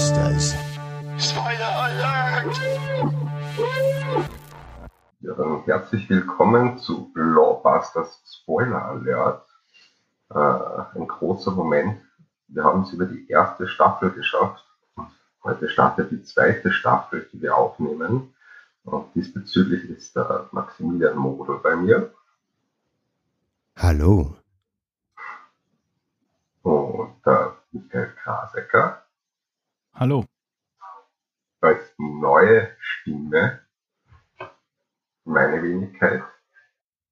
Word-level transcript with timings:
Lawbusters. 0.00 0.54
Spoiler 1.18 1.76
Alert! 1.76 2.60
Ja, 5.20 5.34
dann 5.34 5.62
herzlich 5.64 6.08
willkommen 6.08 6.78
zu 6.78 7.12
Lawbusters 7.14 8.22
Spoiler 8.24 8.82
Alert. 8.82 9.46
Äh, 10.30 10.98
ein 10.98 11.06
großer 11.06 11.50
Moment. 11.50 12.00
Wir 12.48 12.64
haben 12.64 12.84
es 12.84 12.94
über 12.94 13.04
die 13.04 13.28
erste 13.28 13.68
Staffel 13.68 14.10
geschafft. 14.12 14.64
Heute 15.44 15.68
startet 15.68 16.10
die 16.10 16.22
zweite 16.22 16.72
Staffel, 16.72 17.28
die 17.30 17.42
wir 17.42 17.54
aufnehmen. 17.54 18.34
Und 18.84 19.14
diesbezüglich 19.14 19.84
ist 19.90 20.16
der 20.16 20.48
Maximilian 20.50 21.18
Model 21.18 21.58
bei 21.62 21.76
mir. 21.76 22.10
Hallo. 23.76 24.34
Und 26.62 27.14
der 27.26 27.56
Michael 27.72 28.14
Krasecker 28.14 29.02
Hallo. 29.94 30.24
als 31.60 31.92
neue 31.98 32.70
Stimme. 32.80 33.60
Meine 35.24 35.62
Wenigkeit. 35.62 36.22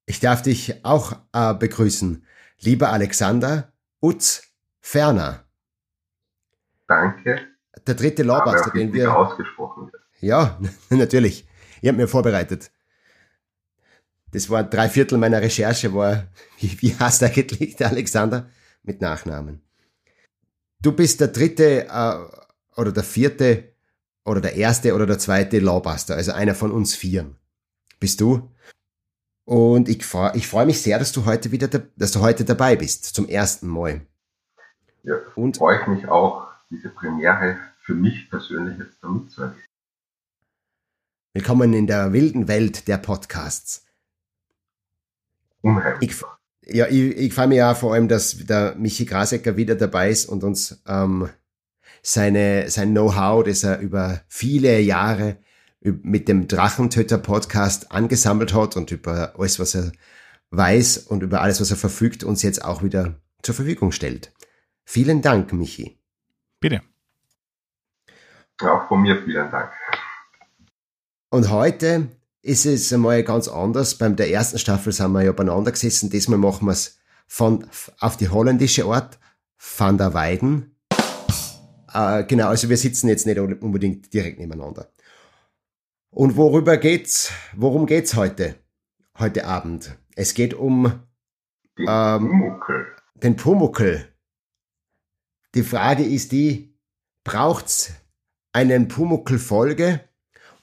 Ich 0.05 0.19
darf 0.19 0.41
dich 0.41 0.83
auch 0.83 1.13
äh, 1.33 1.53
begrüßen, 1.53 2.25
lieber 2.59 2.89
Alexander 2.89 3.71
Utz 4.01 4.51
Ferner. 4.81 5.45
Danke. 6.87 7.47
Der 7.85 7.95
dritte 7.95 8.23
Lawbuster, 8.23 8.71
den 8.71 8.91
wir... 8.91 9.15
ausgesprochen. 9.15 9.91
Ja, 10.19 10.59
natürlich. 10.89 11.47
Ich 11.81 11.87
habe 11.87 11.97
mir 11.97 12.07
vorbereitet. 12.07 12.71
Das 14.31 14.49
war 14.49 14.63
drei 14.63 14.89
Viertel 14.89 15.17
meiner 15.17 15.41
Recherche, 15.41 15.93
war, 15.93 16.27
wie, 16.59 16.81
wie 16.81 16.95
heißt 16.95 17.23
eigentlich 17.23 17.75
der 17.75 17.89
Alexander? 17.89 18.49
Mit 18.81 19.01
Nachnamen. 19.01 19.61
Du 20.81 20.93
bist 20.93 21.19
der 21.19 21.27
dritte 21.27 21.87
äh, 21.87 22.48
oder 22.75 22.91
der 22.91 23.03
vierte 23.03 23.73
oder 24.25 24.41
der 24.41 24.55
erste 24.55 24.93
oder 24.93 25.05
der 25.05 25.19
zweite 25.19 25.59
Lawbuster, 25.59 26.15
also 26.15 26.31
einer 26.33 26.55
von 26.55 26.71
uns 26.71 26.95
vieren. 26.95 27.35
Bist 27.99 28.21
du? 28.21 28.49
Und 29.45 29.89
ich, 29.89 29.97
ich 30.35 30.47
freue 30.47 30.65
mich 30.65 30.81
sehr, 30.81 30.99
dass 30.99 31.11
du 31.11 31.25
heute 31.25 31.51
wieder, 31.51 31.67
da- 31.67 31.81
dass 31.95 32.11
du 32.11 32.19
heute 32.21 32.45
dabei 32.45 32.75
bist, 32.75 33.05
zum 33.05 33.27
ersten 33.27 33.67
Mal. 33.67 34.01
Ja, 35.03 35.15
Und 35.35 35.57
freue 35.57 35.81
ich 35.81 35.87
mich 35.87 36.07
auch, 36.07 36.47
diese 36.69 36.89
Premiere 36.89 37.57
für 37.81 37.95
mich 37.95 38.29
persönlich 38.29 38.77
jetzt 38.77 38.97
damit 39.03 39.31
zu 39.31 39.41
erleben. 39.41 39.63
willkommen 41.33 41.73
in 41.73 41.87
der 41.87 42.13
wilden 42.13 42.47
Welt 42.47 42.87
der 42.87 42.97
Podcasts. 42.97 43.85
Unheimlich. 45.61 46.11
Ich, 46.11 46.75
ja, 46.75 46.87
ich, 46.87 47.17
ich 47.17 47.33
freue 47.33 47.47
mich 47.47 47.63
auch 47.63 47.75
vor 47.75 47.93
allem, 47.93 48.07
dass 48.07 48.37
der 48.37 48.75
Michi 48.75 49.05
Grasecker 49.05 49.57
wieder 49.57 49.75
dabei 49.75 50.09
ist 50.11 50.27
und 50.27 50.43
uns 50.43 50.81
ähm, 50.87 51.29
seine, 52.01 52.69
sein 52.69 52.91
Know-how, 52.91 53.43
das 53.43 53.63
er 53.63 53.79
über 53.79 54.21
viele 54.27 54.79
Jahre 54.79 55.37
mit 55.81 56.27
dem 56.27 56.47
Drachentöter-Podcast 56.47 57.91
angesammelt 57.91 58.53
hat 58.53 58.75
und 58.75 58.91
über 58.91 59.33
alles, 59.37 59.59
was 59.59 59.75
er 59.75 59.91
weiß 60.51 60.97
und 60.99 61.23
über 61.23 61.41
alles, 61.41 61.61
was 61.61 61.71
er 61.71 61.77
verfügt, 61.77 62.23
uns 62.23 62.43
jetzt 62.43 62.63
auch 62.63 62.83
wieder 62.83 63.15
zur 63.41 63.55
Verfügung 63.55 63.91
stellt. 63.91 64.33
Vielen 64.83 65.21
Dank, 65.21 65.53
Michi. 65.53 65.99
Bitte. 66.59 66.81
Auch 68.61 68.87
von 68.87 69.01
mir 69.01 69.21
vielen 69.23 69.49
Dank. 69.49 69.71
Und 71.29 71.49
heute 71.49 72.09
ist 72.41 72.65
es 72.65 72.91
einmal 72.91 73.23
ganz 73.23 73.47
anders. 73.47 73.95
Beim 73.95 74.15
der 74.15 74.31
ersten 74.31 74.57
Staffel 74.57 74.91
sind 74.91 75.11
wir 75.11 75.21
ja 75.21 75.31
beieinander 75.31 75.71
gesessen. 75.71 76.09
Diesmal 76.09 76.39
machen 76.39 76.65
wir 76.65 76.71
es 76.71 76.99
von 77.27 77.67
auf 77.99 78.17
die 78.17 78.29
holländische 78.29 78.85
Art, 78.85 79.19
Van 79.77 79.97
der 79.97 80.13
Weiden. 80.13 80.75
Äh, 81.93 82.23
genau, 82.25 82.47
also 82.49 82.69
wir 82.69 82.77
sitzen 82.77 83.07
jetzt 83.07 83.25
nicht 83.25 83.39
unbedingt 83.39 84.13
direkt 84.13 84.39
nebeneinander. 84.39 84.91
Und 86.11 86.35
worüber 86.37 86.77
geht's? 86.77 87.31
Worum 87.55 87.85
geht's 87.85 88.15
heute? 88.15 88.55
Heute 89.17 89.45
Abend. 89.45 89.97
Es 90.15 90.33
geht 90.33 90.53
um 90.53 91.03
Den 91.77 91.87
Ähm, 91.87 92.59
den 93.15 93.35
Pumuckel. 93.35 94.07
Die 95.55 95.63
Frage 95.63 96.03
ist 96.03 96.31
die, 96.31 96.77
braucht's 97.23 97.93
einen 98.53 98.87
Pumuckel-Folge? 98.87 100.01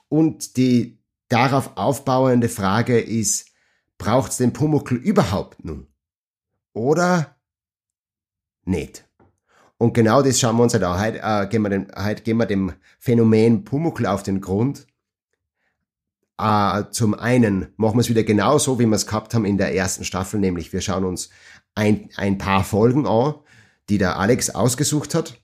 Und 0.09 0.57
die 0.57 1.03
darauf 1.29 1.77
aufbauende 1.77 2.49
Frage 2.49 3.01
ist, 3.01 3.51
braucht's 3.99 4.37
den 4.37 4.53
Pumuckel 4.53 4.99
überhaupt 4.99 5.65
nun? 5.65 5.89
Oder 6.73 7.37
nicht? 8.65 9.06
Und 9.79 9.93
genau 9.93 10.23
das 10.23 10.41
schauen 10.41 10.57
wir 10.57 10.63
uns 10.63 10.73
halt 10.73 10.85
auch. 10.85 10.99
Heute, 10.99 11.21
äh, 11.23 11.47
gehen, 11.49 11.63
wir 11.63 11.69
dem, 11.69 11.87
heute 11.97 12.23
gehen 12.23 12.39
wir 12.39 12.47
dem 12.47 12.73
Phänomen 12.99 13.65
Pumuckel 13.65 14.07
auf 14.07 14.23
den 14.23 14.41
Grund. 14.41 14.87
Äh, 16.39 16.85
zum 16.91 17.15
einen 17.15 17.69
machen 17.77 17.97
wir 17.97 18.01
es 18.01 18.09
wieder 18.09 18.23
genauso, 18.23 18.79
wie 18.79 18.87
wir 18.87 18.97
es 18.97 19.07
gehabt 19.07 19.35
haben 19.35 19.45
in 19.45 19.59
der 19.59 19.75
ersten 19.75 20.05
Staffel, 20.05 20.41
nämlich 20.41 20.73
wir 20.73 20.81
schauen 20.81 21.05
uns 21.05 21.31
ein, 21.75 22.11
ein 22.17 22.39
paar 22.39 22.65
Folgen 22.65 23.07
an, 23.07 23.35
die 23.89 23.99
der 23.99 24.19
Alex 24.19 24.51
ausgesucht 24.51 25.15
hat. 25.15 25.41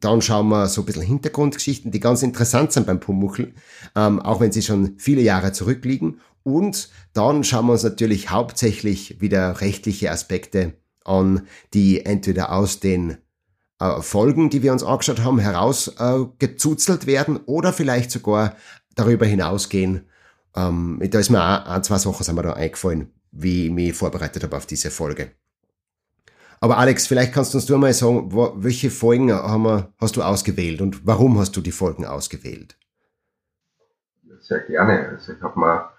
Dann 0.00 0.22
schauen 0.22 0.48
wir 0.48 0.68
so 0.68 0.82
ein 0.82 0.86
bisschen 0.86 1.02
Hintergrundgeschichten, 1.02 1.90
die 1.90 2.00
ganz 2.00 2.22
interessant 2.22 2.72
sind 2.72 2.86
beim 2.86 3.00
Pumuckl, 3.00 3.52
ähm, 3.96 4.20
auch 4.20 4.40
wenn 4.40 4.52
sie 4.52 4.62
schon 4.62 4.94
viele 4.98 5.22
Jahre 5.22 5.52
zurückliegen. 5.52 6.20
Und 6.44 6.90
dann 7.14 7.42
schauen 7.42 7.66
wir 7.66 7.72
uns 7.72 7.82
natürlich 7.82 8.30
hauptsächlich 8.30 9.20
wieder 9.20 9.60
rechtliche 9.60 10.10
Aspekte 10.10 10.74
an, 11.04 11.46
die 11.74 12.04
entweder 12.06 12.52
aus 12.52 12.78
den 12.80 13.18
äh, 13.80 14.00
Folgen, 14.02 14.50
die 14.50 14.62
wir 14.62 14.72
uns 14.72 14.82
angeschaut 14.82 15.22
haben, 15.22 15.38
herausgezuzelt 15.38 17.04
äh, 17.04 17.06
werden 17.06 17.38
oder 17.46 17.72
vielleicht 17.72 18.10
sogar 18.10 18.56
darüber 18.94 19.26
hinausgehen. 19.26 20.08
Ähm, 20.56 21.00
da 21.10 21.18
ist 21.18 21.30
mir 21.30 21.40
auch 21.40 21.66
ein, 21.66 21.84
zwei 21.84 21.98
Sachen 21.98 22.24
sind 22.24 22.34
mir 22.34 22.42
da 22.42 22.54
eingefallen, 22.54 23.12
wie 23.30 23.66
ich 23.66 23.72
mich 23.72 23.94
vorbereitet 23.94 24.42
habe 24.42 24.56
auf 24.56 24.66
diese 24.66 24.90
Folge. 24.90 25.32
Aber 26.60 26.78
Alex, 26.78 27.06
vielleicht 27.06 27.32
kannst 27.32 27.54
du 27.54 27.58
uns 27.58 27.66
du 27.66 27.78
mal 27.78 27.92
sagen, 27.92 28.32
wo, 28.32 28.52
welche 28.56 28.90
Folgen 28.90 29.32
haben 29.32 29.62
wir, 29.62 29.92
hast 30.00 30.16
du 30.16 30.22
ausgewählt 30.22 30.80
und 30.80 31.06
warum 31.06 31.38
hast 31.38 31.56
du 31.56 31.60
die 31.60 31.70
Folgen 31.70 32.04
ausgewählt? 32.04 32.76
Sehr 34.40 34.60
gerne. 34.60 35.08
Also 35.10 35.34
ich 35.34 35.42
habe 35.42 35.58
mal 35.58 35.90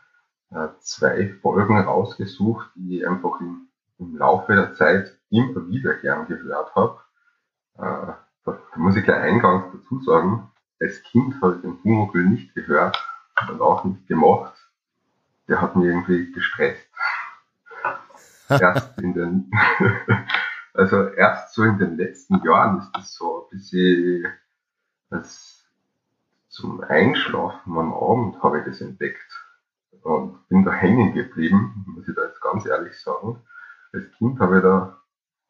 äh, 0.52 0.68
zwei 0.82 1.34
Folgen 1.42 1.78
rausgesucht, 1.78 2.72
die 2.76 3.00
ich 3.00 3.08
einfach 3.08 3.40
im, 3.40 3.70
im 4.00 4.18
Laufe 4.18 4.54
der 4.54 4.74
Zeit 4.74 5.18
immer 5.30 5.68
wieder 5.70 5.94
gern 5.96 6.28
gehört 6.28 6.76
habe. 6.76 7.00
Äh, 7.80 7.82
da, 7.82 8.18
da 8.46 8.78
muss 8.78 8.96
ich 8.96 9.04
gleich 9.04 9.22
eingangs 9.22 9.66
dazu 9.74 10.02
sagen, 10.02 10.52
als 10.82 11.02
Kind 11.04 11.42
habe 11.42 11.56
ich 11.56 11.62
den 11.62 11.82
Pumuckl 11.82 12.24
nicht 12.24 12.54
gehört 12.54 12.98
und 13.50 13.62
auch 13.62 13.84
nicht 13.86 14.08
gemacht. 14.08 14.54
Der 15.48 15.62
hat 15.62 15.76
mich 15.76 15.86
irgendwie 15.86 16.32
gestresst. 16.32 16.88
erst 18.50 19.00
in 19.02 19.14
den, 19.14 19.52
also 20.74 21.08
erst 21.08 21.54
so 21.54 21.64
in 21.64 21.78
den 21.78 21.98
letzten 21.98 22.44
Jahren 22.44 22.80
ist 22.80 22.92
das 22.94 23.14
so 23.14 23.44
ein 23.44 23.58
bisschen 23.58 24.28
als 25.10 25.66
zum 26.50 26.82
Einschlafen 26.82 27.78
am 27.78 27.94
Abend 27.94 28.42
habe 28.44 28.60
ich 28.60 28.66
das 28.66 28.82
entdeckt 28.82 29.48
und 30.02 30.48
bin 30.50 30.66
da 30.66 30.72
hängen 30.72 31.14
geblieben, 31.14 31.86
muss 31.88 32.08
ich 32.08 32.16
da 32.16 32.26
jetzt 32.26 32.42
ganz 32.42 32.66
ehrlich 32.66 33.00
sagen. 33.00 33.42
Als 33.94 34.12
Kind 34.18 34.40
habe 34.40 34.58
ich 34.58 34.64
da 34.64 34.98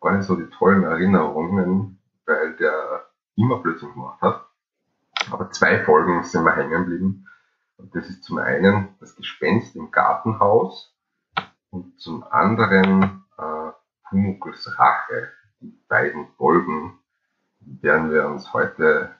gar 0.01 0.15
nicht 0.15 0.25
so 0.25 0.35
die 0.35 0.49
tollen 0.49 0.83
Erinnerungen, 0.83 1.98
weil 2.29 2.55
der 2.57 3.09
immer 3.35 3.57
Blödsinn 3.57 3.93
gemacht 3.93 4.21
hat. 4.21 4.45
Aber 5.31 5.49
zwei 5.51 5.83
Folgen 5.83 6.23
sind 6.23 6.43
mir 6.43 6.55
hängen 6.55 6.85
geblieben. 6.85 7.27
Und 7.77 7.95
das 7.95 8.09
ist 8.09 8.23
zum 8.23 8.37
einen 8.37 8.95
das 8.99 9.15
Gespenst 9.15 9.75
im 9.75 9.91
Gartenhaus 9.91 10.95
und 11.69 11.99
zum 11.99 12.23
anderen 12.23 13.23
äh, 13.37 13.71
Pumuckls 14.09 14.77
Rache. 14.77 15.31
Die 15.61 15.77
beiden 15.87 16.27
Folgen 16.37 16.99
werden 17.59 18.11
wir 18.11 18.27
uns 18.27 18.53
heute 18.53 19.15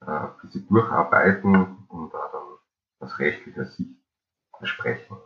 äh, 0.00 0.10
ein 0.10 0.30
bisschen 0.42 0.66
durcharbeiten 0.68 1.86
und 1.88 2.12
da 2.12 2.30
dann 2.32 2.58
aus 3.00 3.18
rechtlicher 3.18 3.64
Sicht 3.66 3.96
besprechen. 4.58 5.16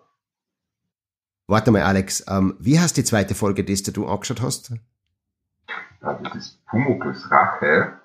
Warte 1.47 1.71
mal, 1.71 1.83
Alex, 1.83 2.25
ähm, 2.29 2.57
wie 2.59 2.81
heißt 2.81 2.97
die 2.97 3.05
zweite 3.05 3.35
Folge, 3.35 3.65
die 3.65 3.83
du 3.83 4.07
angeschaut 4.07 4.41
hast? 4.41 4.73
Ja, 6.05 6.13
das 6.23 6.35
ist 6.35 6.67
Pumuckls 6.67 7.31
Rache. 7.31 7.99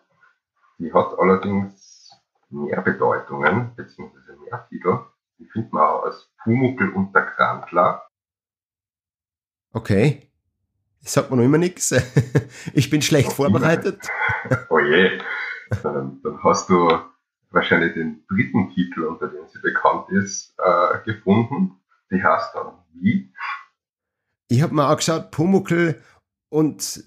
Die 0.77 0.93
hat 0.93 1.19
allerdings 1.19 2.11
mehr 2.49 2.81
Bedeutungen, 2.81 3.75
beziehungsweise 3.75 4.37
mehr 4.37 4.65
Titel. 4.69 4.99
Die 5.37 5.45
findet 5.47 5.73
man 5.73 5.83
auch 5.83 6.03
als 6.03 6.31
Pumuckl 6.41 6.89
und 6.91 7.13
der 7.13 7.23
Krantler. 7.23 8.07
Okay. 9.73 10.31
Das 11.01 11.13
sagt 11.13 11.29
man 11.29 11.39
noch 11.39 11.45
immer 11.45 11.57
nichts. 11.57 11.93
Ich 12.73 12.89
bin 12.89 13.01
schlecht 13.01 13.33
vorbereitet. 13.33 14.07
Oh 14.69 14.79
je. 14.79 15.19
Dann, 15.83 16.21
dann 16.23 16.43
hast 16.43 16.69
du 16.69 16.89
wahrscheinlich 17.51 17.93
den 17.93 18.23
dritten 18.29 18.69
Titel, 18.73 19.03
unter 19.03 19.27
dem 19.27 19.47
sie 19.47 19.59
bekannt 19.59 20.09
ist, 20.09 20.55
äh, 20.57 20.99
gefunden. 21.03 21.79
Die 22.11 22.23
heißt 22.23 22.55
dann 22.55 22.73
wie? 22.93 23.33
Ich 24.47 24.61
habe 24.61 24.73
mir 24.73 24.85
angeschaut, 24.85 25.31
Pumuckl 25.31 26.01
und 26.49 27.03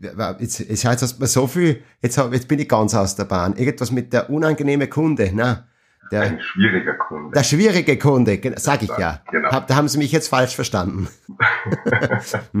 jetzt, 0.00 0.60
jetzt 0.60 0.84
heißt 0.84 1.20
mir 1.20 1.26
so 1.26 1.46
viel, 1.46 1.82
jetzt, 2.02 2.16
jetzt 2.16 2.48
bin 2.48 2.58
ich 2.58 2.68
ganz 2.68 2.94
aus 2.94 3.16
der 3.16 3.24
Bahn. 3.24 3.56
Irgendwas 3.56 3.90
mit 3.90 4.12
der 4.12 4.30
unangenehme 4.30 4.88
Kunde, 4.88 5.30
na? 5.32 5.66
Der, 6.10 6.22
Ein 6.22 6.40
schwieriger 6.40 6.94
Kunde. 6.94 7.30
der 7.34 7.44
schwierige 7.44 7.96
Kunde, 7.96 8.40
sag 8.56 8.82
ich 8.82 8.90
ja. 8.98 9.22
Genau. 9.30 9.50
Hab, 9.52 9.68
da 9.68 9.76
haben 9.76 9.86
Sie 9.86 9.98
mich 9.98 10.10
jetzt 10.10 10.28
falsch 10.28 10.56
verstanden. 10.56 11.08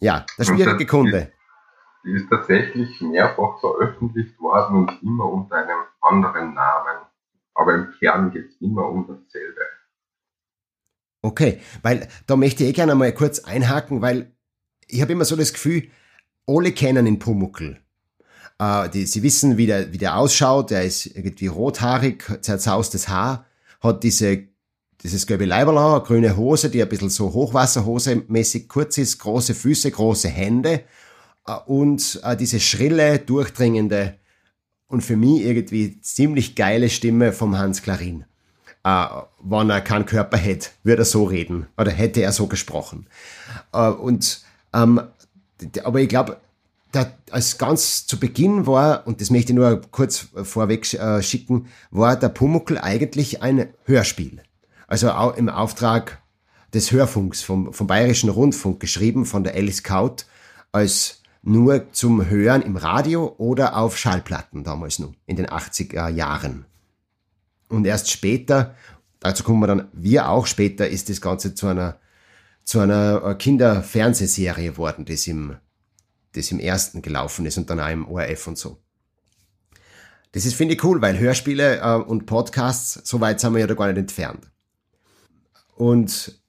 ja, 0.00 0.26
der 0.38 0.44
schwierige 0.44 0.84
Kunde. 0.84 1.32
Die 2.04 2.12
ist 2.12 2.28
tatsächlich 2.28 3.00
mehrfach 3.00 3.58
veröffentlicht 3.60 4.38
worden 4.38 4.76
und 4.76 5.02
immer 5.02 5.24
unter 5.24 5.56
einem 5.56 5.78
anderen 6.02 6.54
Namen. 6.54 6.98
Aber 7.54 7.74
im 7.74 7.88
Kern 7.98 8.30
geht 8.30 8.50
es 8.50 8.60
immer 8.60 8.86
um 8.86 9.06
dasselbe. 9.06 9.60
Okay, 11.22 11.60
weil 11.82 12.08
da 12.26 12.36
möchte 12.36 12.64
ich 12.64 12.74
gerne 12.74 12.94
mal 12.94 13.12
kurz 13.12 13.40
einhaken, 13.40 14.00
weil 14.00 14.34
ich 14.90 15.00
habe 15.00 15.12
immer 15.12 15.24
so 15.24 15.36
das 15.36 15.52
Gefühl, 15.52 15.88
alle 16.46 16.72
kennen 16.72 17.04
den 17.04 17.18
Pumuckl. 17.18 17.78
Äh, 18.58 18.88
die, 18.90 19.06
sie 19.06 19.22
wissen, 19.22 19.56
wie 19.56 19.66
der, 19.66 19.92
wie 19.92 19.98
der 19.98 20.16
ausschaut, 20.16 20.70
der 20.70 20.84
ist 20.84 21.06
irgendwie 21.06 21.46
rothaarig, 21.46 22.24
zerzaustes 22.42 23.08
Haar, 23.08 23.46
hat 23.80 24.02
diese, 24.02 24.44
dieses 25.02 25.26
gelbe 25.26 25.46
Leiberl 25.46 25.78
an, 25.78 26.02
grüne 26.02 26.36
Hose, 26.36 26.70
die 26.70 26.82
ein 26.82 26.88
bisschen 26.88 27.10
so 27.10 27.32
Hochwasserhose 27.32 28.24
mäßig 28.28 28.68
kurz 28.68 28.98
ist, 28.98 29.18
große 29.18 29.54
Füße, 29.54 29.90
große 29.90 30.28
Hände 30.28 30.84
äh, 31.46 31.52
und 31.66 32.20
äh, 32.24 32.36
diese 32.36 32.60
schrille, 32.60 33.18
durchdringende 33.18 34.14
und 34.88 35.02
für 35.02 35.16
mich 35.16 35.42
irgendwie 35.42 36.00
ziemlich 36.00 36.56
geile 36.56 36.90
Stimme 36.90 37.32
vom 37.32 37.56
Hans 37.56 37.82
Klarin 37.82 38.24
äh, 38.84 39.06
wenn 39.42 39.70
er 39.70 39.80
keinen 39.80 40.06
Körper 40.06 40.36
hätte, 40.36 40.70
würde 40.82 41.02
er 41.02 41.06
so 41.06 41.24
reden 41.24 41.66
oder 41.76 41.90
hätte 41.90 42.22
er 42.22 42.32
so 42.32 42.46
gesprochen. 42.46 43.06
Äh, 43.72 43.88
und 43.88 44.42
ähm, 44.72 45.00
aber 45.84 46.00
ich 46.00 46.08
glaube, 46.08 46.38
als 47.30 47.58
ganz 47.58 48.06
zu 48.06 48.18
Beginn 48.18 48.66
war, 48.66 49.06
und 49.06 49.20
das 49.20 49.30
möchte 49.30 49.52
ich 49.52 49.56
nur 49.56 49.80
kurz 49.90 50.26
vorweg 50.42 50.92
äh, 50.94 51.22
schicken, 51.22 51.66
war 51.90 52.16
der 52.16 52.30
Pumuckl 52.30 52.78
eigentlich 52.78 53.42
ein 53.42 53.68
Hörspiel. 53.84 54.42
Also 54.88 55.10
au- 55.12 55.30
im 55.30 55.48
Auftrag 55.48 56.20
des 56.74 56.90
Hörfunks 56.90 57.42
vom, 57.42 57.72
vom 57.72 57.86
Bayerischen 57.86 58.28
Rundfunk 58.30 58.80
geschrieben 58.80 59.24
von 59.24 59.44
der 59.44 59.54
Alice 59.54 59.82
Kaut 59.84 60.26
als 60.72 61.22
nur 61.42 61.92
zum 61.92 62.28
Hören 62.28 62.62
im 62.62 62.76
Radio 62.76 63.34
oder 63.38 63.76
auf 63.76 63.96
Schallplatten 63.96 64.64
damals 64.64 64.98
nur, 64.98 65.14
in 65.26 65.36
den 65.36 65.46
80er 65.46 66.08
Jahren. 66.08 66.66
Und 67.68 67.86
erst 67.86 68.10
später, 68.10 68.74
dazu 69.20 69.44
kommen 69.44 69.60
wir 69.60 69.66
dann, 69.68 69.88
wir 69.92 70.28
auch 70.28 70.46
später, 70.46 70.88
ist 70.88 71.08
das 71.08 71.20
Ganze 71.20 71.54
zu 71.54 71.68
einer, 71.68 71.96
zu 72.70 72.78
einer 72.78 73.24
äh, 73.24 73.34
Kinderfernsehserie 73.34 74.70
geworden, 74.70 75.04
das 75.04 75.26
im, 75.26 75.56
das 76.34 76.52
im 76.52 76.60
ersten 76.60 77.02
gelaufen 77.02 77.44
ist 77.44 77.58
und 77.58 77.68
dann 77.68 77.80
auch 77.80 77.90
im 77.90 78.06
ORF 78.06 78.46
und 78.46 78.56
so. 78.58 78.78
Das 80.30 80.46
ist, 80.46 80.54
finde 80.54 80.74
ich, 80.74 80.84
cool, 80.84 81.02
weil 81.02 81.18
Hörspiele 81.18 81.80
äh, 81.80 81.94
und 81.96 82.26
Podcasts, 82.26 83.00
so 83.02 83.20
weit 83.20 83.40
sind 83.40 83.54
wir 83.54 83.58
ja 83.58 83.66
da 83.66 83.74
gar 83.74 83.88
nicht 83.88 83.98
entfernt. 83.98 84.52
Und 85.74 86.40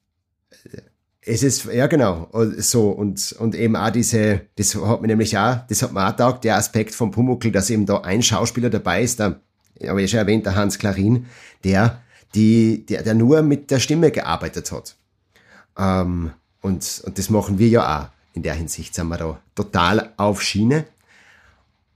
äh, 0.70 0.82
es 1.22 1.42
ist, 1.42 1.64
ja 1.64 1.88
genau, 1.88 2.28
und 2.30 2.62
so, 2.62 2.90
und, 2.90 3.32
und 3.40 3.56
eben 3.56 3.74
auch 3.74 3.90
diese, 3.90 4.42
das 4.54 4.76
hat 4.76 5.02
mir 5.02 5.08
nämlich 5.08 5.36
auch, 5.36 5.66
das 5.66 5.82
hat 5.82 5.92
mir 5.92 6.08
auch 6.08 6.14
taugt, 6.14 6.44
der 6.44 6.54
Aspekt 6.54 6.94
vom 6.94 7.10
Pumuckl, 7.10 7.50
dass 7.50 7.68
eben 7.68 7.84
da 7.84 8.02
ein 8.02 8.22
Schauspieler 8.22 8.70
dabei 8.70 9.02
ist, 9.02 9.18
der, 9.18 9.40
aber 9.88 9.98
ich 9.98 10.12
schon 10.12 10.20
erwähnt, 10.20 10.46
der 10.46 10.54
Hans 10.54 10.78
Klarin, 10.78 11.26
der, 11.64 12.00
die, 12.36 12.86
der, 12.86 13.02
der 13.02 13.14
nur 13.14 13.42
mit 13.42 13.72
der 13.72 13.80
Stimme 13.80 14.12
gearbeitet 14.12 14.70
hat. 14.70 14.94
Ähm, 15.78 16.32
und, 16.60 17.02
und 17.04 17.18
das 17.18 17.30
machen 17.30 17.58
wir 17.58 17.68
ja 17.68 18.02
auch. 18.02 18.08
In 18.34 18.42
der 18.42 18.54
Hinsicht 18.54 18.94
sind 18.94 19.08
wir 19.08 19.18
da 19.18 19.38
total 19.54 20.12
auf 20.16 20.40
Schiene. 20.40 20.86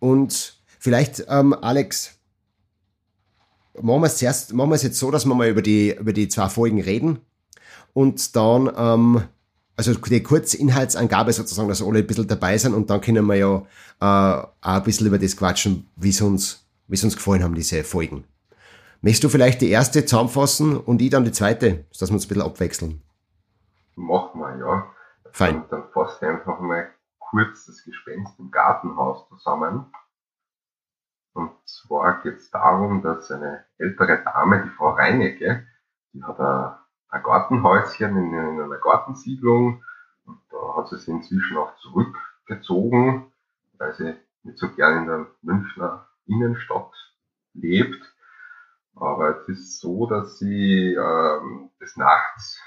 Und 0.00 0.58
vielleicht, 0.78 1.24
ähm, 1.28 1.54
Alex, 1.54 2.16
machen 3.80 4.02
wir 4.02 4.06
es 4.06 4.18
zuerst, 4.18 4.52
machen 4.52 4.70
wir 4.70 4.74
es 4.74 4.82
jetzt 4.82 4.98
so, 4.98 5.10
dass 5.10 5.24
wir 5.24 5.34
mal 5.34 5.48
über 5.48 5.62
die, 5.62 5.94
über 5.94 6.12
die 6.12 6.28
zwei 6.28 6.48
Folgen 6.48 6.80
reden 6.80 7.20
und 7.94 8.36
dann, 8.36 8.70
ähm, 8.76 9.22
also 9.76 9.94
die 9.94 10.22
Kurzinhaltsangabe 10.22 11.32
sozusagen, 11.32 11.68
dass 11.68 11.82
alle 11.82 12.00
ein 12.00 12.06
bisschen 12.06 12.26
dabei 12.26 12.58
sind 12.58 12.74
und 12.74 12.90
dann 12.90 13.00
können 13.00 13.26
wir 13.26 13.36
ja 13.36 13.56
äh, 14.00 14.04
auch 14.04 14.50
ein 14.60 14.82
bisschen 14.82 15.06
über 15.06 15.18
das 15.18 15.36
quatschen, 15.36 15.86
wie 15.96 16.10
es 16.10 16.20
uns, 16.20 16.66
wie 16.88 16.94
es 16.94 17.04
uns 17.04 17.16
gefallen 17.16 17.42
haben, 17.42 17.54
diese 17.54 17.84
Folgen. 17.84 18.24
Möchtest 19.00 19.24
du 19.24 19.28
vielleicht 19.28 19.60
die 19.60 19.70
erste 19.70 20.04
zusammenfassen 20.04 20.76
und 20.76 21.00
ich 21.02 21.10
dann 21.10 21.24
die 21.24 21.32
zweite, 21.32 21.84
dass 21.98 22.10
wir 22.10 22.14
uns 22.14 22.24
ein 22.24 22.28
bisschen 22.28 22.42
abwechseln? 22.42 23.02
Machen 23.96 24.40
wir, 24.40 24.56
ja. 24.56 24.92
Fein. 25.32 25.62
Und 25.62 25.72
dann 25.72 25.90
fasse 25.90 26.24
ich 26.24 26.28
einfach 26.30 26.60
mal 26.60 26.90
kurz 27.18 27.66
das 27.66 27.82
Gespenst 27.84 28.38
im 28.38 28.50
Gartenhaus 28.50 29.28
zusammen. 29.28 29.92
Und 31.32 31.52
zwar 31.66 32.22
geht 32.22 32.36
es 32.36 32.50
darum, 32.50 33.02
dass 33.02 33.30
eine 33.30 33.64
ältere 33.78 34.22
Dame, 34.22 34.62
die 34.62 34.70
Frau 34.70 34.90
Reinecke, 34.90 35.66
die 36.12 36.22
hat 36.22 36.40
ein, 36.40 36.74
ein 37.08 37.22
Gartenhäuschen 37.22 38.16
in, 38.16 38.32
in 38.32 38.60
einer 38.60 38.78
Gartensiedlung 38.78 39.82
und 40.24 40.40
da 40.50 40.76
hat 40.76 40.88
sie 40.88 40.96
sich 40.96 41.08
inzwischen 41.08 41.56
auch 41.56 41.76
zurückgezogen, 41.76 43.32
weil 43.78 43.94
sie 43.94 44.14
nicht 44.42 44.58
so 44.58 44.70
gern 44.74 44.98
in 44.98 45.06
der 45.06 45.26
Münchner 45.42 46.08
Innenstadt 46.26 46.92
lebt. 47.54 48.14
Aber 48.94 49.42
es 49.42 49.48
ist 49.48 49.80
so, 49.80 50.06
dass 50.06 50.38
sie 50.38 50.94
ähm, 50.94 51.70
des 51.80 51.96
Nachts 51.96 52.58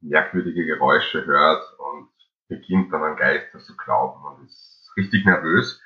merkwürdige 0.00 0.64
Geräusche 0.66 1.24
hört 1.24 1.62
und 1.78 2.08
beginnt 2.48 2.92
dann 2.92 3.02
an 3.02 3.16
Geister 3.16 3.58
zu 3.58 3.76
glauben 3.76 4.24
und 4.24 4.44
ist 4.46 4.92
richtig 4.96 5.24
nervös. 5.24 5.80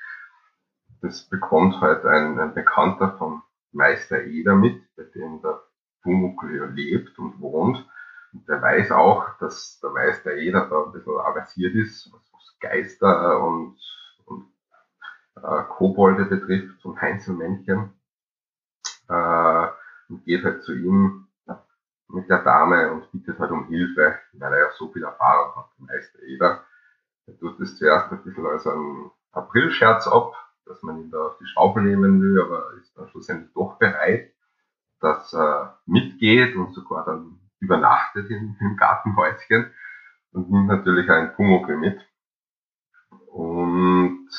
Das 1.01 1.23
bekommt 1.29 1.79
halt 1.81 2.05
ein, 2.05 2.39
ein 2.39 2.53
Bekannter 2.53 3.17
vom 3.17 3.43
Meister 3.71 4.23
Eder 4.23 4.55
mit, 4.55 4.83
bei 4.95 5.03
dem 5.03 5.41
der 5.41 5.61
Pumuckl 6.03 6.71
lebt 6.73 7.17
und 7.19 7.39
wohnt. 7.39 7.87
Und 8.33 8.47
der 8.47 8.61
weiß 8.61 8.91
auch, 8.91 9.37
dass 9.39 9.79
der 9.79 9.91
Meister 9.91 10.33
Eder 10.33 10.67
da 10.69 10.83
ein 10.83 10.91
bisschen 10.91 11.17
aversiert 11.19 11.75
ist, 11.75 12.11
was, 12.11 12.21
was 12.33 12.59
Geister 12.59 13.41
und, 13.41 13.79
und 14.25 14.51
äh, 15.37 15.63
Kobolde 15.69 16.25
betrifft 16.25 16.83
und 16.85 17.01
Heinzelmännchen. 17.01 17.93
Äh, 19.07 19.67
und 20.09 20.25
geht 20.25 20.43
halt 20.43 20.63
zu 20.63 20.73
ihm 20.73 21.28
mit 22.09 22.29
der 22.29 22.43
Dame 22.43 22.91
und 22.91 23.11
bittet 23.11 23.39
halt 23.39 23.51
um 23.51 23.67
Hilfe, 23.67 24.19
weil 24.33 24.53
er 24.53 24.59
ja 24.59 24.71
so 24.77 24.91
viel 24.91 25.03
Erfahrung 25.03 25.55
hat, 25.55 25.69
der 25.77 25.85
Meister 25.85 26.19
Eder. 26.23 26.63
Er 27.27 27.37
tut 27.37 27.59
das 27.59 27.75
zuerst 27.77 28.11
ein 28.11 28.23
bisschen 28.23 28.45
als 28.45 28.65
ein 28.65 29.11
Aprilscherz 29.31 30.07
ab, 30.07 30.33
dass 30.65 30.81
man 30.81 30.99
ihn 30.99 31.11
da 31.11 31.27
auf 31.27 31.37
die 31.37 31.45
Schaufel 31.45 31.83
nehmen 31.83 32.21
will, 32.21 32.41
aber 32.41 32.73
ist 32.79 32.97
dann 32.97 33.07
schlussendlich 33.09 33.53
doch 33.53 33.77
bereit, 33.77 34.33
dass 34.99 35.33
er 35.33 35.79
mitgeht 35.85 36.55
und 36.55 36.73
sogar 36.73 37.05
dann 37.05 37.39
übernachtet 37.59 38.29
im, 38.29 38.55
im 38.59 38.75
Gartenhäuschen 38.77 39.71
und 40.31 40.49
nimmt 40.51 40.67
natürlich 40.67 41.09
einen 41.09 41.33
Pumuckl 41.33 41.77
mit. 41.77 41.99
Und 43.27 44.29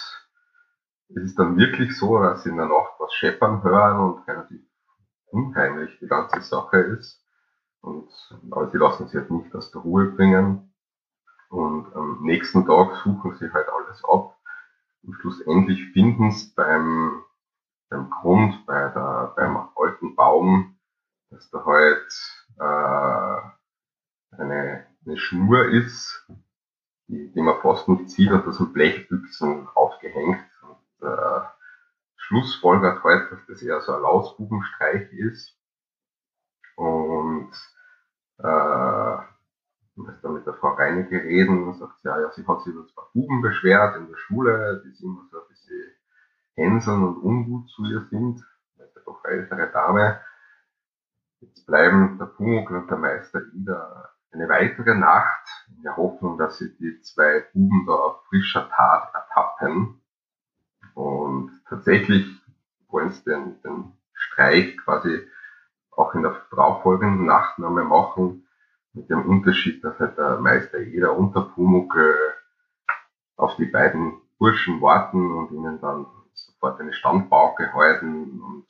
es 1.09 1.23
ist 1.23 1.39
dann 1.39 1.57
wirklich 1.57 1.97
so, 1.97 2.19
dass 2.21 2.43
sie 2.43 2.51
in 2.51 2.57
der 2.57 2.67
Nacht 2.67 2.95
was 2.99 3.13
scheppern 3.15 3.63
hören 3.63 3.99
und 3.99 4.29
relativ 4.29 4.61
unheimlich 5.27 5.97
die 6.01 6.07
ganze 6.07 6.41
Sache 6.41 6.79
ist. 6.79 7.20
Und, 7.83 8.11
aber 8.51 8.71
sie 8.71 8.79
lassen 8.79 9.07
sich 9.07 9.17
halt 9.17 9.31
nicht 9.31 9.55
aus 9.55 9.71
der 9.71 9.81
Ruhe 9.81 10.07
bringen. 10.07 10.73
Und 11.49 11.95
am 11.95 12.23
nächsten 12.23 12.67
Tag 12.67 12.97
suchen 12.97 13.35
sie 13.37 13.53
halt 13.53 13.69
alles 13.69 14.05
ab. 14.05 14.37
Und 15.03 15.15
schlussendlich 15.15 15.93
finden 15.93 16.31
sie 16.31 16.53
beim, 16.55 17.25
beim 17.89 18.11
Grund, 18.11 18.67
bei 18.67 18.89
der, 18.89 19.33
beim 19.37 19.69
alten 19.75 20.15
Baum, 20.15 20.79
dass 21.31 21.51
da 21.51 21.65
halt 21.65 22.13
äh, 22.59 24.37
eine, 24.37 24.87
eine 25.07 25.17
Schnur 25.17 25.65
ist, 25.67 26.29
die, 27.09 27.33
die 27.33 27.43
man 27.43 27.61
fast 27.61 27.89
nicht 27.89 28.11
sieht 28.11 28.31
und 28.31 28.47
da 28.47 28.53
sind 28.53 28.73
Blechbüchsen 28.73 29.69
aufgehängt. 29.75 30.45
Und 30.63 31.09
äh, 31.09 31.41
schlussfolgert 32.17 33.03
halt, 33.03 33.33
dass 33.33 33.45
das 33.47 33.63
eher 33.63 33.81
so 33.81 33.93
ein 33.93 34.03
Lausbubenstreich 34.03 35.13
ist. 35.13 35.60
Und 36.81 37.53
äh, 38.39 38.47
als 38.47 40.21
dann 40.23 40.33
mit 40.33 40.47
der 40.47 40.55
Frau 40.55 40.73
Reinecke 40.73 41.23
reden, 41.23 41.67
dann 41.67 41.75
sagt 41.75 42.01
sie, 42.01 42.09
ja, 42.09 42.19
ja, 42.19 42.31
sie 42.31 42.47
hat 42.47 42.63
sich 42.63 42.73
über 42.73 42.87
zwei 42.87 43.03
Buben 43.13 43.43
beschwert 43.43 43.97
in 43.97 44.09
der 44.09 44.17
Schule, 44.17 44.83
die 44.83 45.05
immer 45.05 45.29
so 45.31 45.43
ein 45.43 45.49
bisschen 45.49 45.93
hänseln 46.55 47.03
und 47.07 47.23
ungut 47.23 47.69
zu 47.69 47.85
ihr 47.85 48.01
sind. 48.09 48.39
Ist 48.79 48.97
ja 48.97 49.03
doch 49.05 49.23
ältere 49.27 49.71
Dame. 49.71 50.21
Jetzt 51.41 51.67
bleiben 51.67 52.17
der 52.19 52.27
Pumuckl 52.27 52.77
und 52.77 52.91
der 52.91 52.97
Meister 52.97 53.43
Ida 53.53 54.15
eine 54.33 54.49
weitere 54.49 54.95
Nacht 54.95 55.49
in 55.77 55.83
der 55.83 55.99
Hoffnung, 55.99 56.39
dass 56.39 56.57
sie 56.57 56.75
die 56.79 56.99
zwei 57.03 57.45
Buben 57.53 57.85
da 57.87 57.93
auf 57.93 58.25
frischer 58.29 58.71
Tat 58.71 59.13
ertappen. 59.13 60.01
Und 60.95 61.51
tatsächlich 61.69 62.27
wollen 62.89 63.11
sie 63.11 63.25
den, 63.25 63.61
den 63.61 63.93
Streich 64.15 64.79
quasi 64.79 65.29
auch 66.11 66.15
in 66.15 66.23
der 66.23 66.37
darauffolgenden 66.51 67.27
Nacht 67.27 67.59
nochmal 67.59 67.85
machen, 67.85 68.47
mit 68.93 69.09
dem 69.09 69.25
Unterschied, 69.27 69.85
dass 69.85 69.99
halt 70.01 70.19
der 70.19 70.41
Meister 70.41 70.81
jeder 70.81 71.17
unter 71.17 71.43
Pumuckl 71.43 72.15
auf 73.37 73.57
die 73.57 73.67
beiden 73.67 74.21
Burschen 74.39 74.81
warten 74.83 75.33
und 75.33 75.53
ihnen 75.53 75.81
dann 75.81 76.07
sofort 76.33 76.81
eine 76.81 76.93
Standpauke 76.93 77.73
halten 77.73 78.41
und 78.41 78.67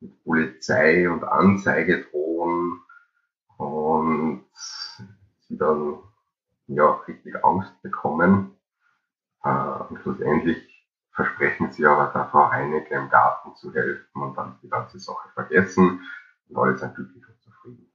mit 0.00 0.24
Polizei 0.24 1.10
und 1.10 1.24
Anzeige 1.24 2.04
drohen 2.04 2.80
und 3.56 4.44
sie 4.54 5.58
dann 5.58 5.98
ja 6.68 6.90
richtig 7.08 7.44
Angst 7.44 7.82
bekommen. 7.82 8.56
Äh, 9.42 9.48
und 9.88 10.00
schlussendlich 10.02 10.86
versprechen 11.12 11.72
sie 11.72 11.86
aber 11.86 12.12
der 12.14 12.26
Frau 12.26 12.50
Heinecke 12.50 12.94
im 12.94 13.08
Garten 13.10 13.54
zu 13.56 13.72
helfen 13.74 14.22
und 14.22 14.36
dann 14.36 14.58
die 14.62 14.68
ganze 14.68 14.98
Sache 14.98 15.28
vergessen 15.34 16.00
alle 16.54 16.76
sind 16.76 16.94
glücklich 16.94 17.24
und 17.28 17.42
zufrieden. 17.42 17.92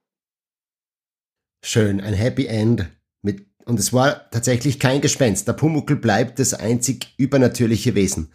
Schön, 1.64 2.02
ein 2.02 2.14
Happy 2.14 2.48
End. 2.48 2.90
Mit, 3.22 3.46
und 3.66 3.80
es 3.80 3.94
war 3.94 4.30
tatsächlich 4.32 4.80
kein 4.80 5.02
Gespenst. 5.02 5.48
Der 5.48 5.54
Pumuckl 5.54 5.96
bleibt 5.96 6.40
das 6.40 6.54
einzig 6.54 7.14
übernatürliche 7.18 7.96
Wesen. 7.96 8.32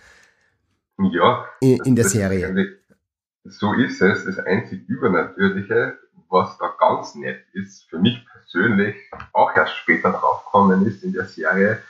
Ja. 0.99 1.47
In, 1.61 1.79
in 1.85 1.97
der 1.97 2.05
Serie. 2.05 2.79
So 3.45 3.75
ist 3.75 4.01
es. 4.01 4.25
Das 4.25 4.39
einzig 4.39 4.89
Übernatürliche, 4.89 5.99
was 6.29 6.57
da 6.59 6.75
ganz 6.79 7.15
nett 7.15 7.45
ist, 7.53 7.85
für 7.91 7.99
mich 7.99 8.25
persönlich, 8.27 8.97
auch 9.33 9.55
erst 9.55 9.75
später 9.77 10.13
draufgekommen 10.13 10.87
ist 10.87 11.03
in 11.03 11.13
der 11.13 11.27
Serie, 11.27 11.83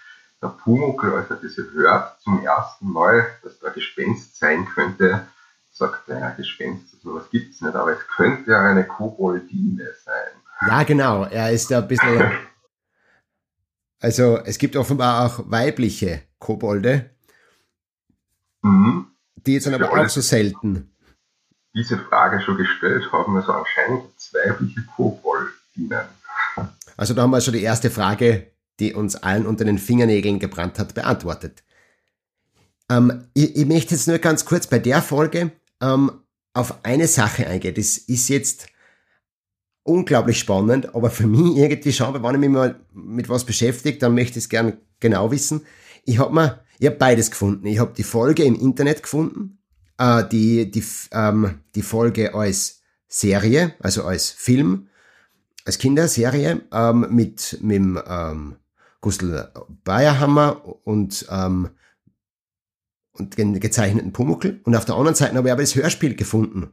der 0.42 0.48
Pumuckl, 0.48 1.12
als 1.12 1.30
er 1.30 1.36
das 1.36 1.56
hört, 1.56 2.20
zum 2.20 2.42
ersten 2.44 2.90
Mal, 2.90 3.26
dass 3.42 3.58
da 3.60 3.70
Gespenst 3.70 4.38
sein 4.38 4.66
könnte, 4.66 5.26
sagt 5.74 6.08
er, 6.08 6.20
ja, 6.20 6.30
Gespenst, 6.30 7.00
sowas 7.02 7.24
gibt's 7.30 7.60
nicht, 7.60 7.74
aber 7.74 7.92
es 7.92 8.06
könnte 8.16 8.50
ja 8.50 8.64
eine 8.64 8.86
Koboldine 8.86 9.92
sein. 10.04 10.68
Ja, 10.68 10.82
genau. 10.84 11.24
Er 11.24 11.50
ist 11.50 11.70
ja 11.70 11.78
ein 11.78 11.88
bisschen. 11.88 12.32
Also, 14.00 14.36
es 14.44 14.58
gibt 14.58 14.76
offenbar 14.76 15.24
auch 15.24 15.50
weibliche 15.50 16.24
Kobolde. 16.38 17.08
Mhm. 18.60 19.06
Die 19.34 19.58
sind 19.58 19.72
aber 19.72 19.90
auch 19.90 20.08
so 20.10 20.20
selten. 20.20 20.94
Diese 21.74 21.96
Frage 21.96 22.42
schon 22.42 22.58
gestellt 22.58 23.10
haben, 23.10 23.34
also 23.34 23.52
anscheinend 23.52 24.10
weibliche 24.32 24.82
Koboldinen. 24.94 26.04
Also 26.96 27.14
da 27.14 27.22
haben 27.22 27.30
wir 27.30 27.40
schon 27.40 27.54
die 27.54 27.62
erste 27.62 27.90
Frage, 27.90 28.52
die 28.78 28.92
uns 28.92 29.16
allen 29.16 29.46
unter 29.46 29.64
den 29.64 29.78
Fingernägeln 29.78 30.38
gebrannt 30.38 30.78
hat, 30.78 30.94
beantwortet. 30.94 31.64
Ähm, 32.90 33.24
ich, 33.34 33.56
ich, 33.56 33.66
möchte 33.66 33.94
jetzt 33.94 34.06
nur 34.06 34.18
ganz 34.18 34.44
kurz 34.44 34.66
bei 34.66 34.78
der 34.78 35.02
Folge 35.02 35.50
ähm, 35.80 36.10
auf 36.52 36.84
eine 36.84 37.08
Sache 37.08 37.46
eingehen. 37.46 37.74
Das 37.74 37.98
ist 37.98 38.28
jetzt 38.28 38.68
unglaublich 39.82 40.38
spannend, 40.38 40.94
aber 40.94 41.10
für 41.10 41.26
mich 41.26 41.56
irgendwie 41.56 41.92
schon, 41.92 42.14
wenn 42.14 42.34
ich 42.34 42.40
mich 42.40 42.50
mal 42.50 42.80
mit 42.92 43.28
was 43.28 43.44
beschäftigt, 43.44 44.02
dann 44.02 44.14
möchte 44.14 44.38
ich 44.38 44.44
es 44.44 44.48
gern 44.48 44.78
genau 45.00 45.30
wissen. 45.30 45.62
Ich 46.04 46.18
habe 46.18 46.34
mir, 46.34 46.60
ich 46.78 46.86
habe 46.86 46.96
beides 46.96 47.30
gefunden. 47.30 47.66
Ich 47.66 47.78
habe 47.78 47.92
die 47.96 48.02
Folge 48.02 48.44
im 48.44 48.54
Internet 48.54 49.02
gefunden, 49.02 49.58
äh, 49.98 50.24
die, 50.26 50.70
die, 50.70 50.84
ähm, 51.12 51.60
die 51.74 51.82
Folge 51.82 52.34
als 52.34 52.80
Serie, 53.08 53.74
also 53.80 54.04
als 54.04 54.30
Film, 54.30 54.88
als 55.64 55.78
Kinderserie 55.78 56.62
ähm, 56.72 57.06
mit, 57.10 57.58
mit 57.62 57.82
ähm, 58.06 58.56
Gustl 59.00 59.50
Bayerhammer 59.84 60.64
und, 60.84 61.26
ähm, 61.30 61.70
und 63.14 63.38
den 63.38 63.58
gezeichneten 63.60 64.12
Pumuckl. 64.12 64.60
Und 64.64 64.76
auf 64.76 64.84
der 64.84 64.96
anderen 64.96 65.14
Seite 65.14 65.36
habe 65.36 65.48
ich 65.48 65.52
aber 65.52 65.62
das 65.62 65.74
Hörspiel 65.74 66.14
gefunden. 66.14 66.70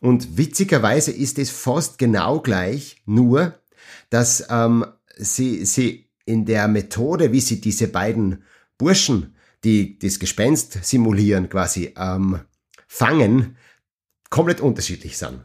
Und 0.00 0.36
witzigerweise 0.36 1.12
ist 1.12 1.38
es 1.38 1.50
fast 1.50 1.98
genau 1.98 2.40
gleich, 2.40 3.02
nur 3.06 3.54
dass 4.10 4.46
ähm, 4.50 4.84
sie, 5.16 5.64
sie 5.64 6.10
in 6.24 6.44
der 6.44 6.68
Methode, 6.68 7.32
wie 7.32 7.40
sie 7.40 7.60
diese 7.60 7.88
beiden 7.88 8.44
Burschen, 8.76 9.34
die 9.64 9.98
das 9.98 10.18
Gespenst 10.18 10.84
simulieren, 10.84 11.48
quasi 11.48 11.94
ähm, 11.96 12.40
fangen, 12.86 13.56
komplett 14.30 14.60
unterschiedlich 14.60 15.18
sind. 15.18 15.44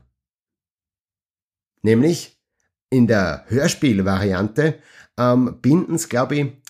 Nämlich 1.82 2.40
in 2.90 3.08
der 3.08 3.46
Hörspielvariante 3.48 4.80
ähm, 5.18 5.60
binden 5.62 5.96
es, 5.96 6.10
glaube 6.10 6.36
ich, 6.36 6.63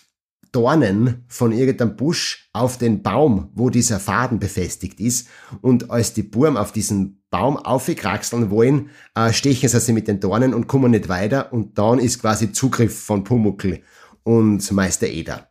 Dornen 0.54 1.24
von 1.28 1.50
irgendeinem 1.50 1.96
Busch 1.96 2.48
auf 2.52 2.78
den 2.78 3.02
Baum, 3.02 3.50
wo 3.54 3.70
dieser 3.70 3.98
Faden 3.98 4.38
befestigt 4.38 5.00
ist. 5.00 5.28
Und 5.62 5.90
als 5.90 6.14
die 6.14 6.22
Burm 6.22 6.56
auf 6.56 6.70
diesen 6.70 7.24
Baum 7.30 7.56
aufkraxeln 7.56 8.50
wollen, 8.50 8.90
äh, 9.16 9.32
stechen 9.32 9.68
sie 9.68 9.92
mit 9.92 10.06
den 10.06 10.20
Dornen 10.20 10.54
und 10.54 10.68
kommen 10.68 10.92
nicht 10.92 11.08
weiter. 11.08 11.52
Und 11.52 11.76
dann 11.78 11.98
ist 11.98 12.20
quasi 12.20 12.52
Zugriff 12.52 13.04
von 13.04 13.24
Pumuckl 13.24 13.82
und 14.22 14.70
Meister 14.70 15.08
Eder. 15.08 15.48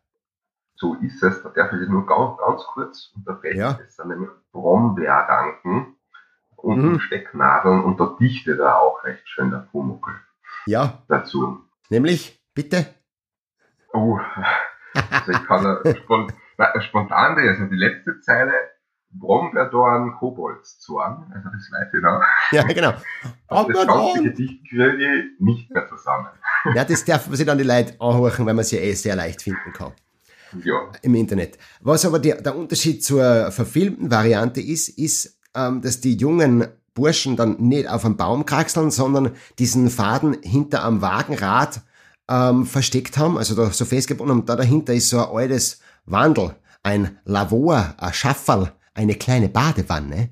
So 0.76 0.96
ist 0.96 1.22
es. 1.22 1.44
Da 1.44 1.50
darf 1.50 1.74
ich 1.74 1.90
nur 1.90 2.06
ganz, 2.06 2.38
ganz 2.38 2.64
kurz 2.74 3.12
unterbrechen. 3.16 3.60
Ja. 3.60 3.74
Das 3.74 3.98
sind 3.98 4.08
nämlich 4.08 4.30
Brombeerranken 4.54 5.98
und 6.56 6.82
mhm. 6.82 7.00
Stecknadeln 7.02 7.84
und 7.84 8.00
da 8.00 8.16
dichtet 8.20 8.60
er 8.60 8.80
auch 8.80 9.04
recht 9.04 9.28
schön 9.28 9.52
der 9.52 9.68
Pumuckl. 9.72 10.14
Ja. 10.66 11.04
Dazu. 11.10 11.60
Nämlich, 11.90 12.42
bitte? 12.54 12.86
Oh, 13.92 14.18
also 14.94 15.32
ich 15.32 15.48
kann 15.48 15.78
spontan, 16.04 16.82
spontan 16.82 17.38
also 17.38 17.66
die 17.66 17.76
letzte 17.76 18.20
Zeile, 18.22 18.54
Brombeerdorn, 19.12 20.16
Koboldszorn, 20.20 21.32
also 21.34 21.50
das 21.50 21.70
weiß 21.72 21.94
ich 21.94 22.02
noch. 22.02 22.22
Ja, 22.52 22.64
genau. 22.64 22.94
das 23.48 23.88
ganze 23.88 24.24
Gedicht 24.24 24.68
kriege 24.68 24.96
ich 24.96 25.40
nicht 25.40 25.72
mehr 25.72 25.88
zusammen. 25.88 26.30
Ja, 26.74 26.84
das 26.84 27.06
darf 27.06 27.28
man 27.28 27.36
sich 27.36 27.46
dann 27.46 27.58
die 27.58 27.64
Leute 27.64 27.96
anhören, 28.00 28.46
weil 28.46 28.54
man 28.54 28.66
sie 28.66 28.78
eh 28.78 28.94
sehr 28.94 29.16
leicht 29.16 29.42
finden 29.42 29.72
kann. 29.74 29.94
Ja. 30.64 30.92
Im 31.02 31.16
Internet. 31.16 31.58
Was 31.82 32.06
aber 32.06 32.20
der, 32.20 32.42
der 32.42 32.56
Unterschied 32.56 33.04
zur 33.04 33.52
verfilmten 33.52 34.12
Variante 34.12 34.62
ist, 34.62 34.90
ist, 34.90 35.40
ähm, 35.56 35.82
dass 35.82 36.00
die 36.00 36.16
jungen 36.16 36.68
Burschen 36.94 37.36
dann 37.36 37.58
nicht 37.58 37.90
auf 37.90 38.06
einem 38.06 38.18
Baum 38.18 38.46
kraxeln, 38.46 38.92
sondern 38.92 39.32
diesen 39.58 39.90
Faden 39.90 40.38
hinter 40.44 40.84
am 40.84 41.02
Wagenrad 41.02 41.82
ähm, 42.30 42.66
versteckt 42.66 43.18
haben, 43.18 43.38
also 43.38 43.56
da 43.56 43.72
so 43.72 43.86
festgebunden 43.86 44.40
und 44.40 44.50
da 44.50 44.56
dahinter 44.56 44.94
ist 44.94 45.10
so 45.10 45.20
ein 45.20 45.36
altes 45.36 45.80
Wandel, 46.06 46.56
ein 46.82 47.18
Lavor, 47.26 47.96
ein 47.98 48.14
Schafferl, 48.14 48.72
eine 48.94 49.16
kleine 49.16 49.50
Badewanne, 49.50 50.30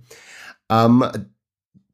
ähm, 0.69 1.05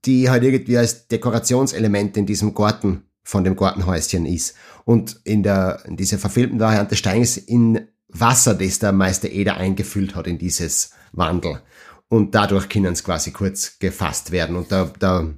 die 0.06 0.30
halt 0.30 0.44
irgendwie 0.44 0.78
als 0.78 1.08
Dekorationselement 1.08 2.18
in 2.18 2.26
diesem 2.26 2.54
Garten 2.54 3.04
von 3.24 3.44
dem 3.44 3.56
Gartenhäuschen 3.56 4.26
ist. 4.26 4.56
Und 4.86 5.20
in 5.24 5.44
der, 5.44 5.84
in 5.86 5.98
dieser 5.98 6.18
verfilmten 6.18 6.60
Variante 6.60 6.96
steigen 6.96 7.26
sie 7.26 7.42
in 7.42 7.88
Wasser, 8.08 8.56
das 8.56 8.80
der 8.80 8.94
Meister 8.94 9.30
Eder 9.30 9.58
eingefüllt 9.58 10.16
hat 10.16 10.28
in 10.28 10.38
dieses 10.38 10.92
Wandel. 11.12 11.62
Und 12.08 12.36
dadurch 12.36 12.70
können 12.70 12.96
sie 12.96 13.04
quasi 13.04 13.32
kurz 13.32 13.80
gefasst 13.80 14.32
werden. 14.32 14.56
Und 14.56 14.72
der, 14.72 14.86
der 14.86 15.34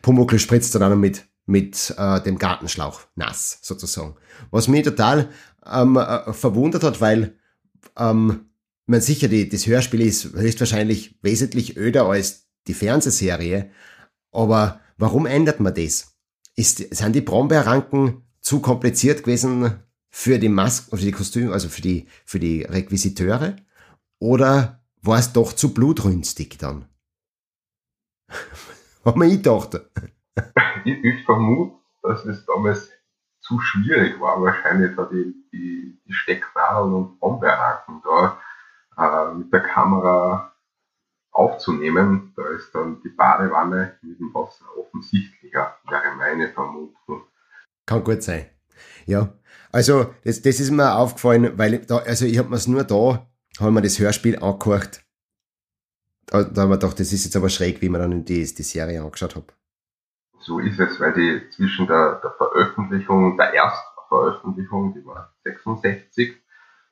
Pumuckl 0.00 0.38
spritzt 0.38 0.74
dann 0.74 0.98
mit 0.98 1.26
mit 1.46 1.94
äh, 1.96 2.20
dem 2.20 2.38
Gartenschlauch 2.38 3.02
nass 3.14 3.60
sozusagen. 3.62 4.16
Was 4.50 4.68
mich 4.68 4.84
total 4.84 5.30
ähm, 5.64 5.96
äh, 5.96 6.32
verwundert 6.32 6.82
hat, 6.82 7.00
weil 7.00 7.38
ähm, 7.96 8.46
man 8.86 9.00
sicher 9.00 9.28
die, 9.28 9.48
das 9.48 9.66
Hörspiel 9.66 10.00
ist 10.00 10.34
höchstwahrscheinlich 10.34 11.18
wesentlich 11.22 11.76
öder 11.76 12.06
als 12.06 12.48
die 12.66 12.74
Fernsehserie, 12.74 13.70
aber 14.32 14.80
warum 14.98 15.26
ändert 15.26 15.60
man 15.60 15.74
das? 15.74 16.16
Ist, 16.56 16.78
sind 16.94 17.14
die 17.14 17.20
Brombeerranken 17.20 18.22
zu 18.40 18.60
kompliziert 18.60 19.22
gewesen 19.22 19.72
für 20.08 20.38
die 20.38 20.48
Masken, 20.48 20.96
für 20.96 21.04
die 21.04 21.12
Kostüme, 21.12 21.52
also 21.52 21.68
für 21.68 21.82
die, 21.82 22.06
für 22.24 22.40
die 22.40 22.62
Requisiteure? 22.62 23.56
Oder 24.18 24.82
war 25.02 25.18
es 25.18 25.32
doch 25.32 25.52
zu 25.52 25.74
blutrünstig 25.74 26.58
dann? 26.58 26.86
Hab 29.04 29.16
mir 29.16 29.26
ich 29.26 29.42
gedacht 29.42 29.80
ich, 30.84 31.04
ich 31.04 31.24
vermute, 31.24 31.76
dass 32.02 32.24
es 32.24 32.44
damals 32.46 32.90
zu 33.40 33.60
schwierig 33.60 34.20
war, 34.20 34.40
wahrscheinlich 34.42 34.94
da 34.96 35.04
die, 35.04 35.34
die, 35.52 35.98
die 36.04 36.12
Stecknadeln 36.12 36.92
und 36.92 37.20
Brombeerranken 37.20 38.02
da 38.04 38.40
äh, 38.98 39.34
mit 39.34 39.52
der 39.52 39.60
Kamera 39.60 40.52
aufzunehmen. 41.30 42.32
Da 42.36 42.48
ist 42.48 42.74
dann 42.74 43.00
die 43.02 43.10
Badewanne 43.10 43.98
mit 44.02 44.18
dem 44.18 44.34
Wasser 44.34 44.64
offensichtlicher, 44.76 45.76
wäre 45.88 46.14
meine 46.16 46.48
Vermutung. 46.48 47.22
Kann 47.86 48.02
gut 48.02 48.22
sein. 48.22 48.46
Ja, 49.06 49.32
also 49.70 50.14
das, 50.24 50.42
das 50.42 50.60
ist 50.60 50.70
mir 50.70 50.96
aufgefallen, 50.96 51.56
weil 51.56 51.78
da, 51.86 51.98
also 51.98 52.24
ich 52.24 52.38
habe 52.38 52.48
mir 52.48 52.56
es 52.56 52.66
nur 52.66 52.84
da, 52.84 53.26
haben 53.60 53.74
wir 53.74 53.82
das 53.82 53.98
Hörspiel 53.98 54.38
angehört. 54.38 55.02
Da, 56.26 56.42
da 56.42 56.62
haben 56.62 56.70
wir 56.70 56.78
gedacht, 56.78 56.98
das 56.98 57.12
ist 57.12 57.24
jetzt 57.24 57.36
aber 57.36 57.48
schräg, 57.48 57.80
wie 57.80 57.88
man 57.88 58.00
dann 58.00 58.24
die, 58.24 58.42
die 58.52 58.62
Serie 58.62 59.02
angeschaut 59.02 59.36
habe. 59.36 59.46
So 60.46 60.60
ist 60.60 60.78
es, 60.78 61.00
weil 61.00 61.12
die 61.12 61.50
zwischen 61.50 61.88
der, 61.88 62.20
der 62.22 62.30
Veröffentlichung, 62.30 63.36
der 63.36 63.52
Erstveröffentlichung, 63.52 64.94
die 64.94 65.04
war 65.04 65.34
66, 65.42 66.40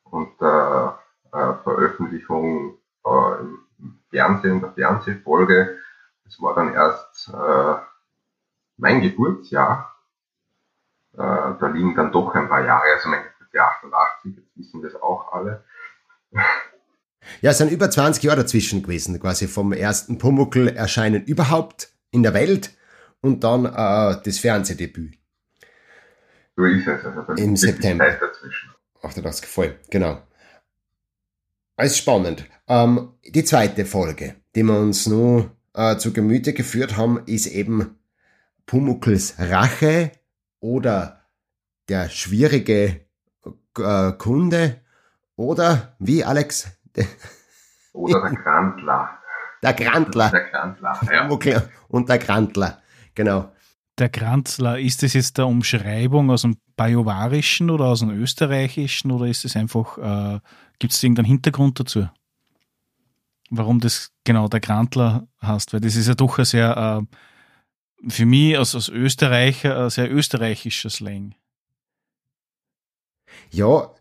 und 0.02 0.40
der 0.40 0.98
äh, 1.32 1.52
Veröffentlichung 1.62 2.78
äh, 3.06 3.38
im 3.78 4.00
Fernsehen, 4.10 4.60
der 4.60 4.72
Fernsehfolge, 4.72 5.78
das 6.24 6.42
war 6.42 6.56
dann 6.56 6.74
erst 6.74 7.28
äh, 7.32 7.76
mein 8.76 9.00
Geburtsjahr. 9.02 9.94
Äh, 11.12 11.18
da 11.18 11.70
liegen 11.72 11.94
dann 11.94 12.10
doch 12.10 12.34
ein 12.34 12.48
paar 12.48 12.64
Jahre, 12.64 12.92
also 12.92 13.08
mein 13.08 13.22
Geburtsjahr 13.22 13.70
88, 13.84 14.36
jetzt 14.36 14.56
wissen 14.56 14.82
das 14.82 15.00
auch 15.00 15.32
alle. 15.32 15.62
Ja, 17.40 17.52
es 17.52 17.58
sind 17.58 17.70
über 17.70 17.88
20 17.88 18.24
Jahre 18.24 18.38
dazwischen 18.38 18.82
gewesen, 18.82 19.20
quasi 19.20 19.46
vom 19.46 19.72
ersten 19.72 20.18
Pumuckl 20.18 20.66
erscheinen 20.66 21.22
überhaupt 21.22 21.90
in 22.10 22.24
der 22.24 22.34
Welt 22.34 22.76
und 23.24 23.42
dann 23.42 23.64
äh, 23.64 24.20
das 24.22 24.38
Fernsehdebüt. 24.38 25.18
So 26.56 26.64
ist 26.64 26.86
es. 26.86 27.04
Also 27.04 27.32
Im 27.32 27.56
September. 27.56 28.04
Zeit 28.04 28.20
dazwischen. 28.22 28.70
88 29.02 29.48
voll, 29.48 29.78
genau. 29.90 30.22
Alles 31.76 31.96
spannend. 31.98 32.44
Ähm, 32.68 33.14
die 33.26 33.44
zweite 33.44 33.84
Folge, 33.86 34.36
die 34.54 34.62
wir 34.62 34.78
uns 34.78 35.06
nur 35.06 35.50
äh, 35.74 35.96
zu 35.96 36.12
Gemüte 36.12 36.52
geführt 36.52 36.96
haben, 36.96 37.22
ist 37.26 37.46
eben 37.46 37.98
Pumuckls 38.66 39.34
Rache 39.38 40.12
oder 40.60 41.22
der 41.88 42.08
schwierige 42.08 43.00
äh, 43.78 44.12
Kunde 44.12 44.80
oder 45.36 45.96
wie 45.98 46.24
Alex, 46.24 46.68
Oder 47.92 48.20
der 48.22 48.38
Grandler. 48.42 49.18
der 49.62 49.72
Grandler, 49.74 50.30
Der 50.30 50.44
Grandler, 50.50 51.00
ja. 51.12 51.62
Und 51.88 52.08
der 52.08 52.18
Grandler, 52.18 52.80
genau. 53.14 53.52
Der 53.98 54.08
Granzler, 54.08 54.78
ist 54.78 55.02
das 55.02 55.12
jetzt 55.12 55.38
der 55.38 55.46
Umschreibung 55.46 56.30
aus 56.30 56.42
dem 56.42 56.56
Bajuwarischen 56.76 57.70
oder 57.70 57.86
aus 57.86 58.00
dem 58.00 58.10
Österreichischen 58.10 59.12
oder 59.12 59.26
ist 59.26 59.44
es 59.44 59.54
einfach, 59.56 59.98
äh, 59.98 60.40
gibt 60.78 60.92
es 60.92 61.02
irgendeinen 61.02 61.26
Hintergrund 61.26 61.78
dazu? 61.78 62.08
Warum 63.50 63.78
das 63.78 64.10
genau 64.24 64.48
der 64.48 64.60
Grantler 64.60 65.28
heißt? 65.40 65.72
Weil 65.72 65.80
das 65.80 65.94
ist 65.94 66.08
ja 66.08 66.14
doch 66.14 66.38
ein 66.38 66.44
sehr, 66.44 67.06
äh, 67.06 68.10
für 68.10 68.26
mich 68.26 68.58
als, 68.58 68.74
als 68.74 68.88
Österreicher, 68.88 69.84
ein 69.84 69.90
sehr 69.90 70.12
österreichischer 70.12 70.90
Slang. 70.90 71.34
Ja, 73.50 73.94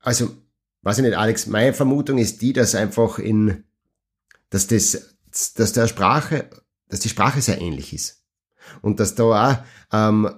also, 0.00 0.36
weiß 0.82 0.98
ich 0.98 1.04
nicht, 1.04 1.16
Alex, 1.16 1.46
meine 1.46 1.72
Vermutung 1.72 2.18
ist 2.18 2.42
die, 2.42 2.52
dass 2.52 2.74
einfach 2.74 3.18
in, 3.18 3.64
dass 4.50 4.66
das, 4.66 5.16
dass 5.54 5.72
der 5.72 5.88
Sprache, 5.88 6.50
dass 6.88 7.00
die 7.00 7.08
Sprache 7.08 7.40
sehr 7.40 7.60
ähnlich 7.60 7.92
ist. 7.92 8.23
Und 8.82 9.00
dass 9.00 9.14
da 9.14 9.24
auch, 9.24 9.56
ähm, 9.92 10.30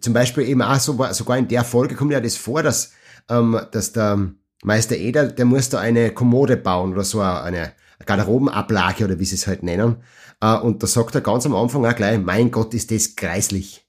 zum 0.00 0.14
Beispiel 0.14 0.48
eben 0.48 0.62
auch 0.62 0.80
so, 0.80 0.98
sogar 1.12 1.38
in 1.38 1.48
der 1.48 1.64
Folge 1.64 1.94
kommt 1.94 2.12
ja 2.12 2.20
das 2.20 2.36
vor, 2.36 2.62
dass, 2.62 2.92
ähm, 3.28 3.60
dass 3.72 3.92
der 3.92 4.30
Meister 4.62 4.96
Eder, 4.96 5.26
der 5.26 5.44
muss 5.44 5.68
da 5.68 5.78
eine 5.78 6.10
Kommode 6.10 6.56
bauen 6.56 6.92
oder 6.92 7.04
so 7.04 7.20
eine 7.20 7.72
Garderobenablage 8.06 9.04
oder 9.04 9.18
wie 9.18 9.24
sie 9.24 9.36
es 9.36 9.46
halt 9.46 9.62
nennen. 9.62 9.96
Äh, 10.40 10.56
und 10.56 10.82
da 10.82 10.86
sagt 10.86 11.14
er 11.14 11.20
ganz 11.20 11.46
am 11.46 11.54
Anfang 11.54 11.84
auch 11.84 11.94
gleich, 11.94 12.18
mein 12.18 12.50
Gott, 12.50 12.74
ist 12.74 12.90
das 12.90 13.16
kreislich. 13.16 13.86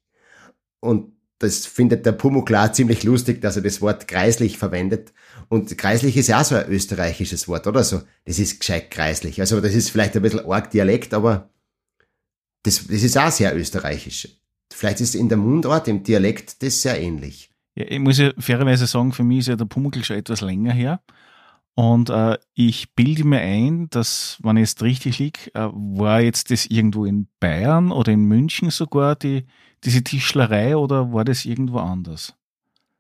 Und 0.80 1.14
das 1.40 1.66
findet 1.66 2.06
der 2.06 2.14
Pumuckl 2.14 2.56
auch 2.56 2.72
ziemlich 2.72 3.04
lustig, 3.04 3.42
dass 3.42 3.58
er 3.58 3.62
das 3.62 3.82
Wort 3.82 4.08
kreislich 4.08 4.58
verwendet. 4.58 5.14
Und 5.50 5.78
kreislich 5.78 6.16
ist 6.18 6.28
ja 6.28 6.42
auch 6.42 6.46
so 6.46 6.56
ein 6.56 6.70
österreichisches 6.70 7.48
Wort, 7.48 7.68
oder 7.68 7.84
so? 7.84 8.02
Das 8.26 8.40
ist 8.40 8.60
gescheit 8.60 8.90
kreislich. 8.90 9.42
Also 9.42 9.60
das 9.60 9.74
ist 9.74 9.90
vielleicht 9.90 10.16
ein 10.16 10.22
bisschen 10.22 10.50
arg 10.50 10.72
Dialekt, 10.72 11.14
aber 11.14 11.50
das, 12.66 12.88
das 12.88 13.04
ist 13.04 13.18
auch 13.18 13.32
sehr 13.32 13.56
österreichisch. 13.56 14.28
Vielleicht 14.74 15.00
ist 15.00 15.16
in 15.16 15.30
der 15.30 15.38
Mundart, 15.38 15.88
im 15.88 16.04
Dialekt, 16.04 16.62
das 16.64 16.82
sehr 16.82 17.00
ähnlich. 17.00 17.52
Ja, 17.76 17.86
ich 17.88 18.00
muss 18.00 18.18
ja 18.18 18.32
fairerweise 18.38 18.88
sagen, 18.88 19.12
für 19.12 19.24
mich 19.24 19.40
ist 19.40 19.48
ja 19.48 19.56
der 19.56 19.66
Pumuckl 19.66 20.04
schon 20.04 20.18
etwas 20.18 20.42
länger 20.42 20.74
her. 20.74 21.02
Und 21.76 22.10
äh, 22.10 22.38
ich 22.54 22.94
bilde 22.96 23.26
mir 23.26 23.42
ein, 23.42 23.90
dass, 23.90 24.38
wenn 24.42 24.56
ich 24.58 24.62
jetzt 24.62 24.82
richtig 24.82 25.20
liege, 25.20 25.54
äh, 25.54 25.68
war 25.72 26.22
jetzt 26.22 26.50
das 26.50 26.66
irgendwo 26.66 27.06
in 27.06 27.28
Bayern 27.40 27.92
oder 27.92 28.14
in 28.14 28.24
München 28.24 28.72
sogar 28.72 29.16
die, 29.16 29.46
diese 29.84 30.02
Tischlerei 30.02 30.78
oder 30.78 31.12
war 31.12 31.26
das 31.26 31.44
irgendwo 31.44 31.80
anders? 31.80 32.34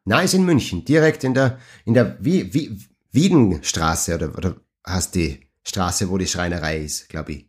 Nein, 0.03 0.25
ist 0.25 0.33
in 0.33 0.45
München, 0.45 0.83
direkt 0.83 1.23
in 1.23 1.33
der, 1.33 1.57
in 1.85 1.93
der 1.93 2.17
Wie, 2.19 2.53
Wie, 2.53 2.77
Wiedenstraße 3.11 4.15
oder, 4.15 4.37
oder 4.37 4.55
heißt 4.85 5.15
die 5.15 5.39
Straße, 5.63 6.09
wo 6.09 6.17
die 6.17 6.27
Schreinerei 6.27 6.79
ist, 6.79 7.07
glaube 7.09 7.31
ich. 7.31 7.45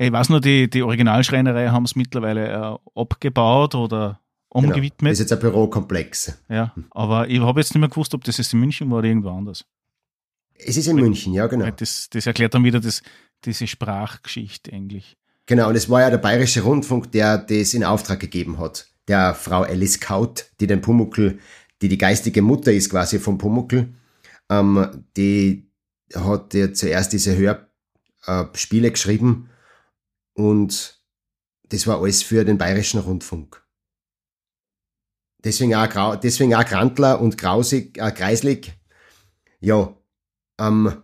Ich 0.00 0.12
weiß 0.12 0.28
nur, 0.28 0.40
die, 0.40 0.70
die 0.70 0.82
Originalschreinerei 0.82 1.68
haben 1.68 1.84
es 1.84 1.96
mittlerweile 1.96 2.48
äh, 2.48 3.00
abgebaut 3.00 3.74
oder 3.74 4.20
Genau. 4.50 4.68
umgewidmet. 4.68 5.12
Das 5.12 5.18
ist 5.20 5.30
jetzt 5.30 5.32
ein 5.32 5.40
Bürokomplex. 5.40 6.38
Ja, 6.48 6.74
aber 6.92 7.28
ich 7.28 7.38
habe 7.40 7.60
jetzt 7.60 7.74
nicht 7.74 7.80
mehr 7.80 7.90
gewusst, 7.90 8.14
ob 8.14 8.24
das 8.24 8.38
jetzt 8.38 8.54
in 8.54 8.60
München 8.60 8.90
war 8.90 8.98
oder 9.00 9.08
irgendwo 9.08 9.28
anders. 9.28 9.64
Es 10.54 10.76
ist 10.78 10.86
in 10.86 10.96
München, 10.96 11.34
ja, 11.34 11.46
genau. 11.48 11.66
Weil 11.66 11.72
Das, 11.72 12.08
das 12.10 12.26
erklärt 12.26 12.54
dann 12.54 12.64
wieder 12.64 12.80
das, 12.80 13.02
diese 13.44 13.66
Sprachgeschichte 13.66 14.72
eigentlich. 14.72 15.18
Genau, 15.44 15.68
und 15.68 15.74
es 15.74 15.90
war 15.90 16.00
ja 16.00 16.08
der 16.10 16.16
Bayerische 16.18 16.62
Rundfunk, 16.62 17.12
der 17.12 17.36
das 17.36 17.74
in 17.74 17.84
Auftrag 17.84 18.20
gegeben 18.20 18.58
hat. 18.58 18.88
Der 19.06 19.34
Frau 19.34 19.62
Alice 19.62 20.00
Kaut, 20.00 20.46
die 20.60 20.66
den 20.66 20.80
Pumuckl, 20.80 21.38
die 21.82 21.88
die 21.88 21.98
geistige 21.98 22.40
Mutter 22.40 22.72
ist 22.72 22.88
quasi 22.90 23.18
vom 23.18 23.36
Pumuckl, 23.36 23.92
ähm, 24.48 25.04
die 25.16 25.68
hat 26.14 26.54
ja 26.54 26.72
zuerst 26.72 27.12
diese 27.12 27.36
Hörspiele 27.36 28.90
geschrieben 28.90 29.50
und 30.38 31.02
das 31.68 31.86
war 31.88 32.00
alles 32.00 32.22
für 32.22 32.44
den 32.44 32.58
Bayerischen 32.58 33.00
Rundfunk. 33.00 33.66
Deswegen 35.42 35.74
auch, 35.74 36.16
deswegen 36.16 36.54
auch 36.54 36.64
Grantler 36.64 37.20
und 37.20 37.36
Grausig, 37.36 37.98
äh, 37.98 38.12
Kreislig. 38.12 38.72
Ja, 39.60 39.96
ähm, 40.60 41.02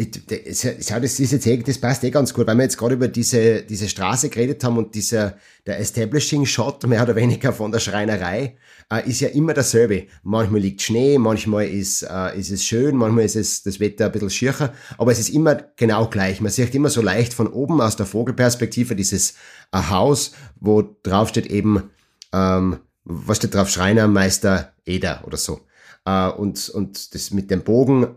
ich, 0.00 0.12
das, 0.26 0.60
das, 0.86 1.20
ist 1.20 1.32
jetzt 1.32 1.68
das 1.68 1.78
passt 1.78 2.04
eh 2.04 2.10
ganz 2.10 2.32
gut, 2.32 2.46
weil 2.46 2.56
wir 2.56 2.62
jetzt 2.62 2.78
gerade 2.78 2.94
über 2.94 3.08
diese, 3.08 3.62
diese 3.62 3.88
Straße 3.88 4.28
geredet 4.28 4.62
haben 4.62 4.78
und 4.78 4.94
dieser, 4.94 5.34
der 5.66 5.80
Establishing 5.80 6.46
Shot 6.46 6.86
mehr 6.86 7.02
oder 7.02 7.16
weniger 7.16 7.52
von 7.52 7.72
der 7.72 7.80
Schreinerei, 7.80 8.56
äh, 8.92 9.10
ist 9.10 9.18
ja 9.18 9.28
immer 9.30 9.54
dasselbe. 9.54 10.06
Manchmal 10.22 10.60
liegt 10.60 10.82
Schnee, 10.82 11.18
manchmal 11.18 11.66
ist, 11.66 12.02
äh, 12.02 12.38
ist 12.38 12.50
es 12.52 12.64
schön, 12.64 12.94
manchmal 12.94 13.24
ist 13.24 13.34
es 13.34 13.64
das 13.64 13.80
Wetter 13.80 14.06
ein 14.06 14.12
bisschen 14.12 14.30
schircher, 14.30 14.72
aber 14.98 15.10
es 15.10 15.18
ist 15.18 15.30
immer 15.30 15.56
genau 15.74 16.06
gleich. 16.06 16.40
Man 16.40 16.52
sieht 16.52 16.76
immer 16.76 16.90
so 16.90 17.02
leicht 17.02 17.34
von 17.34 17.48
oben 17.48 17.80
aus 17.80 17.96
der 17.96 18.06
Vogelperspektive 18.06 18.94
dieses 18.94 19.32
äh, 19.72 19.82
Haus, 19.90 20.30
wo 20.60 20.96
drauf 21.02 21.30
steht 21.30 21.46
eben, 21.46 21.90
ähm, 22.32 22.78
was 23.02 23.38
steht 23.38 23.52
drauf, 23.52 23.68
Schreinermeister 23.68 24.74
Eder 24.86 25.24
oder 25.26 25.38
so. 25.38 25.58
Äh, 26.04 26.28
und, 26.28 26.68
und 26.68 27.14
das 27.16 27.32
mit 27.32 27.50
dem 27.50 27.64
Bogen, 27.64 28.14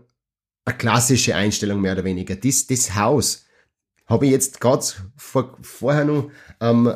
eine 0.64 0.76
klassische 0.76 1.34
Einstellung 1.34 1.80
mehr 1.80 1.92
oder 1.92 2.04
weniger. 2.04 2.36
Das, 2.36 2.66
das 2.66 2.94
Haus 2.94 3.44
habe 4.06 4.26
ich 4.26 4.32
jetzt 4.32 4.60
gerade 4.60 4.84
vor, 5.16 5.56
vorher 5.62 6.04
noch, 6.04 6.30
ähm, 6.60 6.86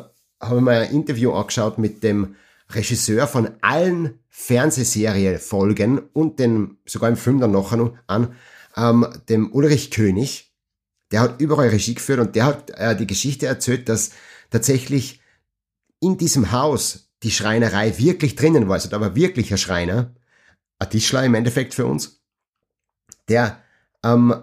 habe 0.40 0.57
ich 0.57 0.62
mir 0.62 0.72
ein 0.72 0.90
Interview 0.90 1.33
angeschaut 1.33 1.79
mit 1.79 2.02
dem 2.02 2.37
Regisseur 2.70 3.26
von 3.26 3.50
allen 3.61 4.18
Fernsehserie-Folgen 4.29 5.98
und 6.12 6.38
den, 6.38 6.79
sogar 6.85 7.09
im 7.09 7.16
Film 7.16 7.40
dann 7.40 7.52
nachher 7.52 7.76
noch 7.76 7.96
an, 8.07 8.37
ähm, 8.76 9.07
dem 9.29 9.52
Ulrich 9.52 9.90
König. 9.90 10.52
Der 11.12 11.20
hat 11.20 11.40
überall 11.40 11.68
Regie 11.68 11.94
geführt 11.94 12.20
und 12.20 12.35
der 12.35 12.44
hat 12.44 12.70
äh, 12.70 12.96
die 12.96 13.07
Geschichte 13.07 13.46
erzählt, 13.46 13.88
dass 13.88 14.11
tatsächlich 14.50 15.20
in 16.00 16.18
diesem 16.18 16.52
Haus 16.52 17.11
die 17.22 17.31
Schreinerei 17.31 17.96
wirklich 17.98 18.37
drinnen 18.37 18.68
war. 18.68 18.74
Also 18.74 18.90
da 18.90 19.00
war 19.00 19.14
wirklich 19.14 19.50
ein 19.52 19.59
Schreiner, 19.59 20.14
ein 20.79 20.90
Tischler 20.90 21.24
im 21.24 21.35
Endeffekt 21.35 21.74
für 21.74 21.87
uns 21.87 22.15
der, 23.29 23.59
ähm, 24.03 24.35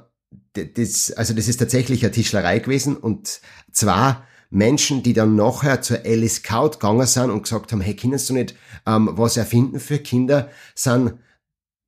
das, 0.53 1.11
also 1.11 1.33
das 1.33 1.47
ist 1.47 1.57
tatsächlich 1.57 2.03
eine 2.03 2.11
Tischlerei 2.11 2.59
gewesen 2.59 2.97
und 2.97 3.41
zwar 3.71 4.25
Menschen, 4.49 5.01
die 5.01 5.13
dann 5.13 5.35
nachher 5.35 5.81
zur 5.81 6.05
Alice 6.05 6.35
Scout 6.35 6.71
gegangen 6.73 7.07
sind 7.07 7.31
und 7.31 7.43
gesagt 7.43 7.71
haben, 7.71 7.81
hey, 7.81 7.95
kannst 7.95 8.29
du 8.29 8.33
nicht 8.33 8.55
ähm, 8.85 9.09
was 9.13 9.35
erfinden 9.35 9.79
für 9.79 9.97
Kinder, 9.97 10.49
sind 10.75 11.13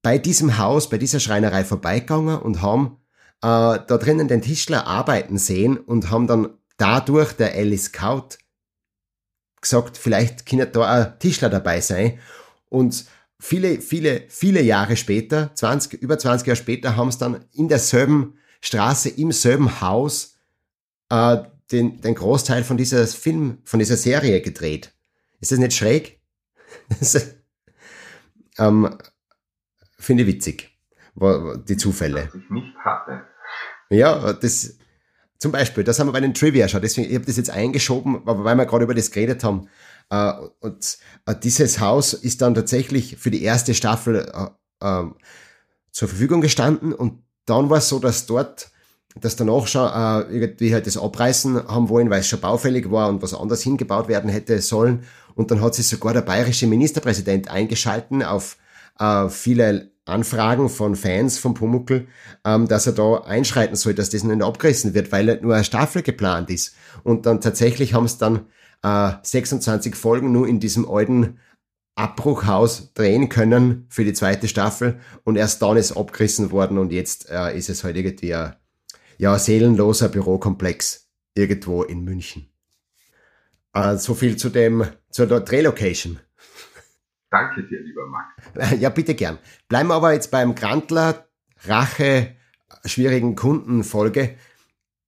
bei 0.01 0.17
diesem 0.17 0.57
Haus, 0.57 0.89
bei 0.89 0.97
dieser 0.97 1.19
Schreinerei 1.19 1.63
vorbeigegangen 1.63 2.39
und 2.39 2.61
haben 2.61 2.97
äh, 3.41 3.79
da 3.87 3.97
drinnen 3.99 4.27
den 4.27 4.41
Tischler 4.41 4.87
arbeiten 4.87 5.37
sehen 5.37 5.77
und 5.77 6.09
haben 6.09 6.27
dann 6.27 6.49
dadurch 6.77 7.33
der 7.33 7.53
Alice 7.53 7.85
Scout 7.85 8.37
gesagt, 9.61 9.97
vielleicht 9.97 10.45
kann 10.45 10.67
da 10.71 10.91
ein 10.91 11.19
Tischler 11.19 11.49
dabei 11.49 11.81
sein 11.81 12.19
und 12.69 13.05
viele, 13.39 13.81
viele, 13.81 14.23
viele 14.29 14.61
Jahre 14.61 14.95
später, 14.97 15.53
20, 15.53 16.01
über 16.01 16.17
20 16.17 16.47
Jahre 16.47 16.57
später, 16.57 16.95
haben 16.95 17.09
es 17.09 17.17
dann 17.17 17.45
in 17.53 17.67
derselben 17.67 18.37
Straße, 18.61 19.09
im 19.09 19.31
selben 19.31 19.81
Haus 19.81 20.37
äh, 21.09 21.37
den, 21.71 22.01
den 22.01 22.15
Großteil 22.15 22.63
von 22.63 22.77
dieser 22.77 23.05
Film, 23.07 23.59
von 23.63 23.79
dieser 23.79 23.97
Serie 23.97 24.41
gedreht. 24.41 24.93
Ist 25.39 25.51
das 25.51 25.59
nicht 25.59 25.73
schräg? 25.73 26.19
Das, 26.99 27.35
ähm, 28.59 28.97
Finde 29.97 30.23
ich 30.23 30.29
witzig, 30.29 30.77
die 31.15 31.77
Zufälle. 31.77 32.29
Was 32.31 32.35
ich 32.35 32.49
nicht 32.49 32.75
hatte. 32.77 33.23
Ja, 33.89 34.33
das 34.33 34.77
zum 35.37 35.51
Beispiel, 35.51 35.83
das 35.83 35.99
haben 35.99 36.07
wir 36.07 36.13
bei 36.13 36.21
den 36.21 36.33
Trivia 36.33 36.67
schon, 36.67 36.81
deswegen, 36.81 37.09
ich 37.09 37.15
habe 37.15 37.25
das 37.25 37.37
jetzt 37.37 37.49
eingeschoben, 37.49 38.21
weil 38.23 38.55
wir 38.55 38.65
gerade 38.65 38.83
über 38.83 38.93
das 38.93 39.11
geredet 39.11 39.43
haben. 39.43 39.67
Äh, 40.09 40.33
und 40.59 40.97
äh, 41.25 41.35
dieses 41.35 41.79
Haus 41.79 42.13
ist 42.13 42.41
dann 42.41 42.55
tatsächlich 42.55 43.17
für 43.17 43.31
die 43.31 43.43
erste 43.43 43.73
Staffel 43.73 44.31
äh, 44.33 44.47
ähm, 44.85 45.15
zur 45.91 46.07
Verfügung 46.07 46.41
gestanden 46.41 46.93
und 46.93 47.23
dann 47.45 47.69
war 47.69 47.77
es 47.77 47.89
so, 47.89 47.99
dass 47.99 48.25
dort, 48.25 48.71
dass 49.19 49.35
danach 49.35 49.67
schon 49.67 49.87
irgendwie 50.31 50.73
halt 50.73 50.87
das 50.87 50.97
abreißen 50.97 51.67
haben 51.67 51.89
wollen, 51.89 52.09
weil 52.09 52.21
es 52.21 52.27
schon 52.27 52.41
baufällig 52.41 52.89
war 52.89 53.07
und 53.07 53.21
was 53.21 53.35
anders 53.35 53.61
hingebaut 53.61 54.07
werden 54.07 54.29
hätte 54.29 54.59
sollen. 54.61 55.03
Und 55.35 55.51
dann 55.51 55.61
hat 55.61 55.75
sich 55.75 55.87
sogar 55.87 56.11
der 56.11 56.21
bayerische 56.21 56.65
Ministerpräsident 56.65 57.49
eingeschalten 57.49 58.23
auf 58.23 58.57
viele 59.29 59.91
Anfragen 60.05 60.69
von 60.69 60.95
Fans 60.95 61.39
von 61.39 61.55
Pumuckl, 61.55 62.07
ähm, 62.45 62.67
dass 62.67 62.85
er 62.85 62.93
da 62.93 63.21
einschreiten 63.21 63.75
soll, 63.75 63.95
dass 63.95 64.11
das 64.11 64.23
nicht 64.23 64.43
abgerissen 64.43 64.93
wird, 64.93 65.11
weil 65.11 65.39
nur 65.41 65.55
eine 65.55 65.63
Staffel 65.63 66.03
geplant 66.03 66.51
ist. 66.51 66.75
Und 67.03 67.25
dann 67.25 67.41
tatsächlich 67.41 67.95
haben 67.95 68.05
es 68.05 68.19
dann 68.19 68.45
äh, 68.85 69.13
26 69.23 69.95
Folgen 69.95 70.31
nur 70.31 70.47
in 70.47 70.59
diesem 70.59 70.87
alten 70.87 71.39
Abbruchhaus 71.95 72.93
drehen 72.93 73.29
können 73.29 73.87
für 73.89 74.03
die 74.03 74.13
zweite 74.13 74.47
Staffel 74.47 74.99
und 75.23 75.37
erst 75.37 75.61
dann 75.61 75.77
ist 75.77 75.93
abgerissen 75.93 76.51
worden 76.51 76.77
und 76.77 76.91
jetzt 76.91 77.29
äh, 77.29 77.57
ist 77.57 77.69
es 77.69 77.83
halt 77.83 77.95
irgendwie 77.95 78.35
ein 78.35 78.55
ja, 79.17 79.39
seelenloser 79.39 80.09
Bürokomplex 80.09 81.09
irgendwo 81.33 81.83
in 81.83 82.03
München. 82.03 82.47
Äh, 83.73 83.97
so 83.97 84.13
viel 84.13 84.37
zu 84.37 84.49
dem, 84.49 84.85
zur 85.09 85.27
Drehlocation. 85.27 86.19
Danke 87.31 87.63
dir, 87.63 87.81
lieber 87.81 88.05
Max. 88.07 88.71
Ja, 88.79 88.89
bitte 88.89 89.15
gern. 89.15 89.39
Bleiben 89.67 89.89
wir 89.89 89.95
aber 89.95 90.13
jetzt 90.13 90.31
beim 90.31 90.53
Grantler 90.53 91.27
Rache 91.63 92.35
schwierigen 92.83 93.35
Kundenfolge. 93.35 94.35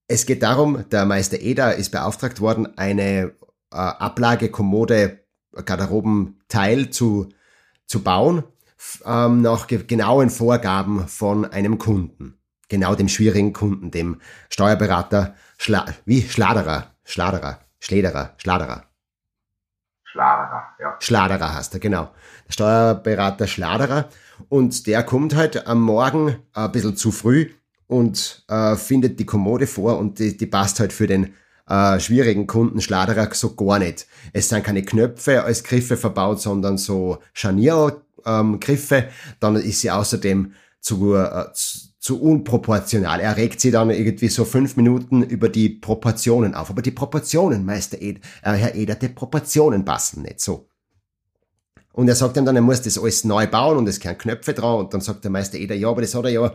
Es 0.08 0.26
geht 0.26 0.42
darum, 0.42 0.90
der 0.90 1.06
Meister 1.06 1.40
Eder 1.40 1.76
ist 1.76 1.92
beauftragt 1.92 2.40
worden, 2.40 2.78
eine 2.78 3.36
äh, 3.72 3.78
Ablagekommode 3.78 5.20
Garderobenteil 5.66 6.90
zu, 6.90 7.30
zu 7.86 8.04
bauen, 8.04 8.44
ähm, 9.06 9.42
nach 9.42 9.68
ge 9.68 9.84
genauen 9.84 10.30
Vorgaben 10.30 11.08
von 11.08 11.46
einem 11.46 11.78
Kunden. 11.78 12.38
Genau 12.70 12.96
dem 12.96 13.08
schwierigen 13.08 13.54
Kunden, 13.54 13.92
dem 13.92 14.20
Steuerberater 14.50 15.36
Schla 15.58 15.86
wie 16.06 16.22
Schladerer, 16.22 16.92
Schladerer, 17.04 17.60
Schlederer, 17.80 18.34
Schladerer. 18.38 18.84
Schladerer, 20.04 20.64
ja. 20.80 20.96
Schladerer 21.00 21.56
heißt 21.56 21.74
er, 21.76 21.80
genau. 21.80 22.12
Der 22.48 22.54
Steuerberater 22.54 23.48
Schladerer. 23.48 24.10
Und 24.50 24.88
der 24.88 25.04
kommt 25.04 25.36
halt 25.36 25.68
am 25.68 25.82
Morgen 25.82 26.38
ein 26.54 26.72
bisschen 26.72 26.96
zu 26.96 27.12
früh 27.12 27.52
und 27.88 28.44
äh, 28.50 28.76
findet 28.76 29.20
die 29.20 29.26
Kommode 29.26 29.68
vor 29.68 29.98
und 29.98 30.20
die, 30.20 30.36
die 30.36 30.46
passt 30.46 30.80
halt 30.80 30.94
für 30.94 31.08
den 31.08 31.34
äh, 31.68 32.00
schwierigen 32.00 32.48
Kunden 32.48 32.82
Schladerer 32.82 33.30
so 33.34 33.56
gar 33.56 33.80
nicht. 33.80 34.08
Es 34.34 34.50
sind 34.50 34.64
keine 34.64 34.84
Knöpfe 34.84 35.44
als 35.44 35.64
Griffe 35.64 35.98
verbaut, 35.98 36.42
sondern 36.42 36.78
so 36.78 37.20
Scharniergriffe. 37.34 38.96
Ähm, 38.96 39.04
Dann 39.40 39.56
ist 39.56 39.82
sie 39.82 39.92
außerdem 39.92 40.54
zu, 40.80 41.16
äh, 41.16 41.46
zu, 41.54 41.80
zu 42.00 42.22
unproportional. 42.22 43.20
Er 43.20 43.36
regt 43.36 43.60
sie 43.60 43.72
dann 43.72 43.90
irgendwie 43.90 44.30
so 44.30 44.46
fünf 44.46 44.78
Minuten 44.78 45.24
über 45.24 45.50
die 45.50 45.70
Proportionen 45.70 46.56
auf. 46.56 46.70
Aber 46.70 46.82
die 46.82 46.92
Proportionen, 46.92 47.66
Meister 47.66 48.02
Ed, 48.02 48.22
äh, 48.44 48.54
Herr 48.54 48.76
Eder, 48.76 48.96
die 48.96 49.10
Proportionen 49.10 49.84
passen 49.84 50.22
nicht 50.22 50.40
so. 50.40 50.70
Und 51.92 52.08
er 52.08 52.16
sagt 52.16 52.38
ihm 52.38 52.46
dann, 52.46 52.56
er 52.56 52.62
muss 52.62 52.82
das 52.82 52.98
alles 52.98 53.24
neu 53.24 53.48
bauen 53.48 53.78
und 53.78 53.90
es 53.90 54.00
kein 54.00 54.18
Knöpfe 54.18 54.54
dran. 54.54 54.80
Und 54.80 54.94
dann 54.94 55.02
sagt 55.02 55.24
der 55.24 55.32
Meister 55.32 55.58
Eder, 55.58 55.76
ja, 55.76 55.90
aber 55.90 56.02
das 56.02 56.16
hat 56.16 56.26
er 56.26 56.32
ja 56.32 56.54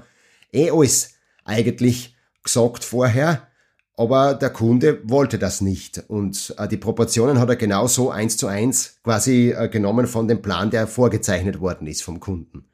eh 0.53 0.71
alles 0.71 1.15
eigentlich 1.45 2.17
gesagt 2.43 2.85
vorher. 2.85 3.49
Aber 3.97 4.35
der 4.35 4.51
Kunde 4.51 5.01
wollte 5.05 5.39
das 5.39 5.61
nicht. 5.61 6.03
Und 6.09 6.55
äh, 6.59 6.67
die 6.67 6.79
Proportionen 6.79 7.39
hat 7.39 7.49
er 7.51 7.57
genauso 7.57 8.11
eins 8.11 8.37
zu 8.37 8.47
eins 8.47 8.99
quasi 9.05 9.51
äh, 9.51 9.69
genommen 9.69 10.07
von 10.07 10.29
dem 10.29 10.41
Plan, 10.41 10.71
der 10.71 10.87
vorgezeichnet 10.87 11.61
worden 11.61 11.87
ist 11.87 12.03
vom 12.03 12.19
Kunden. 12.19 12.65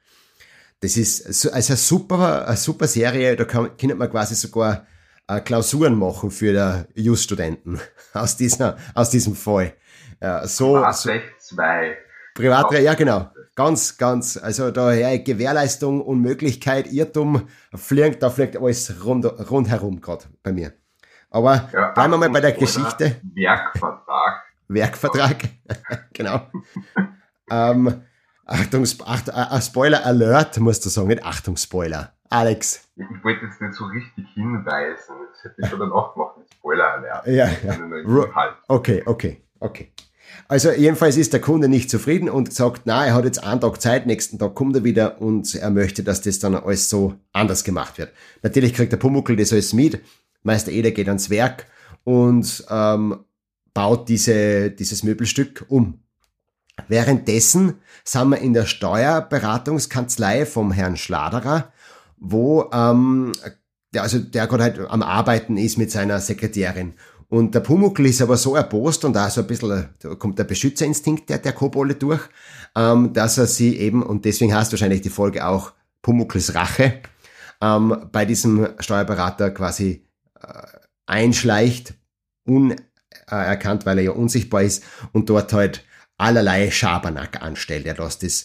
Das 0.81 0.95
ist 0.95 1.25
also 1.25 1.51
eine 1.51 1.77
super, 1.77 2.47
eine 2.47 2.55
super 2.55 2.87
Serie, 2.87 3.35
da 3.35 3.43
kann, 3.43 3.75
kann 3.75 3.97
man 3.97 4.09
quasi 4.09 4.35
sogar 4.35 4.87
äh, 5.27 5.41
Klausuren 5.41 5.95
machen 5.95 6.31
für 6.31 6.53
der 6.53 6.87
Just-Studenten 6.95 7.79
aus, 8.13 8.37
dieser, 8.37 8.77
aus 8.95 9.09
diesem 9.09 9.35
Fall. 9.35 9.73
Ja, 10.21 10.47
so, 10.47 10.73
Privatrecht 10.73 11.41
2. 11.41 11.97
Privatrecht, 12.33 12.83
ja 12.83 12.93
genau. 12.93 13.29
Ganz, 13.55 13.97
ganz, 13.97 14.37
also 14.37 14.71
daher 14.71 15.19
Gewährleistung, 15.19 16.01
Unmöglichkeit, 16.01 16.91
Irrtum, 16.93 17.49
fliegt, 17.75 18.23
da 18.23 18.29
fliegt 18.29 18.55
alles 18.55 19.03
rund, 19.03 19.25
rundherum 19.51 19.99
gerade 19.99 20.25
bei 20.43 20.53
mir. 20.53 20.71
Aber 21.29 21.69
ja, 21.73 21.91
bleiben 21.91 22.13
wir 22.13 22.17
mal 22.17 22.29
bei 22.29 22.41
der 22.41 22.53
Geschichte. 22.53 23.21
Werkvertrag. 23.35 24.43
Werkvertrag, 24.67 25.49
genau. 26.13 26.47
ähm, 27.49 28.01
Achtung, 28.45 28.85
Acht, 29.05 29.29
äh, 29.29 29.61
Spoiler 29.61 30.05
Alert, 30.05 30.59
musst 30.59 30.85
du 30.85 30.89
sagen, 30.89 31.07
nicht 31.07 31.23
Achtung, 31.23 31.55
Spoiler. 31.57 32.13
Alex. 32.29 32.87
Ich 32.95 33.23
wollte 33.23 33.45
jetzt 33.45 33.61
nicht 33.61 33.73
so 33.73 33.85
richtig 33.85 34.27
hinweisen. 34.33 35.15
Das 35.31 35.43
hätte 35.43 35.55
ich 35.61 35.69
schon 35.69 35.79
danach 35.79 36.13
gemacht 36.13 36.37
mit 36.37 36.51
Spoiler 36.53 36.93
Alert. 36.93 37.27
Ja, 37.27 37.47
ja. 37.63 37.77
Okay, 38.67 39.03
okay, 39.05 39.43
okay. 39.59 39.91
Also 40.47 40.71
jedenfalls 40.71 41.17
ist 41.17 41.33
der 41.33 41.41
Kunde 41.41 41.67
nicht 41.67 41.89
zufrieden 41.89 42.29
und 42.29 42.53
sagt, 42.53 42.83
na, 42.85 43.05
er 43.05 43.13
hat 43.13 43.25
jetzt 43.25 43.43
einen 43.43 43.61
Tag 43.61 43.81
Zeit, 43.81 44.05
nächsten 44.05 44.39
Tag 44.39 44.55
kommt 44.55 44.75
er 44.75 44.83
wieder 44.83 45.21
und 45.21 45.53
er 45.55 45.69
möchte, 45.69 46.03
dass 46.03 46.21
das 46.21 46.39
dann 46.39 46.55
alles 46.55 46.89
so 46.89 47.15
anders 47.33 47.63
gemacht 47.63 47.97
wird. 47.97 48.11
Natürlich 48.41 48.73
kriegt 48.73 48.91
der 48.91 48.97
Pumuckel 48.97 49.35
das 49.35 49.53
alles 49.53 49.73
mit, 49.73 50.01
Meister 50.43 50.71
Eder 50.71 50.91
geht 50.91 51.07
ans 51.07 51.29
Werk 51.29 51.67
und 52.03 52.65
ähm, 52.69 53.23
baut 53.73 54.09
diese, 54.09 54.71
dieses 54.71 55.03
Möbelstück 55.03 55.65
um. 55.67 55.99
Währenddessen 56.87 57.75
sind 58.03 58.29
wir 58.29 58.37
in 58.39 58.53
der 58.53 58.65
Steuerberatungskanzlei 58.65 60.45
vom 60.45 60.71
Herrn 60.71 60.97
Schladerer, 60.97 61.71
wo 62.17 62.69
ähm, 62.73 63.33
der, 63.93 64.03
also 64.03 64.19
der 64.19 64.47
gerade 64.47 64.63
halt 64.63 64.79
am 64.79 65.01
Arbeiten 65.01 65.57
ist 65.57 65.77
mit 65.77 65.91
seiner 65.91 66.19
Sekretärin. 66.19 66.93
Und 67.27 67.53
der 67.53 67.59
Pumuckl 67.59 68.07
ist 68.07 68.21
aber 68.21 68.37
so 68.37 68.55
erbost 68.55 69.05
und 69.05 69.13
da 69.13 69.29
so 69.29 69.41
ein 69.41 69.47
bisschen, 69.47 69.89
da 69.99 70.15
kommt 70.15 70.39
der 70.39 70.45
Beschützerinstinkt 70.45 71.29
der, 71.29 71.37
der 71.37 71.53
Kobolde 71.53 71.95
durch, 71.95 72.21
ähm, 72.75 73.13
dass 73.13 73.37
er 73.37 73.45
sie 73.45 73.77
eben, 73.77 74.01
und 74.01 74.25
deswegen 74.25 74.53
heißt 74.53 74.71
wahrscheinlich 74.71 75.01
die 75.01 75.09
Folge 75.09 75.45
auch 75.45 75.73
Pumuckls 76.01 76.55
Rache, 76.55 77.01
ähm, 77.61 78.07
bei 78.11 78.25
diesem 78.25 78.69
Steuerberater 78.79 79.51
quasi 79.51 80.08
einschleicht, 81.05 81.93
unerkannt, 82.45 83.85
weil 83.85 83.99
er 83.99 84.03
ja 84.05 84.11
unsichtbar 84.11 84.63
ist 84.63 84.83
und 85.11 85.29
dort 85.29 85.53
halt 85.53 85.83
allerlei 86.17 86.69
Schabernack 86.71 87.41
anstellt. 87.41 87.85
Er 87.85 87.97
lässt 87.97 88.23
das, 88.23 88.43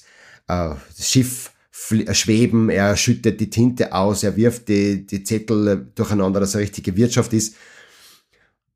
äh, 0.49 0.75
das 0.97 1.11
Schiff 1.11 1.53
schweben, 1.71 2.71
er 2.71 2.97
schüttet 2.97 3.41
die 3.41 3.51
Tinte 3.51 3.93
aus, 3.93 4.23
er 4.23 4.37
wirft 4.37 4.69
die, 4.69 5.07
die 5.07 5.25
Zettel 5.25 5.91
durcheinander, 5.95 6.41
dass 6.41 6.55
er 6.55 6.61
richtige 6.61 6.97
Wirtschaft 6.97 7.33
ist 7.33 7.57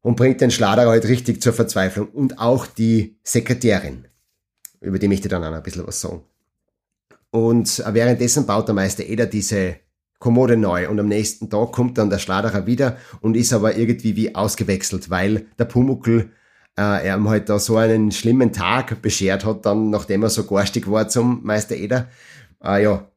und 0.00 0.16
bringt 0.16 0.40
den 0.40 0.50
Schlader 0.50 0.88
halt 0.88 1.06
richtig 1.06 1.40
zur 1.40 1.52
Verzweiflung. 1.52 2.08
Und 2.08 2.38
auch 2.38 2.66
die 2.66 3.18
Sekretärin, 3.22 4.06
über 4.80 4.98
die 4.98 5.08
möchte 5.08 5.28
ich 5.28 5.30
dann 5.30 5.44
auch 5.44 5.52
ein 5.52 5.62
bisschen 5.62 5.86
was 5.86 6.00
sagen. 6.00 6.22
Und 7.30 7.82
währenddessen 7.86 8.46
baut 8.46 8.68
der 8.68 8.74
Meister 8.74 9.04
Eder 9.04 9.26
diese 9.26 9.76
Kommode 10.18 10.56
neu. 10.56 10.88
Und 10.88 10.98
am 10.98 11.08
nächsten 11.08 11.48
Tag 11.50 11.72
kommt 11.72 11.98
dann 11.98 12.10
der 12.10 12.18
Schladerer 12.18 12.66
wieder 12.66 12.96
und 13.20 13.36
ist 13.36 13.52
aber 13.52 13.76
irgendwie 13.76 14.16
wie 14.16 14.34
ausgewechselt, 14.34 15.10
weil 15.10 15.46
der 15.58 15.64
Pumuckl 15.64 16.30
äh, 16.76 17.06
er 17.06 17.16
ihm 17.16 17.28
halt 17.28 17.48
da 17.48 17.58
so 17.58 17.76
einen 17.76 18.12
schlimmen 18.12 18.52
Tag 18.52 19.02
beschert 19.02 19.44
hat, 19.44 19.66
dann 19.66 19.90
nachdem 19.90 20.22
er 20.22 20.30
so 20.30 20.44
garstig 20.44 20.90
war 20.90 21.08
zum 21.08 21.44
Meister 21.44 21.76
Eder. 21.76 22.08
Äh, 22.62 22.84
ja, 22.84 23.10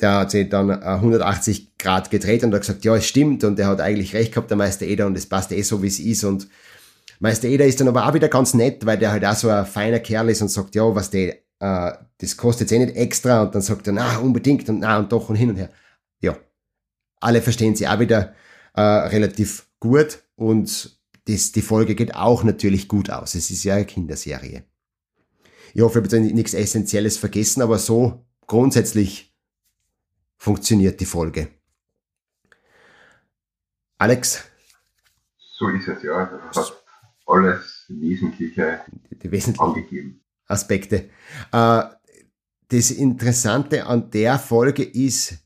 der 0.00 0.12
hat 0.12 0.30
sich 0.32 0.48
dann 0.48 0.70
180 0.70 1.78
Grad 1.78 2.10
gedreht 2.10 2.44
und 2.44 2.52
hat 2.52 2.62
gesagt, 2.62 2.84
ja, 2.84 2.96
es 2.96 3.06
stimmt 3.06 3.44
und 3.44 3.58
er 3.58 3.68
hat 3.68 3.80
eigentlich 3.80 4.14
recht 4.14 4.32
gehabt, 4.32 4.50
der 4.50 4.56
Meister 4.56 4.86
Eder 4.86 5.06
und 5.06 5.16
es 5.16 5.26
passt 5.26 5.52
eh 5.52 5.62
so, 5.62 5.82
wie 5.82 5.86
es 5.86 6.00
ist. 6.00 6.24
Und 6.24 6.48
Meister 7.20 7.48
Eder 7.48 7.66
ist 7.66 7.80
dann 7.80 7.88
aber 7.88 8.08
auch 8.08 8.14
wieder 8.14 8.28
ganz 8.28 8.54
nett, 8.54 8.84
weil 8.86 8.98
der 8.98 9.12
halt 9.12 9.24
auch 9.24 9.36
so 9.36 9.48
ein 9.48 9.66
feiner 9.66 10.00
Kerl 10.00 10.30
ist 10.30 10.42
und 10.42 10.48
sagt, 10.48 10.74
ja, 10.74 10.94
was 10.94 11.10
der, 11.10 11.36
äh, 11.60 11.92
das 12.18 12.36
kostet 12.36 12.72
eh 12.72 12.78
nicht 12.78 12.96
extra. 12.96 13.42
Und 13.42 13.54
dann 13.54 13.62
sagt 13.62 13.86
er, 13.86 13.92
na, 13.92 14.18
unbedingt 14.18 14.68
und 14.68 14.80
na 14.80 14.98
und 14.98 15.12
doch 15.12 15.28
und 15.28 15.36
hin 15.36 15.50
und 15.50 15.56
her 15.56 15.70
alle 17.24 17.42
verstehen 17.42 17.74
sie 17.74 17.88
auch 17.88 17.98
wieder 17.98 18.34
äh, 18.74 18.80
relativ 18.80 19.66
gut 19.80 20.22
und 20.36 20.98
das, 21.26 21.52
die 21.52 21.62
Folge 21.62 21.94
geht 21.94 22.14
auch 22.14 22.44
natürlich 22.44 22.86
gut 22.86 23.10
aus. 23.10 23.34
Es 23.34 23.50
ist 23.50 23.64
ja 23.64 23.76
eine 23.76 23.86
Kinderserie. 23.86 24.64
Ich 25.72 25.80
hoffe, 25.80 25.98
ich 25.98 26.04
habe 26.04 26.16
jetzt 26.16 26.34
nichts 26.34 26.54
Essentielles 26.54 27.16
vergessen, 27.16 27.62
aber 27.62 27.78
so 27.78 28.26
grundsätzlich 28.46 29.34
funktioniert 30.36 31.00
die 31.00 31.06
Folge. 31.06 31.48
Alex? 33.98 34.44
So 35.38 35.68
ist 35.68 35.88
es, 35.88 36.02
ja. 36.02 36.26
Das 36.52 36.56
hat 36.56 36.84
alles 37.26 37.86
Wesentliche 37.88 38.80
die 39.10 39.30
wesentlichen 39.30 39.64
angegeben. 39.64 40.20
Aspekte. 40.46 41.08
Äh, 41.52 41.84
das 42.68 42.90
Interessante 42.90 43.86
an 43.86 44.10
der 44.10 44.38
Folge 44.38 44.84
ist, 44.84 45.38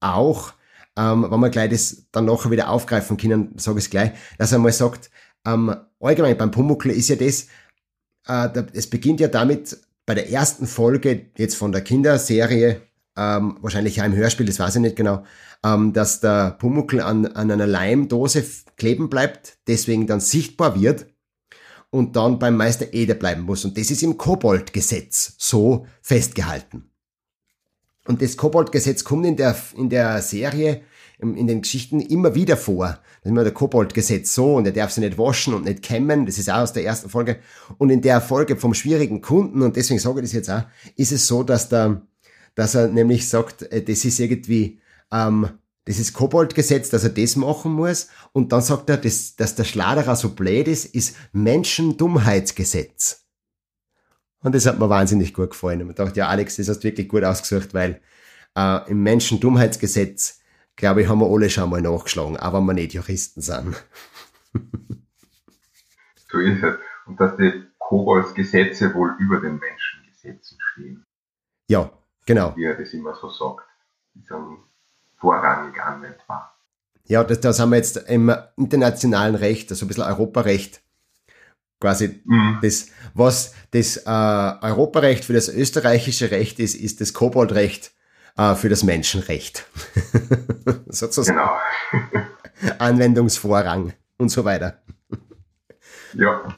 auch, 0.00 0.52
ähm, 0.96 1.26
wenn 1.30 1.40
wir 1.40 1.50
gleich 1.50 1.70
das 1.70 2.06
dann 2.12 2.24
nachher 2.24 2.50
wieder 2.50 2.70
aufgreifen 2.70 3.16
können, 3.16 3.52
sage 3.56 3.78
ich 3.78 3.90
gleich, 3.90 4.12
dass 4.38 4.52
er 4.52 4.58
mal 4.58 4.72
sagt, 4.72 5.10
ähm, 5.46 5.74
allgemein 6.00 6.36
beim 6.36 6.50
Pumuckl 6.50 6.90
ist 6.90 7.08
ja 7.08 7.16
das, 7.16 7.46
äh, 8.26 8.62
es 8.72 8.88
beginnt 8.88 9.20
ja 9.20 9.28
damit, 9.28 9.78
bei 10.06 10.14
der 10.14 10.30
ersten 10.30 10.66
Folge 10.66 11.30
jetzt 11.36 11.56
von 11.56 11.72
der 11.72 11.82
Kinderserie, 11.82 12.82
ähm, 13.16 13.58
wahrscheinlich 13.60 13.96
ja 13.96 14.04
im 14.04 14.14
Hörspiel, 14.14 14.46
das 14.46 14.58
weiß 14.58 14.76
ich 14.76 14.80
nicht 14.80 14.96
genau, 14.96 15.24
ähm, 15.64 15.92
dass 15.92 16.20
der 16.20 16.52
Pumuckl 16.52 17.00
an, 17.00 17.26
an 17.26 17.50
einer 17.50 17.66
Leimdose 17.66 18.44
kleben 18.76 19.10
bleibt, 19.10 19.58
deswegen 19.66 20.06
dann 20.06 20.20
sichtbar 20.20 20.80
wird 20.80 21.06
und 21.90 22.16
dann 22.16 22.38
beim 22.38 22.56
Meister 22.56 22.92
Eder 22.92 23.14
bleiben 23.14 23.42
muss. 23.42 23.64
Und 23.64 23.76
das 23.78 23.90
ist 23.90 24.02
im 24.02 24.16
Koboldgesetz 24.16 25.34
so 25.38 25.86
festgehalten. 26.02 26.90
Und 28.06 28.22
das 28.22 28.36
Koboldgesetz 28.36 29.04
kommt 29.04 29.26
in 29.26 29.36
der, 29.36 29.56
in 29.76 29.90
der 29.90 30.22
Serie, 30.22 30.82
in 31.18 31.46
den 31.46 31.62
Geschichten 31.62 32.00
immer 32.00 32.34
wieder 32.34 32.56
vor. 32.56 32.86
Das 32.86 33.24
ist 33.24 33.30
immer 33.30 33.42
der 33.42 33.54
Koboldgesetz 33.54 34.34
so 34.34 34.56
und 34.56 34.66
er 34.66 34.72
darf 34.72 34.90
sie 34.90 35.00
nicht 35.00 35.16
waschen 35.16 35.54
und 35.54 35.64
nicht 35.64 35.82
kämmen. 35.82 36.26
Das 36.26 36.38
ist 36.38 36.50
auch 36.50 36.58
aus 36.58 36.72
der 36.72 36.84
ersten 36.84 37.08
Folge. 37.08 37.38
Und 37.78 37.90
in 37.90 38.02
der 38.02 38.20
Folge 38.20 38.56
vom 38.56 38.74
schwierigen 38.74 39.22
Kunden, 39.22 39.62
und 39.62 39.76
deswegen 39.76 39.98
sage 39.98 40.20
ich 40.20 40.26
das 40.26 40.32
jetzt 40.32 40.50
auch, 40.50 40.64
ist 40.96 41.12
es 41.12 41.26
so, 41.26 41.42
dass 41.42 41.68
der, 41.68 42.02
dass 42.54 42.74
er 42.74 42.88
nämlich 42.88 43.28
sagt, 43.28 43.62
äh, 43.72 43.82
das 43.82 44.04
ist 44.04 44.20
irgendwie, 44.20 44.80
ähm, 45.10 45.48
das 45.86 45.98
ist 45.98 46.12
Koboldgesetz, 46.12 46.90
dass 46.90 47.04
er 47.04 47.10
das 47.10 47.36
machen 47.36 47.72
muss. 47.72 48.08
Und 48.32 48.52
dann 48.52 48.60
sagt 48.60 48.90
er, 48.90 48.98
dass, 48.98 49.36
dass 49.36 49.54
der 49.54 49.64
Schladerer 49.64 50.16
so 50.16 50.30
blöd 50.30 50.68
ist, 50.68 50.84
ist 50.84 51.16
Menschendummheitsgesetz. 51.32 53.25
Und 54.42 54.54
das 54.54 54.66
hat 54.66 54.78
mir 54.78 54.88
wahnsinnig 54.88 55.34
gut 55.34 55.50
gefallen. 55.50 55.82
Und 55.82 55.90
ich 55.90 55.96
dachte, 55.96 56.18
ja, 56.18 56.28
Alex, 56.28 56.56
das 56.56 56.68
hast 56.68 56.80
du 56.80 56.84
wirklich 56.84 57.08
gut 57.08 57.24
ausgesucht, 57.24 57.74
weil 57.74 58.00
äh, 58.56 58.90
im 58.90 59.02
Menschendummheitsgesetz, 59.02 60.40
glaube 60.76 61.02
ich, 61.02 61.08
haben 61.08 61.20
wir 61.20 61.30
alle 61.30 61.50
schon 61.50 61.70
mal 61.70 61.80
nachgeschlagen, 61.80 62.36
auch 62.36 62.52
wenn 62.52 62.64
wir 62.64 62.74
nicht 62.74 62.94
Juristen 62.94 63.40
sind. 63.40 63.84
so 66.30 66.38
ist 66.38 66.62
es. 66.62 66.74
Und 67.06 67.20
dass 67.20 67.36
die 67.36 67.64
Koboldsgesetze 67.78 68.92
wohl 68.94 69.14
über 69.18 69.40
den 69.40 69.58
Menschengesetzen 69.58 70.58
stehen. 70.72 71.04
Ja, 71.68 71.90
genau. 72.24 72.54
Wie 72.56 72.64
er 72.64 72.74
das 72.74 72.92
immer 72.92 73.14
so 73.14 73.28
sagt. 73.30 73.64
Die 74.14 74.22
sind 74.22 74.58
vorrangig 75.18 75.80
anwendbar. 75.80 76.56
Ja, 77.04 77.22
das, 77.22 77.40
das 77.40 77.60
haben 77.60 77.70
wir 77.70 77.76
jetzt 77.76 77.96
im 78.08 78.34
internationalen 78.56 79.36
Recht, 79.36 79.70
also 79.70 79.84
ein 79.84 79.88
bisschen 79.88 80.04
Europarecht, 80.04 80.82
quasi 81.80 82.20
mhm. 82.24 82.58
das, 82.62 82.88
was 83.14 83.54
das 83.70 83.98
äh, 83.98 84.64
Europarecht 84.66 85.24
für 85.24 85.32
das 85.32 85.48
österreichische 85.48 86.30
Recht 86.30 86.58
ist, 86.58 86.74
ist 86.74 87.00
das 87.00 87.12
Koboldrecht 87.12 87.92
äh, 88.36 88.54
für 88.54 88.68
das 88.68 88.82
Menschenrecht. 88.82 89.66
Sozusagen. 90.88 91.38
Genau. 91.38 92.26
Anwendungsvorrang 92.78 93.92
und 94.18 94.30
so 94.30 94.44
weiter. 94.44 94.82
Ja. 96.14 96.56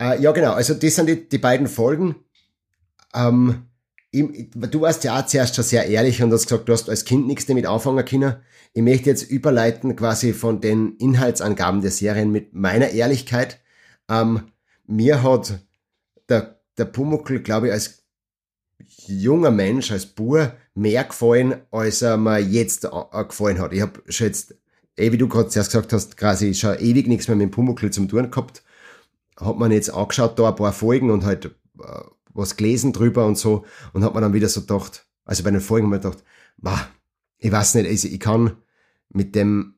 Äh, 0.00 0.20
ja, 0.20 0.32
genau. 0.32 0.52
Also 0.52 0.74
das 0.74 0.94
sind 0.94 1.06
die, 1.06 1.28
die 1.28 1.38
beiden 1.38 1.66
Folgen. 1.66 2.16
Ähm, 3.14 3.66
du 4.12 4.80
warst 4.80 5.04
ja 5.04 5.18
auch 5.18 5.26
zuerst 5.26 5.56
schon 5.56 5.64
sehr 5.64 5.86
ehrlich 5.86 6.22
und 6.22 6.32
hast 6.32 6.48
gesagt, 6.48 6.68
du 6.68 6.72
hast 6.72 6.88
als 6.88 7.04
Kind 7.04 7.26
nichts 7.26 7.46
damit 7.46 7.66
anfangen 7.66 8.04
können. 8.04 8.36
Ich 8.74 8.82
möchte 8.82 9.10
jetzt 9.10 9.30
überleiten 9.30 9.96
quasi 9.96 10.32
von 10.32 10.60
den 10.60 10.96
Inhaltsangaben 10.96 11.80
der 11.80 11.90
Serien 11.90 12.30
mit 12.30 12.54
meiner 12.54 12.90
Ehrlichkeit. 12.90 13.60
Ähm, 14.08 14.50
mir 14.86 15.22
hat 15.22 15.60
der, 16.28 16.60
der 16.76 16.84
Pumuckl, 16.86 17.40
glaube 17.40 17.68
ich, 17.68 17.72
als 17.72 18.04
junger 19.06 19.50
Mensch, 19.50 19.90
als 19.90 20.06
Bur, 20.06 20.52
mehr 20.74 21.04
gefallen, 21.04 21.60
als 21.70 22.02
er 22.02 22.16
mir 22.16 22.38
jetzt 22.38 22.82
gefallen 23.28 23.58
hat. 23.58 23.72
Ich 23.72 23.80
habe 23.80 24.02
schon 24.08 24.28
jetzt, 24.28 24.54
eh 24.96 25.12
wie 25.12 25.18
du 25.18 25.28
gerade 25.28 25.48
zuerst 25.48 25.70
gesagt 25.70 25.92
hast, 25.92 26.16
quasi 26.16 26.54
schon 26.54 26.78
ewig 26.78 27.06
nichts 27.06 27.28
mehr 27.28 27.36
mit 27.36 27.48
dem 27.48 27.50
Pumuckl 27.50 27.90
zum 27.90 28.08
tun 28.08 28.30
gehabt. 28.30 28.62
Hat 29.36 29.58
man 29.58 29.72
jetzt 29.72 29.90
angeschaut, 29.90 30.38
da 30.38 30.48
ein 30.48 30.56
paar 30.56 30.72
Folgen 30.72 31.10
und 31.10 31.24
halt 31.24 31.46
äh, 31.46 31.50
was 32.32 32.56
gelesen 32.56 32.92
drüber 32.92 33.26
und 33.26 33.36
so 33.36 33.64
und 33.92 34.04
hat 34.04 34.14
man 34.14 34.22
dann 34.22 34.32
wieder 34.32 34.48
so 34.48 34.60
gedacht, 34.60 35.06
also 35.24 35.42
bei 35.42 35.50
den 35.50 35.60
Folgen 35.60 35.92
ich 35.92 36.00
gedacht, 36.00 36.24
bah, 36.56 36.88
ich 37.38 37.52
weiß 37.52 37.74
nicht, 37.74 37.88
also 37.88 38.08
ich 38.08 38.20
kann 38.20 38.56
mit 39.10 39.34
dem, 39.34 39.74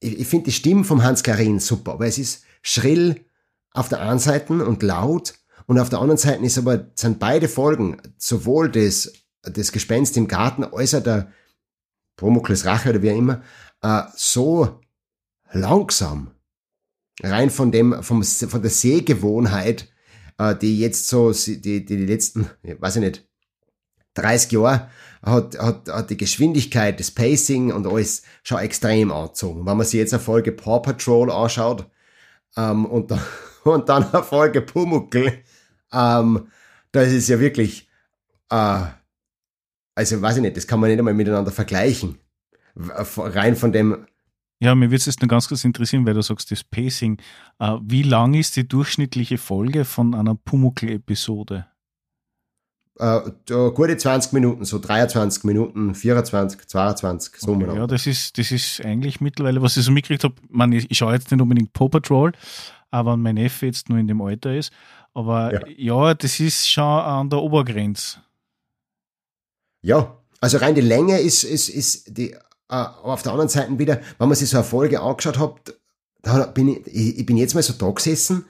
ich, 0.00 0.20
ich 0.20 0.26
finde 0.26 0.46
die 0.46 0.52
Stimme 0.52 0.84
vom 0.84 1.02
Hans 1.02 1.22
Klarin 1.22 1.58
super, 1.58 1.92
aber 1.92 2.06
es 2.06 2.18
ist 2.18 2.44
schrill 2.62 3.24
auf 3.74 3.88
der 3.88 4.00
einen 4.00 4.18
Seite 4.18 4.64
und 4.64 4.82
laut 4.82 5.34
und 5.66 5.78
auf 5.78 5.88
der 5.88 6.00
anderen 6.00 6.18
Seite 6.18 6.44
ist 6.44 6.58
aber, 6.58 6.90
sind 6.94 7.18
beide 7.18 7.48
Folgen, 7.48 8.00
sowohl 8.18 8.70
das, 8.70 9.12
das 9.42 9.72
Gespenst 9.72 10.16
im 10.16 10.28
Garten 10.28 10.64
als 10.64 10.94
auch 10.94 11.02
der 11.02 11.32
Promokles 12.16 12.64
Rache 12.64 12.90
oder 12.90 13.02
wie 13.02 13.10
auch 13.10 13.16
immer, 13.16 13.42
äh, 13.82 14.02
so 14.14 14.80
langsam. 15.52 16.32
Rein 17.22 17.50
von 17.50 17.70
dem, 17.70 18.02
vom, 18.02 18.22
von 18.22 18.62
der 18.62 18.70
Sehgewohnheit, 18.70 19.88
äh, 20.38 20.54
die 20.56 20.78
jetzt 20.78 21.08
so, 21.08 21.32
die, 21.32 21.84
die, 21.84 21.96
letzten, 21.96 22.50
weiß 22.62 22.96
ich 22.96 23.02
nicht, 23.02 23.28
30 24.14 24.52
Jahre 24.52 24.90
hat, 25.22 25.58
hat, 25.58 25.88
hat 25.88 26.10
die 26.10 26.16
Geschwindigkeit, 26.16 26.98
das 26.98 27.10
Pacing 27.10 27.72
und 27.72 27.86
alles 27.86 28.22
schon 28.42 28.58
extrem 28.58 29.10
angezogen. 29.10 29.64
Wenn 29.64 29.76
man 29.76 29.86
sich 29.86 29.98
jetzt 29.98 30.12
eine 30.12 30.22
Folge 30.22 30.52
Paw 30.52 30.80
Patrol 30.80 31.30
anschaut 31.30 31.86
ähm, 32.56 32.84
und, 32.84 33.10
dann, 33.10 33.20
und 33.64 33.88
dann 33.88 34.04
eine 34.12 34.22
Folge 34.22 34.60
Pumuckl, 34.60 35.42
ähm, 35.92 36.48
das 36.92 37.08
ist 37.08 37.28
ja 37.28 37.40
wirklich, 37.40 37.88
äh, 38.50 38.84
also 39.94 40.22
weiß 40.22 40.36
ich 40.36 40.42
nicht, 40.42 40.56
das 40.56 40.66
kann 40.66 40.80
man 40.80 40.90
nicht 40.90 40.98
einmal 40.98 41.14
miteinander 41.14 41.50
vergleichen. 41.50 42.18
Rein 42.74 43.54
von 43.56 43.72
dem, 43.72 44.06
ja, 44.62 44.76
mir 44.76 44.86
würde 44.86 44.96
es 44.96 45.06
jetzt 45.06 45.20
nur 45.20 45.28
ganz 45.28 45.48
kurz 45.48 45.64
interessieren, 45.64 46.06
weil 46.06 46.14
du 46.14 46.22
sagst, 46.22 46.52
das 46.52 46.62
Pacing. 46.62 47.20
Äh, 47.58 47.78
wie 47.82 48.04
lang 48.04 48.34
ist 48.34 48.54
die 48.54 48.68
durchschnittliche 48.68 49.36
Folge 49.36 49.84
von 49.84 50.14
einer 50.14 50.36
Pumuckl-Episode? 50.36 51.66
Äh, 52.96 53.20
gute 53.74 53.96
20 53.96 54.32
Minuten, 54.32 54.64
so 54.64 54.78
23 54.78 55.42
Minuten, 55.42 55.96
24, 55.96 56.68
22, 56.68 57.34
so 57.38 57.54
okay, 57.54 57.74
Ja, 57.74 57.88
das 57.88 58.06
ist, 58.06 58.38
das 58.38 58.52
ist 58.52 58.84
eigentlich 58.84 59.20
mittlerweile, 59.20 59.62
was 59.62 59.76
ich 59.76 59.84
so 59.84 59.90
mitgekriegt 59.90 60.22
habe, 60.22 60.76
ich, 60.76 60.88
ich 60.88 60.98
schaue 60.98 61.14
jetzt 61.14 61.32
nicht 61.32 61.40
unbedingt 61.40 61.72
Paw 61.72 61.88
Patrol, 61.88 62.30
aber 62.92 63.16
mein 63.16 63.34
Neffe 63.34 63.66
jetzt 63.66 63.88
nur 63.88 63.98
in 63.98 64.06
dem 64.06 64.20
Alter 64.22 64.54
ist. 64.54 64.72
Aber 65.14 65.52
ja, 65.52 66.04
ja 66.06 66.14
das 66.14 66.38
ist 66.38 66.70
schon 66.70 66.84
an 66.84 67.30
der 67.30 67.40
Obergrenze. 67.40 68.22
Ja, 69.80 70.16
also 70.40 70.58
rein 70.58 70.74
die 70.74 70.80
Länge 70.80 71.18
ist, 71.18 71.42
ist, 71.42 71.68
ist 71.68 72.16
die 72.16 72.32
äh, 72.32 72.38
auf 72.68 73.22
der 73.22 73.32
anderen 73.32 73.48
Seite 73.48 73.78
wieder, 73.78 74.00
wenn 74.18 74.28
man 74.28 74.36
sich 74.36 74.48
so 74.48 74.58
eine 74.58 74.64
Folge 74.64 75.00
angeschaut 75.00 75.38
hat, 75.38 75.74
da 76.22 76.46
bin 76.46 76.68
ich, 76.68 76.86
ich, 77.18 77.26
bin 77.26 77.36
jetzt 77.36 77.54
mal 77.54 77.62
so 77.62 77.72
da 77.72 77.90
gesessen, 77.90 78.44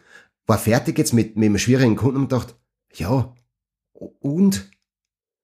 war 0.47 0.59
fertig 0.59 0.99
jetzt 0.99 1.15
mit, 1.15 1.37
mit 1.37 1.47
einem 1.47 1.59
schwierigen 1.59 1.97
Kunden 1.97 2.19
und 2.19 2.33
dachte, 2.33 2.55
ja, 2.95 3.35
und? 3.93 4.69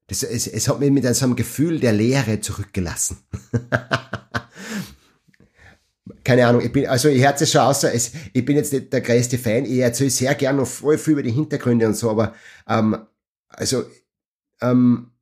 Das, 0.09 0.23
es, 0.23 0.47
es 0.47 0.69
hat 0.69 0.81
mich 0.81 0.91
mit 0.91 1.05
so 1.15 1.25
einem 1.25 1.37
Gefühl 1.37 1.81
der 1.81 1.93
Leere 1.93 2.41
zurückgelassen. 2.41 3.19
Keine 6.25 6.47
Ahnung, 6.47 6.63
ich 6.63 6.73
bin, 6.73 6.87
also 6.87 7.09
ich 7.09 7.25
hört 7.25 7.41
es 7.41 7.51
schon 7.51 7.61
aus, 7.61 7.85
es, 7.85 8.13
ich 8.33 8.45
bin 8.45 8.57
jetzt 8.57 8.73
nicht 8.73 8.93
der 8.93 9.01
größte 9.01 9.39
Fan, 9.39 9.65
ich 9.65 9.79
erzähle 9.79 10.11
sehr 10.11 10.35
gerne 10.35 10.59
noch 10.59 10.67
voll 10.67 10.99
viel 10.99 11.15
über 11.15 11.23
die 11.23 11.31
Hintergründe 11.31 11.87
und 11.87 11.95
so, 11.95 12.11
aber 12.11 12.35
ähm, 12.69 13.07
also 13.49 13.85
ähm, 14.61 15.13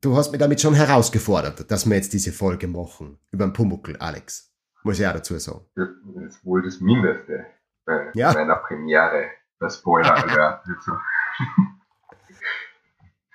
du 0.00 0.16
hast 0.16 0.30
mich 0.30 0.40
damit 0.40 0.60
schon 0.60 0.74
herausgefordert, 0.74 1.70
dass 1.70 1.86
wir 1.86 1.96
jetzt 1.96 2.12
diese 2.12 2.32
Folge 2.32 2.68
machen 2.68 3.18
über 3.30 3.46
den 3.46 3.52
Pumuckl, 3.52 3.96
Alex. 3.96 4.52
Muss 4.84 5.00
ich 5.00 5.06
auch 5.06 5.12
dazu 5.12 5.38
sagen. 5.38 5.62
Das 5.74 5.88
ist 6.28 6.44
wohl 6.44 6.62
das 6.62 6.80
Mindeste 6.80 7.46
bei 7.84 8.10
ja. 8.14 8.32
meiner 8.32 8.56
Premiere, 8.56 9.26
der 9.60 9.70
Spoiler 9.70 10.14
Alert. 10.30 10.64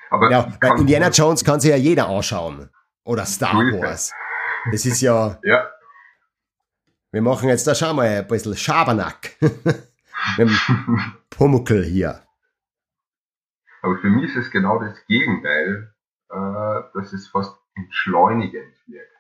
Aber 0.10 0.30
ja, 0.30 0.48
bei 0.60 0.70
Indiana 0.78 1.10
Jones 1.10 1.44
kann 1.44 1.60
sich 1.60 1.72
ja 1.72 1.78
jeder 1.78 2.08
anschauen. 2.08 2.70
Oder 3.04 3.26
Star 3.26 3.56
Wars. 3.56 4.12
Das 4.72 4.86
ist 4.86 5.02
ja. 5.02 5.40
ja. 5.44 5.70
Wir 7.12 7.22
machen 7.22 7.50
jetzt 7.50 7.68
da 7.68 7.76
schon 7.76 7.96
mal 7.96 8.08
ein 8.08 8.28
bisschen 8.28 8.56
Schabernack. 8.56 9.36
Mit 9.42 10.50
dem 10.50 11.14
Pumuckl 11.30 11.84
hier. 11.84 12.22
Aber 13.82 13.98
für 13.98 14.10
mich 14.10 14.30
ist 14.30 14.46
es 14.46 14.52
genau 14.52 14.80
das 14.80 14.96
Gegenteil 15.08 15.92
äh, 16.32 16.82
dass 16.94 17.12
es 17.14 17.28
fast 17.28 17.56
entschleunigend 17.76 18.74
wirkt. 18.88 19.12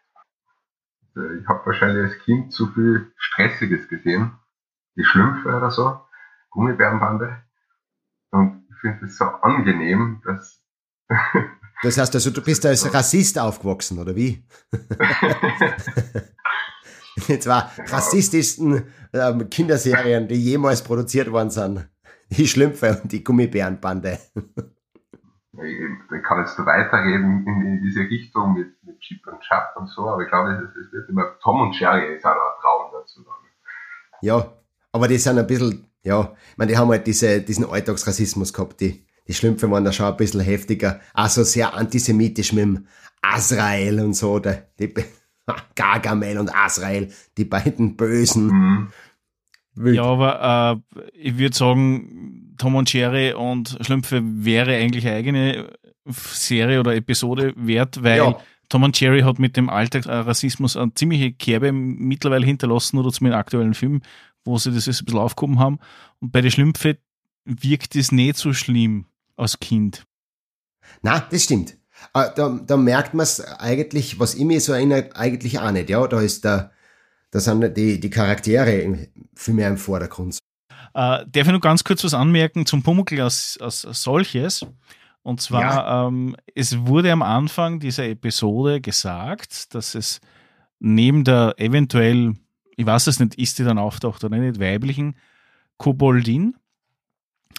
Also 1.13 1.29
ich 1.31 1.47
habe 1.47 1.65
wahrscheinlich 1.65 2.03
als 2.03 2.23
Kind 2.23 2.53
zu 2.53 2.67
viel 2.67 3.11
Stressiges 3.17 3.89
gesehen, 3.89 4.31
die 4.95 5.03
Schlümpfe 5.03 5.49
oder 5.49 5.71
so, 5.71 5.99
Gummibärenbande. 6.51 7.43
Und 8.31 8.65
ich 8.69 8.77
finde 8.79 9.05
es 9.05 9.17
so 9.17 9.25
angenehm, 9.25 10.21
dass 10.23 10.63
Das 11.83 11.97
heißt 11.97 12.15
also, 12.15 12.29
du 12.29 12.41
bist 12.41 12.65
als 12.65 12.93
Rassist 12.93 13.37
aufgewachsen, 13.37 13.99
oder 13.99 14.15
wie? 14.15 14.45
die 17.27 17.39
zwei 17.39 17.63
rassistischsten 17.87 18.83
ähm, 19.13 19.49
Kinderserien, 19.49 20.27
die 20.27 20.35
jemals 20.35 20.83
produziert 20.83 21.31
worden 21.31 21.49
sind. 21.49 21.89
Die 22.29 22.47
Schlümpfe 22.47 22.99
und 23.01 23.11
die 23.11 23.23
Gummibärenbande 23.23 24.17
ich 25.63 26.23
kann 26.23 26.39
jetzt 26.39 26.55
so 26.55 26.65
weiterreden 26.65 27.45
in, 27.45 27.81
diese 27.83 28.01
Richtung 28.01 28.53
mit, 28.53 28.83
mit 28.83 28.99
Chip 28.99 29.25
und 29.27 29.39
Chap 29.41 29.75
und 29.75 29.87
so, 29.87 30.07
aber 30.07 30.23
ich 30.23 30.29
glaube, 30.29 30.51
es, 30.51 30.91
wird 30.91 31.09
immer 31.09 31.37
Tom 31.41 31.61
und 31.61 31.79
Jerry 31.79 32.15
ist 32.15 32.25
auch 32.25 32.35
noch 32.35 32.55
ein 32.55 32.61
Traum 32.61 32.91
dazu. 32.93 33.25
Ja, 34.21 34.53
aber 34.91 35.07
die 35.07 35.17
sind 35.17 35.37
ein 35.37 35.47
bisschen, 35.47 35.87
ja, 36.03 36.33
ich 36.51 36.57
meine, 36.57 36.71
die 36.71 36.77
haben 36.77 36.89
halt 36.89 37.05
diese, 37.05 37.41
diesen 37.41 37.69
Alltagsrassismus 37.69 38.53
gehabt, 38.53 38.79
die, 38.79 39.05
die 39.27 39.33
Schlümpfe 39.33 39.69
waren 39.69 39.83
da 39.83 39.91
schon 39.91 40.05
ein 40.05 40.17
bisschen 40.17 40.41
heftiger, 40.41 40.99
also 41.13 41.43
sehr 41.43 41.73
antisemitisch 41.73 42.53
mit 42.53 42.63
dem 42.63 42.87
Azrael 43.21 43.99
und 43.99 44.13
so, 44.13 44.39
die, 44.39 44.93
Gargamel 45.75 46.37
und 46.37 46.53
Azrael, 46.53 47.11
die 47.37 47.45
beiden 47.45 47.95
Bösen. 47.95 48.47
Mhm. 48.47 48.87
Ja, 49.93 50.03
aber 50.03 50.81
äh, 50.93 50.99
ich 51.13 51.37
würde 51.37 51.55
sagen, 51.55 52.55
Tom 52.57 52.75
und 52.75 52.91
Jerry 52.91 53.33
und 53.33 53.77
Schlümpfe 53.81 54.21
wäre 54.23 54.75
eigentlich 54.75 55.07
eine 55.07 55.15
eigene 55.15 55.73
Serie 56.05 56.79
oder 56.79 56.95
Episode 56.95 57.53
wert, 57.55 58.03
weil 58.03 58.17
Ja. 58.17 58.37
Tom 58.69 58.83
und 58.83 58.99
Jerry 58.99 59.21
hat 59.21 59.39
mit 59.39 59.57
dem 59.57 59.69
Alltagsrassismus 59.69 60.77
eine 60.77 60.93
ziemliche 60.93 61.31
Kerbe 61.33 61.71
mittlerweile 61.71 62.45
hinterlassen 62.45 62.97
oder 62.97 63.11
zumindest 63.11 63.35
im 63.35 63.39
aktuellen 63.39 63.73
Film, 63.73 64.01
wo 64.45 64.57
sie 64.57 64.71
das 64.71 64.85
jetzt 64.85 65.01
ein 65.01 65.05
bisschen 65.05 65.19
aufgehoben 65.19 65.59
haben. 65.59 65.79
Und 66.19 66.31
bei 66.31 66.41
den 66.41 66.51
Schlümpfe 66.51 66.97
wirkt 67.45 67.95
es 67.95 68.11
nicht 68.11 68.37
so 68.37 68.53
schlimm 68.53 69.05
als 69.35 69.59
Kind. 69.59 70.05
Na, 71.01 71.19
das 71.31 71.43
stimmt. 71.43 71.77
Äh, 72.13 72.29
Da, 72.35 72.59
da 72.65 72.77
merkt 72.77 73.13
man 73.13 73.23
es 73.23 73.39
eigentlich, 73.41 74.19
was 74.19 74.35
ich 74.35 74.45
mir 74.45 74.59
so 74.61 74.73
erinnere, 74.73 75.09
eigentlich 75.15 75.59
auch 75.59 75.71
nicht. 75.71 75.89
Ja, 75.89 76.05
da 76.07 76.19
ist 76.21 76.43
der, 76.43 76.71
da 77.31 77.39
sind 77.39 77.75
die, 77.77 77.99
die 77.99 78.09
Charaktere 78.09 78.71
im- 78.79 79.07
viel 79.35 79.53
mehr 79.53 79.69
im 79.69 79.77
Vordergrund. 79.77 80.37
Äh, 80.93 81.25
darf 81.25 81.47
ich 81.47 81.47
noch 81.47 81.61
ganz 81.61 81.83
kurz 81.83 82.03
was 82.03 82.13
anmerken 82.13 82.65
zum 82.65 82.83
Pumuckl 82.83 83.21
als, 83.21 83.57
als 83.61 83.81
solches? 83.93 84.65
Und 85.23 85.39
zwar, 85.39 86.07
ähm, 86.07 86.35
es 86.55 86.77
wurde 86.85 87.11
am 87.11 87.21
Anfang 87.21 87.79
dieser 87.79 88.05
Episode 88.07 88.81
gesagt, 88.81 89.73
dass 89.75 89.95
es 89.95 90.19
neben 90.79 91.23
der 91.23 91.53
eventuell, 91.57 92.33
ich 92.75 92.85
weiß 92.85 93.07
es 93.07 93.19
nicht, 93.19 93.35
ist 93.35 93.59
die 93.59 93.63
dann 93.63 93.77
auftaucht 93.77 94.23
oder 94.23 94.37
nicht, 94.37 94.59
weiblichen 94.59 95.15
Koboldin 95.77 96.55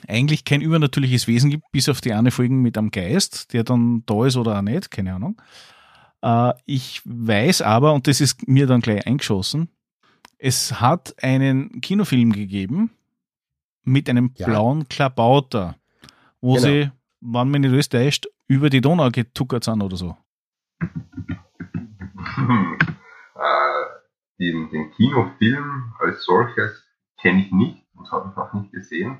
eigentlich 0.08 0.44
kein 0.44 0.60
übernatürliches 0.60 1.26
Wesen 1.28 1.50
gibt, 1.50 1.70
bis 1.72 1.88
auf 1.88 2.00
die 2.00 2.12
eine 2.12 2.30
Folge 2.30 2.54
mit 2.54 2.76
einem 2.78 2.90
Geist, 2.90 3.52
der 3.52 3.64
dann 3.64 4.02
da 4.06 4.26
ist 4.26 4.36
oder 4.36 4.58
auch 4.58 4.62
nicht, 4.62 4.90
keine 4.90 5.14
Ahnung. 5.14 5.40
Äh, 6.22 6.52
ich 6.66 7.02
weiß 7.04 7.62
aber, 7.62 7.92
und 7.92 8.06
das 8.06 8.20
ist 8.20 8.46
mir 8.48 8.66
dann 8.66 8.80
gleich 8.80 9.06
eingeschossen, 9.06 9.68
es 10.38 10.80
hat 10.80 11.14
einen 11.22 11.80
Kinofilm 11.80 12.32
gegeben 12.32 12.90
mit 13.84 14.08
einem 14.08 14.32
Ja. 14.36 14.46
blauen 14.46 14.88
Klabauter, 14.88 15.76
wo 16.40 16.54
Genau. 16.54 16.66
sie, 16.66 16.90
wann 17.20 17.50
man 17.50 17.60
nicht 17.62 17.92
täuscht, 17.92 18.26
über 18.48 18.70
die 18.70 18.80
Donau 18.80 19.10
getuckert 19.10 19.64
sind 19.64 19.82
oder 19.82 19.96
so. 19.96 20.16
Äh, 23.34 23.84
den, 24.38 24.68
den 24.70 24.90
Kinofilm 24.92 25.92
als 25.98 26.24
solches 26.24 26.84
kenne 27.20 27.44
ich 27.46 27.52
nicht 27.52 27.84
und 27.94 28.10
habe 28.10 28.30
ich 28.32 28.36
auch 28.36 28.52
nicht 28.54 28.72
gesehen. 28.72 29.18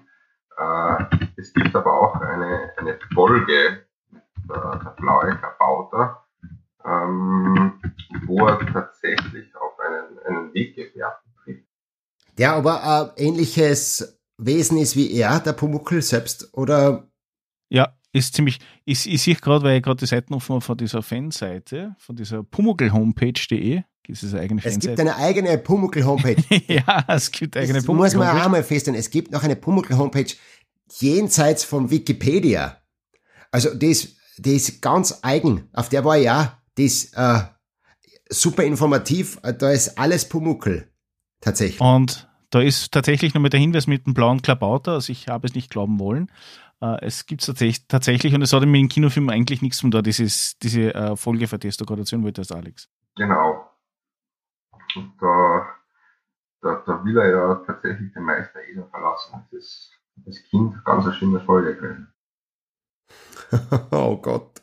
Äh, 0.59 1.05
es 1.37 1.53
gibt 1.53 1.75
aber 1.75 1.93
auch 1.93 2.15
eine, 2.17 2.73
eine 2.77 2.99
Folge 3.15 3.87
mit 4.11 4.23
äh, 4.23 4.79
der 4.85 4.95
blaue 4.99 5.37
Kabauter, 5.37 6.25
ähm, 6.85 7.81
wo 8.27 8.47
er 8.47 8.59
tatsächlich 8.73 9.55
auf 9.57 9.79
einen, 9.79 10.19
einen 10.27 10.55
Weggefährten 10.55 11.33
trifft. 11.43 11.67
Der 12.39 12.55
aber 12.55 12.83
ein 12.83 13.11
ähnliches 13.17 14.21
Wesen 14.39 14.79
ist 14.79 14.97
wie 14.97 15.13
er, 15.13 15.41
der 15.41 15.53
Pumuckl 15.53 16.03
selbst, 16.03 16.53
oder? 16.55 17.09
Ja, 17.69 17.95
ist 18.13 18.35
ziemlich, 18.35 18.59
ich, 18.85 19.11
ich 19.11 19.23
sehe 19.23 19.35
gerade, 19.37 19.65
weil 19.65 19.79
ich 19.79 19.83
gerade 19.83 20.01
die 20.01 20.07
Seiten 20.07 20.35
offen 20.35 20.55
habe 20.55 20.65
von 20.65 20.77
dieser 20.77 21.03
Fanseite, 21.03 21.95
von 21.99 22.17
dieser 22.17 22.43
Pumuckl-Homepage.de, 22.43 23.83
das 24.09 24.23
ist 24.23 24.35
eine 24.35 24.43
eigene 24.43 24.65
Es 24.65 24.79
gibt 24.79 25.01
eine 25.01 25.17
eigene 25.17 25.59
Pumuckl-Homepage. 25.59 26.43
ja, 26.67 27.05
es 27.09 27.31
gibt 27.31 27.57
eine 27.57 27.65
eigene 27.65 27.79
Das 27.79 27.87
muss 27.87 27.97
man 27.97 28.03
auch 28.03 28.13
Pumuckl-Homepage. 28.13 28.51
mal 28.51 28.63
feststellen. 28.63 28.99
Es 28.99 29.11
gibt 29.11 29.33
noch 29.33 29.43
eine 29.43 29.57
Pumuckl-Homepage 29.57 30.35
jenseits 30.99 31.65
von 31.65 31.91
Wikipedia. 31.91 32.79
Also 33.51 33.75
die 33.75 33.87
ist, 33.87 34.17
die 34.39 34.57
ist 34.57 34.83
ganz 34.83 35.21
eigen. 35.23 35.69
Auf 35.73 35.89
der 35.89 36.05
war 36.05 36.17
ja, 36.17 36.61
die 36.77 36.85
ist 36.85 37.17
äh, 37.17 37.41
super 38.29 38.65
informativ. 38.65 39.39
Da 39.41 39.71
ist 39.71 39.99
alles 39.99 40.29
Pumuckl. 40.29 40.89
Tatsächlich. 41.41 41.81
Und 41.81 42.29
da 42.51 42.61
ist 42.61 42.93
tatsächlich 42.93 43.35
nochmal 43.35 43.51
der 43.51 43.61
Hinweis 43.61 43.87
mit 43.87 44.07
dem 44.07 44.15
blauen 44.15 44.43
Klabauter, 44.43 44.93
also 44.93 45.11
ich 45.11 45.29
habe 45.29 45.47
es 45.47 45.55
nicht 45.55 45.71
glauben 45.71 45.99
wollen. 45.99 46.31
Äh, 46.81 47.05
es 47.05 47.27
gibt 47.27 47.41
es 47.41 47.47
tatsächlich, 47.47 47.87
tatsächlich 47.89 48.35
und 48.35 48.43
es 48.43 48.53
hat 48.53 48.63
mit 48.65 48.75
dem 48.75 48.89
Kinofilm 48.89 49.29
eigentlich 49.31 49.63
nichts 49.63 49.81
von 49.81 49.91
da, 49.91 50.03
dieses, 50.03 50.59
diese 50.59 50.95
äh, 50.95 51.17
Folge, 51.17 51.49
für 51.49 51.59
die 51.59 51.71
du 51.71 51.85
gerade 51.85 52.03
erzählen 52.03 52.23
wolltest, 52.23 52.53
Alex. 52.53 52.89
Genau. 53.17 53.72
Und 54.97 55.15
da, 55.21 55.67
da, 56.61 56.83
da 56.87 57.05
will 57.05 57.19
er 57.19 57.31
ja 57.31 57.55
tatsächlich 57.67 58.13
den 58.13 58.25
Meister 58.25 58.63
Eder 58.65 58.87
verlassen. 58.89 59.47
Das 59.51 59.61
ist 59.61 59.93
als 60.27 60.43
Kind 60.45 60.85
ganz 60.85 61.05
eine 61.05 61.15
schlimme 61.15 61.41
Folge 61.41 61.77
gewesen. 61.77 62.13
oh 63.91 64.17
Gott. 64.17 64.63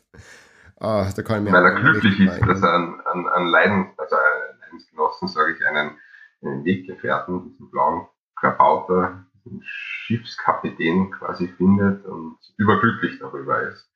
Ah, 0.78 1.10
da 1.14 1.22
kann 1.22 1.38
ich 1.38 1.50
mir 1.50 1.56
Weil 1.56 1.64
er 1.66 1.80
glücklich 1.80 2.20
ist, 2.20 2.40
dass 2.40 2.62
er 2.62 2.74
einen, 2.74 3.00
einen, 3.02 3.28
einen 3.28 3.48
Leiden, 3.48 3.92
also 3.98 4.16
einen 4.16 4.60
Leidensgenossen, 4.60 5.28
sage 5.28 5.52
ich, 5.52 5.66
einen, 5.66 5.98
einen 6.42 6.64
Weggefährten, 6.64 7.50
diesen 7.50 7.70
blauen 7.70 8.08
Krabauter, 8.36 9.26
diesen 9.34 9.62
Schiffskapitän 9.62 11.10
quasi 11.10 11.48
findet 11.48 12.06
und 12.06 12.38
überglücklich 12.56 13.18
darüber 13.18 13.60
ist. 13.62 13.92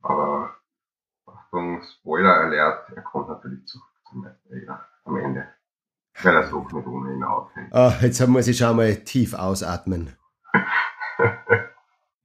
Aber 0.00 0.56
Achtung, 1.26 1.82
Spoiler 1.82 2.34
Alert, 2.40 2.90
er 2.94 3.02
kommt 3.02 3.28
natürlich 3.28 3.66
zu, 3.66 3.78
zum 4.08 4.22
Meister 4.22 4.50
Eder 4.50 4.88
am 5.04 5.16
Ende. 5.16 5.46
Weil 6.22 6.36
er 6.36 6.48
so 6.48 6.60
nicht 6.62 6.86
ohne 6.86 7.12
ihn 7.14 7.24
aushält. 7.24 7.72
Ah, 7.72 7.92
jetzt 8.00 8.24
muss 8.28 8.46
ich 8.46 8.56
schon 8.56 8.76
mal 8.76 8.94
tief 8.96 9.34
ausatmen. 9.34 10.14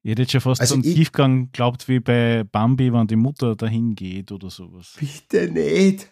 Ich 0.02 0.12
hätte 0.12 0.21
jetzt 0.21 0.32
schon 0.32 0.39
fast 0.41 0.62
Also 0.62 0.75
so 0.75 0.80
einen 0.80 0.88
ich- 0.89 0.95
Tiefgang 0.95 1.52
glaubt 1.52 1.89
wie 1.89 1.99
bei 1.99 2.45
Bambi, 2.49 2.93
wenn 2.93 3.06
die 3.08 3.17
Mutter 3.17 3.58
dahin 3.58 3.95
geht 3.95 4.32
oder 4.32 4.49
sowas. 4.49 4.95
Bitte 4.97 5.52
nicht. 5.52 6.10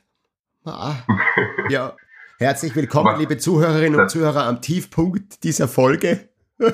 Ah. 0.66 0.96
Ja. 1.70 1.96
Herzlich 2.38 2.76
willkommen, 2.76 3.08
Aber- 3.08 3.18
liebe 3.18 3.38
Zuhörerinnen 3.38 3.94
und 3.98 4.04
Das- 4.06 4.12
Zuhörer, 4.12 4.46
am 4.46 4.62
Tiefpunkt 4.62 5.42
dieser 5.46 5.70
Folge. 5.70 6.28
Ja, 6.60 6.74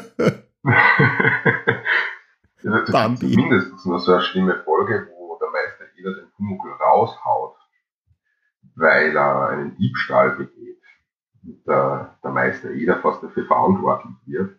das 2.63 2.91
Bambi. 2.91 3.27
ist 3.27 3.35
mindestens 3.35 3.85
nur 3.85 3.99
so 3.99 4.13
eine 4.13 4.21
schlimme 4.23 4.63
Folge, 4.65 5.07
wo 5.15 5.37
der 5.39 5.49
Meister 5.51 5.85
Eder 5.95 6.15
den 6.15 6.31
Pumuckl 6.35 6.71
raushaut, 6.83 7.55
weil 8.75 9.15
er 9.15 9.49
einen 9.49 9.77
Diebstahl 9.77 10.31
begeht. 10.31 10.72
Der, 11.43 12.17
der 12.23 12.31
Meister 12.31 12.71
Eder 12.71 13.01
fast 13.01 13.21
dafür 13.21 13.45
verantwortlich 13.45 14.15
wird. 14.25 14.55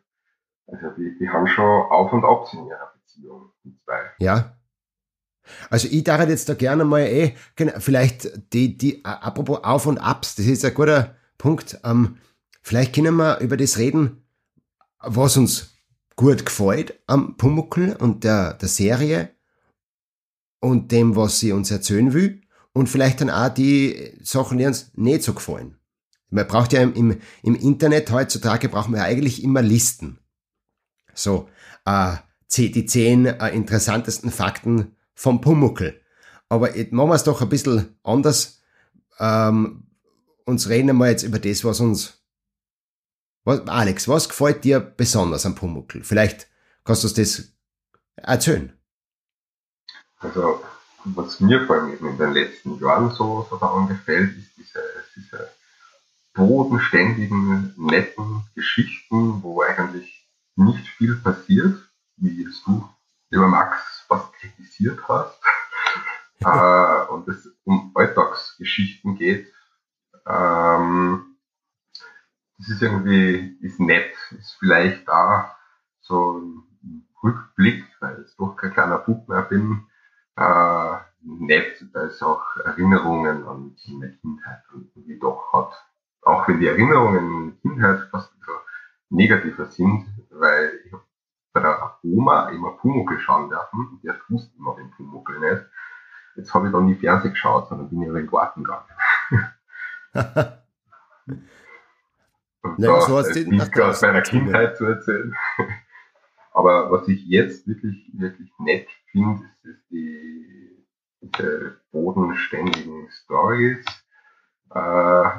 Also 0.66 0.88
die, 0.96 1.16
die 1.18 1.28
haben 1.28 1.46
schon 1.46 1.64
Auf 1.64 2.12
und 2.12 2.24
Abs 2.24 2.52
in 2.52 2.66
ihrer 2.66 2.92
Beziehung, 2.94 3.52
die 3.64 3.76
zwei. 3.84 4.00
Ja. 4.18 4.56
Also 5.70 5.88
ich 5.90 6.04
darf 6.04 6.26
jetzt 6.28 6.48
da 6.48 6.54
gerne 6.54 6.84
mal 6.84 7.00
eh, 7.00 7.34
genau, 7.56 7.72
vielleicht 7.78 8.52
die, 8.52 8.76
die, 8.76 9.04
apropos 9.04 9.62
Auf 9.62 9.86
und 9.86 9.98
Abs, 9.98 10.36
das 10.36 10.46
ist 10.46 10.64
ein 10.64 10.74
guter 10.74 11.14
Punkt. 11.36 11.78
Ähm, 11.84 12.16
vielleicht 12.62 12.94
können 12.94 13.16
wir 13.16 13.40
über 13.40 13.56
das 13.56 13.78
reden, 13.78 14.26
was 15.00 15.36
uns 15.36 15.78
gut 16.16 16.46
gefällt 16.46 16.98
am 17.06 17.36
Pumuckl 17.36 17.96
und 17.98 18.24
der, 18.24 18.54
der 18.54 18.68
Serie 18.68 19.30
und 20.60 20.92
dem, 20.92 21.16
was 21.16 21.40
sie 21.40 21.52
uns 21.52 21.70
erzählen 21.70 22.12
will 22.14 22.40
und 22.72 22.88
vielleicht 22.88 23.20
dann 23.20 23.30
auch 23.30 23.48
die 23.48 24.18
Sachen, 24.22 24.58
die 24.58 24.66
uns 24.66 24.92
nicht 24.94 25.22
so 25.22 25.34
gefallen. 25.34 25.78
Man 26.34 26.48
braucht 26.48 26.72
ja 26.72 26.82
im, 26.82 27.20
im, 27.42 27.54
Internet 27.54 28.10
heutzutage 28.10 28.68
braucht 28.68 28.88
man 28.88 28.98
ja 28.98 29.06
eigentlich 29.06 29.44
immer 29.44 29.62
Listen. 29.62 30.18
So, 31.14 31.48
äh, 31.84 32.16
die 32.56 32.86
zehn 32.86 33.26
äh, 33.26 33.50
interessantesten 33.50 34.32
Fakten 34.32 34.96
vom 35.14 35.40
Pumuckl. 35.40 36.00
Aber 36.48 36.76
jetzt 36.76 36.92
machen 36.92 37.10
wir 37.10 37.14
es 37.14 37.22
doch 37.22 37.40
ein 37.40 37.48
bisschen 37.48 37.96
anders. 38.02 38.62
Ähm, 39.20 39.86
uns 40.44 40.68
reden 40.68 40.96
wir 40.98 41.08
jetzt 41.08 41.22
über 41.22 41.38
das, 41.38 41.64
was 41.64 41.78
uns. 41.78 42.24
Was, 43.44 43.68
Alex, 43.68 44.08
was 44.08 44.28
gefällt 44.28 44.64
dir 44.64 44.80
besonders 44.80 45.46
am 45.46 45.54
Pumuckl? 45.54 46.02
Vielleicht 46.02 46.48
kannst 46.82 47.04
du 47.04 47.08
uns 47.08 47.14
das 47.14 47.52
erzählen. 48.16 48.72
Also 50.18 50.60
was 51.04 51.38
mir 51.38 51.64
vor 51.66 51.76
allem 51.76 51.96
in 51.96 52.18
den 52.18 52.32
letzten 52.32 52.80
Jahren 52.80 53.10
so, 53.10 53.46
so 53.48 53.56
daran 53.56 53.86
gefällt, 53.86 54.36
ist 54.36 54.50
diese, 54.56 54.80
diese 55.14 55.53
bodenständigen, 56.34 57.74
netten 57.76 58.44
Geschichten, 58.54 59.42
wo 59.42 59.62
eigentlich 59.62 60.28
nicht 60.56 60.86
viel 60.88 61.16
passiert, 61.16 61.78
wie 62.16 62.44
es 62.44 62.62
du, 62.64 62.88
lieber 63.30 63.48
Max, 63.48 64.04
fast 64.08 64.32
kritisiert 64.34 65.00
hast. 65.08 65.40
äh, 66.40 67.12
und 67.12 67.28
es 67.28 67.48
um 67.64 67.92
Alltagsgeschichten 67.94 69.16
geht. 69.16 69.52
Ähm, 70.26 71.36
das 72.58 72.68
ist 72.68 72.82
irgendwie, 72.82 73.56
ist 73.60 73.80
nett, 73.80 74.14
ist 74.38 74.56
vielleicht 74.58 75.08
da 75.08 75.56
so 76.00 76.38
ein 76.38 77.08
Rückblick, 77.22 77.84
weil 78.00 78.24
ich 78.26 78.36
doch 78.36 78.56
kein 78.56 78.72
kleiner 78.72 78.98
Bub 78.98 79.28
mehr 79.28 79.42
bin, 79.42 79.86
äh, 80.36 80.96
nett, 81.22 81.84
da 81.92 82.02
ist 82.02 82.22
auch 82.22 82.44
Erinnerungen 82.64 83.46
an 83.46 83.76
meine 83.88 84.16
Kindheit 84.18 84.62
und 84.72 84.90
wie 84.94 85.18
doch 85.18 85.52
hat. 85.52 85.72
Auch 86.24 86.48
wenn 86.48 86.60
die 86.60 86.66
Erinnerungen 86.66 87.18
an 87.18 87.52
die 87.52 87.68
Kindheit 87.68 88.08
fast 88.10 88.34
negativer 89.10 89.66
sind, 89.66 90.06
weil 90.30 90.80
ich 90.84 90.92
bei 91.52 91.60
der 91.60 91.98
Oma 92.02 92.48
immer 92.48 92.72
Pumuckl 92.72 93.20
schauen 93.20 93.48
dürfen 93.48 93.88
und 93.88 94.02
der 94.02 94.16
wusste 94.28 94.56
immer 94.58 94.74
den 94.74 94.90
Pumuckl 94.90 95.38
nicht. 95.38 95.64
Jetzt 96.36 96.52
habe 96.52 96.66
ich 96.66 96.72
dann 96.72 96.86
nie 96.86 96.96
Fernsehen 96.96 97.30
geschaut, 97.32 97.68
sondern 97.68 97.88
bin 97.88 98.02
ich 98.02 98.08
in 98.08 98.14
den 98.14 98.26
Garten 98.26 98.64
gegangen. 98.64 98.88
Und 102.64 102.78
Na, 102.78 102.86
da 102.86 103.00
so 103.02 103.18
ist 103.18 103.34
dich 103.34 103.46
nicht 103.46 103.78
aus 103.78 104.00
meiner. 104.00 104.22
Kindheit 104.22 104.76
zu 104.76 104.86
erzählen. 104.86 105.34
Aber 106.52 106.90
was 106.90 107.06
ich 107.08 107.24
jetzt 107.26 107.68
wirklich, 107.68 108.10
wirklich 108.14 108.50
nett 108.58 108.88
finde, 109.12 109.44
ist, 109.44 109.64
ist 109.66 109.90
die, 109.90 110.86
diese 111.20 111.78
bodenständigen 111.92 113.10
Stories, 113.10 113.84
äh, 114.74 115.30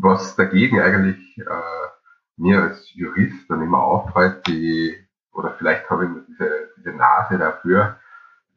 was 0.00 0.36
dagegen 0.36 0.80
eigentlich 0.80 1.38
äh, 1.38 1.88
mir 2.36 2.62
als 2.62 2.94
Jurist 2.94 3.50
dann 3.50 3.62
immer 3.62 3.78
auffällt, 3.78 4.46
die, 4.46 4.96
oder 5.32 5.54
vielleicht 5.58 5.90
habe 5.90 6.04
ich 6.06 6.26
diese, 6.28 6.70
diese 6.76 6.92
Nase 6.92 7.38
dafür, 7.38 7.98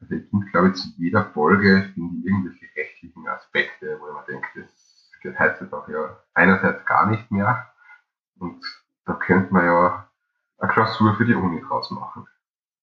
also 0.00 0.14
ich 0.14 0.28
finde, 0.30 0.46
glaube 0.46 0.68
ich, 0.68 0.74
zu 0.74 0.88
jeder 0.96 1.24
Folge 1.26 1.90
finde 1.94 2.16
ich 2.18 2.26
irgendwelche 2.26 2.66
rechtlichen 2.76 3.28
Aspekte, 3.28 3.98
wo 4.00 4.08
ich 4.08 4.14
mir 4.14 4.24
denke, 4.26 4.62
das 4.62 5.10
geht 5.20 5.38
heutzutage 5.38 5.92
ja 5.92 6.16
einerseits 6.34 6.84
gar 6.86 7.06
nicht 7.06 7.30
mehr 7.30 7.72
und 8.38 8.64
da 9.04 9.14
könnte 9.14 9.52
man 9.52 9.64
ja 9.64 10.08
eine 10.58 10.72
Klausur 10.72 11.16
für 11.16 11.24
die 11.24 11.34
Uni 11.34 11.60
draus 11.60 11.90
machen. 11.90 12.26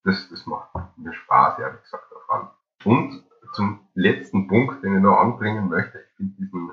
Das, 0.03 0.29
das 0.29 0.45
macht 0.45 0.69
mir 0.97 1.13
Spaß, 1.13 1.59
ehrlich 1.59 1.81
gesagt, 1.81 2.05
daran. 2.11 2.49
Und 2.83 3.23
zum 3.53 3.87
letzten 3.93 4.47
Punkt, 4.47 4.83
den 4.83 4.95
ich 4.95 5.01
noch 5.01 5.19
anbringen 5.19 5.69
möchte, 5.69 5.99
ich 5.99 6.15
finde 6.15 6.35
diesen, 6.37 6.71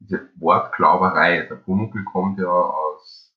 diese 0.00 0.28
Wortglauberei. 0.36 1.42
Der 1.42 1.56
Pumuckl 1.56 2.04
kommt 2.04 2.38
ja 2.38 2.48
aus 2.48 3.34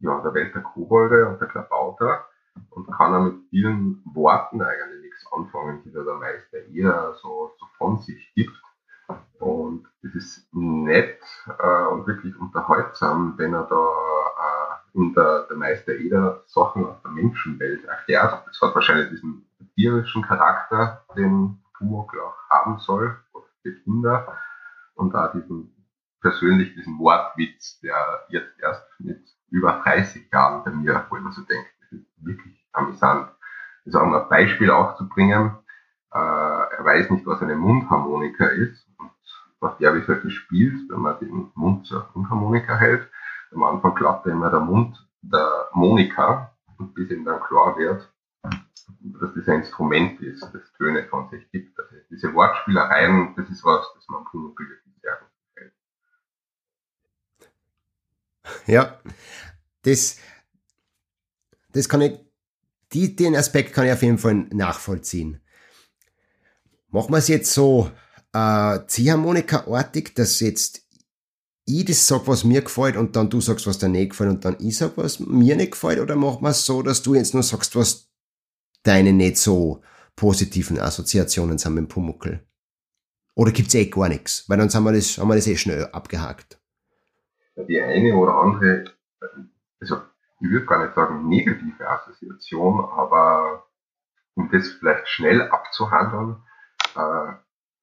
ja, 0.00 0.20
der 0.20 0.34
Welt 0.34 0.54
der 0.54 0.62
Kobolde 0.62 1.28
und 1.28 1.40
der 1.40 1.48
Klabauter 1.48 2.26
und 2.70 2.90
kann 2.92 3.14
auch 3.14 3.24
mit 3.24 3.48
vielen 3.50 4.02
Worten 4.14 4.60
eigentlich 4.62 5.02
nichts 5.02 5.26
anfangen, 5.32 5.82
die 5.84 5.92
da 5.92 6.02
der 6.02 6.14
Meister 6.14 6.58
eher 6.72 7.14
so, 7.20 7.52
so 7.58 7.66
von 7.78 7.98
sich 7.98 8.32
gibt. 8.34 8.56
Und 9.38 9.86
es 10.02 10.14
ist 10.14 10.54
nett 10.54 11.20
äh, 11.58 11.86
und 11.86 12.06
wirklich 12.06 12.36
unterhaltsam, 12.38 13.34
wenn 13.36 13.54
er 13.54 13.64
da 13.64 13.74
äh, 13.74 14.98
in 14.98 15.14
der, 15.14 15.46
Meister 15.56 15.92
Eder 15.92 16.42
Sachen 16.46 16.86
aus 16.86 17.02
der 17.02 17.10
Menschenwelt 17.10 17.84
erklärt. 17.84 18.42
Das 18.46 18.60
hat 18.62 18.74
wahrscheinlich 18.74 19.10
diesen 19.10 19.46
tierischen 19.74 20.22
Charakter, 20.22 21.04
den 21.16 21.62
Pumuckl 21.76 22.18
auch 22.20 22.34
haben 22.48 22.78
soll, 22.78 23.16
für 23.62 23.72
Kinder. 23.82 24.38
Und 24.94 25.12
da 25.12 25.28
diesen 25.28 25.79
persönlich 26.20 26.74
diesen 26.74 26.98
Wortwitz, 26.98 27.80
der 27.80 28.26
jetzt 28.28 28.58
erst 28.60 28.82
mit 28.98 29.20
über 29.50 29.80
30 29.84 30.30
Jahren 30.32 30.64
bei 30.64 30.70
mir, 30.70 31.06
wo 31.08 31.16
ich 31.16 31.22
mir 31.22 31.32
so 31.32 31.42
denke, 31.42 31.68
das 31.80 31.92
ist 32.00 32.06
wirklich 32.18 32.66
amüsant. 32.72 33.30
Also 33.86 34.00
um 34.00 34.14
ein 34.14 34.28
Beispiel 34.28 34.70
auch 34.70 34.96
zu 34.96 35.08
bringen, 35.08 35.56
äh, 36.12 36.18
er 36.18 36.84
weiß 36.84 37.10
nicht, 37.10 37.26
was 37.26 37.42
eine 37.42 37.56
Mundharmonika 37.56 38.46
ist 38.46 38.86
und 38.98 39.10
was 39.60 39.76
der 39.78 39.94
wie 39.94 40.06
halt 40.06 40.22
gespielt, 40.22 40.78
wenn 40.88 41.00
man 41.00 41.18
den 41.18 41.50
Mund 41.54 41.86
zur 41.86 42.08
Mundharmonika 42.14 42.76
hält. 42.76 43.08
Am 43.52 43.62
Anfang 43.64 43.94
klappt 43.94 44.26
er 44.26 44.32
immer 44.32 44.50
der 44.50 44.60
Mund 44.60 45.06
der 45.22 45.68
Monika 45.72 46.50
bis 46.88 47.10
ihm 47.10 47.24
dann 47.24 47.40
klar 47.42 47.76
wird, 47.76 48.12
dass 48.42 49.34
das 49.34 49.48
ein 49.48 49.60
Instrument 49.60 50.20
ist, 50.20 50.42
das 50.52 50.72
Töne 50.72 51.04
von 51.08 51.28
sich 51.30 51.50
gibt. 51.50 51.78
Also 51.78 51.96
diese 52.10 52.32
Wortspielereien, 52.34 53.34
das 53.36 53.48
ist 53.50 53.64
was, 53.64 53.86
das 53.94 54.08
man 54.08 54.24
wirklich 54.32 54.68
sehr 55.02 55.16
gut 55.16 55.28
gefällt. 55.54 55.74
Ja, 58.66 59.00
das, 59.82 60.16
das 61.72 61.88
kann 61.88 62.02
ich, 62.02 62.12
die, 62.92 63.16
den 63.16 63.36
Aspekt 63.36 63.72
kann 63.72 63.86
ich 63.86 63.92
auf 63.92 64.02
jeden 64.02 64.18
Fall 64.18 64.46
nachvollziehen. 64.52 65.40
Machen 66.88 67.12
wir 67.12 67.18
es 67.18 67.28
jetzt 67.28 67.52
so 67.52 67.90
äh, 68.32 68.78
Ziehharmonika-artig, 68.86 70.14
dass 70.14 70.40
jetzt 70.40 70.82
ich 71.66 71.84
das 71.84 72.06
sag, 72.06 72.26
was 72.26 72.44
mir 72.44 72.62
gefällt 72.62 72.96
und 72.96 73.14
dann 73.14 73.30
du 73.30 73.40
sagst, 73.40 73.66
was 73.66 73.78
dir 73.78 73.88
nicht 73.88 74.10
gefällt 74.10 74.30
und 74.30 74.44
dann 74.44 74.56
ich 74.58 74.76
sag, 74.76 74.96
was 74.96 75.20
mir 75.20 75.56
nicht 75.56 75.72
gefällt 75.72 76.00
oder 76.00 76.16
machen 76.16 76.42
wir 76.42 76.50
es 76.50 76.66
so, 76.66 76.82
dass 76.82 77.02
du 77.02 77.14
jetzt 77.14 77.34
nur 77.34 77.42
sagst, 77.42 77.76
was 77.76 78.10
deine 78.82 79.12
nicht 79.12 79.38
so 79.38 79.82
positiven 80.16 80.78
Assoziationen 80.80 81.58
sind 81.58 81.74
mit 81.74 81.84
dem 81.84 81.88
Pumuckel? 81.88 82.46
Oder 83.34 83.52
gibt's 83.52 83.74
eh 83.74 83.86
gar 83.86 84.08
nichts? 84.08 84.44
Weil 84.48 84.58
dann 84.58 84.72
haben 84.72 84.84
wir 84.84 84.92
das, 84.92 85.16
haben 85.16 85.28
wir 85.28 85.36
das 85.36 85.46
eh 85.46 85.56
schnell 85.56 85.86
abgehakt. 85.86 86.59
Die 87.56 87.80
eine 87.80 88.14
oder 88.14 88.34
andere, 88.34 88.84
also 89.80 90.02
ich 90.40 90.50
würde 90.50 90.66
gar 90.66 90.82
nicht 90.82 90.94
sagen 90.94 91.28
negative 91.28 91.88
Assoziation, 91.88 92.80
aber 92.80 93.66
um 94.34 94.50
das 94.50 94.68
vielleicht 94.68 95.08
schnell 95.08 95.42
abzuhandeln, 95.42 96.42
äh, 96.96 97.32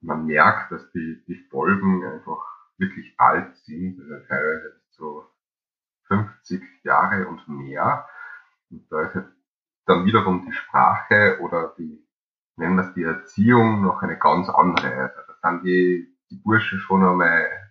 man 0.02 0.26
merkt, 0.26 0.72
dass 0.72 0.92
die, 0.92 1.24
die 1.28 1.48
Folgen 1.50 2.06
einfach 2.06 2.44
wirklich 2.78 3.14
alt 3.18 3.56
sind, 3.58 4.00
also 4.00 4.28
teilweise 4.28 4.82
so 4.92 5.26
50 6.08 6.62
Jahre 6.84 7.28
und 7.28 7.48
mehr. 7.48 8.08
Und 8.70 8.92
da 8.92 9.02
ist 9.02 9.16
jetzt 9.16 9.34
dann 9.86 10.06
wiederum 10.06 10.46
die 10.46 10.54
Sprache 10.54 11.40
oder 11.42 11.74
die, 11.78 12.06
nennen 12.56 12.76
wir 12.76 12.84
es 12.88 12.94
die 12.94 13.04
Erziehung, 13.04 13.82
noch 13.82 14.02
eine 14.02 14.18
ganz 14.18 14.50
andere. 14.50 15.14
Also 15.16 15.34
da 15.42 15.50
sind 15.50 15.64
die, 15.64 16.18
die 16.30 16.36
Bursche 16.36 16.78
schon 16.80 17.04
einmal 17.04 17.67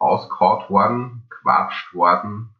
ausgehaut 0.00 0.68
worden, 0.70 1.28
quatscht 1.28 1.94
worden, 1.94 2.54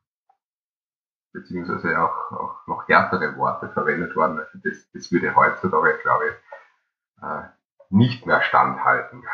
beziehungsweise 1.32 1.98
auch, 1.98 2.32
auch 2.32 2.66
noch 2.66 2.86
härtere 2.86 3.36
Worte 3.36 3.70
verwendet 3.72 4.14
worden. 4.14 4.38
Also 4.38 4.58
das, 4.62 4.88
das 4.92 5.10
würde 5.10 5.34
heutzutage, 5.34 5.98
glaube 6.02 6.24
ich, 6.28 7.22
äh, 7.22 7.42
nicht 7.88 8.26
mehr 8.26 8.42
standhalten, 8.42 9.24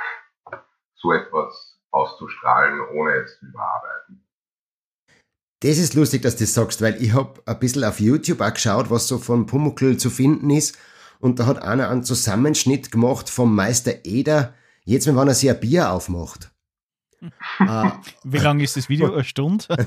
so 0.95 1.13
etwas 1.13 1.81
auszustrahlen, 1.91 2.81
ohne 2.95 3.13
es 3.17 3.39
zu 3.39 3.47
überarbeiten. 3.47 4.25
Das 5.61 5.79
ist 5.79 5.95
lustig, 5.95 6.23
dass 6.23 6.37
du 6.37 6.45
das 6.45 6.55
sagst, 6.55 6.83
weil 6.83 7.03
ich 7.03 7.15
hab 7.15 7.47
ein 7.49 7.59
bisschen 7.59 7.85
auf 7.85 7.99
YouTube 7.99 8.41
auch 8.41 8.53
geschaut, 8.53 8.91
was 8.91 9.09
so 9.09 9.19
von 9.19 9.47
Pumuckl 9.47 9.97
zu 9.97 10.11
finden 10.11 10.51
ist. 10.51 10.79
Und 11.19 11.41
da 11.41 11.47
hat 11.47 11.63
einer 11.63 11.89
einen 11.89 12.05
Zusammenschnitt 12.05 12.93
gemacht 12.93 13.31
vom 13.31 13.55
Meister 13.55 14.05
Eder, 14.05 14.55
jetzt 14.85 15.07
wenn 15.07 15.17
er 15.17 15.35
sich 15.35 15.49
ein 15.49 15.59
Bier 15.59 15.91
aufmacht. 15.91 16.51
Äh, 17.61 17.91
Wie 18.25 18.39
lang 18.39 18.61
ist 18.61 18.77
das 18.77 18.89
Video? 18.89 19.13
Eine 19.13 19.25
Stunde? 19.25 19.65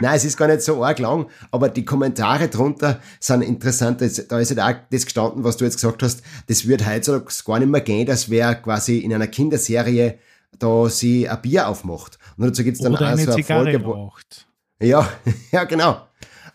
Nein, 0.00 0.14
es 0.14 0.24
ist 0.24 0.36
gar 0.36 0.48
nicht 0.48 0.62
so 0.62 0.84
arg 0.84 0.98
lang, 0.98 1.26
aber 1.50 1.68
die 1.68 1.84
Kommentare 1.84 2.48
drunter 2.48 3.00
sind 3.20 3.42
interessant. 3.42 4.00
Da 4.00 4.06
ist 4.38 4.56
halt 4.56 4.60
auch 4.60 4.80
das 4.90 5.04
gestanden, 5.04 5.44
was 5.44 5.56
du 5.56 5.64
jetzt 5.64 5.76
gesagt 5.76 6.02
hast. 6.02 6.22
Das 6.48 6.66
wird 6.66 6.86
heutzutage 6.86 7.32
gar 7.44 7.58
nicht 7.58 7.68
mehr 7.68 7.80
gehen, 7.80 8.06
dass 8.06 8.30
wer 8.30 8.54
quasi 8.54 8.98
in 8.98 9.12
einer 9.14 9.26
Kinderserie 9.26 10.18
da 10.58 10.88
sie 10.88 11.28
ein 11.28 11.40
Bier 11.42 11.68
aufmacht. 11.68 12.18
Und 12.36 12.46
dazu 12.46 12.64
gibt's 12.64 12.80
dann 12.80 12.92
Oder 12.92 13.06
auch 13.06 13.10
eine 13.12 13.24
so 13.24 13.32
eine 13.32 13.42
Zigarre 13.42 13.64
Folge, 13.64 13.84
wo, 13.84 13.92
raucht. 13.92 14.46
ja, 14.80 15.08
ja, 15.50 15.64
genau. 15.64 16.06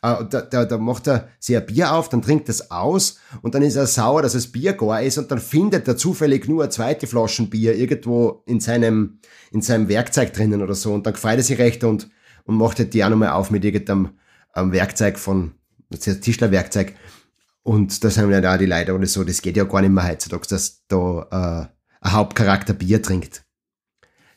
Äh, 0.02 0.26
Da, 0.30 0.42
da, 0.42 0.66
da 0.66 0.78
macht 0.78 1.08
er 1.08 1.30
sich 1.40 1.56
ein 1.56 1.66
Bier 1.66 1.94
auf, 1.94 2.10
dann 2.10 2.22
trinkt 2.22 2.50
es 2.50 2.72
aus 2.72 3.20
und 3.42 3.56
dann 3.56 3.62
ist 3.62 3.76
er 3.76 3.88
sauer, 3.88 4.22
dass 4.22 4.34
das 4.34 4.48
Bier 4.48 4.74
gar 4.74 5.02
ist 5.02 5.18
und 5.18 5.32
dann 5.32 5.40
findet 5.40 5.88
er 5.88 5.98
zufällig 5.98 6.48
nur 6.48 6.64
eine 6.64 6.70
zweite 6.70 7.08
Flaschen 7.08 7.50
Bier 7.50 7.76
irgendwo 7.76 8.44
in 8.46 8.60
seinem, 8.60 9.20
in 9.52 9.62
seinem 9.62 9.90
Werkzeug 9.90 10.34
drinnen 10.34 10.62
oder 10.62 10.76
so. 10.76 10.94
Und 10.94 11.06
dann 11.06 11.14
gefreut 11.14 11.38
er 11.38 11.44
sich 11.44 11.58
recht 11.58 11.84
und, 11.84 12.10
und 12.46 12.58
macht 12.58 12.80
halt 12.80 12.94
die 12.94 13.04
auch 13.04 13.10
nochmal 13.10 13.30
auf 13.30 13.52
mit 13.52 13.66
irgendeinem 13.66 14.10
ähm, 14.56 14.72
Werkzeug 14.72 15.18
von, 15.18 15.54
das 15.90 16.08
ist 16.08 16.22
Tischlerwerkzeug. 16.22 16.94
Und 17.64 18.04
da 18.04 18.10
sind 18.10 18.32
ja 18.32 18.40
da 18.40 18.58
die 18.58 18.66
Leute 18.66 18.94
oder 18.94 19.08
so, 19.08 19.24
das 19.24 19.42
geht 19.42 19.58
ja 19.58 19.66
gar 19.66 19.82
nicht 19.82 19.92
mehr 19.92 20.08
heutzutage, 20.08 20.48
dass 20.48 20.86
da 20.88 21.70
äh, 22.02 22.06
ein 22.06 22.14
Hauptcharakter 22.14 22.74
Bier 22.74 23.02
trinkt. 23.02 23.44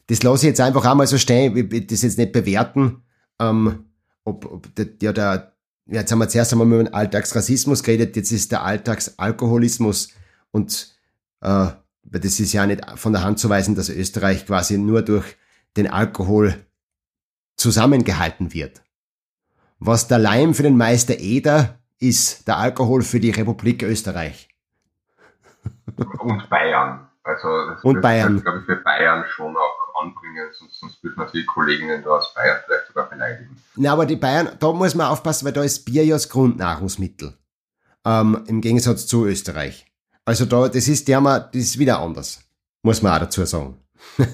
Das 0.09 0.25
lasse 0.25 0.47
ich 0.47 0.51
jetzt 0.51 0.61
einfach 0.61 0.85
auch 0.85 0.95
mal 0.97 1.07
so 1.07 1.19
stehen, 1.19 1.57
ich 1.57 1.71
will 1.71 1.83
das 1.83 2.03
jetzt 2.03 2.19
nicht 2.19 2.33
bewerten, 2.33 3.05
ähm, 3.39 3.90
ob, 4.31 4.45
ob 4.47 4.75
der, 4.75 4.89
ja, 5.03 5.13
der, 5.13 5.53
ja, 5.87 6.01
jetzt 6.01 6.13
haben 6.13 6.19
wir 6.19 6.29
zuerst 6.29 6.53
einmal 6.53 6.67
über 6.67 6.79
den 6.79 6.95
Alltagsrassismus 6.95 7.83
geredet, 7.83 8.17
jetzt 8.17 8.33
ist 8.33 8.53
der 8.53 8.63
Alltagsalkoholismus 8.63 10.15
und 10.51 10.95
äh, 11.41 11.67
das 12.03 12.41
ist 12.41 12.53
ja 12.53 12.67
nicht 12.67 12.85
von 12.97 13.13
der 13.13 13.23
Hand 13.23 13.39
zu 13.39 13.49
weisen, 13.49 13.75
dass 13.75 13.89
Österreich 13.89 14.47
quasi 14.47 14.79
nur 14.79 15.03
durch 15.03 15.37
den 15.77 15.91
Alkohol 15.91 16.55
zusammengehalten 17.57 18.53
wird. 18.53 18.83
Was 19.79 20.09
der 20.09 20.19
Leim 20.19 20.55
für 20.55 20.63
den 20.63 20.77
Meister 20.77 21.19
Eder 21.19 21.79
ist, 21.99 22.49
der 22.49 22.59
Alkohol 22.59 23.03
für 23.03 23.21
die 23.21 23.31
Republik 23.31 23.83
Österreich. 23.83 24.49
Und 26.19 26.49
Bayern. 26.49 27.09
Also 27.23 27.49
das 27.71 27.85
Und 27.85 27.97
das 27.97 28.03
Bayern. 28.03 28.35
Das, 28.35 28.45
glaube 28.45 28.59
ich, 28.61 28.65
für 28.65 28.77
Bayern 28.77 29.25
schon 29.29 29.57
auch 29.57 29.80
anbringen, 30.01 30.49
sonst, 30.53 30.81
sonst 30.81 31.03
würden 31.03 31.19
wir 31.19 31.27
die 31.27 31.45
Kolleginnen 31.45 32.03
da 32.03 32.11
aus 32.11 32.35
Bayern 32.35 32.59
vielleicht 32.65 32.87
sogar 32.89 33.09
beleidigen. 33.09 33.57
Na, 33.77 33.93
aber 33.93 34.07
die 34.07 34.17
Bayern, 34.17 34.51
da 34.59 34.73
muss 34.73 34.95
man 34.95 35.07
aufpassen, 35.09 35.47
weil 35.47 35.53
da 35.53 35.63
ist 35.63 35.85
Bier 35.85 36.05
ja 36.05 36.15
das 36.15 36.29
Grundnahrungsmittel. 36.29 37.37
Ähm, 38.05 38.45
Im 38.47 38.61
Gegensatz 38.61 39.07
zu 39.07 39.27
Österreich. 39.27 39.87
Also 40.25 40.47
da, 40.47 40.69
das 40.69 40.89
ist, 40.89 41.09
haben 41.13 41.25
wir, 41.25 41.41
das 41.41 41.63
ist 41.63 41.79
wieder 41.79 41.99
anders. 42.01 42.43
Muss 42.83 43.03
man 43.03 43.13
auch 43.15 43.19
dazu 43.21 43.45
sagen. 43.45 43.77
Und 44.17 44.27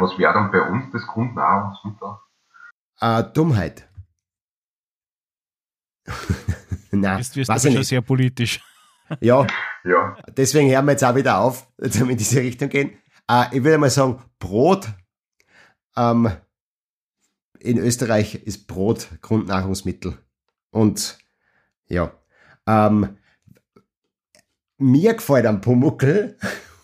was 0.00 0.18
wäre 0.18 0.32
dann 0.32 0.50
bei 0.52 0.60
uns 0.62 0.84
das 0.92 1.02
Grundnahrungsmittel? 1.06 2.16
äh, 3.00 3.22
Dummheit. 3.32 3.88
Nein, 6.90 7.18
Jetzt 7.18 7.36
wirst 7.36 7.48
du 7.48 7.54
weiß 7.54 7.62
schon 7.62 7.72
nicht. 7.74 7.88
sehr 7.88 8.02
politisch. 8.02 8.60
Ja, 9.20 9.46
Ja, 9.84 10.16
deswegen 10.36 10.70
hören 10.70 10.86
wir 10.86 10.92
jetzt 10.92 11.04
auch 11.04 11.14
wieder 11.14 11.38
auf, 11.38 11.66
damit 11.76 12.12
in 12.12 12.16
diese 12.16 12.40
Richtung 12.40 12.68
gehen. 12.68 12.96
Äh, 13.30 13.56
ich 13.56 13.64
würde 13.64 13.78
mal 13.78 13.90
sagen, 13.90 14.22
Brot. 14.38 14.88
Ähm, 15.96 16.30
in 17.60 17.78
Österreich 17.78 18.34
ist 18.34 18.66
Brot 18.66 19.08
Grundnahrungsmittel. 19.22 20.18
Und 20.70 21.18
Ja. 21.86 22.12
Ähm, 22.66 23.16
mir 24.78 25.14
gefällt 25.14 25.46
am 25.46 25.60
Pumuckel, 25.60 26.36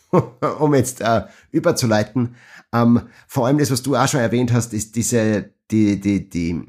um 0.59 0.75
jetzt 0.75 1.01
äh, 1.01 1.25
überzuleiten, 1.51 2.37
ähm, 2.73 3.09
vor 3.27 3.47
allem 3.47 3.59
das, 3.59 3.71
was 3.71 3.83
du 3.83 3.97
auch 3.97 4.09
schon 4.09 4.21
erwähnt 4.21 4.53
hast, 4.53 4.73
ist 4.73 4.95
diese, 4.95 5.53
die, 5.71 6.01
die, 6.01 6.29
die 6.29 6.63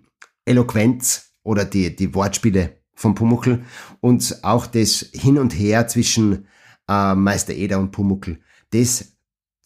Eloquenz 0.45 1.33
oder 1.43 1.65
die, 1.65 1.95
die 1.95 2.13
Wortspiele 2.15 2.77
vom 2.95 3.15
Pumuckel 3.15 3.65
und 3.99 4.39
auch 4.43 4.65
das 4.67 5.09
Hin 5.13 5.37
und 5.37 5.51
Her 5.51 5.87
zwischen 5.87 6.47
äh, 6.87 7.15
Meister 7.15 7.53
Eder 7.53 7.79
und 7.79 7.91
Pumuckel, 7.91 8.39
das 8.71 9.10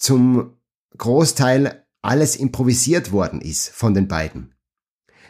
zum 0.05 0.53
Großteil 0.97 1.83
alles 2.03 2.35
improvisiert 2.35 3.11
worden 3.11 3.41
ist 3.41 3.69
von 3.69 3.95
den 3.95 4.07
beiden. 4.07 4.53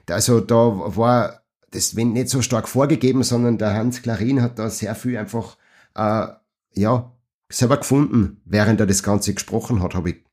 Also 0.10 0.42
da 0.42 0.56
war 0.98 1.46
das 1.72 1.94
nicht 1.94 2.30
so 2.30 2.42
stark 2.42 2.68
vorgegeben, 2.68 3.24
sondern 3.24 3.58
der 3.58 3.74
Hans 3.74 4.02
Klarin 4.02 4.42
hat 4.42 4.60
da 4.60 4.70
sehr 4.70 4.94
viel 4.94 5.18
einfach 5.18 5.58
äh, 5.96 6.28
ja 6.74 7.18
selber 7.50 7.78
gefunden, 7.78 8.42
während 8.44 8.82
er 8.82 8.86
das 8.86 9.02
Ganze 9.02 9.34
gesprochen 9.34 9.82
hat, 9.82 9.96
habe 9.96 10.10
ich 10.10 10.26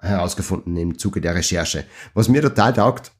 herausgefunden 0.00 0.76
im 0.76 0.98
Zuge 0.98 1.22
der 1.22 1.34
Recherche. 1.34 1.86
Was 2.12 2.28
mir 2.28 2.42
total 2.42 2.74
taugt, 2.74 3.12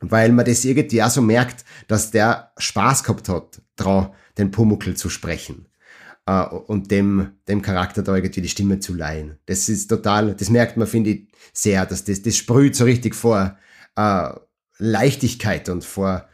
weil 0.00 0.30
man 0.32 0.44
das 0.44 0.64
irgendwie 0.64 1.02
auch 1.02 1.10
so 1.10 1.22
merkt, 1.22 1.64
dass 1.86 2.10
der 2.10 2.52
Spaß 2.58 3.02
gehabt 3.02 3.30
hat, 3.30 3.62
dran 3.76 4.12
den 4.36 4.50
Pumuckl 4.50 4.94
zu 4.94 5.08
sprechen 5.08 5.68
äh, 6.28 6.42
und 6.42 6.90
dem, 6.90 7.32
dem 7.48 7.62
Charakter 7.62 8.02
da 8.02 8.14
irgendwie 8.14 8.42
die 8.42 8.48
Stimme 8.48 8.78
zu 8.78 8.94
leihen. 8.94 9.38
Das 9.46 9.68
ist 9.68 9.88
total, 9.88 10.34
das 10.34 10.50
merkt 10.50 10.76
man, 10.76 10.86
finde 10.86 11.10
ich, 11.10 11.28
sehr, 11.54 11.86
dass 11.86 12.04
das, 12.04 12.22
das 12.22 12.36
sprüht 12.36 12.76
so 12.76 12.84
richtig 12.84 13.14
vor 13.14 13.56
äh, 13.96 14.28
Leichtigkeit 14.76 15.68
und 15.70 15.84
vor 15.84 16.28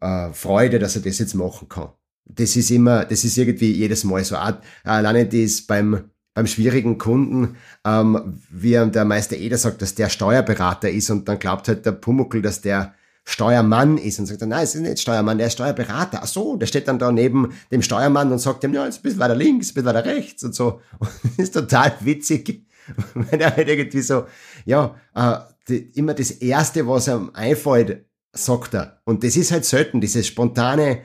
äh, 0.00 0.32
Freude, 0.32 0.78
dass 0.78 0.96
er 0.96 1.02
das 1.02 1.18
jetzt 1.18 1.34
machen 1.34 1.68
kann. 1.68 1.90
Das 2.24 2.56
ist 2.56 2.70
immer, 2.70 3.04
das 3.04 3.24
ist 3.24 3.36
irgendwie 3.36 3.70
jedes 3.70 4.02
Mal 4.04 4.24
so. 4.24 4.36
Alleine 4.82 5.26
das 5.26 5.60
beim, 5.60 6.10
beim 6.32 6.46
schwierigen 6.46 6.96
Kunden, 6.96 7.56
ähm, 7.84 8.40
wie 8.50 8.70
der 8.72 9.04
Meister 9.04 9.36
Eder 9.36 9.58
sagt, 9.58 9.82
dass 9.82 9.94
der 9.94 10.08
Steuerberater 10.08 10.90
ist 10.90 11.10
und 11.10 11.28
dann 11.28 11.38
glaubt 11.38 11.68
halt 11.68 11.84
der 11.84 11.92
Pumuckel, 11.92 12.40
dass 12.40 12.62
der 12.62 12.94
Steuermann 13.24 13.96
ist 13.96 14.18
und 14.18 14.26
sagt 14.26 14.42
dann, 14.42 14.50
nein, 14.50 14.64
es 14.64 14.74
ist 14.74 14.82
nicht 14.82 15.00
Steuermann, 15.00 15.38
der 15.38 15.46
ist 15.46 15.54
Steuerberater. 15.54 16.20
Ach 16.22 16.26
so, 16.26 16.56
der 16.56 16.66
steht 16.66 16.86
dann 16.88 16.98
da 16.98 17.10
neben 17.10 17.54
dem 17.70 17.80
Steuermann 17.80 18.30
und 18.30 18.38
sagt 18.38 18.62
ihm, 18.64 18.74
ja, 18.74 18.84
jetzt 18.84 19.02
bist 19.02 19.16
du 19.16 19.20
weiter 19.20 19.34
links, 19.34 19.72
bist 19.72 19.86
weiter 19.86 20.04
rechts 20.04 20.44
und 20.44 20.54
so. 20.54 20.80
Und 20.98 21.38
ist 21.38 21.54
total 21.54 21.94
witzig, 22.00 22.66
wenn 23.14 23.40
er 23.40 23.56
halt 23.56 23.68
irgendwie 23.68 24.02
so, 24.02 24.26
ja, 24.66 24.94
äh, 25.14 25.38
die, 25.68 25.90
immer 25.98 26.12
das 26.12 26.30
Erste, 26.32 26.86
was 26.86 27.08
ihm 27.08 27.30
einfällt, 27.32 28.04
sagt 28.32 28.74
er. 28.74 29.00
Und 29.04 29.24
das 29.24 29.36
ist 29.36 29.52
halt 29.52 29.64
selten, 29.64 30.02
dieses 30.02 30.26
spontane, 30.26 31.02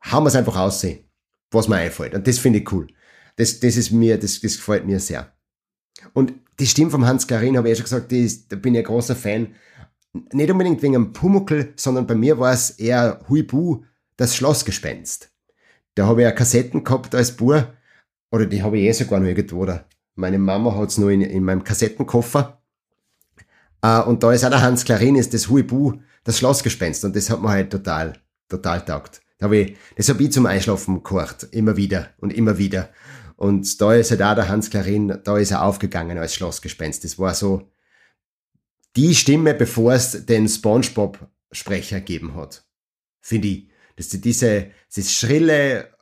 haben 0.00 0.24
wir 0.24 0.28
es 0.28 0.36
einfach 0.36 0.56
aussehen, 0.56 1.04
was 1.52 1.68
mir 1.68 1.76
einfällt. 1.76 2.14
Und 2.14 2.26
das 2.26 2.38
finde 2.38 2.58
ich 2.58 2.72
cool. 2.72 2.88
Das, 3.36 3.60
das 3.60 3.76
ist 3.76 3.92
mir, 3.92 4.18
das, 4.18 4.40
das 4.40 4.56
gefällt 4.56 4.84
mir 4.84 4.98
sehr. 4.98 5.32
Und 6.12 6.32
die 6.58 6.66
Stimme 6.66 6.90
vom 6.90 7.06
Hans 7.06 7.26
Karin 7.26 7.56
habe 7.56 7.68
ich 7.68 7.72
ja 7.72 7.76
schon 7.76 7.84
gesagt, 7.84 8.10
die 8.10 8.24
ist, 8.24 8.50
da 8.50 8.56
bin 8.56 8.74
ich 8.74 8.80
ein 8.80 8.84
großer 8.84 9.16
Fan 9.16 9.54
nicht 10.32 10.50
unbedingt 10.50 10.82
wegen 10.82 10.94
einem 10.94 11.12
Pumuckel, 11.12 11.72
sondern 11.76 12.06
bei 12.06 12.14
mir 12.14 12.38
war 12.38 12.52
es 12.52 12.70
eher 12.70 13.20
Huibu, 13.28 13.84
das 14.16 14.36
Schlossgespenst. 14.36 15.30
Da 15.94 16.06
habe 16.06 16.22
ich 16.22 16.24
ja 16.24 16.32
Kassetten 16.32 16.84
gehabt 16.84 17.14
als 17.14 17.32
Bur, 17.32 17.74
oder 18.30 18.46
die 18.46 18.62
habe 18.62 18.78
ich 18.78 18.84
eh 18.84 18.92
sogar 18.92 19.20
noch 19.20 19.28
irgendwo, 19.28 19.58
oder 19.58 19.86
meine 20.14 20.38
Mama 20.38 20.74
hat's 20.76 20.98
nur 20.98 21.10
in, 21.10 21.20
in 21.22 21.44
meinem 21.44 21.64
Kassettenkoffer. 21.64 22.60
Uh, 23.84 24.02
und 24.06 24.22
da 24.22 24.32
ist 24.32 24.44
auch 24.44 24.50
der 24.50 24.62
Hans 24.62 24.84
Klarin, 24.84 25.16
ist 25.16 25.34
das 25.34 25.50
Huibu, 25.50 26.00
das 26.22 26.38
Schlossgespenst, 26.38 27.04
und 27.04 27.14
das 27.14 27.28
hat 27.28 27.42
mir 27.42 27.50
halt 27.50 27.70
total, 27.70 28.14
total 28.48 28.84
taugt. 28.84 29.20
Da 29.38 29.46
hab 29.46 29.52
ich, 29.52 29.76
das 29.96 30.08
habe 30.08 30.22
ich 30.22 30.32
zum 30.32 30.46
Einschlafen 30.46 31.02
gehört, 31.02 31.48
immer 31.50 31.76
wieder 31.76 32.08
und 32.18 32.32
immer 32.32 32.56
wieder. 32.56 32.88
Und 33.36 33.80
da 33.80 33.92
ist 33.94 34.10
halt 34.10 34.22
auch 34.22 34.34
der 34.34 34.48
Hans 34.48 34.70
Klarin, 34.70 35.18
da 35.24 35.36
ist 35.36 35.50
er 35.50 35.62
aufgegangen 35.62 36.16
als 36.18 36.34
Schlossgespenst. 36.34 37.04
Das 37.04 37.18
war 37.18 37.34
so, 37.34 37.68
die 38.96 39.14
Stimme, 39.14 39.54
bevor 39.54 39.94
es 39.94 40.26
den 40.26 40.48
SpongeBob-Sprecher 40.48 42.00
gegeben 42.00 42.34
hat. 42.34 42.66
Finde 43.20 43.48
ich. 43.48 43.68
Dass 43.96 44.10
sie 44.10 44.20
diese, 44.20 44.72
das 44.94 45.12
schrille, 45.12 45.96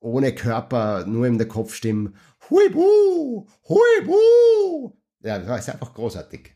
ohne 0.00 0.34
Körper, 0.34 1.06
nur 1.06 1.26
in 1.26 1.38
der 1.38 1.48
Kopfstimme, 1.48 2.12
Huibu, 2.50 3.46
Huibu. 3.68 4.92
Ja, 5.20 5.38
das 5.38 5.60
ist 5.60 5.74
einfach 5.74 5.94
großartig. 5.94 6.54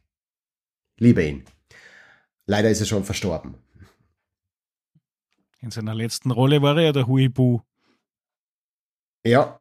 Liebe 0.98 1.24
ihn. 1.24 1.44
Leider 2.46 2.70
ist 2.70 2.80
er 2.80 2.86
schon 2.86 3.04
verstorben. 3.04 3.56
In 5.60 5.70
seiner 5.70 5.94
letzten 5.94 6.30
Rolle 6.30 6.60
war 6.60 6.76
er 6.76 6.84
ja 6.84 6.92
der 6.92 7.06
Huibu. 7.06 7.60
Ja. 9.24 9.60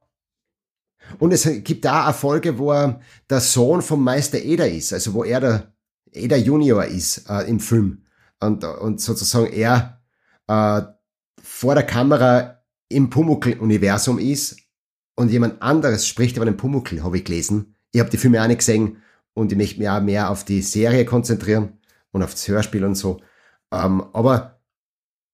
Und 1.20 1.32
es 1.32 1.48
gibt 1.64 1.86
da 1.86 2.06
eine 2.06 2.14
Folge, 2.14 2.58
wo 2.58 2.72
er 2.72 3.02
der 3.30 3.40
Sohn 3.40 3.82
vom 3.82 4.04
Meister 4.04 4.40
Eder 4.40 4.70
ist, 4.70 4.94
also 4.94 5.14
wo 5.14 5.24
er 5.24 5.40
der 5.40 5.71
Eder 6.12 6.38
Junior 6.38 6.86
ist 6.86 7.30
äh, 7.30 7.50
im 7.50 7.60
Film 7.60 8.06
und, 8.40 8.64
und 8.64 9.02
sozusagen 9.02 9.52
er 9.52 10.02
äh, 10.48 10.82
vor 11.42 11.76
der 11.76 11.86
Kamera 11.86 12.64
im 12.90 13.10
Pumuckl-Universum 13.10 14.20
ist 14.20 14.58
und 15.16 15.32
jemand 15.32 15.62
anderes 15.62 16.08
spricht 16.08 16.36
über 16.36 16.46
den 16.46 16.58
Pumuckl, 16.58 17.04
habe 17.04 17.18
ich 17.18 17.26
gelesen. 17.26 17.76
Ich 17.92 18.00
habe 18.00 18.10
die 18.10 18.18
Filme 18.18 18.42
auch 18.42 18.48
nicht 18.48 18.60
gesehen 18.60 19.02
und 19.34 19.52
ich 19.52 19.58
möchte 19.58 19.80
mich 19.80 19.90
auch 19.90 20.02
mehr 20.02 20.30
auf 20.30 20.44
die 20.44 20.62
Serie 20.62 21.06
konzentrieren 21.06 21.80
und 22.12 22.24
auf 22.24 22.32
das 22.32 22.48
Hörspiel 22.48 22.84
und 22.84 22.96
so. 22.96 23.22
Ähm, 23.72 24.04
aber 24.14 24.62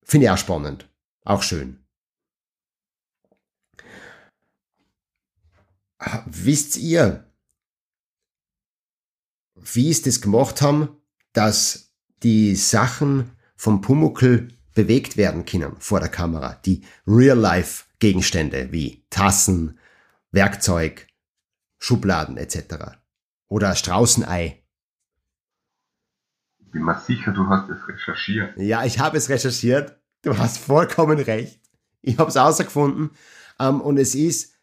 finde 0.03 0.25
ich 0.25 0.31
auch 0.31 0.37
spannend, 0.37 0.89
auch 1.23 1.41
schön. 1.41 1.83
Wisst 6.25 6.77
ihr, 6.77 7.26
wie 9.73 9.93
sie 9.93 10.03
das 10.03 10.21
gemacht 10.21 10.61
haben, 10.61 10.89
dass 11.33 11.93
die 12.23 12.55
Sachen 12.55 13.31
vom 13.55 13.81
Pumuckel 13.81 14.49
bewegt 14.73 15.17
werden 15.17 15.45
können 15.45 15.75
vor 15.79 15.99
der 15.99 16.09
Kamera. 16.09 16.59
Die 16.65 16.83
Real-Life-Gegenstände 17.07 18.71
wie 18.71 19.05
Tassen, 19.09 19.79
Werkzeug, 20.31 21.07
Schubladen 21.79 22.37
etc. 22.37 22.97
Oder 23.47 23.75
Straußenei. 23.75 24.63
Bin 26.71 26.83
mir 26.83 26.99
sicher, 26.99 27.31
du 27.31 27.47
hast 27.47 27.69
es 27.69 27.87
recherchiert. 27.87 28.57
Ja, 28.57 28.83
ich 28.83 28.99
habe 28.99 29.17
es 29.17 29.29
recherchiert. 29.29 29.99
Du 30.21 30.37
hast 30.37 30.57
vollkommen 30.57 31.19
recht. 31.19 31.59
Ich 32.01 32.17
habe 32.17 32.29
es 32.29 32.35
herausgefunden. 32.35 33.11
Ähm, 33.59 33.81
und 33.81 33.97
es 33.97 34.13
ist, 34.13 34.53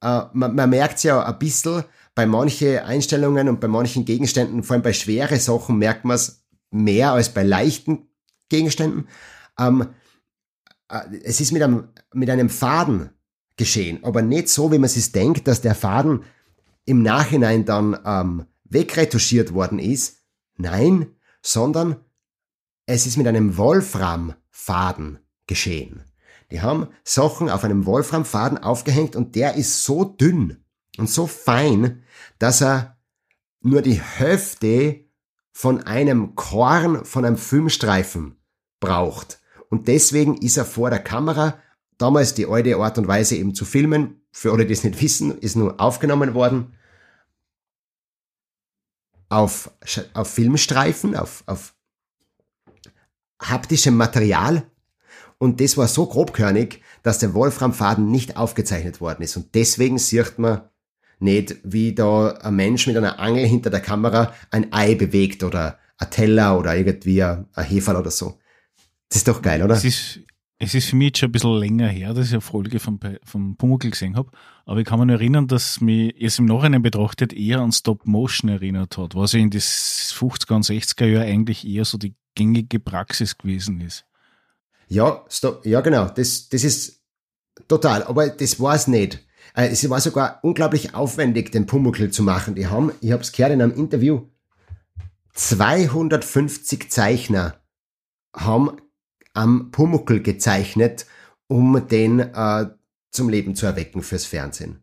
äh, 0.00 0.22
man 0.32 0.70
merkt 0.70 0.98
es 0.98 1.02
ja 1.02 1.24
ein 1.24 1.38
bisschen, 1.38 1.84
bei 2.18 2.26
manchen 2.26 2.78
Einstellungen 2.78 3.48
und 3.48 3.60
bei 3.60 3.68
manchen 3.68 4.04
Gegenständen, 4.04 4.64
vor 4.64 4.74
allem 4.74 4.82
bei 4.82 4.92
schweren 4.92 5.38
Sachen, 5.38 5.78
merkt 5.78 6.04
man 6.04 6.16
es 6.16 6.42
mehr 6.72 7.12
als 7.12 7.32
bei 7.32 7.44
leichten 7.44 8.08
Gegenständen. 8.48 9.06
Ähm, 9.56 9.86
äh, 10.88 10.98
es 11.22 11.40
ist 11.40 11.52
mit 11.52 11.62
einem, 11.62 11.90
mit 12.12 12.28
einem 12.28 12.50
Faden 12.50 13.10
geschehen, 13.56 14.02
aber 14.02 14.20
nicht 14.20 14.48
so, 14.48 14.72
wie 14.72 14.78
man 14.78 14.88
sich 14.88 15.12
denkt, 15.12 15.46
dass 15.46 15.60
der 15.60 15.76
Faden 15.76 16.24
im 16.86 17.02
Nachhinein 17.02 17.64
dann 17.64 17.96
ähm, 18.04 18.46
wegretuschiert 18.64 19.54
worden 19.54 19.78
ist. 19.78 20.24
Nein, 20.56 21.14
sondern 21.40 21.98
es 22.86 23.06
ist 23.06 23.16
mit 23.16 23.28
einem 23.28 23.56
Wolframfaden 23.56 25.20
geschehen. 25.46 26.02
Die 26.50 26.62
haben 26.62 26.88
Sachen 27.04 27.48
auf 27.48 27.62
einem 27.62 27.86
Wolframfaden 27.86 28.58
aufgehängt 28.58 29.14
und 29.14 29.36
der 29.36 29.54
ist 29.54 29.84
so 29.84 30.02
dünn 30.02 30.64
und 30.98 31.08
so 31.08 31.26
fein, 31.26 32.02
dass 32.38 32.60
er 32.60 32.98
nur 33.60 33.82
die 33.82 34.00
Hälfte 34.00 35.04
von 35.52 35.82
einem 35.82 36.34
Korn 36.34 37.04
von 37.04 37.24
einem 37.24 37.36
Filmstreifen 37.36 38.36
braucht. 38.80 39.40
Und 39.70 39.88
deswegen 39.88 40.36
ist 40.36 40.56
er 40.56 40.64
vor 40.64 40.90
der 40.90 41.00
Kamera, 41.00 41.58
damals 41.98 42.34
die 42.34 42.46
alte 42.46 42.76
Art 42.76 42.98
und 42.98 43.08
Weise 43.08 43.36
eben 43.36 43.54
zu 43.54 43.64
filmen, 43.64 44.22
für 44.30 44.52
alle, 44.52 44.66
die 44.66 44.72
es 44.72 44.84
nicht 44.84 45.00
wissen, 45.02 45.36
ist 45.38 45.56
nur 45.56 45.80
aufgenommen 45.80 46.34
worden 46.34 46.74
auf, 49.28 49.70
auf 50.14 50.30
Filmstreifen, 50.30 51.16
auf, 51.16 51.42
auf 51.46 51.74
haptischem 53.42 53.96
Material. 53.96 54.70
Und 55.38 55.60
das 55.60 55.76
war 55.76 55.86
so 55.86 56.06
grobkörnig, 56.06 56.82
dass 57.02 57.18
der 57.18 57.34
Wolframfaden 57.34 58.10
nicht 58.10 58.36
aufgezeichnet 58.36 59.00
worden 59.00 59.22
ist. 59.22 59.36
Und 59.36 59.54
deswegen 59.54 59.98
sieht 59.98 60.38
man 60.38 60.68
nicht, 61.20 61.56
wie 61.64 61.94
da 61.94 62.30
ein 62.30 62.56
Mensch 62.56 62.86
mit 62.86 62.96
einer 62.96 63.18
Angel 63.18 63.46
hinter 63.46 63.70
der 63.70 63.80
Kamera 63.80 64.32
ein 64.50 64.72
Ei 64.72 64.94
bewegt 64.94 65.42
oder 65.42 65.78
ein 65.98 66.10
Teller 66.10 66.58
oder 66.58 66.76
irgendwie 66.76 67.22
ein 67.22 67.46
Heferl 67.56 67.96
oder 67.96 68.10
so. 68.10 68.38
Das 69.08 69.18
ist 69.18 69.28
doch 69.28 69.42
geil, 69.42 69.62
oder? 69.62 69.74
Es 69.74 69.84
ist, 69.84 70.20
es 70.58 70.74
ist 70.74 70.90
für 70.90 70.96
mich 70.96 71.08
jetzt 71.08 71.18
schon 71.18 71.28
ein 71.28 71.32
bisschen 71.32 71.58
länger 71.58 71.88
her, 71.88 72.14
dass 72.14 72.26
ich 72.26 72.32
eine 72.32 72.40
Folge 72.40 72.78
vom, 72.78 72.98
vom 73.24 73.56
Pumuckl 73.56 73.90
gesehen 73.90 74.16
habe. 74.16 74.30
Aber 74.64 74.80
ich 74.80 74.86
kann 74.86 75.00
mich 75.00 75.08
erinnern, 75.08 75.46
dass 75.46 75.80
mich 75.80 76.14
jetzt 76.18 76.38
im 76.38 76.46
Nachhinein 76.46 76.82
betrachtet 76.82 77.32
eher 77.32 77.60
an 77.60 77.72
Stop 77.72 78.06
Motion 78.06 78.50
erinnert 78.50 78.98
hat, 78.98 79.14
was 79.14 79.32
ja 79.32 79.40
in 79.40 79.50
das 79.50 80.14
50er 80.16 80.54
und 80.54 80.64
60er 80.64 81.06
Jahre 81.06 81.26
eigentlich 81.26 81.66
eher 81.66 81.84
so 81.84 81.96
die 81.96 82.14
gängige 82.34 82.80
Praxis 82.80 83.38
gewesen 83.38 83.80
ist. 83.80 84.04
Ja, 84.88 85.24
stopp. 85.28 85.64
ja 85.66 85.80
genau, 85.80 86.08
das, 86.08 86.48
das 86.48 86.64
ist 86.64 87.02
total, 87.66 88.02
aber 88.04 88.28
das 88.28 88.58
war's 88.58 88.88
nicht. 88.88 89.24
Äh, 89.54 89.68
Es 89.68 89.88
war 89.88 90.00
sogar 90.00 90.40
unglaublich 90.42 90.94
aufwendig, 90.94 91.52
den 91.52 91.66
Pumuckl 91.66 92.10
zu 92.10 92.22
machen. 92.22 92.54
Die 92.54 92.66
haben, 92.66 92.92
ich 93.00 93.12
habe 93.12 93.22
es 93.22 93.32
gehört 93.32 93.52
in 93.52 93.62
einem 93.62 93.74
Interview, 93.74 94.22
250 95.34 96.90
Zeichner 96.90 97.60
haben 98.34 98.76
am 99.34 99.70
Pumuckl 99.70 100.20
gezeichnet, 100.20 101.06
um 101.46 101.86
den 101.88 102.20
äh, 102.20 102.66
zum 103.10 103.28
Leben 103.28 103.54
zu 103.54 103.66
erwecken 103.66 104.02
fürs 104.02 104.24
Fernsehen. 104.24 104.80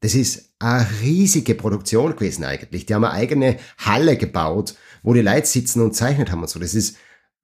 Das 0.00 0.14
ist 0.14 0.54
eine 0.58 0.86
riesige 1.02 1.54
Produktion 1.54 2.12
gewesen 2.12 2.44
eigentlich. 2.44 2.86
Die 2.86 2.94
haben 2.94 3.04
eine 3.04 3.14
eigene 3.14 3.58
Halle 3.78 4.16
gebaut, 4.16 4.76
wo 5.02 5.12
die 5.12 5.20
Leute 5.20 5.46
sitzen 5.46 5.82
und 5.82 5.94
zeichnet 5.94 6.30
haben 6.30 6.40
und 6.40 6.48
so. 6.48 6.58
Das 6.58 6.74
ist 6.74 6.96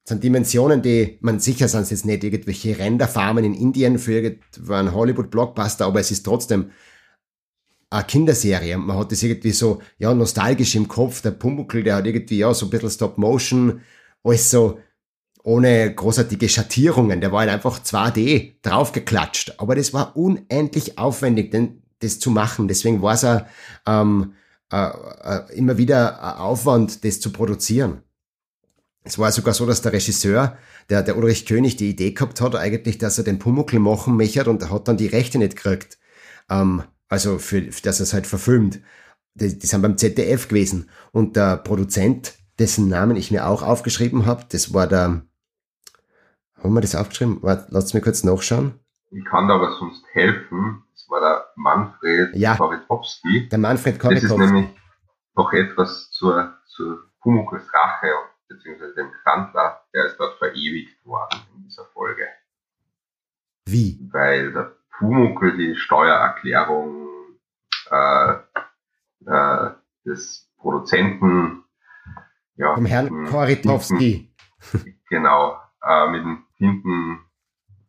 sind 0.09 0.23
Dimensionen, 0.23 0.83
die, 0.83 1.19
man 1.21 1.41
sicher 1.41 1.67
sind 1.67 1.83
es 1.83 1.91
jetzt 1.91 2.07
nicht 2.07 2.23
irgendwelche 2.23 2.79
Renderfarmen 2.79 3.45
in 3.45 3.55
Indien 3.55 3.99
für 3.99 4.13
irgendeinen 4.13 4.95
Hollywood-Blockbuster, 4.95 5.87
aber 5.87 6.01
es 6.01 6.13
ist 6.13 6.25
trotzdem 6.25 6.71
eine 7.91 8.05
Kinderserie. 8.05 8.79
Man 8.79 8.99
hat 8.99 9.11
das 9.11 9.23
irgendwie 9.23 9.51
so, 9.51 9.83
ja, 9.99 10.15
nostalgisch 10.15 10.77
im 10.77 10.87
Kopf. 10.87 11.23
Der 11.23 11.33
Pumuckl, 11.33 11.83
der 11.83 11.97
hat 11.97 12.07
irgendwie, 12.07 12.39
ja, 12.39 12.55
so 12.55 12.67
ein 12.67 12.71
bisschen 12.71 12.91
Stop-Motion, 12.91 13.81
alles 14.23 14.51
so 14.51 14.79
ohne 15.43 15.95
großartige 15.95 16.49
Schattierungen. 16.49 17.21
Der 17.21 17.33
war 17.33 17.41
halt 17.41 17.51
einfach 17.51 17.81
2D 17.81 18.57
draufgeklatscht. 18.63 19.55
Aber 19.59 19.75
das 19.75 19.93
war 19.93 20.17
unendlich 20.17 20.99
aufwendig, 20.99 21.51
denn 21.51 21.83
das 22.01 22.19
zu 22.19 22.31
machen. 22.31 22.69
Deswegen 22.69 23.03
war 23.03 23.15
es 23.15 23.27
ähm, 23.87 24.35
äh, 24.73 24.89
äh, 24.89 25.57
immer 25.57 25.79
wieder 25.79 26.23
ein 26.23 26.39
Aufwand, 26.41 27.05
das 27.05 27.21
zu 27.21 27.33
produzieren. 27.33 28.03
Es 29.07 29.19
war 29.21 29.31
sogar 29.31 29.55
so, 29.55 29.67
dass 29.67 29.83
der 29.83 29.93
Regisseur, 29.93 30.59
der, 30.91 31.03
der 31.05 31.17
Ulrich 31.17 31.47
König, 31.47 31.77
die 31.77 31.91
Idee 31.91 32.11
gehabt 32.11 32.41
hat, 32.41 32.57
eigentlich, 32.57 32.99
dass 32.99 33.19
er 33.19 33.25
den 33.25 33.39
Pumuckl 33.39 33.79
machen 33.79 34.17
möchte 34.17 34.51
und 34.51 34.69
hat 34.69 34.89
dann 34.89 34.97
die 34.97 35.07
Rechte 35.07 35.39
nicht 35.39 35.55
gekriegt. 35.55 35.97
Ähm, 36.51 36.83
also, 37.09 37.39
für, 37.39 37.63
dass 37.63 38.01
er 38.01 38.03
es 38.03 38.13
halt 38.13 38.27
verfilmt. 38.27 38.81
Die, 39.35 39.57
die 39.57 39.67
sind 39.67 39.83
beim 39.83 39.97
ZDF 39.97 40.49
gewesen. 40.49 40.91
Und 41.13 41.37
der 41.37 41.57
Produzent, 41.59 42.35
dessen 42.59 42.89
Namen 42.89 43.17
ich 43.17 43.31
mir 43.31 43.47
auch 43.47 43.63
aufgeschrieben 43.63 44.27
habe, 44.27 44.45
das 44.51 44.75
war 44.75 44.89
der, 44.89 45.23
haben 46.61 46.75
wir 46.75 46.81
das 46.81 46.97
aufgeschrieben? 46.97 47.39
Warte, 47.43 47.67
lasst 47.71 47.95
mir 47.95 48.01
kurz 48.01 48.25
nachschauen. 48.25 48.75
Ich 49.13 49.25
kann 49.25 49.47
da 49.47 49.55
aber 49.55 49.73
sonst 49.79 50.03
helfen. 50.15 50.83
Das 50.93 51.07
war 51.09 51.21
der 51.21 51.45
Manfred 51.55 52.35
Ja. 52.35 52.57
Koritowski. 52.57 53.49
Der 53.51 53.59
Manfred 53.59 54.03
Das 54.03 54.13
ist 54.15 54.29
Koritowski. 54.29 54.53
nämlich 54.53 54.77
noch 55.37 55.53
etwas 55.53 56.11
zur, 56.11 56.55
zur 56.67 57.05
Pumuckls 57.21 57.63
Rache, 57.73 58.09
beziehungsweise 58.49 58.95
dem 58.95 59.13
Krantler, 59.23 59.83
der 59.93 60.07
ist 60.07 60.19
dort 60.19 60.39
verewigt 60.39 61.05
worden 61.05 61.41
in 61.55 61.65
dieser 61.65 61.85
Folge. 61.87 62.29
Wie? 63.67 63.99
Weil 64.13 64.53
der 64.53 64.77
Pumuckl 64.99 65.57
die 65.57 65.77
Steuererklärung 65.77 67.09
äh, 67.91 68.33
äh, 69.27 69.71
des 70.05 70.51
Produzenten 70.57 71.65
ja, 72.57 72.75
Vom 72.75 72.87
Herrn 72.87 73.27
Koritowski. 73.27 74.35
Genau, 75.11 75.61
äh, 75.83 76.09
mit 76.09 76.25
dem 76.25 76.47
hinten 76.57 77.21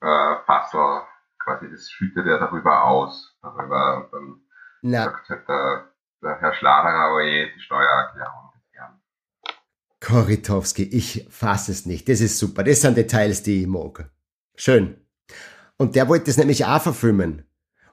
äh, 0.02 0.36
Fassel 0.46 1.02
quasi, 1.44 1.72
das 1.72 1.90
schüttet 1.90 2.28
er 2.28 2.40
darüber 2.40 2.84
aus. 2.84 3.38
Darüber, 3.42 3.98
und 3.98 4.14
dann 4.14 4.42
Na, 4.82 5.06
sagt 5.06 5.30
halt 5.30 5.48
der, 5.48 5.88
der 6.22 6.42
Herr 6.42 6.54
Schladerer, 6.54 7.10
aber 7.10 7.22
eh 7.22 7.52
die 7.54 7.62
Steuererklärung. 7.62 8.47
Koritowski, 10.00 10.84
ich 10.84 11.26
fass 11.30 11.70
es 11.70 11.86
nicht. 11.86 12.08
Das 12.08 12.22
ist 12.22 12.38
super. 12.38 12.64
Das 12.64 12.82
sind 12.82 12.98
Details, 12.98 13.44
die 13.44 13.62
ich 13.62 13.68
mag. 13.68 14.10
Schön. 14.56 14.96
Und 15.78 15.96
der 15.96 16.08
wollte 16.08 16.26
das 16.26 16.38
nämlich 16.38 16.66
auch 16.66 16.82
verfilmen. 16.82 17.44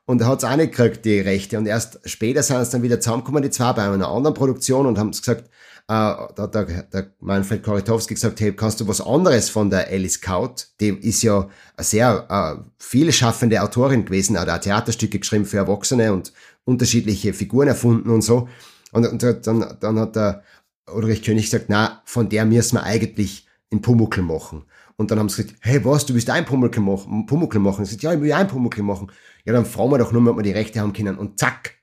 Und 0.06 0.20
er 0.20 0.28
hat 0.28 0.38
es 0.38 0.44
auch 0.44 0.56
nicht 0.56 0.76
gekriegt, 0.76 1.04
die 1.04 1.20
Rechte. 1.20 1.56
Und 1.56 1.66
erst 1.66 1.98
später 2.04 2.42
sind 2.42 2.58
es 2.58 2.70
dann 2.70 2.82
wieder 2.82 3.00
zusammengekommen, 3.00 3.42
die 3.42 3.50
zwei, 3.50 3.72
bei 3.72 3.84
einer 3.84 4.08
anderen 4.08 4.34
Produktion 4.34 4.86
und 4.86 4.98
haben 4.98 5.10
es 5.10 5.22
gesagt, 5.22 5.48
äh, 5.86 5.88
da 5.88 6.32
hat 6.38 6.54
der, 6.54 6.64
der 6.64 7.10
Manfred 7.20 7.62
Koritowski 7.62 8.14
gesagt, 8.14 8.40
hey, 8.40 8.54
kannst 8.54 8.80
du 8.80 8.88
was 8.88 9.00
anderes 9.00 9.48
von 9.48 9.70
der 9.70 9.88
Alice 9.88 10.20
Kaut? 10.20 10.68
Die 10.80 10.88
ist 10.88 11.22
ja 11.22 11.48
eine 11.76 11.84
sehr 11.84 12.26
äh, 12.28 12.62
vielschaffende 12.78 13.62
Autorin 13.62 14.04
gewesen, 14.04 14.38
hat 14.38 14.50
auch 14.50 14.58
Theaterstücke 14.58 15.18
geschrieben 15.18 15.46
für 15.46 15.58
Erwachsene 15.58 16.12
und 16.12 16.32
unterschiedliche 16.64 17.32
Figuren 17.32 17.68
erfunden 17.68 18.10
und 18.10 18.22
so. 18.22 18.48
Und, 18.92 19.06
und 19.06 19.22
dann, 19.22 19.76
dann 19.80 19.98
hat 19.98 20.16
der 20.16 20.42
Ulrich 20.86 21.22
König 21.22 21.46
gesagt, 21.46 21.66
na, 21.68 22.02
von 22.04 22.28
der 22.28 22.44
müssen 22.44 22.76
wir 22.76 22.82
eigentlich 22.82 23.46
einen 23.70 23.82
Pumuckl 23.82 24.22
machen. 24.22 24.64
Und 24.96 25.10
dann 25.10 25.18
haben 25.18 25.28
sie 25.28 25.42
gesagt, 25.42 25.60
hey, 25.62 25.84
was, 25.84 26.06
du 26.06 26.14
willst 26.14 26.30
ein 26.30 26.44
Pumuckl 26.44 26.80
machen? 26.80 27.26
Pumuckl 27.26 27.58
machen? 27.58 27.82
Ich 27.82 27.90
gesagt, 27.90 28.02
ja, 28.02 28.14
ich 28.14 28.20
will 28.20 28.32
ein 28.32 28.48
Pumuckl 28.48 28.82
machen. 28.82 29.10
Ja, 29.44 29.52
dann 29.52 29.66
fragen 29.66 29.90
wir 29.90 29.98
doch 29.98 30.12
nur, 30.12 30.30
ob 30.30 30.36
wir 30.36 30.42
die 30.42 30.52
Rechte 30.52 30.80
haben 30.80 30.92
können. 30.92 31.18
Und 31.18 31.38
zack, 31.38 31.74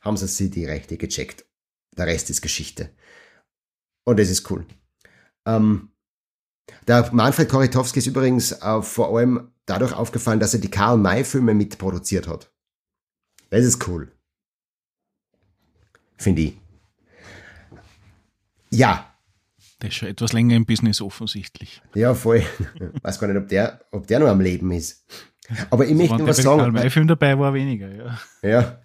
haben 0.00 0.16
sie 0.16 0.26
sich 0.26 0.50
die 0.50 0.66
Rechte 0.66 0.96
gecheckt. 0.96 1.44
Der 1.96 2.06
Rest 2.06 2.30
ist 2.30 2.42
Geschichte. 2.42 2.90
Und 4.04 4.18
das 4.18 4.30
ist 4.30 4.50
cool. 4.50 4.66
Ähm, 5.46 5.90
der 6.86 7.12
Manfred 7.12 7.48
Koritowski 7.48 7.98
ist 7.98 8.06
übrigens 8.06 8.52
äh, 8.52 8.82
vor 8.82 9.16
allem 9.16 9.52
dadurch 9.66 9.92
aufgefallen, 9.92 10.40
dass 10.40 10.54
er 10.54 10.60
die 10.60 10.70
Karl-May-Filme 10.70 11.54
mitproduziert 11.54 12.28
hat. 12.28 12.52
Das 13.50 13.64
ist 13.64 13.86
cool. 13.88 14.12
Finde 16.16 16.42
ich. 16.42 16.59
Ja, 18.70 19.06
Der 19.82 19.88
ist 19.88 19.96
schon 19.96 20.08
etwas 20.08 20.32
länger 20.32 20.56
im 20.56 20.64
Business 20.66 21.00
offensichtlich. 21.00 21.82
ja, 21.94 22.14
voll. 22.14 22.42
Weiß 23.02 23.18
gar 23.18 23.28
nicht, 23.28 23.36
ob 23.36 23.48
der, 23.48 23.80
ob 23.90 24.06
der 24.06 24.20
noch 24.20 24.28
am 24.28 24.40
Leben 24.40 24.70
ist. 24.72 25.04
Aber 25.70 25.86
ich 25.86 25.94
möchte 25.94 26.12
noch 26.12 26.18
der 26.18 26.28
was 26.28 26.36
sagen. 26.38 26.60
Karl-May-Film 26.60 27.08
dabei 27.08 27.38
war, 27.38 27.52
weniger, 27.54 27.92
ja. 27.92 28.18
Ja. 28.42 28.80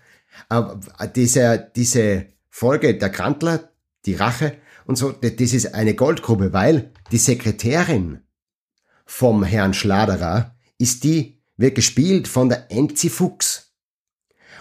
Aber 0.50 0.80
diese, 1.16 1.72
diese 1.76 2.26
Folge 2.50 2.98
der 2.98 3.10
Krantler, 3.10 3.70
die 4.06 4.16
Rache 4.16 4.58
und 4.86 4.98
so, 4.98 5.12
das 5.12 5.32
ist 5.54 5.74
eine 5.74 5.94
Goldgrube, 5.96 6.54
weil 6.54 6.92
die 7.12 7.18
Sekretärin 7.18 8.22
vom 9.06 9.44
Herrn 9.44 9.74
Schladerer 9.74 10.56
ist 10.78 11.04
die, 11.04 11.42
wird 11.58 11.76
gespielt 11.76 12.28
von 12.28 12.50
der 12.50 12.72
Enzi 12.72 13.10
Fuchs. 13.10 13.74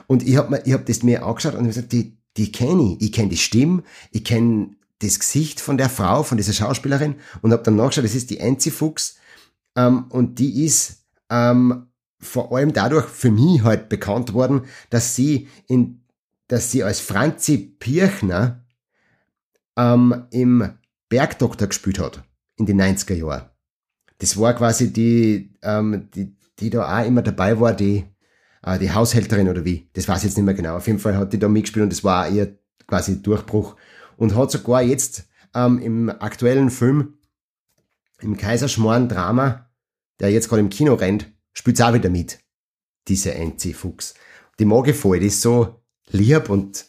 Und 0.06 0.22
ich 0.26 0.36
hab 0.36 0.50
mir, 0.50 0.62
ich 0.66 0.72
hab 0.74 0.84
das 0.86 1.02
mir 1.02 1.24
angeschaut 1.24 1.54
und 1.54 1.66
gesagt, 1.66 1.92
die, 1.92 2.18
die 2.36 2.52
kenne 2.52 2.96
ich. 2.98 3.06
Ich 3.06 3.12
kenne 3.12 3.30
die 3.30 3.36
Stimme, 3.36 3.82
ich 4.10 4.24
kenne 4.24 4.76
das 5.00 5.18
Gesicht 5.18 5.60
von 5.60 5.76
der 5.76 5.90
Frau, 5.90 6.22
von 6.22 6.36
dieser 6.36 6.52
Schauspielerin 6.52 7.16
und 7.42 7.52
hab 7.52 7.64
dann 7.64 7.76
nachgeschaut, 7.76 8.04
das 8.04 8.14
ist 8.14 8.30
die 8.30 8.38
Enzi 8.38 8.70
Fuchs. 8.70 9.16
Ähm, 9.76 10.04
und 10.08 10.38
die 10.38 10.64
ist 10.64 11.04
ähm, 11.30 11.88
vor 12.20 12.52
allem 12.52 12.72
dadurch 12.72 13.06
für 13.06 13.30
mich 13.30 13.62
halt 13.62 13.88
bekannt 13.88 14.32
worden, 14.32 14.62
dass 14.90 15.14
sie 15.14 15.48
in, 15.66 16.02
dass 16.48 16.70
sie 16.70 16.82
als 16.82 17.00
Franzi 17.00 17.58
Pirchner 17.58 18.64
ähm, 19.76 20.26
im 20.30 20.70
Bergdoktor 21.08 21.68
gespielt 21.68 21.98
hat 21.98 22.22
in 22.56 22.66
den 22.66 22.80
90er 22.80 23.14
Jahren. 23.14 23.50
Das 24.18 24.38
war 24.38 24.54
quasi 24.54 24.92
die, 24.92 25.54
ähm, 25.62 26.08
die, 26.14 26.36
die 26.58 26.70
da 26.70 27.00
auch 27.00 27.06
immer 27.06 27.22
dabei 27.22 27.58
war, 27.60 27.74
die, 27.74 28.04
äh, 28.62 28.78
die 28.78 28.92
Haushälterin 28.92 29.48
oder 29.48 29.64
wie. 29.64 29.88
Das 29.92 30.08
weiß 30.08 30.18
ich 30.18 30.24
jetzt 30.24 30.36
nicht 30.36 30.44
mehr 30.44 30.54
genau. 30.54 30.76
Auf 30.76 30.86
jeden 30.86 30.98
Fall 30.98 31.16
hat 31.16 31.32
die 31.32 31.38
da 31.38 31.48
mitgespielt 31.48 31.82
und 31.82 31.92
das 31.92 32.04
war 32.04 32.26
auch 32.26 32.32
ihr 32.32 32.58
quasi 32.86 33.20
Durchbruch. 33.22 33.76
Und 34.16 34.34
hat 34.34 34.50
sogar 34.50 34.82
jetzt 34.82 35.28
ähm, 35.54 35.78
im 35.78 36.10
aktuellen 36.10 36.70
Film, 36.70 37.14
im 38.20 38.36
Kaiserschmarrn-Drama, 38.36 39.70
der 40.20 40.30
jetzt 40.30 40.48
gerade 40.48 40.60
im 40.60 40.70
Kino 40.70 40.94
rennt, 40.94 41.32
spielt 41.52 41.80
auch 41.82 41.94
wieder 41.94 42.10
mit. 42.10 42.38
Diese 43.08 43.34
Enzi 43.34 43.72
Fuchs. 43.72 44.14
Die 44.58 44.64
mag 44.64 44.88
ich 44.88 44.96
voll, 44.96 45.20
die 45.20 45.26
ist 45.26 45.40
so 45.40 45.80
lieb 46.10 46.48
und 46.48 46.86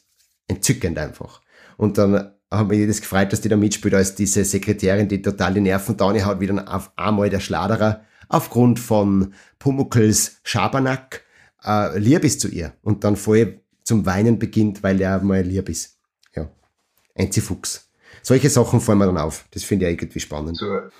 entzückend 0.48 0.98
einfach. 0.98 1.42
Und 1.78 1.98
dann 1.98 2.32
hat 2.52 2.68
mich 2.68 2.88
das 2.88 3.02
gefreut, 3.02 3.34
dass 3.34 3.42
die 3.42 3.50
da 3.50 3.58
mitspielt 3.58 3.94
als 3.94 4.16
diese 4.16 4.46
Sekretärin, 4.46 5.08
die 5.08 5.22
total 5.22 5.56
die 5.56 5.62
Nerven 5.62 5.98
da 5.98 6.14
hat, 6.14 6.40
wie 6.40 6.48
dann 6.48 6.60
auf 6.68 6.92
einmal 6.96 7.30
der 7.30 7.40
Schladerer 7.40 8.06
aufgrund 8.30 8.80
von 8.80 9.34
Pumuckls 9.60 10.38
Schabernack 10.44 11.24
äh, 11.64 11.98
lieb 11.98 12.24
ist 12.24 12.42
zu 12.42 12.48
ihr 12.48 12.74
und 12.82 13.04
dann 13.04 13.16
voll 13.16 13.62
zum 13.84 14.06
Weinen 14.06 14.40
beginnt, 14.40 14.84
weil 14.84 15.00
er 15.02 15.22
mal 15.22 15.42
lieb 15.42 15.70
ist. 15.70 15.95
Ja. 17.16 17.24
Enzi 17.24 17.42
Fuchs. 17.42 17.90
Solche 18.22 18.50
Sachen 18.50 18.80
fallen 18.82 18.98
mir 18.98 19.06
dann 19.06 19.18
auf. 19.18 19.46
Das 19.52 19.64
finde 19.64 19.86
ich 19.90 20.02
irgendwie 20.02 20.20
spannend. 20.20 20.58
Zur, 20.58 20.92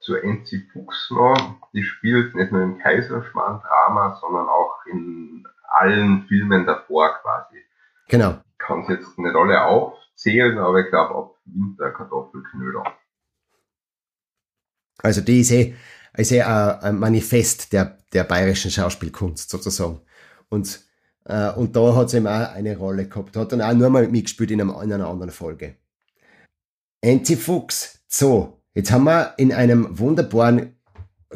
zur 0.00 0.22
Enzi 0.22 0.68
Fuchs 0.72 1.10
noch, 1.10 1.68
die 1.72 1.82
spielt 1.82 2.34
nicht 2.34 2.52
nur 2.52 2.62
im 2.62 2.78
Kaiserschmarrn-Drama, 2.78 4.18
sondern 4.20 4.48
auch 4.48 4.84
in 4.86 5.46
allen 5.68 6.26
Filmen 6.28 6.66
davor 6.66 7.18
quasi. 7.22 7.58
Genau. 8.08 8.40
Ich 8.52 8.58
kann 8.58 8.82
es 8.82 8.88
jetzt 8.88 9.18
nicht 9.18 9.34
alle 9.34 9.62
aufzählen, 9.64 10.58
aber 10.58 10.80
ich 10.80 10.88
glaube 10.88 11.14
ab 11.14 11.34
Winterkartoffelknödel. 11.44 12.82
Also 15.02 15.20
die 15.20 15.40
ist 15.40 15.52
eh, 15.52 15.74
ist 16.16 16.32
eh 16.32 16.42
ein, 16.42 16.80
ein 16.80 16.98
Manifest 16.98 17.72
der, 17.72 17.98
der 18.12 18.24
bayerischen 18.24 18.70
Schauspielkunst 18.70 19.50
sozusagen. 19.50 20.00
Und, 20.48 20.87
äh, 21.28 21.50
und 21.52 21.76
da 21.76 21.94
hat 21.94 22.10
sie 22.10 22.16
eben 22.16 22.26
auch 22.26 22.52
eine 22.54 22.76
Rolle 22.76 23.06
gehabt. 23.06 23.36
Hat 23.36 23.52
dann 23.52 23.62
auch 23.62 23.74
nur 23.74 23.90
mal 23.90 24.08
mitgespielt 24.08 24.50
in, 24.50 24.60
einem, 24.60 24.70
in 24.82 24.92
einer 24.92 25.06
anderen 25.06 25.30
Folge. 25.30 25.76
Enzi 27.00 27.36
Fuchs. 27.36 28.00
So, 28.08 28.62
jetzt 28.74 28.90
haben 28.90 29.04
wir 29.04 29.34
in 29.36 29.52
einem 29.52 29.98
wunderbaren 29.98 30.74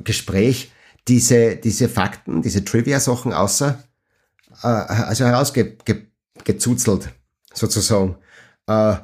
Gespräch 0.03 0.73
diese, 1.09 1.57
diese 1.57 1.91
Fakten, 1.91 2.41
diese 2.41 2.65
Trivia-Sachen 2.65 3.35
außer, 3.35 3.85
äh, 4.63 4.67
also 4.67 5.27
herausgezuzelt, 5.27 7.11
sozusagen. 7.53 8.17
Äh, 8.67 8.95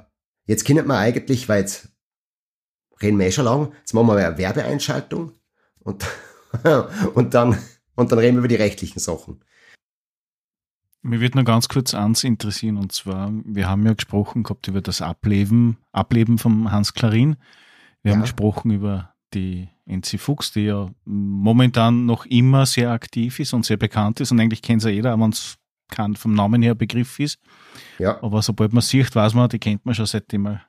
jetzt 0.47 0.65
können 0.65 0.87
wir 0.87 0.97
eigentlich, 0.97 1.51
weil 1.51 1.61
jetzt 1.61 1.89
reden 3.03 3.19
wir 3.19 3.27
eh 3.27 3.33
schon 3.33 3.45
lang, 3.45 3.73
jetzt 3.81 3.93
machen 3.93 4.07
wir 4.07 4.27
eine 4.27 4.39
Werbeeinschaltung 4.39 5.33
und, 5.81 6.07
und 7.15 7.35
dann, 7.35 7.59
und 7.95 8.11
dann 8.11 8.19
reden 8.19 8.37
wir 8.37 8.41
über 8.41 8.49
die 8.49 8.55
rechtlichen 8.55 9.01
Sachen. 9.01 9.45
Mir 11.03 11.21
wird 11.21 11.35
nur 11.35 11.45
ganz 11.45 11.69
kurz 11.69 11.95
eins 11.95 12.25
interessieren, 12.25 12.77
und 12.77 12.93
zwar, 12.93 13.31
wir 13.45 13.69
haben 13.69 13.87
ja 13.87 13.95
gesprochen 13.95 14.43
gehabt 14.43 14.67
über 14.69 14.81
das 14.81 15.01
Ableben, 15.01 15.79
Ableben 15.93 16.39
vom 16.39 16.73
Hans 16.73 16.93
Klarin. 16.93 17.37
Wir 18.03 18.11
ja. 18.11 18.17
haben 18.17 18.23
gesprochen 18.23 18.71
über 18.73 19.15
die 19.35 19.69
NC 19.87 20.19
Fuchs, 20.19 20.53
die 20.53 20.65
ja 20.65 20.91
momentan 21.05 22.07
noch 22.07 22.27
immer 22.27 22.67
sehr 22.67 22.91
aktiv 22.91 23.39
ist 23.39 23.53
und 23.53 23.65
sehr 23.65 23.77
bekannt 23.77 24.21
ist 24.21 24.33
und 24.33 24.41
eigentlich 24.41 24.63
kennt 24.63 24.83
sie 24.83 24.91
jeder, 24.91 25.19
wenn 25.19 25.31
es 25.31 25.57
kein 25.89 26.17
vom 26.17 26.35
Namen 26.35 26.63
her 26.63 26.75
Begriff 26.75 27.19
ist. 27.19 27.39
Ja. 27.99 28.23
Aber 28.23 28.43
sobald 28.43 28.73
man 28.73 28.83
sieht, 28.83 29.15
weiß 29.15 29.35
man, 29.35 29.49
die 29.49 29.59
kennt 29.59 29.87
man 29.87 29.95
schon 29.95 30.07
seitdem 30.07 30.47
er 30.47 30.63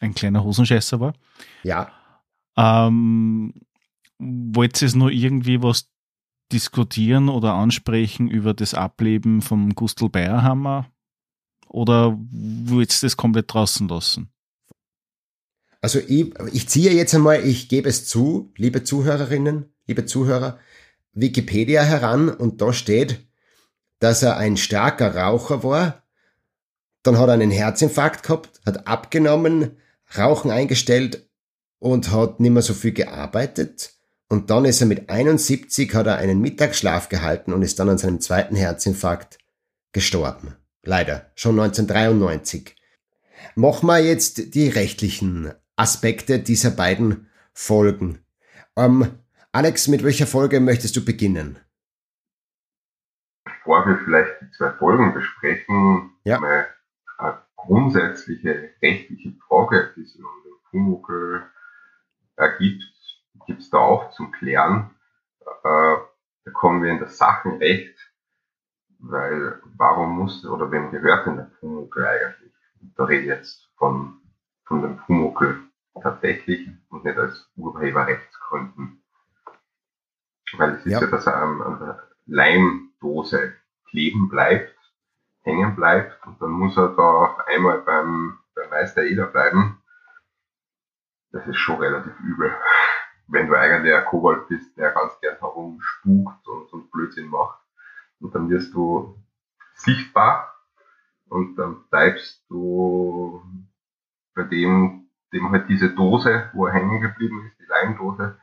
ein 0.00 0.14
kleiner 0.14 0.42
Hosenscheißer 0.42 0.98
war. 0.98 1.14
Ja. 1.62 1.90
Ähm, 2.56 3.52
wollt 4.18 4.80
ihr 4.82 4.96
nur 4.96 5.10
irgendwie 5.10 5.62
was 5.62 5.88
diskutieren 6.52 7.28
oder 7.28 7.54
ansprechen 7.54 8.28
über 8.28 8.54
das 8.54 8.74
Ableben 8.74 9.42
vom 9.42 9.74
Gustl 9.74 10.08
Bayerhammer? 10.08 10.90
Oder 11.68 12.18
wollt 12.30 12.92
ihr 12.92 12.98
das 13.02 13.16
komplett 13.16 13.52
draußen 13.52 13.86
lassen? 13.88 14.30
Also 15.80 15.98
ich, 15.98 16.32
ich 16.52 16.68
ziehe 16.68 16.92
jetzt 16.92 17.14
einmal, 17.14 17.44
ich 17.46 17.68
gebe 17.68 17.88
es 17.88 18.06
zu, 18.06 18.52
liebe 18.56 18.84
Zuhörerinnen, 18.84 19.72
liebe 19.86 20.04
Zuhörer, 20.04 20.58
Wikipedia 21.12 21.82
heran 21.82 22.28
und 22.28 22.60
da 22.60 22.72
steht, 22.72 23.26
dass 23.98 24.22
er 24.22 24.36
ein 24.36 24.56
starker 24.56 25.14
Raucher 25.16 25.62
war. 25.62 26.02
Dann 27.02 27.18
hat 27.18 27.28
er 27.28 27.34
einen 27.34 27.50
Herzinfarkt 27.50 28.22
gehabt, 28.24 28.60
hat 28.66 28.86
abgenommen, 28.86 29.76
Rauchen 30.16 30.50
eingestellt 30.50 31.28
und 31.78 32.10
hat 32.10 32.40
nicht 32.40 32.50
mehr 32.50 32.62
so 32.62 32.74
viel 32.74 32.92
gearbeitet. 32.92 33.94
Und 34.30 34.48
dann 34.48 34.64
ist 34.64 34.80
er 34.80 34.86
mit 34.86 35.10
71, 35.10 35.92
hat 35.92 36.06
er 36.06 36.18
einen 36.18 36.40
Mittagsschlaf 36.40 37.08
gehalten 37.08 37.52
und 37.52 37.62
ist 37.62 37.80
dann 37.80 37.88
an 37.88 37.98
seinem 37.98 38.20
zweiten 38.20 38.54
Herzinfarkt 38.54 39.38
gestorben. 39.92 40.54
Leider, 40.82 41.32
schon 41.34 41.58
1993. 41.58 42.76
Machen 43.56 43.88
wir 43.88 43.98
jetzt 43.98 44.54
die 44.54 44.68
rechtlichen 44.68 45.52
Aspekte 45.74 46.38
dieser 46.38 46.70
beiden 46.70 47.28
Folgen. 47.52 48.20
Ähm, 48.76 49.18
Alex, 49.50 49.88
mit 49.88 50.04
welcher 50.04 50.28
Folge 50.28 50.60
möchtest 50.60 50.96
du 50.96 51.04
beginnen? 51.04 51.58
Bevor 53.42 53.84
wir 53.84 53.98
vielleicht 54.04 54.30
die 54.42 54.50
zwei 54.52 54.70
Folgen 54.74 55.12
besprechen, 55.12 56.12
ja. 56.22 56.36
eine, 56.36 56.66
eine 57.18 57.38
grundsätzliche 57.56 58.70
rechtliche 58.80 59.32
Frage, 59.48 59.92
die 59.96 60.04
sich 60.04 60.20
um 60.20 60.30
den 60.44 60.52
Pumuckl 60.70 61.42
ergibt, 62.36 62.84
gibt 63.50 63.62
es 63.62 63.70
da 63.70 63.78
auch 63.78 64.12
zum 64.12 64.30
Klären. 64.30 64.94
Äh, 65.40 65.96
da 66.44 66.50
kommen 66.52 66.84
wir 66.84 66.92
in 66.92 67.00
das 67.00 67.18
Sachenrecht, 67.18 67.98
weil 69.00 69.60
warum 69.76 70.18
muss 70.18 70.46
oder 70.46 70.70
wem 70.70 70.92
gehört 70.92 71.26
denn 71.26 71.36
der 71.36 71.50
Pumuckl 71.58 72.06
eigentlich? 72.06 72.52
Da 72.96 73.04
rede 73.04 73.22
ich 73.22 73.26
jetzt 73.26 73.68
von, 73.76 74.20
von 74.66 74.82
dem 74.82 74.98
Pumuckl 74.98 75.58
tatsächlich 76.00 76.68
und 76.90 77.04
nicht 77.04 77.18
als 77.18 77.50
Urheberrechtsgründen. 77.56 79.02
Weil 80.56 80.74
es 80.74 80.86
ist 80.86 80.92
ja, 80.92 81.00
ja 81.00 81.06
dass 81.08 81.26
er 81.26 81.34
an, 81.34 81.60
an 81.60 81.80
der 81.80 82.08
Leimdose 82.26 83.54
kleben 83.88 84.28
bleibt, 84.28 84.78
hängen 85.42 85.74
bleibt 85.74 86.24
und 86.24 86.40
dann 86.40 86.50
muss 86.50 86.76
er 86.76 86.94
da 86.94 87.02
auch 87.02 87.38
einmal 87.46 87.80
beim, 87.80 88.38
beim 88.54 88.70
Meister 88.70 89.02
Eder 89.02 89.26
bleiben. 89.26 89.82
Das 91.32 91.44
ist 91.48 91.56
schon 91.56 91.80
relativ 91.80 92.12
übel. 92.20 92.54
Wenn 93.30 93.46
du 93.46 93.54
eigentlich 93.54 93.94
ein 93.94 94.04
Kobold 94.04 94.48
bist, 94.48 94.76
der 94.76 94.92
ganz 94.92 95.18
gern 95.20 95.38
herumspukt 95.38 96.48
und, 96.48 96.72
und 96.72 96.90
Blödsinn 96.90 97.28
macht. 97.28 97.60
Und 98.20 98.34
dann 98.34 98.50
wirst 98.50 98.74
du 98.74 99.16
sichtbar 99.74 100.54
und 101.28 101.56
dann 101.56 101.84
bleibst 101.88 102.44
du 102.48 103.42
bei 104.34 104.42
dem 104.44 105.00
dem 105.32 105.50
halt 105.50 105.68
diese 105.68 105.90
Dose, 105.90 106.50
wo 106.52 106.66
er 106.66 106.72
hängen 106.72 107.00
geblieben 107.00 107.46
ist, 107.46 107.58
die 107.60 107.66
Leimdose, 107.66 108.38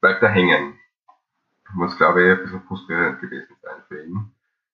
bleibt 0.00 0.22
er 0.22 0.30
hängen. 0.30 0.78
Muss, 1.74 1.96
glaube 1.96 2.22
ich, 2.22 2.30
ein 2.30 2.42
bisschen 2.42 2.62
frustrierend 2.62 3.20
gewesen 3.20 3.56
sein 3.62 3.82
für 3.88 4.02
ihn. 4.04 4.32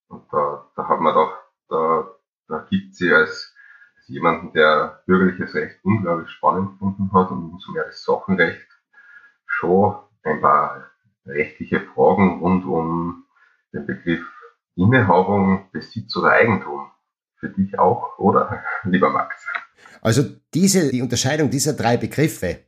Und 0.08 0.32
da, 0.32 0.66
da 0.76 0.88
hat 0.88 1.00
man 1.00 1.14
doch, 1.14 1.36
da, 1.68 2.10
da 2.48 2.58
gibt 2.70 2.94
sie 2.94 3.12
als, 3.12 3.54
als 3.96 4.08
jemanden, 4.08 4.52
der 4.52 5.02
bürgerliches 5.06 5.54
Recht 5.54 5.78
unglaublich 5.82 6.30
spannend 6.30 6.72
gefunden 6.72 7.12
hat 7.12 7.30
und 7.30 7.50
umso 7.50 7.72
mehr 7.72 7.84
das 7.84 8.02
Sachenrecht 8.02 8.66
schon 9.58 9.96
ein 10.22 10.40
paar 10.40 10.90
rechtliche 11.24 11.80
Fragen 11.80 12.40
rund 12.40 12.64
um 12.64 13.24
den 13.72 13.86
Begriff 13.86 14.24
Innehabung, 14.76 15.68
Besitz 15.72 16.14
oder 16.16 16.32
Eigentum. 16.32 16.90
Für 17.38 17.48
dich 17.48 17.78
auch, 17.78 18.18
oder? 18.18 18.62
Lieber 18.84 19.10
Max. 19.10 19.36
Also 20.00 20.22
diese, 20.54 20.90
die 20.90 21.02
Unterscheidung 21.02 21.50
dieser 21.50 21.72
drei 21.72 21.96
Begriffe 21.96 22.60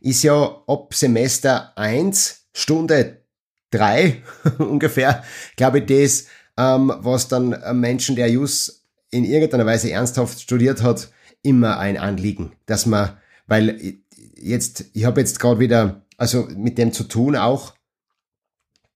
ist 0.00 0.22
ja 0.22 0.62
ab 0.66 0.94
Semester 0.94 1.76
1, 1.76 2.48
Stunde 2.54 3.22
3 3.70 4.22
ungefähr, 4.58 5.24
glaube 5.56 5.80
ich, 5.80 5.86
das, 5.86 6.28
ähm, 6.58 6.92
was 6.98 7.28
dann 7.28 7.56
Menschen, 7.80 8.16
der 8.16 8.30
Jus 8.30 8.86
in 9.10 9.24
irgendeiner 9.24 9.66
Weise 9.66 9.90
ernsthaft 9.90 10.40
studiert 10.40 10.82
hat, 10.82 11.10
immer 11.42 11.78
ein 11.78 11.96
Anliegen, 11.96 12.52
dass 12.66 12.86
man, 12.86 13.16
weil 13.46 13.98
jetzt, 14.34 14.90
ich 14.94 15.04
habe 15.04 15.20
jetzt 15.20 15.40
gerade 15.40 15.60
wieder, 15.60 16.05
also 16.16 16.48
mit 16.56 16.78
dem 16.78 16.92
zu 16.92 17.04
tun 17.04 17.36
auch, 17.36 17.74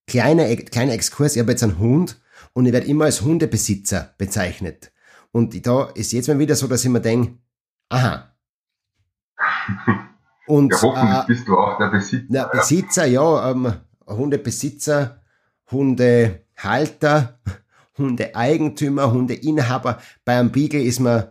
kleiner, 0.07 0.55
kleiner 0.57 0.93
Exkurs, 0.93 1.37
ich 1.37 1.41
habe 1.43 1.53
jetzt 1.53 1.63
einen 1.63 1.79
Hund 1.79 2.21
und 2.53 2.67
ich 2.67 2.73
werde 2.73 2.87
immer 2.87 3.05
als 3.05 3.23
Hundebesitzer 3.23 4.15
bezeichnet. 4.19 4.93
Und 5.33 5.67
da 5.67 5.85
ist 5.95 6.13
jetzt 6.13 6.29
mal 6.29 6.39
wieder 6.39 6.57
so, 6.57 6.67
dass 6.67 6.85
ich 6.85 6.91
mir 6.91 7.01
denke, 7.01 7.39
Aha. 7.91 8.33
Und, 10.47 10.73
ja, 10.73 10.83
hoffentlich 10.83 11.19
äh, 11.19 11.27
bist 11.27 11.49
du 11.49 11.57
auch 11.57 11.79
der 11.79 11.89
Besitzer. 11.89 12.27
Der 12.33 12.49
Besitzer, 12.49 13.07
ja, 13.07 13.51
ähm, 13.51 13.73
Hundebesitzer, 14.07 15.23
Hundehalter, 15.71 17.39
Hundeeigentümer, 17.99 19.13
Hundeinhaber. 19.13 20.01
Bei 20.25 20.39
einem 20.39 20.51
Beagle 20.51 20.83
ist 20.83 21.01
man 21.01 21.29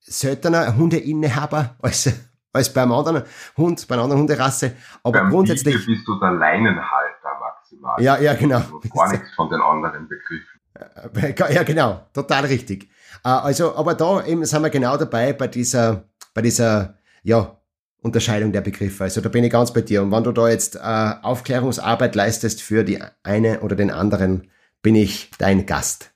seltener 0.00 0.76
Hundeinhaber 0.76 1.76
als, 1.80 2.12
als 2.52 2.72
beim 2.72 2.92
anderen 2.92 3.22
Hund, 3.56 3.86
bei 3.88 3.94
einer 3.94 4.04
anderen 4.04 4.22
Hunderasse. 4.22 4.76
Aber 5.02 5.20
beim 5.20 5.30
grundsätzlich. 5.30 5.76
Beagle 5.76 5.94
bist 5.94 6.08
du 6.08 6.18
der 6.18 6.32
Leinenhalter 6.32 7.38
maximal. 7.40 8.02
Ja, 8.02 8.18
ja, 8.18 8.34
genau. 8.34 8.60
Gar 8.94 9.12
nichts 9.12 9.34
von 9.34 9.48
den 9.48 9.60
anderen 9.60 10.08
Begriffen. 10.08 10.60
Äh, 10.74 11.52
ja, 11.54 11.62
genau. 11.62 12.06
Total 12.12 12.44
richtig. 12.44 12.84
Äh, 13.24 13.28
also, 13.28 13.74
aber 13.76 13.94
da 13.94 14.24
eben 14.24 14.44
sind 14.44 14.62
wir 14.62 14.70
genau 14.70 14.96
dabei 14.96 15.32
bei 15.32 15.48
dieser, 15.48 16.04
bei 16.34 16.42
dieser, 16.42 16.94
ja, 17.22 17.56
Unterscheidung 18.02 18.52
der 18.52 18.62
Begriffe. 18.62 19.04
Also 19.04 19.20
da 19.20 19.28
bin 19.28 19.44
ich 19.44 19.52
ganz 19.52 19.72
bei 19.72 19.82
dir. 19.82 20.02
Und 20.02 20.12
wenn 20.12 20.24
du 20.24 20.32
da 20.32 20.48
jetzt 20.48 20.76
äh, 20.76 21.14
Aufklärungsarbeit 21.22 22.14
leistest 22.14 22.62
für 22.62 22.82
die 22.84 23.02
eine 23.22 23.60
oder 23.60 23.76
den 23.76 23.90
anderen, 23.90 24.50
bin 24.82 24.94
ich 24.94 25.30
dein 25.38 25.66
Gast. 25.66 26.14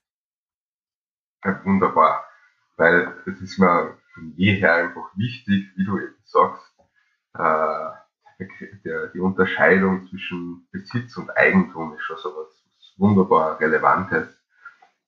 Ja, 1.45 1.61
wunderbar. 1.65 2.25
Weil 2.77 3.13
es 3.27 3.41
ist 3.41 3.59
mir 3.59 3.97
von 4.15 4.33
jeher 4.37 4.75
einfach 4.75 5.11
wichtig, 5.17 5.67
wie 5.77 5.85
du 5.85 5.99
sagst, 6.25 6.75
äh, 7.35 7.91
der, 8.85 9.09
die 9.09 9.21
Unterscheidung 9.21 10.07
zwischen 10.09 10.69
Besitz 10.73 11.17
und 11.17 11.31
Eigentum 11.37 11.95
ist 11.95 12.03
schon 12.03 12.19
so 12.19 12.31
was 12.37 12.95
wunderbar 12.97 13.59
Relevantes. 13.61 14.29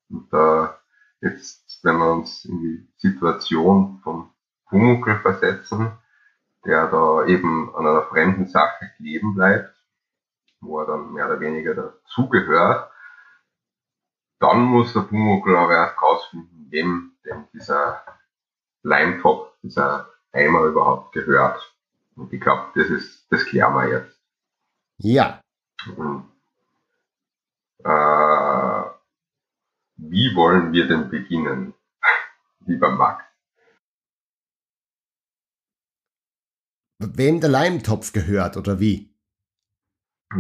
Und 0.09 0.33
da 0.33 0.79
äh, 1.21 1.29
jetzt 1.29 1.67
wenn 1.83 1.99
wir 1.99 2.13
uns 2.13 2.45
in 2.45 2.61
die 2.61 2.89
Situation 2.97 4.01
von 4.03 4.31
Pumuckl 4.69 5.21
versetzen, 5.21 5.93
der 6.65 6.89
da 6.89 7.25
eben 7.27 7.75
an 7.77 7.87
einer 7.87 8.03
fremden 8.03 8.47
Sache 8.47 8.91
kleben 8.97 9.35
bleibt, 9.35 9.75
wo 10.61 10.81
er 10.81 10.87
dann 10.87 11.13
mehr 11.13 11.27
oder 11.27 11.41
weniger 11.41 11.75
dazugehört, 11.75 12.91
dann 14.41 14.63
muss 14.63 14.93
der 14.93 15.03
Pumuckl 15.03 15.57
aber 15.57 15.75
erst 15.75 16.03
rausfinden, 16.03 16.67
wem 16.71 17.13
denn 17.25 17.47
dieser 17.53 18.03
Leimtopf, 18.83 19.53
dieser 19.63 20.11
Eimer 20.37 20.65
überhaupt 20.65 21.13
gehört. 21.13 21.61
Und 22.15 22.33
ich 22.33 22.41
glaube, 22.41 22.71
das 22.75 22.89
ist, 22.89 23.27
das 23.31 23.45
klären 23.47 23.75
wir 23.75 23.89
jetzt. 23.89 24.21
Ja. 24.99 25.41
Und, 25.97 26.31
äh, 27.85 28.83
wie 29.99 30.35
wollen 30.35 30.73
wir 30.73 30.89
denn 30.89 31.11
beginnen, 31.11 31.75
lieber 32.67 32.91
Max? 32.91 33.25
Wem 36.99 37.41
der 37.41 37.51
Leimtopf 37.51 38.13
gehört 38.13 38.57
oder 38.57 38.81
wie? 38.81 39.15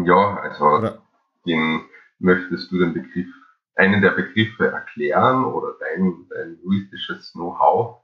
Ja, 0.04 0.36
also 0.38 0.64
Oder? 0.64 1.02
den 1.46 1.84
möchtest 2.18 2.72
du 2.72 2.78
den 2.78 2.94
Begriff, 2.94 3.28
einen 3.74 4.00
der 4.00 4.12
Begriffe 4.12 4.68
erklären 4.68 5.44
oder 5.44 5.74
dein, 5.78 6.26
dein 6.30 6.58
juristisches 6.62 7.32
Know-how 7.32 8.02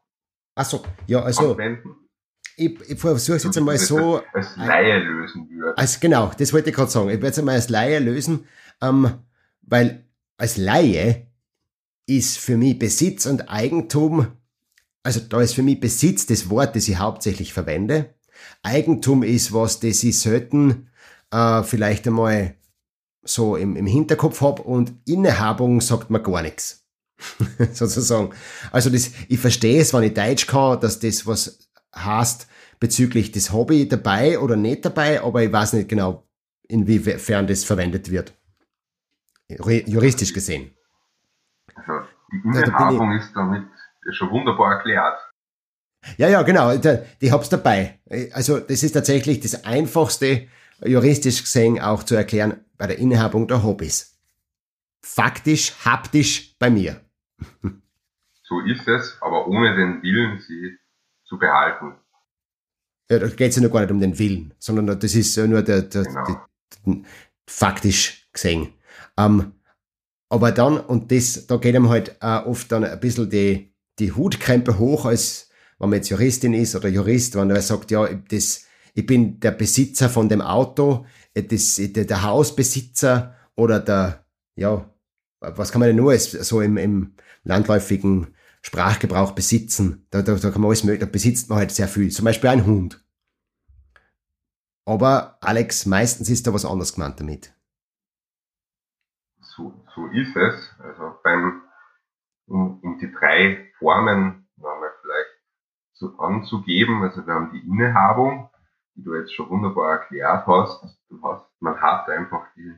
Achso, 0.54 0.82
ja, 1.06 1.22
also 1.22 1.52
anwenden? 1.52 2.02
ich, 2.56 2.90
ich 2.90 2.98
versuche 3.00 3.36
es 3.36 3.44
jetzt 3.44 3.56
einmal 3.56 3.78
so. 3.78 4.22
als 4.32 4.56
Laie 4.56 4.98
lösen 4.98 5.48
würdest. 5.50 5.78
Also 5.78 5.98
genau, 6.00 6.30
das 6.36 6.52
wollte 6.52 6.70
ich 6.70 6.76
gerade 6.76 6.90
sagen. 6.90 7.08
Ich 7.08 7.14
werde 7.16 7.28
es 7.28 7.38
einmal 7.38 7.54
als 7.54 7.68
Laie 7.68 7.98
lösen, 7.98 8.46
ähm, 8.80 9.10
weil 9.62 10.04
als 10.36 10.56
Laie 10.56 11.26
ist 12.06 12.38
für 12.38 12.56
mich 12.56 12.78
Besitz 12.78 13.26
und 13.26 13.48
Eigentum, 13.48 14.26
also 15.02 15.20
da 15.20 15.40
ist 15.40 15.54
für 15.54 15.62
mich 15.62 15.80
Besitz 15.80 16.26
das 16.26 16.50
Wort, 16.50 16.76
das 16.76 16.88
ich 16.88 16.98
hauptsächlich 16.98 17.52
verwende. 17.52 18.14
Eigentum 18.62 19.22
ist 19.22 19.52
was, 19.52 19.80
das 19.80 20.02
ich 20.02 20.18
selten 20.18 20.88
äh, 21.30 21.62
vielleicht 21.62 22.06
einmal 22.06 22.56
so 23.22 23.56
im, 23.56 23.76
im 23.76 23.86
Hinterkopf 23.86 24.40
habe 24.40 24.62
und 24.62 24.92
Innehabung 25.06 25.80
sagt 25.80 26.10
mir 26.10 26.20
gar 26.20 26.42
nichts. 26.42 26.81
Sozusagen. 27.72 28.30
Also 28.70 28.90
das, 28.90 29.10
ich 29.28 29.38
verstehe 29.38 29.80
es, 29.80 29.92
wenn 29.94 30.02
ich 30.04 30.14
Deutsch 30.14 30.46
kann, 30.46 30.80
dass 30.80 30.98
das 31.00 31.26
was 31.26 31.58
heißt 31.94 32.46
bezüglich 32.80 33.32
des 33.32 33.52
Hobby 33.52 33.88
dabei 33.88 34.38
oder 34.38 34.56
nicht 34.56 34.84
dabei, 34.84 35.22
aber 35.22 35.42
ich 35.42 35.52
weiß 35.52 35.74
nicht 35.74 35.88
genau, 35.88 36.26
inwiefern 36.68 37.46
das 37.46 37.64
verwendet 37.64 38.10
wird. 38.10 38.32
Juristisch 39.48 40.32
gesehen. 40.32 40.74
Also 41.74 41.92
die 42.32 42.40
da 42.52 42.60
ich- 42.60 42.66
Innehabung 42.66 43.12
ist 43.12 43.30
damit 43.34 43.64
schon 44.12 44.30
wunderbar 44.30 44.76
erklärt. 44.76 45.18
Ja, 46.16 46.28
ja, 46.28 46.42
genau, 46.42 46.76
da, 46.78 46.98
die 47.20 47.30
hab's 47.30 47.48
dabei. 47.48 48.00
Also 48.32 48.58
das 48.58 48.82
ist 48.82 48.92
tatsächlich 48.92 49.38
das 49.38 49.64
Einfachste, 49.64 50.48
juristisch 50.84 51.42
gesehen 51.42 51.80
auch 51.80 52.02
zu 52.02 52.16
erklären, 52.16 52.64
bei 52.76 52.88
der 52.88 52.98
Innehabung 52.98 53.46
der 53.46 53.62
Hobbys. 53.62 54.18
Faktisch, 55.00 55.72
haptisch 55.84 56.56
bei 56.58 56.70
mir. 56.70 57.00
So 58.42 58.60
ist 58.60 58.86
es, 58.88 59.16
aber 59.20 59.46
ohne 59.48 59.74
den 59.76 60.02
Willen, 60.02 60.40
sie 60.40 60.78
zu 61.24 61.38
behalten. 61.38 61.94
Ja, 63.10 63.18
da 63.18 63.28
geht's 63.28 63.56
ja 63.56 63.62
noch 63.62 63.70
gar 63.72 63.80
nicht 63.80 63.90
um 63.90 64.00
den 64.00 64.18
Willen, 64.18 64.54
sondern 64.58 64.98
das 64.98 65.14
ist 65.14 65.36
nur 65.36 65.62
der, 65.62 65.82
der, 65.82 66.02
Genau. 66.04 66.46
die, 66.86 67.04
faktisch 67.48 68.28
gesehen. 68.32 68.74
Ähm, 69.18 69.52
aber 70.28 70.50
dann, 70.52 70.78
und 70.80 71.12
das, 71.12 71.46
da 71.46 71.56
geht 71.58 71.74
ihm 71.74 71.88
halt 71.88 72.16
äh, 72.20 72.38
oft 72.38 72.72
dann 72.72 72.84
ein 72.84 73.00
bisschen 73.00 73.28
die, 73.28 73.74
die 73.98 74.12
Hutkrempe 74.12 74.78
hoch, 74.78 75.04
als 75.04 75.50
wenn 75.78 75.90
man 75.90 75.98
jetzt 75.98 76.08
Juristin 76.08 76.54
ist 76.54 76.74
oder 76.74 76.88
Jurist, 76.88 77.34
wenn 77.36 77.50
er 77.50 77.60
sagt, 77.60 77.90
ja, 77.90 78.06
ich- 78.06 78.18
das, 78.28 78.66
ich 78.94 79.04
bin 79.06 79.40
der 79.40 79.50
Besitzer 79.50 80.08
von 80.08 80.28
dem 80.28 80.40
Auto, 80.40 81.06
das, 81.34 81.76
der, 81.76 82.04
der 82.04 82.22
Hausbesitzer 82.22 83.34
oder 83.56 83.80
der, 83.80 84.24
ja, 84.56 84.88
was 85.40 85.72
kann 85.72 85.80
man 85.80 85.88
denn 85.88 85.96
nur 85.96 86.16
so 86.18 86.60
im, 86.60 86.76
im 86.76 87.14
landläufigen 87.42 88.34
Sprachgebrauch 88.62 89.32
besitzen? 89.32 90.06
Da, 90.10 90.22
da, 90.22 90.34
da 90.34 90.50
kann 90.50 90.60
man 90.60 90.70
alles 90.70 90.82
da 90.82 91.06
besitzt 91.06 91.48
man 91.48 91.58
halt 91.58 91.70
sehr 91.70 91.88
viel. 91.88 92.10
Zum 92.10 92.24
Beispiel 92.24 92.50
ein 92.50 92.66
Hund. 92.66 93.04
Aber 94.84 95.38
Alex, 95.40 95.86
meistens 95.86 96.28
ist 96.28 96.46
da 96.46 96.54
was 96.54 96.64
anderes 96.64 96.94
gemeint 96.94 97.20
damit. 97.20 97.54
So, 99.40 99.84
so 99.94 100.06
ist 100.08 100.36
es. 100.36 100.74
Also 100.80 101.14
beim, 101.22 101.62
um, 102.46 102.80
um 102.82 102.98
die 102.98 103.12
drei 103.12 103.72
Formen 103.78 104.48
nochmal 104.56 104.90
vielleicht 105.00 105.30
so 105.92 106.18
anzugeben, 106.18 107.02
also 107.02 107.24
wir 107.26 107.34
haben 107.34 107.52
die 107.52 107.66
Innehabung, 107.66 108.50
die 108.94 109.04
du 109.04 109.14
jetzt 109.14 109.34
schon 109.34 109.50
wunderbar 109.50 110.00
erklärt 110.00 110.46
hast. 110.46 110.98
Du 111.08 111.22
hast 111.22 111.52
man 111.62 111.80
hat 111.80 112.08
einfach 112.08 112.44
die, 112.56 112.74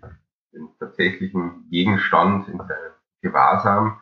den 0.52 0.68
tatsächlichen 0.78 1.68
Gegenstand 1.70 2.48
in 2.48 2.58
seinem 2.58 2.92
Gewahrsam, 3.22 4.00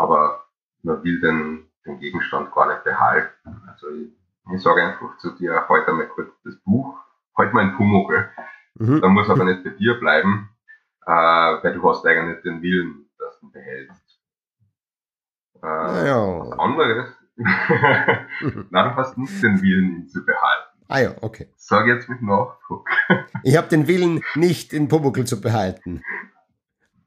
aber 0.00 0.44
man 0.82 1.04
will 1.04 1.20
den, 1.20 1.66
den 1.86 1.98
Gegenstand 2.00 2.52
gar 2.52 2.68
nicht 2.68 2.84
behalten. 2.84 3.62
Also 3.68 3.88
ich, 3.90 4.08
ich 4.54 4.62
sage 4.62 4.82
einfach 4.82 5.18
zu 5.18 5.32
dir, 5.36 5.66
heute 5.68 5.92
mal 5.92 6.08
kurz 6.08 6.30
das 6.44 6.56
Buch, 6.64 6.96
halt 7.36 7.52
mal 7.52 7.64
ein 7.64 7.76
Pumuckl. 7.76 8.30
Mhm. 8.76 9.00
Dann 9.00 9.12
muss 9.12 9.28
aber 9.28 9.44
nicht 9.44 9.62
bei 9.62 9.70
dir 9.70 10.00
bleiben, 10.00 10.48
äh, 11.06 11.10
weil 11.10 11.74
du 11.74 11.88
hast 11.88 12.06
eigentlich 12.06 12.36
nicht 12.36 12.44
den 12.46 12.62
Willen, 12.62 13.10
dass 13.18 13.38
du 13.40 13.46
ihn 13.46 13.52
behältst. 13.52 14.20
Äh, 15.62 15.66
Naja. 15.66 16.56
Anderes, 16.58 17.16
na, 18.70 18.88
du 18.88 18.96
hast 18.96 19.18
nicht 19.18 19.42
den 19.42 19.60
Willen, 19.62 19.96
ihn 19.96 20.08
zu 20.08 20.24
behalten. 20.24 20.78
Ah 20.88 20.98
ja, 21.00 21.14
okay. 21.20 21.48
Sag 21.56 21.86
jetzt 21.86 22.08
mit 22.08 22.20
Nachdruck. 22.22 22.88
Ich 23.44 23.56
habe 23.56 23.68
den 23.68 23.86
Willen, 23.86 24.22
nicht 24.34 24.72
den 24.72 24.88
Pumuckl 24.88 25.24
zu 25.24 25.40
behalten. 25.40 26.02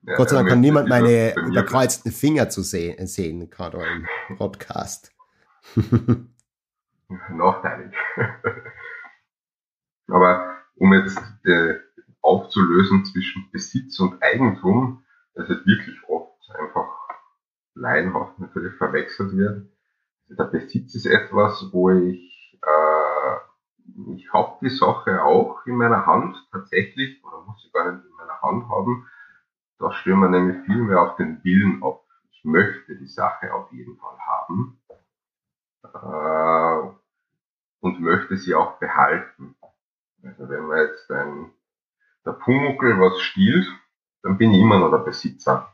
Ja, 0.06 0.16
Gott 0.16 0.30
sei 0.30 0.36
Dank 0.36 0.50
kann 0.50 0.60
niemand 0.60 0.90
meine 0.90 1.34
überkreuzten 1.36 2.12
Finger 2.12 2.50
zu 2.50 2.62
sehen, 2.62 3.08
sehen 3.08 3.50
gerade 3.50 3.82
im 4.30 4.38
Podcast. 4.38 5.14
Nachteilig. 7.30 7.96
Aber 10.08 10.58
um 10.76 10.94
jetzt 10.94 11.22
äh, 11.46 11.76
aufzulösen 12.22 13.06
zwischen 13.06 13.50
Besitz 13.52 13.98
und 14.00 14.22
Eigentum, 14.22 15.06
das 15.36 15.48
wird 15.48 15.66
wirklich 15.66 15.98
oft 16.10 16.50
einfach 16.54 16.90
laienhaft 17.76 18.40
natürlich 18.40 18.76
verwechselt 18.76 19.38
wird. 19.38 19.70
Also 20.24 20.36
der 20.36 20.46
Besitz 20.46 20.96
ist 20.96 21.06
etwas, 21.06 21.70
wo 21.72 21.92
ich, 21.92 22.60
äh, 22.62 24.14
ich 24.16 24.34
habe 24.34 24.58
die 24.62 24.70
Sache 24.70 25.24
auch 25.24 25.66
in 25.66 25.76
meiner 25.76 26.06
Hand 26.06 26.36
tatsächlich, 26.52 27.24
oder 27.24 27.46
muss 27.46 27.64
ich 27.66 27.72
gar 27.72 27.90
nicht 27.90 28.06
in 28.06 28.16
meiner 28.18 28.42
Hand 28.42 28.68
haben. 28.68 29.08
Da 29.84 29.92
stören 29.92 30.22
wir 30.22 30.30
nämlich 30.30 30.66
viel 30.66 30.78
mehr 30.78 31.02
auf 31.02 31.18
den 31.18 31.44
Willen 31.44 31.84
ab. 31.84 32.06
Ich 32.32 32.46
möchte 32.46 32.96
die 32.96 33.06
Sache 33.06 33.54
auf 33.54 33.70
jeden 33.74 33.98
Fall 33.98 34.18
haben. 34.18 34.80
Äh, 35.84 36.90
und 37.82 38.00
möchte 38.00 38.38
sie 38.38 38.56
auch 38.56 38.80
behalten. 38.80 39.58
Also 40.24 40.48
wenn 40.48 40.68
man 40.68 40.78
jetzt 40.78 41.12
ein, 41.12 41.52
der 42.26 42.32
Pumuckl 42.32 42.98
was 42.98 43.20
stiehlt, 43.20 43.68
dann 44.22 44.38
bin 44.38 44.54
ich 44.54 44.62
immer 44.62 44.80
noch 44.80 44.90
der 44.90 45.00
Besitzer. 45.00 45.74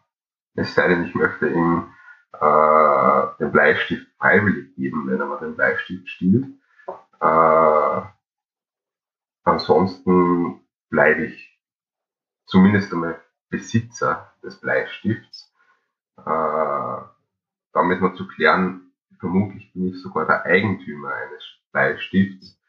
Es 0.55 0.73
sei 0.73 0.87
denn, 0.87 1.03
ich 1.03 1.13
möchte 1.13 1.47
ihm 1.47 1.93
äh, 2.33 3.27
den 3.39 3.51
Bleistift 3.51 4.07
freiwillig 4.17 4.73
geben, 4.73 5.05
wenn 5.05 5.19
er 5.19 5.27
mir 5.27 5.37
den 5.37 5.55
Bleistift 5.55 6.09
stiehlt. 6.09 6.47
Äh, 7.21 8.01
ansonsten 9.43 10.67
bleibe 10.89 11.25
ich 11.25 11.61
zumindest 12.47 12.91
einmal 12.91 13.21
Besitzer 13.49 14.33
des 14.43 14.59
Bleistifts. 14.59 15.53
Äh, 16.17 17.01
damit 17.73 18.01
noch 18.01 18.15
zu 18.15 18.27
klären, 18.27 18.91
vermutlich 19.19 19.71
bin 19.73 19.87
ich 19.87 20.01
sogar 20.01 20.25
der 20.25 20.43
Eigentümer 20.45 21.13
eines 21.13 21.43
Bleistifts. 21.71 22.59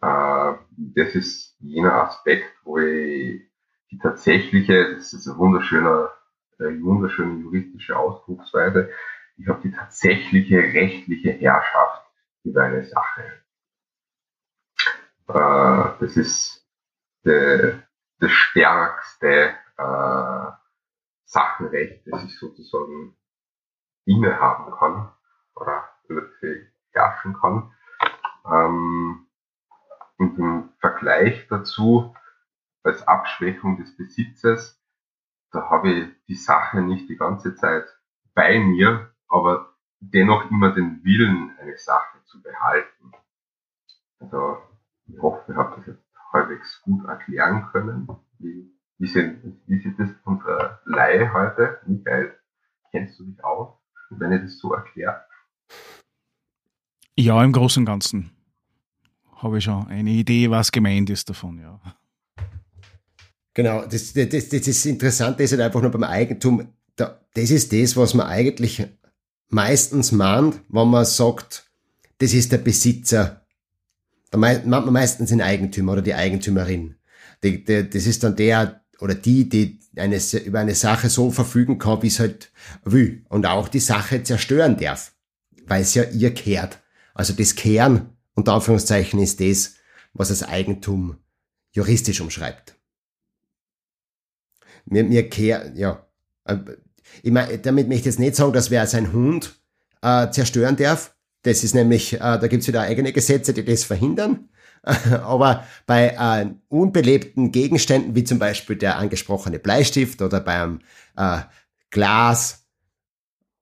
Äh, 0.00 0.52
das 0.70 1.14
ist 1.14 1.56
jener 1.60 1.94
Aspekt, 1.94 2.52
wo 2.64 2.78
ich 2.78 3.42
die 3.90 3.98
tatsächliche, 3.98 4.94
das 4.94 5.12
ist 5.12 5.28
eine 5.28 5.38
wunderschöne, 5.38 6.10
eine 6.58 6.82
wunderschöne 6.82 7.40
juristische 7.40 7.96
Ausdrucksweise, 7.96 8.90
ich 9.36 9.46
habe 9.46 9.60
die 9.62 9.70
tatsächliche 9.70 10.58
rechtliche 10.58 11.30
Herrschaft 11.30 12.04
über 12.44 12.64
eine 12.64 12.84
Sache. 12.84 13.22
Äh, 15.28 16.00
das 16.00 16.16
ist 16.16 16.66
de, 17.24 17.78
das 18.18 18.32
stärkste 18.32 19.54
äh, 19.78 20.52
Sachenrecht, 21.24 22.06
das 22.06 22.24
ich 22.24 22.38
sozusagen 22.38 23.16
innehaben 24.04 24.72
kann 24.72 25.12
oder 25.54 25.88
über 26.08 26.22
das 26.22 26.42
ich 26.42 26.66
herrschen 26.92 27.34
kann. 27.34 27.72
Ähm, 28.46 29.26
und 30.16 30.38
im 30.38 30.72
Vergleich 30.80 31.46
dazu, 31.48 32.14
als 32.82 33.06
Abschwächung 33.06 33.76
des 33.76 33.96
Besitzes, 33.96 34.82
da 35.50 35.70
habe 35.70 35.90
ich 35.90 36.24
die 36.26 36.34
Sache 36.34 36.80
nicht 36.80 37.08
die 37.08 37.16
ganze 37.16 37.54
Zeit 37.54 37.86
bei 38.34 38.58
mir, 38.58 39.14
aber 39.28 39.74
dennoch 40.00 40.50
immer 40.50 40.72
den 40.72 41.04
Willen, 41.04 41.56
eine 41.58 41.76
Sache 41.76 42.22
zu 42.24 42.42
behalten. 42.42 43.12
Also 44.18 44.58
ich 45.06 45.20
hoffe, 45.20 45.52
ich 45.52 45.56
habe 45.56 45.76
das 45.76 45.86
jetzt 45.86 46.04
halbwegs 46.32 46.82
gut 46.82 47.04
erklären 47.06 47.68
können. 47.72 48.08
Wie, 48.38 48.77
wie, 48.98 49.06
sind, 49.06 49.60
wie 49.66 49.80
sieht 49.80 49.98
das 49.98 50.08
unser 50.24 50.80
Laie 50.84 51.32
heute, 51.32 51.78
Michael? 51.86 52.32
Kennst 52.90 53.18
du 53.18 53.24
dich 53.24 53.42
aus, 53.44 53.74
wenn 54.10 54.32
ich 54.32 54.42
das 54.42 54.58
so 54.58 54.72
erkläre? 54.72 55.22
Ja, 57.16 57.42
im 57.42 57.52
Großen 57.52 57.82
und 57.82 57.86
Ganzen 57.86 58.30
habe 59.36 59.58
ich 59.58 59.64
schon 59.64 59.86
eine 59.86 60.10
Idee, 60.10 60.50
was 60.50 60.72
gemeint 60.72 61.10
ist 61.10 61.28
davon, 61.28 61.60
ja. 61.60 61.80
Genau, 63.54 63.84
das, 63.84 64.12
das, 64.12 64.28
das, 64.28 64.48
das 64.48 64.86
Interessante 64.86 65.42
ist 65.42 65.52
halt 65.52 65.62
einfach 65.62 65.80
nur 65.80 65.90
beim 65.90 66.04
Eigentum, 66.04 66.68
da, 66.96 67.20
das 67.34 67.50
ist 67.50 67.72
das, 67.72 67.96
was 67.96 68.14
man 68.14 68.26
eigentlich 68.26 68.86
meistens 69.48 70.12
mahnt, 70.12 70.60
wenn 70.68 70.88
man 70.88 71.04
sagt, 71.04 71.70
das 72.18 72.34
ist 72.34 72.52
der 72.52 72.58
Besitzer. 72.58 73.46
Da 74.30 74.38
meint 74.38 74.66
man 74.66 74.92
meistens 74.92 75.30
den 75.30 75.40
Eigentümer 75.40 75.92
oder 75.92 76.02
die 76.02 76.14
Eigentümerin. 76.14 76.96
die, 77.42 77.64
die, 77.64 77.88
das 77.88 78.06
ist 78.06 78.24
dann 78.24 78.36
der 78.36 78.82
oder 79.00 79.14
die, 79.14 79.48
die 79.48 79.78
eine, 79.96 80.20
über 80.44 80.60
eine 80.60 80.74
Sache 80.74 81.08
so 81.08 81.30
verfügen 81.30 81.78
kann, 81.78 82.02
wie 82.02 82.08
es 82.08 82.20
halt 82.20 82.50
will. 82.84 83.24
Und 83.28 83.46
auch 83.46 83.68
die 83.68 83.80
Sache 83.80 84.22
zerstören 84.22 84.76
darf, 84.76 85.12
weil 85.66 85.82
es 85.82 85.94
ja 85.94 86.04
ihr 86.04 86.34
kehrt. 86.34 86.78
Also 87.14 87.32
das 87.32 87.54
Kehren, 87.54 88.10
unter 88.34 88.54
Anführungszeichen, 88.54 89.20
ist 89.20 89.40
das, 89.40 89.74
was 90.12 90.28
das 90.28 90.42
Eigentum 90.42 91.18
juristisch 91.72 92.20
umschreibt. 92.20 92.74
Mir, 94.86 95.04
mir 95.04 95.28
kehr, 95.28 95.72
ja. 95.74 96.06
Äh, 96.44 96.56
ich 97.22 97.30
mein, 97.30 97.60
damit 97.62 97.88
möchte 97.88 98.00
ich 98.00 98.06
jetzt 98.06 98.18
nicht 98.18 98.36
sagen, 98.36 98.52
dass 98.52 98.70
wer 98.70 98.86
sein 98.86 99.12
Hund 99.12 99.54
äh, 100.02 100.30
zerstören 100.30 100.76
darf. 100.76 101.14
Das 101.42 101.64
ist 101.64 101.74
nämlich, 101.74 102.14
äh, 102.14 102.18
da 102.18 102.46
gibt's 102.46 102.68
wieder 102.68 102.82
eigene 102.82 103.12
Gesetze, 103.12 103.52
die 103.52 103.64
das 103.64 103.84
verhindern. 103.84 104.48
Aber 105.22 105.64
bei 105.86 106.14
äh, 106.18 106.50
unbelebten 106.68 107.52
Gegenständen, 107.52 108.14
wie 108.14 108.24
zum 108.24 108.38
Beispiel 108.38 108.76
der 108.76 108.96
angesprochene 108.96 109.58
Bleistift 109.58 110.22
oder 110.22 110.40
beim 110.40 110.80
äh, 111.16 111.40
Glas 111.90 112.66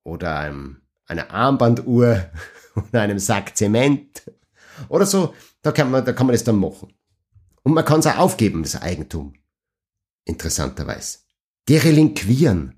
oder 0.04 0.38
einem, 0.38 0.82
einer 1.06 1.30
Armbanduhr 1.30 2.30
oder 2.76 3.00
einem 3.00 3.18
Sack 3.18 3.56
Zement 3.56 4.30
oder 4.88 5.06
so, 5.06 5.34
da 5.62 5.72
kann 5.72 5.90
man, 5.90 6.04
da 6.04 6.12
kann 6.12 6.26
man 6.26 6.34
das 6.34 6.44
dann 6.44 6.58
machen. 6.58 6.92
Und 7.62 7.74
man 7.74 7.84
kann 7.84 8.00
es 8.00 8.06
auch 8.06 8.18
aufgeben, 8.18 8.62
das 8.62 8.80
Eigentum. 8.80 9.34
Interessanterweise. 10.24 11.18
Derelinquieren. 11.68 12.75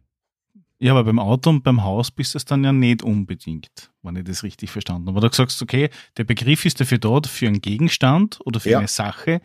Ja, 0.81 0.93
aber 0.93 1.05
beim 1.05 1.19
Auto 1.19 1.51
und 1.51 1.65
beim 1.65 1.83
Haus 1.83 2.11
bist 2.11 2.35
du 2.35 2.39
es 2.39 2.45
dann 2.45 2.63
ja 2.63 2.73
nicht 2.73 3.03
unbedingt, 3.03 3.91
wenn 4.03 4.15
ich 4.17 4.25
das 4.25 4.43
richtig 4.45 4.71
verstanden 4.71 5.09
habe. 5.09 5.19
Oder 5.19 5.29
du 5.31 5.35
sagst, 5.37 5.61
okay, 5.61 5.91
der 6.17 6.25
Begriff 6.25 6.65
ist 6.65 6.81
dafür 6.81 6.99
dort, 6.99 7.27
für 7.27 7.47
einen 7.49 7.61
Gegenstand 7.61 8.39
oder 8.45 8.61
für 8.61 8.71
Ja. 8.71 8.79
eine 8.79 8.87
Sache, 8.89 9.41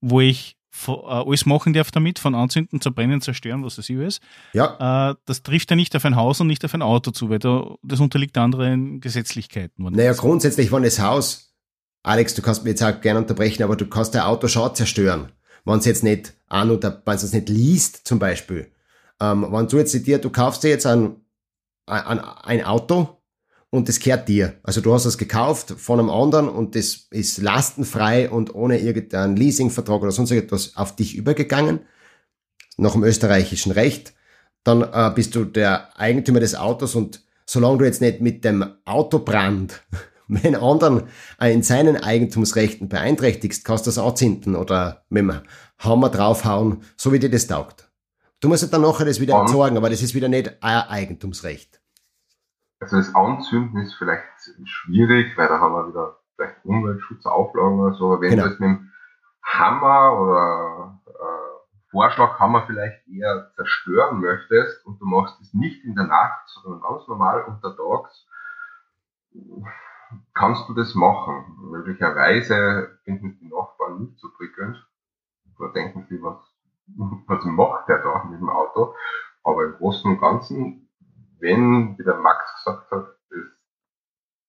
wo 0.00 0.20
ich 0.20 0.56
äh, 0.88 0.90
alles 0.90 1.46
machen 1.46 1.72
darf 1.72 1.90
damit, 1.92 2.18
von 2.18 2.34
Anzünden, 2.34 2.80
Zerbrennen, 2.80 3.20
Zerstören, 3.20 3.62
was 3.64 3.76
das 3.76 3.90
ist. 3.90 4.20
Ja, 4.54 5.10
Äh, 5.10 5.14
das 5.26 5.42
trifft 5.42 5.70
ja 5.70 5.76
nicht 5.76 5.94
auf 5.94 6.04
ein 6.04 6.16
Haus 6.16 6.40
und 6.40 6.48
nicht 6.48 6.64
auf 6.64 6.74
ein 6.74 6.82
Auto 6.82 7.10
zu, 7.12 7.30
weil 7.30 7.38
da, 7.38 7.76
das 7.82 8.00
unterliegt 8.00 8.36
anderen 8.36 9.00
Gesetzlichkeiten. 9.00 9.84
naja, 9.84 10.14
grundsätzlich, 10.14 10.72
wenn 10.72 10.82
das 10.82 10.98
Haus, 10.98 11.54
Alex, 12.02 12.34
du 12.34 12.42
kannst 12.42 12.64
mir 12.64 12.70
jetzt 12.70 12.82
auch 12.82 13.00
gerne 13.00 13.20
unterbrechen, 13.20 13.62
aber 13.62 13.76
du 13.76 13.86
kannst 13.86 14.14
dein 14.14 14.22
Auto 14.22 14.48
schon 14.48 14.74
zerstören. 14.74 15.30
Wenn 15.64 15.78
es 15.78 15.84
jetzt 15.84 16.02
nicht 16.02 16.34
an 16.48 16.70
oder 16.72 17.00
wenn 17.04 17.14
es 17.14 17.32
nicht 17.32 17.48
liest, 17.48 18.00
zum 18.08 18.18
Beispiel. 18.18 18.72
Ähm, 19.22 19.46
wenn 19.50 19.68
du 19.68 19.78
jetzt 19.78 19.94
dir, 19.94 20.18
du 20.18 20.30
kaufst 20.30 20.64
dir 20.64 20.70
jetzt 20.70 20.86
ein, 20.86 21.14
ein, 21.86 22.18
ein 22.18 22.64
Auto 22.64 23.20
und 23.70 23.88
das 23.88 24.00
gehört 24.00 24.28
dir. 24.28 24.54
Also 24.64 24.80
du 24.80 24.92
hast 24.92 25.04
es 25.04 25.16
gekauft 25.16 25.74
von 25.78 26.00
einem 26.00 26.10
anderen 26.10 26.48
und 26.48 26.74
das 26.74 27.06
ist 27.10 27.38
lastenfrei 27.38 28.28
und 28.28 28.52
ohne 28.54 28.80
irgendeinen 28.80 29.36
Leasingvertrag 29.36 30.02
oder 30.02 30.10
sonst 30.10 30.32
irgendwas 30.32 30.76
auf 30.76 30.96
dich 30.96 31.14
übergegangen, 31.14 31.80
nach 32.76 32.92
dem 32.92 33.04
österreichischen 33.04 33.70
Recht, 33.70 34.12
dann 34.64 34.82
äh, 34.82 35.12
bist 35.14 35.36
du 35.36 35.44
der 35.44 35.96
Eigentümer 35.98 36.40
des 36.40 36.56
Autos 36.56 36.96
und 36.96 37.22
solange 37.46 37.78
du 37.78 37.84
jetzt 37.84 38.00
nicht 38.00 38.20
mit 38.20 38.44
dem 38.44 38.64
Autobrand 38.84 39.82
wenn 40.28 40.56
anderen 40.56 41.04
in 41.40 41.62
seinen 41.62 41.96
Eigentumsrechten 41.96 42.88
beeinträchtigst, 42.88 43.64
kannst 43.64 43.86
du 43.86 43.90
das 43.90 43.98
anzünden 43.98 44.56
oder 44.56 45.04
mit 45.10 45.22
dem 45.22 45.40
Hammer 45.78 46.08
draufhauen, 46.08 46.82
so 46.96 47.12
wie 47.12 47.18
dir 47.18 47.30
das 47.30 47.46
taugt. 47.46 47.91
Du 48.42 48.48
musst 48.48 48.62
ja 48.62 48.68
dann 48.68 48.82
nachher 48.82 49.06
das 49.06 49.20
wieder 49.20 49.38
entsorgen, 49.40 49.76
aber 49.76 49.88
das 49.88 50.02
ist 50.02 50.14
wieder 50.14 50.28
nicht 50.28 50.62
ein 50.62 50.88
Eigentumsrecht. 50.88 51.80
Also 52.80 52.96
das 52.96 53.14
Anzünden 53.14 53.80
ist 53.80 53.94
vielleicht 53.94 54.24
schwierig, 54.64 55.38
weil 55.38 55.46
da 55.46 55.60
haben 55.60 55.72
wir 55.74 55.88
wieder 55.88 56.16
vielleicht 56.34 56.64
Umweltschutzauflagen 56.64 57.78
oder 57.78 57.94
so, 57.94 58.06
aber 58.06 58.20
wenn 58.22 58.30
Genau. 58.30 58.42
du 58.46 58.48
es 58.50 58.58
mit 58.58 58.68
dem 58.68 58.90
Hammer 59.44 60.20
oder 60.20 61.00
äh, 61.06 61.90
Vorschlaghammer 61.92 62.64
vielleicht 62.66 63.06
eher 63.06 63.52
zerstören 63.54 64.20
möchtest 64.20 64.84
und 64.86 65.00
du 65.00 65.06
machst 65.06 65.40
es 65.40 65.54
nicht 65.54 65.84
in 65.84 65.94
der 65.94 66.06
Nacht, 66.06 66.48
sondern 66.48 66.80
ganz 66.80 67.06
normal 67.06 67.44
untertags, 67.44 68.26
kannst 70.34 70.68
du 70.68 70.74
das 70.74 70.96
machen. 70.96 71.44
Möglicherweise 71.70 72.98
finden 73.04 73.38
die 73.38 73.48
Nachbarn 73.48 74.00
nicht 74.00 74.18
so 74.18 74.28
prickelnd. 74.36 74.84
Da 75.60 75.68
denken 75.68 76.06
sie, 76.08 76.20
was, 76.20 76.38
was 76.86 77.44
macht 77.44 77.88
der 77.88 78.02
da 78.02 78.24
mit 78.24 78.40
dem 78.40 78.50
Auto? 78.50 78.94
Aber 79.44 79.64
im 79.64 79.72
Großen 79.74 80.10
und 80.10 80.20
Ganzen, 80.20 80.88
wenn, 81.40 81.98
wie 81.98 82.04
der 82.04 82.18
Max 82.18 82.44
gesagt 82.56 82.90
hat, 82.90 83.06
es 83.30 83.62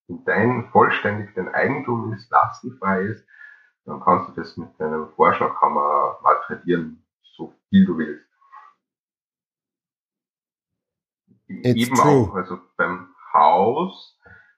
in 0.08 0.24
dein 0.26 0.70
vollständig 0.72 1.34
dein 1.36 1.54
Eigentum 1.54 2.14
ist, 2.14 2.30
lastenfrei 2.30 3.04
ist, 3.04 3.26
dann 3.86 4.02
kannst 4.02 4.30
du 4.30 4.42
das 4.42 4.56
mit 4.58 4.70
deinem 4.80 5.10
Vorschlaghammer 5.16 6.20
malträtieren, 6.22 7.06
so 7.36 7.54
viel 7.70 7.86
du 7.86 7.98
willst. 7.98 8.26
It's 11.48 11.88
Eben 11.88 11.96
true. 11.96 12.30
auch, 12.30 12.36
also 12.36 12.60
beim 12.78 13.10
Haus, 13.34 14.18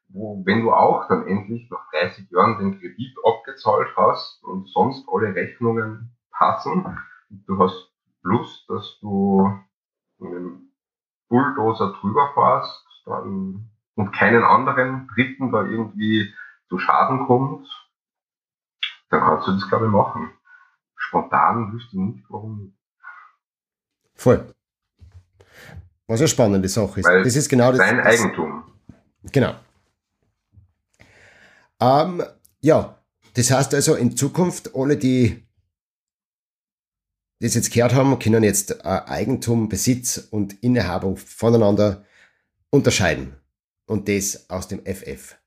wo, 0.09 0.41
wenn 0.45 0.61
du 0.61 0.71
auch 0.71 1.07
dann 1.07 1.27
endlich 1.27 1.69
nach 1.69 1.89
30 1.91 2.29
Jahren 2.31 2.59
den 2.59 2.79
Kredit 2.79 3.15
abgezahlt 3.23 3.89
hast 3.97 4.43
und 4.43 4.69
sonst 4.69 5.07
alle 5.11 5.33
Rechnungen 5.33 6.15
passen, 6.31 6.85
du 7.47 7.59
hast 7.59 7.91
Lust, 8.21 8.69
dass 8.69 8.99
du 9.01 9.49
mit 10.19 10.31
dem 10.31 10.71
Bulldozer 11.29 11.93
drüber 11.99 12.31
fährst 12.33 12.85
dann, 13.05 13.69
und 13.95 14.11
keinen 14.11 14.43
anderen 14.43 15.07
Dritten 15.13 15.51
da 15.51 15.63
irgendwie 15.63 16.33
zu 16.69 16.79
Schaden 16.79 17.25
kommt, 17.27 17.67
dann 19.09 19.21
kannst 19.21 19.47
du 19.47 19.51
das, 19.53 19.69
glaube 19.69 19.85
ich, 19.85 19.91
machen. 19.91 20.31
Spontan 20.95 21.71
wüsste 21.73 21.95
ich 21.97 22.01
nicht, 22.01 22.25
warum 22.29 22.63
nicht. 22.63 22.77
Voll. 24.15 24.53
Was 26.07 26.19
eine 26.19 26.27
spannende 26.27 26.69
Sache 26.69 26.99
ist. 26.99 27.05
Weil 27.05 27.23
das 27.23 27.35
ist 27.35 27.49
genau 27.49 27.71
das. 27.71 27.79
Dein 27.79 27.99
Eigentum. 27.99 28.63
Genau. 29.31 29.55
Ähm, 31.79 32.23
ja, 32.61 32.97
das 33.35 33.51
heißt 33.51 33.73
also 33.73 33.95
in 33.95 34.15
Zukunft 34.15 34.75
alle, 34.75 34.97
die 34.97 35.44
das 37.39 37.55
jetzt 37.55 37.73
gehört 37.73 37.93
haben, 37.93 38.17
können 38.19 38.43
jetzt 38.43 38.83
äh, 38.83 39.01
Eigentum, 39.07 39.69
Besitz 39.69 40.17
und 40.17 40.61
Innehabung 40.63 41.17
voneinander 41.17 42.05
unterscheiden. 42.69 43.35
Und 43.87 44.07
das 44.07 44.49
aus 44.49 44.67
dem 44.67 44.79
FF. 44.85 45.37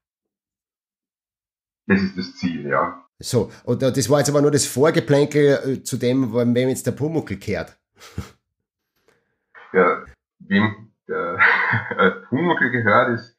Das 1.86 2.00
ist 2.00 2.18
das 2.18 2.36
Ziel, 2.36 2.66
ja. 2.66 3.04
So, 3.18 3.50
und 3.64 3.82
äh, 3.82 3.92
das 3.92 4.08
war 4.08 4.18
jetzt 4.18 4.28
aber 4.28 4.42
nur 4.42 4.50
das 4.50 4.66
Vorgeplänkel 4.66 5.58
äh, 5.64 5.82
zu 5.82 5.96
dem, 5.96 6.32
wem 6.32 6.68
jetzt 6.68 6.86
der 6.86 6.92
Pumuckl 6.92 7.36
kehrt. 7.36 7.76
ja 9.72 10.04
wem 10.40 10.92
der 11.08 11.38
Pumuckl 12.28 12.70
gehört, 12.70 13.18
ist, 13.18 13.36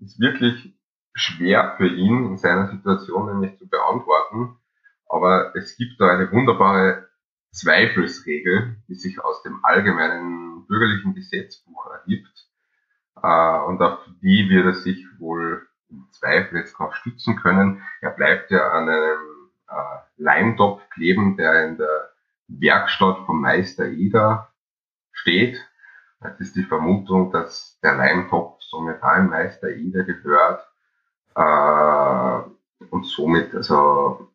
ist 0.00 0.20
wirklich 0.20 0.74
schwer 1.14 1.74
für 1.76 1.88
ihn 1.88 2.26
in 2.26 2.38
seiner 2.38 2.68
Situation 2.70 3.26
nämlich 3.26 3.58
zu 3.58 3.68
beantworten. 3.68 4.56
Aber 5.08 5.54
es 5.54 5.76
gibt 5.76 6.00
da 6.00 6.08
eine 6.08 6.30
wunderbare 6.32 7.08
Zweifelsregel, 7.54 8.76
die 8.88 8.94
sich 8.94 9.22
aus 9.22 9.42
dem 9.42 9.64
allgemeinen 9.64 10.66
bürgerlichen 10.66 11.14
Gesetzbuch 11.14 11.86
ergibt. 11.86 12.48
Äh, 13.22 13.58
und 13.66 13.80
auf 13.80 14.00
die 14.20 14.48
wird 14.50 14.66
er 14.66 14.74
sich 14.74 15.06
wohl 15.18 15.66
im 15.88 16.06
Zweifel 16.10 16.58
jetzt 16.58 16.74
drauf 16.74 16.94
stützen 16.96 17.36
können. 17.36 17.82
Er 18.00 18.10
bleibt 18.10 18.50
ja 18.50 18.72
an 18.72 18.88
einem 18.88 19.50
äh, 19.68 19.98
Leimtopf 20.16 20.82
kleben, 20.90 21.36
der 21.36 21.68
in 21.68 21.78
der 21.78 22.10
Werkstatt 22.48 23.18
vom 23.24 23.40
Meister 23.40 23.86
Eder 23.86 24.52
steht. 25.12 25.58
Es 26.20 26.40
ist 26.40 26.56
die 26.56 26.64
Vermutung, 26.64 27.30
dass 27.30 27.78
der 27.82 27.94
Leimtopf 27.94 28.60
somit 28.62 29.02
einem 29.02 29.28
Meister 29.28 29.68
Eder 29.68 30.02
gehört. 30.02 30.66
Äh, 31.36 32.86
und 32.90 33.06
somit 33.06 33.54
also 33.54 34.32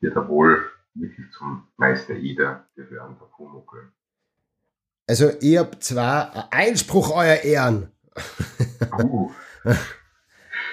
wird 0.00 0.16
er 0.16 0.28
wohl 0.28 0.70
wirklich 0.94 1.30
zum 1.32 1.68
Meister 1.76 2.14
Eder 2.14 2.66
gehören, 2.74 3.16
der 3.20 3.26
Pumuckl. 3.26 3.92
Also, 5.06 5.30
ich 5.40 5.56
hab 5.56 5.82
zwar 5.82 6.48
Einspruch, 6.52 7.10
euer 7.14 7.36
Ehren. 7.36 7.90
Uh, 9.02 9.30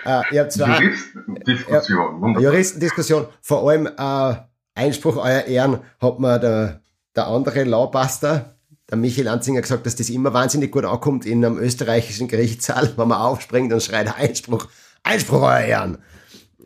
Äh, 0.06 0.48
zwar 0.50 0.82
Juristendiskussion. 0.82 2.40
Juristendiskussion, 2.40 3.28
vor 3.42 3.68
allem 3.68 3.88
äh, 3.88 4.36
Einspruch, 4.76 5.18
euer 5.18 5.46
Ehren, 5.46 5.80
hat 6.00 6.20
mir 6.20 6.38
der, 6.38 6.82
der 7.16 7.28
andere 7.28 7.64
Lawbuster, 7.64 8.56
der 8.90 8.98
Michael 8.98 9.28
Anzinger, 9.28 9.62
gesagt, 9.62 9.86
dass 9.86 9.96
das 9.96 10.10
immer 10.10 10.32
wahnsinnig 10.32 10.72
gut 10.72 10.86
ankommt 10.86 11.26
in 11.26 11.44
einem 11.44 11.58
österreichischen 11.58 12.28
Gerichtssaal, 12.28 12.94
wenn 12.98 13.08
man 13.08 13.18
aufspringt 13.18 13.74
und 13.74 13.82
schreit 13.82 14.16
Einspruch, 14.16 14.68
Einspruch, 15.02 15.42
euer 15.42 15.60
Ehren. 15.62 15.98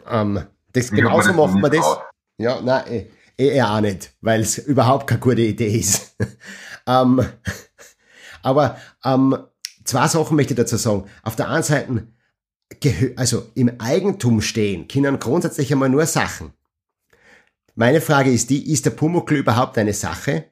Ähm, 0.10 0.42
das, 0.74 0.92
genauso 0.92 1.30
das 1.30 1.38
macht 1.38 1.56
man 1.56 1.72
das. 1.72 1.86
raus? 1.86 1.98
Ja, 2.38 2.62
nein, 2.62 3.06
eh, 3.40 3.48
eh 3.48 3.56
eher 3.56 3.72
auch 3.72 3.82
nicht, 3.82 4.12
weil 4.22 4.42
es 4.42 4.58
überhaupt 4.58 5.08
keine 5.08 5.22
gute 5.22 5.42
Idee 5.42 5.80
ist. 5.80 6.16
ähm, 6.88 7.26
aber 8.42 8.78
ähm, 9.04 9.38
zwei 9.84 10.08
Sachen 10.08 10.36
möchte 10.36 10.54
ich 10.54 10.58
dazu 10.58 10.78
sagen. 10.78 11.06
Auf 11.24 11.36
der 11.36 11.50
einen 11.50 11.64
Seite, 11.64 12.08
also 13.16 13.50
im 13.56 13.80
Eigentum 13.80 14.42
stehen, 14.42 14.88
können 14.88 15.20
grundsätzlich 15.20 15.72
einmal 15.72 15.90
nur 15.90 16.06
Sachen. 16.06 16.54
meine 17.76 18.02
Frage 18.02 18.32
ist 18.32 18.50
die, 18.50 18.72
ist 18.72 18.86
der 18.86 18.92
Pumuckl 18.92 19.36
überhaupt 19.36 19.78
eine 19.78 19.94
Sache? 19.94 20.46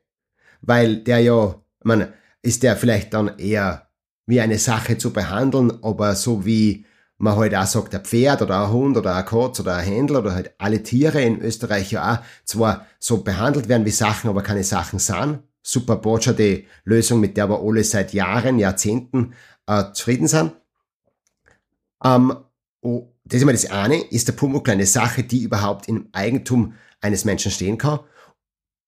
Weil 0.62 0.98
der 1.04 1.20
ja, 1.20 1.56
man, 1.84 2.14
ist 2.42 2.64
der 2.64 2.76
vielleicht 2.78 3.14
dann 3.14 3.38
eher 3.38 3.90
wie 4.26 4.42
eine 4.42 4.58
Sache 4.58 4.98
zu 4.98 5.14
behandeln, 5.14 5.84
aber 5.84 6.16
so 6.16 6.46
wie 6.46 6.86
man 7.18 7.36
halt 7.36 7.56
auch 7.56 7.66
sagt, 7.66 7.96
ein 7.96 8.04
Pferd 8.04 8.42
oder 8.42 8.64
ein 8.64 8.72
Hund 8.72 8.98
oder 8.98 9.16
ein 9.16 9.26
Katz 9.26 9.60
oder 9.60 9.76
ein 9.76 9.86
Händler 9.86 10.20
oder 10.20 10.36
halt 10.36 10.54
alle 10.58 10.84
Tiere 10.84 11.22
in 11.22 11.42
Österreich 11.42 11.92
ja 11.92 12.14
auch 12.16 12.46
zwar 12.46 12.86
so 13.00 13.24
behandelt 13.24 13.70
werden 13.70 13.86
wie 13.86 13.92
Sachen, 13.92 14.30
aber 14.30 14.44
keine 14.44 14.64
Sachen 14.64 15.00
sind. 15.00 15.40
Super 15.64 15.98
Boccia, 15.98 16.34
die 16.34 16.68
Lösung, 16.86 17.20
mit 17.20 17.36
der 17.36 17.50
wir 17.50 17.60
alle 17.62 17.84
seit 17.84 18.14
Jahren, 18.14 18.60
Jahrzehnten 18.60 19.34
äh, 19.66 19.92
zufrieden 19.94 20.28
sind. 20.28 20.54
Ähm, 22.04 22.36
oh, 22.82 23.08
das 23.26 23.38
ist 23.38 23.42
immer 23.42 23.52
das 23.52 23.70
eine, 23.70 23.98
ist 23.98 24.28
der 24.28 24.34
Pumuckl 24.34 24.72
eine 24.72 24.86
Sache, 24.86 25.24
die 25.24 25.44
überhaupt 25.44 25.90
im 25.90 26.08
Eigentum 26.14 26.76
eines 27.02 27.26
Menschen 27.26 27.52
stehen 27.52 27.78
kann. 27.78 28.00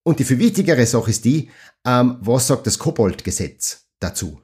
Und 0.03 0.19
die 0.19 0.23
viel 0.23 0.39
wichtigere 0.39 0.85
Sache 0.85 1.09
ist 1.09 1.25
die, 1.25 1.49
ähm, 1.85 2.17
was 2.21 2.47
sagt 2.47 2.67
das 2.67 2.79
Koboldgesetz 2.79 3.87
dazu? 3.99 4.39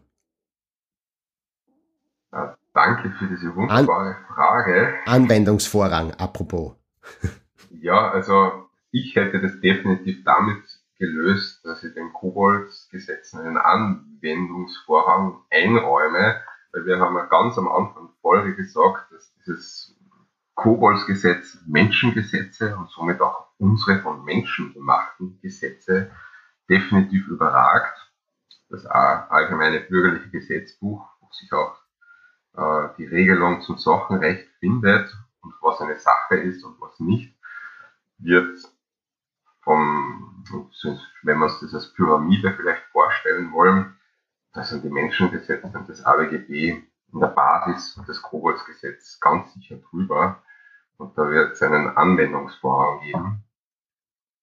Danke 2.76 3.10
für 3.12 3.28
diese 3.28 3.56
wunderbare 3.56 4.18
An 4.18 4.26
Frage. 4.36 4.96
Anwendungsvorrang, 5.06 6.12
apropos. 6.16 6.76
ja, 7.70 8.12
also 8.12 8.68
ich 8.92 9.16
hätte 9.16 9.42
das 9.42 9.62
definitiv 9.62 10.26
damit 10.26 10.62
gelöst, 11.00 11.64
dass 11.64 11.86
ich 11.86 11.94
den 11.94 12.12
Koboldgesetzen 12.12 13.40
einen 13.40 13.58
Anwendungsvorrang 13.58 15.42
einräume, 15.50 16.42
weil 16.74 16.86
wir 16.86 17.00
haben 17.00 17.16
ja 17.16 17.26
ganz 17.28 17.58
am 17.58 17.70
Anfang 17.70 18.08
der 18.08 18.16
Folge 18.22 18.56
gesagt, 18.58 19.10
dass 19.14 19.34
dieses 19.38 19.96
Koboldsgesetz 20.56 21.58
Menschengesetze 21.66 22.76
und 22.76 22.90
somit 22.90 23.22
auch 23.22 23.48
unsere 23.58 24.02
von 24.02 24.26
Menschen 24.26 24.74
gemachten 24.74 25.40
Gesetze 25.42 26.12
definitiv 26.70 27.26
überragt. 27.30 28.12
Das 28.70 28.86
allgemeine 28.86 29.80
bürgerliche 29.80 30.30
Gesetzbuch, 30.30 31.08
wo 31.22 31.30
sich 31.32 31.54
auch 31.54 31.85
äh, 32.58 32.90
die 32.98 33.06
Regelung 33.06 33.62
zum 33.62 33.78
Sachenrecht 33.78 34.48
findet 34.60 35.16
und 35.42 35.54
was 35.62 35.82
eine 35.82 35.98
Sache 36.00 36.36
ist 36.36 36.64
und 36.64 36.80
was 36.80 37.00
nicht, 37.00 37.36
wird 38.18 38.58
vom, 39.62 40.44
wenn 41.24 41.40
wir 41.40 41.46
uns 41.46 41.60
das 41.60 41.74
als 41.74 41.94
Pyramide 41.94 42.54
vielleicht 42.54 42.84
vorstellen 42.92 43.52
wollen, 43.52 43.96
da 44.54 44.64
sind 44.64 44.84
die 44.84 44.90
Menschengesetze 44.90 45.68
und 45.68 45.90
das 45.90 46.06
AWGB 46.06 46.82
in 47.12 47.20
der 47.20 47.28
Basis 47.28 47.96
des 48.08 48.22
Koboldsgesetz 48.22 49.20
ganz 49.20 49.54
sicher 49.54 49.78
drüber. 49.78 50.42
Und 50.98 51.18
da 51.18 51.30
wird 51.30 51.54
es 51.54 51.62
einen 51.62 51.90
Anwendungsvorrang 51.90 53.02
geben. 53.02 53.44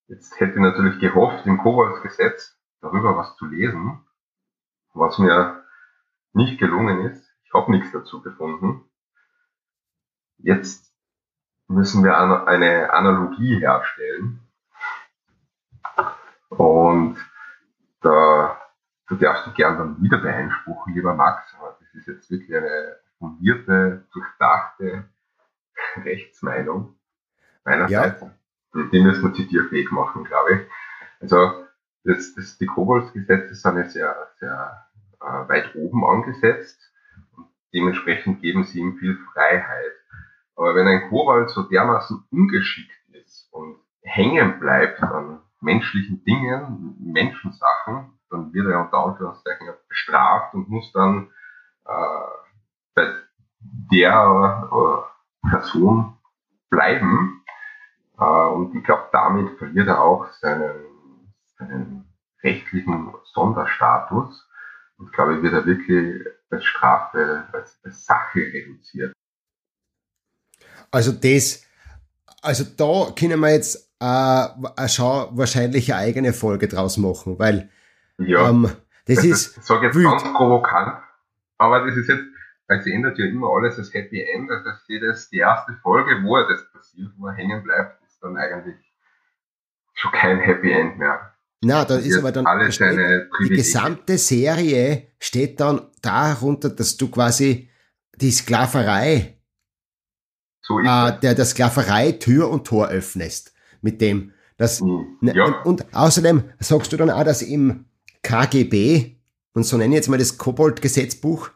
Jetzt 0.09 0.39
hätte 0.39 0.53
ich 0.53 0.59
natürlich 0.59 0.99
gehofft, 1.01 1.47
im 1.47 1.57
Koboldsgesetz 1.57 2.59
darüber 2.83 3.17
was 3.17 3.37
zu 3.37 3.47
lesen, 3.47 4.05
was 4.93 5.19
mir 5.19 5.65
nicht 6.35 6.59
gelungen 6.59 7.07
ist. 7.07 7.32
Ich 7.53 7.61
habe 7.61 7.71
nichts 7.71 7.93
dazu 7.93 8.23
gefunden. 8.23 8.89
Jetzt 10.39 10.91
müssen 11.69 12.03
wir 12.03 12.17
eine 12.17 12.91
Analogie 12.95 13.59
herstellen. 13.59 14.41
Und 16.49 17.19
da 18.01 18.59
du 19.07 19.17
darfst 19.17 19.47
du 19.47 19.53
gern 19.53 19.77
dann 19.77 20.03
wieder 20.03 20.17
beeinspruchen, 20.17 20.95
lieber 20.95 21.15
Max, 21.15 21.55
aber 21.59 21.77
das 21.79 21.95
ist 21.95 22.07
jetzt 22.07 22.31
wirklich 22.31 22.57
eine 22.57 22.97
fundierte, 23.19 24.07
durchdachte 24.15 25.11
Rechtsmeinung 25.97 26.99
meinerseits. 27.65 28.23
Ja. 28.23 28.31
Die, 28.75 28.91
die 28.91 29.01
müssen 29.03 29.25
wir 29.25 29.35
zitierfähig 29.35 29.91
machen, 29.91 30.25
glaube 30.25 30.55
ich. 30.55 30.61
Also 31.21 31.67
das, 32.05 32.35
das, 32.35 32.57
die 32.57 32.67
Koboldsgesetze 32.67 33.55
sind 33.55 33.77
ja 33.77 33.85
sehr, 33.85 34.29
sehr 34.41 34.87
äh, 35.21 35.49
weit 35.49 35.75
oben 35.77 36.05
angesetzt 36.07 36.92
dementsprechend 37.73 38.41
geben 38.41 38.65
sie 38.65 38.81
ihm 38.81 38.97
viel 38.99 39.19
Freiheit. 39.33 39.93
Aber 40.57 40.75
wenn 40.75 40.87
ein 40.87 41.09
Kobold 41.09 41.51
so 41.51 41.63
dermaßen 41.63 42.25
ungeschickt 42.31 42.91
ist 43.13 43.53
und 43.53 43.79
hängen 44.03 44.59
bleibt 44.61 45.03
an 45.03 45.41
menschlichen 45.61 46.25
Dingen, 46.25 46.97
Menschensachen, 47.01 48.19
dann 48.31 48.53
wird 48.53 48.67
er 48.67 48.81
unter 48.81 48.99
Anführungszeichen 48.99 49.69
bestraft 49.89 50.55
und 50.55 50.69
muss 50.69 50.91
dann 50.93 51.31
äh, 51.85 52.27
bei 52.95 53.15
der 53.93 54.69
äh, 54.73 55.49
Person 55.51 56.17
bleiben. 56.71 57.45
Äh, 58.19 58.25
und 58.25 58.75
ich 58.75 58.85
glaube, 58.85 59.09
damit 59.13 59.59
verliert 59.59 59.89
er 59.89 60.03
auch 60.03 60.27
seinen, 60.41 61.35
seinen 61.59 62.13
rechtlichen 62.43 63.15
Sonderstatus. 63.25 64.49
Und 65.03 65.13
glaube 65.13 65.35
ich, 65.35 65.43
wird 65.43 65.53
er 65.53 65.67
wirklich 65.67 66.25
als 66.51 66.65
Strafe, 66.65 67.45
als, 67.53 67.81
als 67.83 68.05
Sache 68.05 68.39
reduziert. 68.39 69.13
Also 70.93 71.11
das, 71.11 71.67
also 72.41 72.65
da 72.77 73.13
können 73.19 73.41
wir 73.41 73.51
jetzt 73.51 73.91
äh, 73.99 74.89
schon 74.89 75.37
wahrscheinlich 75.37 75.93
eine 75.93 76.03
eigene 76.03 76.33
Folge 76.33 76.69
draus 76.69 76.99
machen, 76.99 77.37
weil 77.39 77.69
ja, 78.19 78.49
ähm, 78.49 78.71
das, 79.07 79.17
das 79.17 79.25
ist. 79.25 79.57
Ich 79.57 79.65
sage 79.65 79.87
jetzt 79.87 79.97
wild. 79.97 80.07
ganz 80.07 80.23
provokant, 80.23 81.03
aber 81.59 81.85
das 81.85 81.97
ist 81.97 82.09
jetzt, 82.09 82.25
weil 82.69 82.79
es 82.79 82.87
ändert 82.87 83.19
ja 83.19 83.25
immer 83.27 83.49
alles 83.49 83.79
als 83.79 83.93
Happy 83.93 84.23
End, 84.23 84.51
also 84.51 84.65
das 84.65 85.29
die 85.31 85.39
erste 85.39 85.73
Folge, 85.83 86.23
wo 86.23 86.37
er 86.37 86.49
das 86.49 86.71
passiert, 86.71 87.11
wo 87.17 87.27
er 87.27 87.35
hängen 87.35 87.65
bleibt, 87.65 88.05
ist 88.05 88.23
dann 88.23 88.37
eigentlich 88.37 88.77
schon 89.95 90.13
kein 90.13 90.39
Happy 90.39 90.71
End 90.71 90.97
mehr. 90.97 91.32
Na, 91.65 91.85
da 91.85 91.97
ist 91.97 92.19
aber 92.19 92.33
dann 92.33 92.45
die 93.45 93.49
gesamte 93.51 94.19
Serie 94.19 95.07
steht 95.21 95.61
dann 95.61 95.83
darunter, 96.01 96.71
dass 96.71 96.97
du 96.97 97.09
quasi 97.09 97.69
die 98.17 98.33
Sklaverei, 98.33 99.39
so 100.61 100.81
äh, 100.81 101.19
der, 101.21 101.35
der 101.35 101.45
Sklaverei 101.45 102.13
Tür 102.13 102.51
und 102.51 102.67
Tor 102.67 102.89
öffnest. 102.89 103.53
Mit 103.81 104.01
dem, 104.01 104.33
das, 104.57 104.81
mhm. 104.81 105.19
Ne, 105.21 105.35
ja. 105.37 105.45
und, 105.45 105.67
und, 105.67 105.95
außerdem 105.95 106.45
sagst 106.59 106.93
du 106.93 106.97
dann 106.97 107.11
auch, 107.11 107.25
dass 107.25 107.43
im 107.43 107.85
KGB, 108.23 109.17
und 109.55 109.65
so 109.65 109.77
nenne 109.77 109.95
ich 109.95 109.99
jetzt 109.99 110.09
mal 110.09 110.19
das 110.19 110.39
Kobold-Gesetzbuch, 110.39 111.51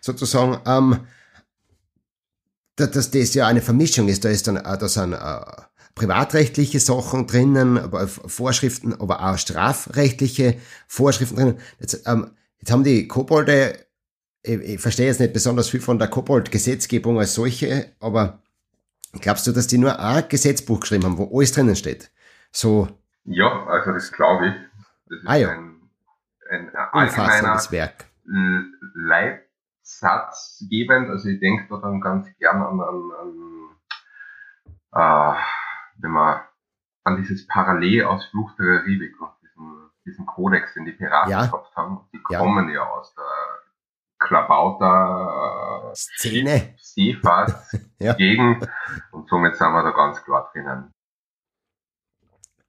sozusagen, 0.00 0.60
ähm, 0.66 1.06
dass 2.76 3.10
das 3.10 3.34
ja 3.34 3.46
eine 3.46 3.60
Vermischung 3.60 4.08
ist. 4.08 4.24
Da 4.24 4.28
ist 4.28 4.46
dann, 4.46 4.54
da 4.54 4.88
sind 4.88 5.12
äh, 5.12 5.62
privatrechtliche 5.94 6.80
Sachen 6.80 7.26
drinnen, 7.26 7.78
aber 7.78 8.08
Vorschriften, 8.08 8.94
aber 8.94 9.22
auch 9.22 9.38
strafrechtliche 9.38 10.56
Vorschriften 10.86 11.36
drinnen. 11.36 11.58
Jetzt, 11.80 12.06
ähm, 12.06 12.32
jetzt 12.58 12.72
haben 12.72 12.84
die 12.84 13.08
Kobolde, 13.08 13.78
ich, 14.42 14.60
ich 14.60 14.80
verstehe 14.80 15.06
jetzt 15.06 15.20
nicht 15.20 15.32
besonders 15.32 15.68
viel 15.68 15.80
von 15.80 15.98
der 15.98 16.08
Kobold-Gesetzgebung 16.08 17.18
als 17.18 17.34
solche, 17.34 17.92
aber 18.00 18.40
glaubst 19.20 19.46
du, 19.46 19.52
dass 19.52 19.66
die 19.66 19.78
nur 19.78 19.98
ein 19.98 20.28
Gesetzbuch 20.28 20.80
geschrieben 20.80 21.04
haben, 21.04 21.18
wo 21.18 21.38
alles 21.38 21.52
drinnen 21.52 21.76
steht? 21.76 22.10
So. 22.50 22.88
Ja, 23.24 23.66
also 23.66 23.92
das 23.92 24.12
glaube 24.12 24.48
ich. 24.48 24.54
Das 25.08 25.18
ist 25.18 25.28
ah, 25.28 25.36
ja. 25.36 25.50
ein, 25.50 25.80
ein 26.50 26.74
allgemeiner 26.74 27.60
Werk. 27.70 28.06
Leitsatz 28.94 30.64
gebend. 30.68 31.10
Also 31.10 31.28
ich 31.28 31.40
denke 31.40 31.66
da 31.68 31.76
dann 31.76 32.00
ganz 32.00 32.28
gern 32.38 32.62
an, 32.62 32.80
an, 32.80 33.10
an 33.20 33.34
äh, 35.34 35.34
wenn 36.02 36.10
man 36.10 36.40
an 37.04 37.16
dieses 37.16 37.46
Parallel 37.46 38.04
aus 38.04 38.24
Flucht 38.26 38.58
der 38.58 38.80
Karibik 38.80 39.20
und 39.20 39.30
diesen, 39.42 39.90
diesen 40.04 40.26
Kodex, 40.26 40.74
den 40.74 40.84
die 40.84 40.92
Piraten 40.92 41.30
ja. 41.30 41.46
gehabt 41.46 41.74
haben. 41.76 42.00
Die 42.12 42.20
ja. 42.30 42.38
kommen 42.38 42.68
ja 42.70 42.82
aus 42.82 43.14
der 43.14 43.24
Klabauter 44.18 45.92
Szene. 45.94 46.74
Seefahrt 46.78 47.54
ja. 47.98 48.14
Gegend 48.14 48.68
und 49.10 49.28
somit 49.28 49.56
sind 49.56 49.72
wir 49.72 49.82
da 49.82 49.90
ganz 49.90 50.22
klar 50.22 50.50
drinnen. 50.52 50.92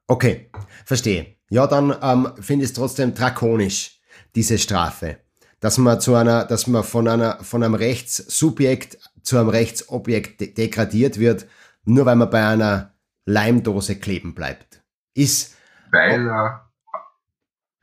Okay, 0.08 0.52
verstehe. 0.86 1.38
Ja, 1.50 1.68
dann 1.68 1.96
ähm, 2.02 2.34
finde 2.40 2.66
ich 2.66 2.72
es 2.72 2.76
trotzdem 2.76 3.14
drakonisch, 3.14 4.02
diese 4.36 4.58
Strafe. 4.58 5.20
Dass 5.60 5.78
man 5.78 6.02
zu 6.02 6.16
einer, 6.16 6.44
dass 6.44 6.68
man 6.68 6.84
von 6.84 7.08
einer, 7.08 7.44
von 7.44 7.64
einem 7.64 7.76
Rechtssubjekt 7.76 8.98
zu 9.22 9.38
einem 9.38 9.50
Rechtsobjekt 9.50 10.42
de 10.42 10.54
degradiert 10.54 11.20
wird, 11.20 11.48
nur 11.86 12.06
weil 12.06 12.18
man 12.18 12.30
bei 12.30 12.46
einer 12.46 12.93
Leimdose 13.26 14.00
kleben 14.00 14.36
bleibt. 14.36 14.84
Ist. 15.14 15.58
Weil 15.91 16.28
er 16.28 16.72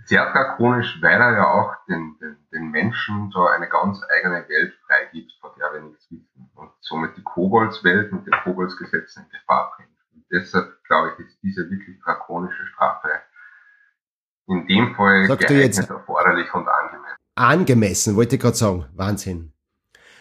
sehr 0.05 0.33
drakonisch, 0.33 0.99
weil 1.01 1.21
er 1.21 1.33
ja 1.35 1.47
auch 1.47 1.73
den, 1.89 2.17
den, 2.21 2.37
den 2.53 2.71
Menschen 2.71 3.31
so 3.31 3.47
eine 3.47 3.69
ganz 3.69 4.01
eigene 4.17 4.49
Welt 4.49 4.75
freigibt, 4.87 5.33
vor 5.41 5.55
der 5.57 5.73
wir 5.73 5.89
nichts 5.89 6.11
wissen. 6.11 6.51
Und 6.55 6.73
somit 6.81 7.17
die 7.17 7.23
Koboldswelt 7.23 8.12
mit 8.12 8.27
den 8.27 8.35
Koboldsgesetzen 8.43 9.25
in 9.25 9.31
Gefahr 9.31 9.73
bringt. 9.77 9.91
Und 10.12 10.25
deshalb, 10.33 10.83
glaube 10.85 11.12
ich, 11.12 11.27
ist 11.27 11.39
diese 11.43 11.71
wirklich 11.71 12.01
drakonische 12.01 12.67
Strafe 12.67 13.21
in 14.49 14.67
dem 14.67 14.95
Fall 14.97 15.27
Sagt 15.27 15.47
geeignet, 15.47 15.77
jetzt 15.77 15.91
erforderlich 15.91 16.53
und 16.53 16.67
angemessen. 16.67 17.17
Angemessen, 17.37 18.17
wollte 18.17 18.35
ich 18.35 18.43
gerade 18.43 18.57
sagen. 18.57 18.87
Wahnsinn. 18.95 19.53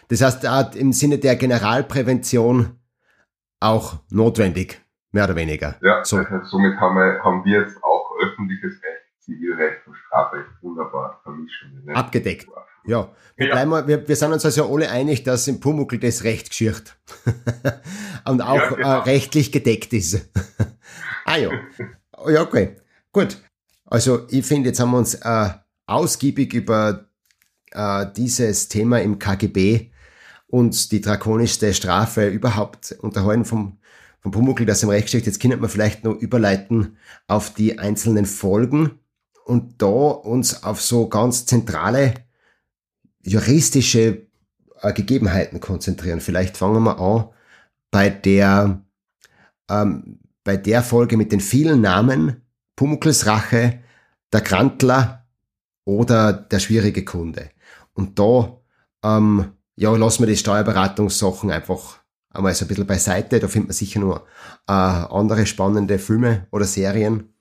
Das 0.08 0.22
heißt, 0.22 0.76
im 0.76 0.92
Sinne 0.92 1.18
der 1.18 1.36
Generalprävention 1.36 2.78
auch 3.60 4.00
notwendig. 4.10 4.80
Mehr 5.12 5.24
oder 5.24 5.36
weniger. 5.36 5.76
Ja, 5.82 6.04
So. 6.04 6.18
also 6.18 6.44
somit 6.44 6.78
haben 6.78 6.94
wir, 6.96 7.22
haben 7.22 7.44
wir 7.44 7.60
jetzt 7.60 7.82
auch 7.82 8.10
öffentliches 8.22 8.72
Recht, 8.82 9.00
Zivilrecht 9.20 9.86
und 9.86 9.94
Strafrecht 9.96 10.46
wunderbar 10.62 11.20
vermischen. 11.22 11.82
Ne? 11.84 11.94
Abgedeckt. 11.94 12.48
Ja, 12.86 13.10
wir, 13.36 13.46
Ja. 13.48 13.54
Bleiben, 13.64 13.88
wir, 13.88 14.08
wir 14.08 14.16
sind 14.16 14.32
uns 14.32 14.44
also 14.44 14.72
alle 14.72 14.90
einig, 14.90 15.22
dass 15.22 15.46
im 15.48 15.60
Pumuckl 15.60 15.98
das 15.98 16.24
Recht 16.24 16.48
geschirrt 16.50 16.96
und 18.26 18.40
auch 18.40 18.56
Ja, 18.56 18.68
genau. 18.70 18.88
äh, 18.88 19.02
rechtlich 19.02 19.52
gedeckt 19.52 19.92
ist. 19.92 20.30
ah 21.26 21.36
ja. 21.36 21.50
Ja, 22.28 22.42
okay. 22.42 22.76
Gut. 23.12 23.38
Also 23.86 24.26
ich 24.30 24.46
finde, 24.46 24.68
jetzt 24.70 24.80
haben 24.80 24.92
wir 24.92 24.98
uns 24.98 25.14
äh, 25.14 25.48
ausgiebig 25.86 26.54
über 26.54 27.06
äh, 27.72 28.06
dieses 28.16 28.68
Thema 28.68 29.00
im 29.02 29.18
KGB 29.18 29.90
und 30.46 30.90
die 30.92 31.00
drakonischste 31.00 31.74
Strafe 31.74 32.28
überhaupt 32.28 32.92
unterhalten 33.00 33.44
vom, 33.44 33.78
vom 34.20 34.32
Pumuckl, 34.32 34.66
das 34.66 34.82
im 34.82 34.90
Recht. 34.90 35.12
Jetzt 35.12 35.40
können 35.40 35.60
wir 35.60 35.68
vielleicht 35.68 36.04
noch 36.04 36.14
überleiten 36.14 36.96
auf 37.26 37.52
die 37.52 37.78
einzelnen 37.78 38.26
Folgen 38.26 38.98
und 39.44 39.82
da 39.82 39.86
uns 39.86 40.62
auf 40.62 40.80
so 40.80 41.08
ganz 41.08 41.46
zentrale 41.46 42.14
juristische 43.22 44.26
äh, 44.80 44.92
Gegebenheiten 44.92 45.60
konzentrieren. 45.60 46.20
Vielleicht 46.20 46.56
fangen 46.56 46.82
wir 46.82 46.98
an 46.98 47.28
bei 47.90 48.08
der, 48.10 48.82
ähm, 49.68 50.20
bei 50.44 50.56
der 50.56 50.82
Folge 50.82 51.16
mit 51.16 51.32
den 51.32 51.40
vielen 51.40 51.80
Namen 51.80 52.42
Pumuckls 52.76 53.26
Rache, 53.26 53.80
der 54.32 54.40
Grantler 54.40 55.26
oder 55.84 56.32
der 56.32 56.60
schwierige 56.60 57.04
Kunde. 57.04 57.50
Und 57.92 58.18
da, 58.18 58.58
ähm, 59.02 59.52
ja, 59.76 59.94
lassen 59.96 60.22
wir 60.22 60.28
die 60.28 60.36
Steuerberatungssachen 60.36 61.50
einfach 61.50 61.99
einmal 62.30 62.54
so 62.54 62.64
ein 62.64 62.68
bisschen 62.68 62.86
beiseite. 62.86 63.40
Da 63.40 63.48
findet 63.48 63.68
man 63.68 63.74
sicher 63.74 64.00
nur 64.00 64.26
äh, 64.66 64.72
andere 64.72 65.46
spannende 65.46 65.98
Filme 65.98 66.46
oder 66.50 66.64
Serien. 66.64 67.34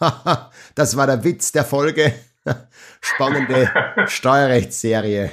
das 0.74 0.96
war 0.96 1.06
der 1.06 1.24
Witz 1.24 1.52
der 1.52 1.64
Folge. 1.64 2.12
Spannende 3.00 3.70
Steuerrechtsserie. 4.06 5.30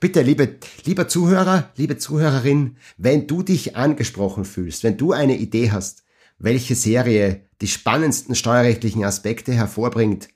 Bitte, 0.00 0.22
liebe, 0.22 0.56
lieber 0.84 1.06
Zuhörer, 1.06 1.70
liebe 1.76 1.96
Zuhörerin, 1.96 2.76
wenn 2.96 3.28
du 3.28 3.42
dich 3.42 3.76
angesprochen 3.76 4.44
fühlst, 4.44 4.82
wenn 4.82 4.96
du 4.96 5.12
eine 5.12 5.36
Idee 5.36 5.70
hast, 5.70 6.02
welche 6.38 6.74
Serie 6.74 7.42
die 7.60 7.68
spannendsten 7.68 8.34
steuerrechtlichen 8.34 9.04
Aspekte 9.04 9.52
hervorbringt, 9.52 10.28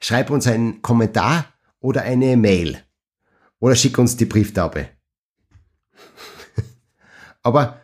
schreib 0.00 0.30
uns 0.30 0.48
einen 0.48 0.82
Kommentar 0.82 1.44
oder 1.78 2.02
eine 2.02 2.36
Mail. 2.36 2.82
Oder 3.60 3.76
schick 3.76 3.96
uns 3.98 4.16
die 4.16 4.24
Brieftaube. 4.24 4.88
Aber 7.42 7.80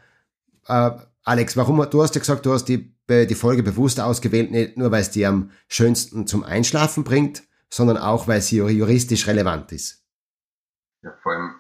äh, 0.67 0.91
Alex, 1.25 1.57
warum 1.57 1.85
du 1.91 2.03
hast 2.03 2.15
ja 2.15 2.21
gesagt, 2.21 2.47
du 2.47 2.53
hast 2.53 2.67
die, 2.67 2.95
die 3.09 3.35
Folge 3.35 3.63
bewusst 3.63 4.01
ausgewählt, 4.01 4.51
nicht 4.51 4.77
nur 4.77 4.91
weil 4.91 5.01
es 5.01 5.11
die 5.11 5.27
am 5.27 5.51
schönsten 5.69 6.27
zum 6.27 6.45
Einschlafen 6.45 7.05
bringt, 7.05 7.43
sondern 7.69 7.99
auch 7.99 8.29
weil 8.29 8.41
sie 8.41 8.59
juristisch 8.59 9.27
relevant 9.27 9.73
ist. 9.73 10.05
Ja, 11.03 11.13
vor 11.23 11.33
allem, 11.33 11.55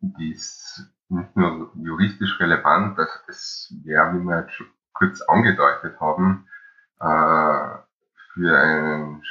die 0.00 0.32
ist 0.32 0.82
nicht 1.08 1.36
nur 1.36 1.72
juristisch 1.82 2.38
relevant, 2.40 2.98
also 2.98 3.12
das 3.26 3.74
wäre, 3.82 4.14
wie 4.14 4.22
wir 4.24 4.40
jetzt 4.40 4.54
schon 4.54 4.68
kurz 4.94 5.20
angedeutet 5.22 5.98
haben, 6.00 6.46
äh, 7.00 7.78
für, 8.34 8.58
einen, 8.58 9.22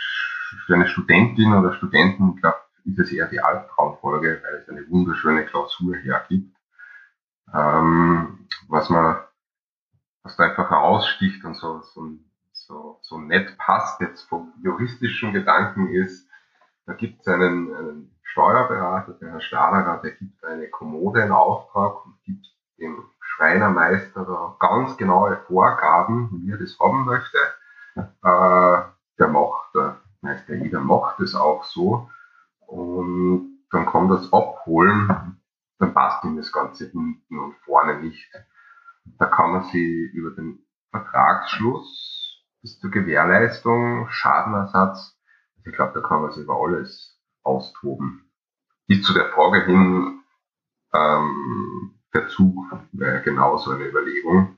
für 0.65 0.73
eine 0.76 0.88
Studentin 0.88 1.53
oder 1.53 1.73
Studenten, 1.73 2.35
glaube, 2.35 2.57
ist 2.85 2.99
es 2.99 3.11
eher 3.11 3.27
die 3.27 3.41
Albtraumfolge, 3.41 4.41
weil 4.43 4.56
es 4.56 4.69
eine 4.69 4.89
wunderschöne 4.89 5.45
Klausur 5.45 5.95
hergibt. 5.95 6.56
Ähm, 7.53 8.47
was 8.67 8.89
man, 8.89 9.17
was 10.23 10.35
da 10.35 10.43
einfach 10.43 10.69
heraussticht 10.69 11.43
und 11.43 11.55
so, 11.55 11.81
so, 11.81 12.09
so, 12.51 12.99
so 13.01 13.17
nett 13.17 13.57
passt 13.57 13.99
jetzt 14.01 14.23
vom 14.30 14.53
juristischen 14.61 15.34
Gedanken 15.34 15.89
ist, 15.89 16.27
da 16.85 16.93
gibt 16.93 17.21
es 17.21 17.27
einen, 17.27 17.76
einen 17.76 18.15
Steuerberater, 18.23 19.13
der 19.13 19.31
Herr 19.31 19.41
Stahlerer, 19.41 19.97
der 20.01 20.11
gibt 20.11 20.43
eine 20.43 20.69
Kommode 20.69 21.21
in 21.21 21.31
Auftrag 21.31 22.05
und 22.05 22.21
gibt 22.23 22.45
dem 22.80 23.03
Schreinermeister 23.19 24.26
da 24.26 24.55
ganz 24.59 24.97
genaue 24.97 25.38
Vorgaben, 25.47 26.30
wie 26.31 26.51
er 26.51 26.57
das 26.57 26.77
haben 26.80 27.05
möchte. 27.05 27.38
Äh, 27.95 28.81
der 29.19 29.27
macht, 29.27 29.76
der 29.76 29.97
Meister 30.21 30.55
jeder 30.55 30.80
macht 30.80 31.19
es 31.19 31.35
auch 31.35 31.63
so 31.63 32.09
und 32.67 33.59
dann 33.71 33.85
kann 33.85 34.07
das 34.09 34.31
abholen, 34.31 35.39
dann 35.80 35.93
passt 35.93 36.23
ihm 36.26 36.35
das 36.38 36.51
Ganze 36.51 36.89
hinten 36.89 37.39
und 37.39 37.56
vorne 37.65 37.99
nicht. 38.01 38.30
Da 39.18 39.26
kann 39.26 39.51
man 39.51 39.64
sich 39.64 40.14
über 40.14 40.31
den 40.31 40.60
Vertragsschluss 40.91 42.43
bis 42.61 42.80
zur 42.80 42.91
Gewährleistung, 42.91 44.10
Schadenersatz, 44.10 45.18
also 45.57 45.69
ich 45.69 45.76
glaube, 45.76 45.99
da 45.99 46.07
kann 46.07 46.22
man 46.22 46.31
sich 46.31 46.43
über 46.43 46.61
alles 46.61 47.18
austoben. 47.43 48.30
Bis 48.88 49.03
zu 49.03 49.14
der 49.14 49.30
Frage 49.30 49.65
hin, 49.65 50.22
ähm, 50.93 51.99
Verzug 52.11 52.56
wäre 52.91 53.22
genauso 53.22 53.72
eine 53.72 53.85
Überlegung. 53.85 54.57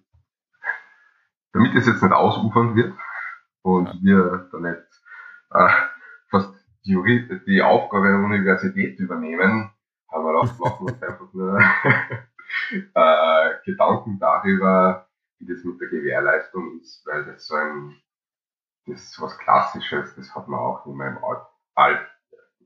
Damit 1.53 1.76
es 1.76 1.85
jetzt 1.85 2.02
nicht 2.02 2.14
ausufernd 2.14 2.76
wird 2.76 2.93
und 3.61 4.02
wir 4.03 4.49
da 4.52 4.60
nicht 4.60 4.81
äh, 5.52 5.69
fast 6.30 6.53
die, 6.85 7.41
die 7.45 7.61
Aufgabe 7.61 8.07
der 8.07 8.19
Universität 8.19 8.98
übernehmen, 8.99 9.72
haben 10.11 10.25
wir 10.25 10.33
wir 10.33 10.81
uns 10.81 11.01
einfach 11.01 11.33
nur 11.33 11.59
äh, 12.95 13.49
Gedanken 13.65 14.19
darüber, 14.19 15.07
wie 15.39 15.47
das 15.47 15.63
mit 15.63 15.79
der 15.79 15.89
Gewährleistung 15.89 16.79
ist, 16.79 17.05
weil 17.05 17.25
das 17.25 17.47
so 17.47 17.55
ein, 17.55 17.95
das 18.85 19.01
ist 19.01 19.21
was 19.21 19.38
Klassisches, 19.38 20.15
das 20.15 20.35
hat 20.35 20.47
man 20.47 20.59
auch 20.59 20.85
in 20.85 20.95
meinem 20.95 21.17
Alt 21.75 22.07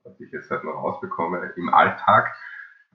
was 0.06 0.20
ich 0.20 0.32
jetzt 0.32 0.50
halt 0.52 0.64
noch 0.64 0.76
rausbekomme, 0.76 1.54
im 1.56 1.74
Alltag. 1.74 2.36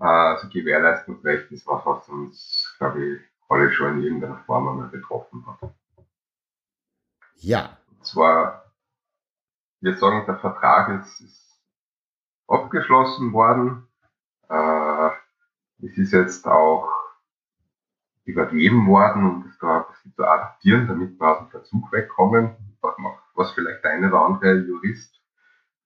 Äh, 0.01 0.05
also 0.05 0.49
Gewährleistungsrecht 0.49 1.51
ist 1.51 1.67
was, 1.67 1.85
was 1.85 2.09
uns, 2.09 2.75
glaube 2.79 3.05
ich, 3.05 3.21
alle 3.49 3.73
schon 3.73 3.99
in 3.99 4.05
irgendeiner 4.05 4.39
Form 4.45 4.69
einmal 4.69 4.89
betroffen 4.89 5.45
hat. 5.47 5.75
Ja, 7.37 7.79
Und 7.91 8.05
zwar, 8.05 8.73
wir 9.81 9.97
sagen, 9.97 10.25
der 10.27 10.39
Vertrag 10.39 11.01
ist, 11.01 11.21
ist 11.21 11.61
abgeschlossen 12.47 13.33
worden. 13.33 13.89
Äh, 14.51 15.11
es 15.87 15.97
ist 15.97 16.13
jetzt 16.13 16.47
auch 16.47 16.89
übergeben 18.25 18.87
worden, 18.87 19.25
um 19.27 19.45
das 19.47 19.59
da 19.59 19.79
ein 19.79 19.85
bisschen 19.93 20.15
zu 20.15 20.25
adaptieren, 20.25 20.87
damit 20.89 21.19
wir 21.19 21.27
aus 21.29 21.39
dem 21.39 21.49
Verzug 21.51 21.93
wegkommen. 21.93 22.57
Was 23.35 23.53
vielleicht 23.53 23.83
der 23.85 23.93
eine 23.93 24.09
oder 24.09 24.21
andere 24.21 24.55
Jurist, 24.59 25.21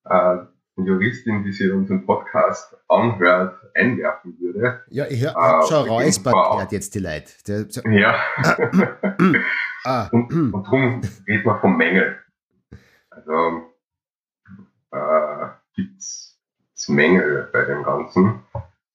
äh, 0.04 0.36
Juristin, 0.76 1.44
die 1.44 1.52
sich 1.52 1.70
unseren 1.70 2.04
Podcast 2.04 2.76
anhört, 2.88 3.60
einwerfen 3.74 4.36
würde. 4.40 4.82
ja, 4.88 5.06
ich 5.08 5.24
hab 5.24 5.36
Ah, 5.36 5.62
schon 5.62 5.88
räuspert 5.88 6.34
gehört 6.34 6.72
jetzt 6.72 6.94
die 6.94 6.98
Leute. 6.98 7.32
Der, 7.46 7.70
so, 7.70 7.80
Ja. 7.88 8.16
ah, 9.84 10.08
Und, 10.10 10.32
und 10.32 10.52
darum 10.66 11.00
redet 11.28 11.46
man 11.46 11.60
vom 11.60 11.76
Mängel. 11.76 12.18
Also 13.10 13.72
äh, 14.90 15.46
gibt's 15.74 16.33
Mängel 16.88 17.48
bei 17.52 17.64
dem 17.64 17.82
Ganzen. 17.82 18.42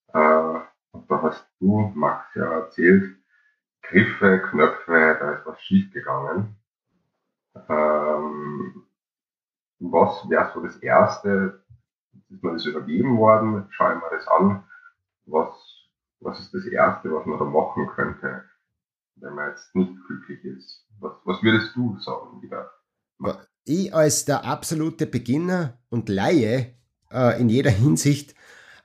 Äh, 0.07 0.13
da 0.13 1.21
hast 1.21 1.45
du, 1.59 1.91
Max, 1.95 2.33
ja 2.35 2.45
erzählt, 2.45 3.15
Griffe, 3.81 4.41
Knöpfe, 4.49 5.17
da 5.19 5.31
ist 5.33 5.45
was 5.45 5.61
schiefgegangen. 5.61 6.55
Ähm, 7.67 8.83
was 9.79 10.29
wäre 10.29 10.51
so 10.53 10.61
das 10.61 10.77
Erste? 10.77 11.63
Ist 12.29 12.43
mir 12.43 12.53
das 12.53 12.65
übergeben 12.65 13.17
worden? 13.17 13.67
Schau 13.71 13.89
ich 13.91 13.95
mir 13.95 14.09
das 14.11 14.27
an. 14.27 14.63
Was, 15.25 15.55
was 16.19 16.39
ist 16.39 16.53
das 16.53 16.65
Erste, 16.65 17.11
was 17.13 17.25
man 17.25 17.39
da 17.39 17.45
machen 17.45 17.87
könnte? 17.87 18.43
wenn 19.21 19.33
man 19.33 19.49
jetzt 19.49 19.75
nicht 19.75 19.91
glücklich 20.07 20.43
ist. 20.45 20.85
Was, 20.99 21.13
was 21.25 21.43
würdest 21.43 21.75
du 21.75 21.97
sagen 21.99 22.41
wieder? 22.41 22.71
ich 23.65 23.93
als 23.93 24.25
der 24.25 24.45
absolute 24.45 25.05
Beginner 25.05 25.77
und 25.89 26.09
Laie 26.09 26.75
äh, 27.11 27.39
in 27.39 27.49
jeder 27.49 27.71
Hinsicht 27.83 28.35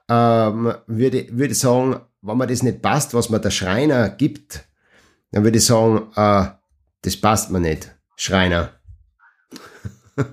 ähm, 0.09 0.75
würde, 0.87 1.29
würde 1.31 1.55
sagen, 1.55 2.01
wenn 2.23 2.39
mir 2.39 2.47
das 2.47 2.63
nicht 2.63 2.83
passt, 2.83 3.15
was 3.15 3.31
mir 3.31 3.41
der 3.41 3.51
Schreiner 3.51 4.11
gibt, 4.11 4.65
dann 5.31 5.45
würde 5.45 5.59
ich 5.59 5.67
sagen, 5.67 6.11
äh, 6.15 6.51
das 7.03 7.17
passt 7.17 7.51
mir 7.51 7.61
nicht, 7.61 7.95
Schreiner. 8.17 8.73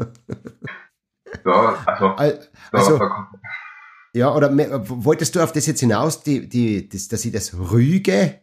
Ja, 1.46 2.14
also, 2.18 2.38
Also, 2.72 3.00
ja, 4.14 4.34
oder 4.36 4.52
wolltest 4.54 5.36
du 5.36 5.42
auf 5.42 5.54
das 5.54 5.66
jetzt 5.66 5.80
hinaus, 5.80 6.24
die, 6.24 6.48
die, 6.48 6.90
das, 6.90 7.08
dass 7.08 7.26
ich 7.26 7.32
das 7.32 7.54
rüge, 7.58 8.42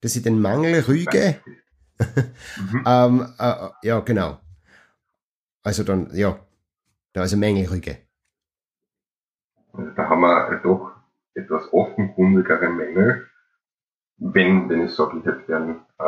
dass 0.00 0.14
ich 0.14 0.22
den 0.22 0.40
Mangel 0.40 0.80
rüge? 0.80 1.40
mhm. 1.98 2.84
Ähm, 2.86 3.34
äh, 3.38 3.68
ja, 3.82 4.00
genau. 4.00 4.38
Also 5.62 5.82
dann, 5.82 6.14
ja, 6.14 6.38
da 7.12 7.24
ist 7.24 7.32
eine 7.32 7.40
Menge 7.40 7.68
Rüge. 7.70 7.98
Also 9.72 9.90
da 9.92 10.08
haben 10.08 10.20
wir 10.20 10.60
doch 10.62 10.92
etwas 11.34 11.72
offenkundigere 11.72 12.68
Mängel. 12.68 13.28
wenn, 14.18 14.68
wenn 14.68 14.84
ich 14.84 14.94
sage, 14.94 15.18
ich 15.18 15.24
hätte 15.24 15.44
gern 15.46 15.80
äh, 15.98 16.04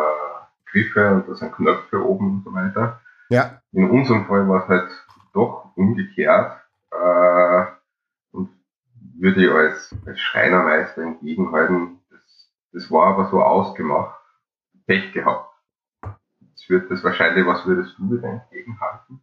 Griffe 0.70 1.15
und 1.15 1.28
da 1.28 1.35
sind 1.35 1.53
Knöpfe 1.53 2.05
oben 2.05 2.31
und 2.31 2.45
so 2.45 2.53
weiter. 2.53 3.01
Ja. 3.28 3.61
In 3.73 3.89
unserem 3.89 4.27
Fall 4.27 4.49
war 4.49 4.62
es 4.62 4.69
halt 4.69 4.91
doch 5.32 5.70
umgekehrt 5.77 6.61
äh, 6.91 7.65
und 8.32 8.51
würde 9.19 9.45
ich 9.45 9.51
als, 9.51 9.95
als 10.07 10.19
Schreinermeister 10.19 11.03
entgegenhalten. 11.03 12.01
Das, 12.11 12.51
das 12.73 12.91
war 12.91 13.07
aber 13.15 13.31
so 13.31 13.43
ausgemacht. 13.43 14.19
Pech 14.87 15.12
gehabt. 15.12 15.55
Jetzt 16.41 16.69
wird 16.69 16.91
das 16.91 17.05
wahrscheinlich, 17.05 17.47
was 17.47 17.65
würdest 17.65 17.97
du 17.97 18.11
wieder 18.11 18.28
entgegenhalten? 18.28 19.23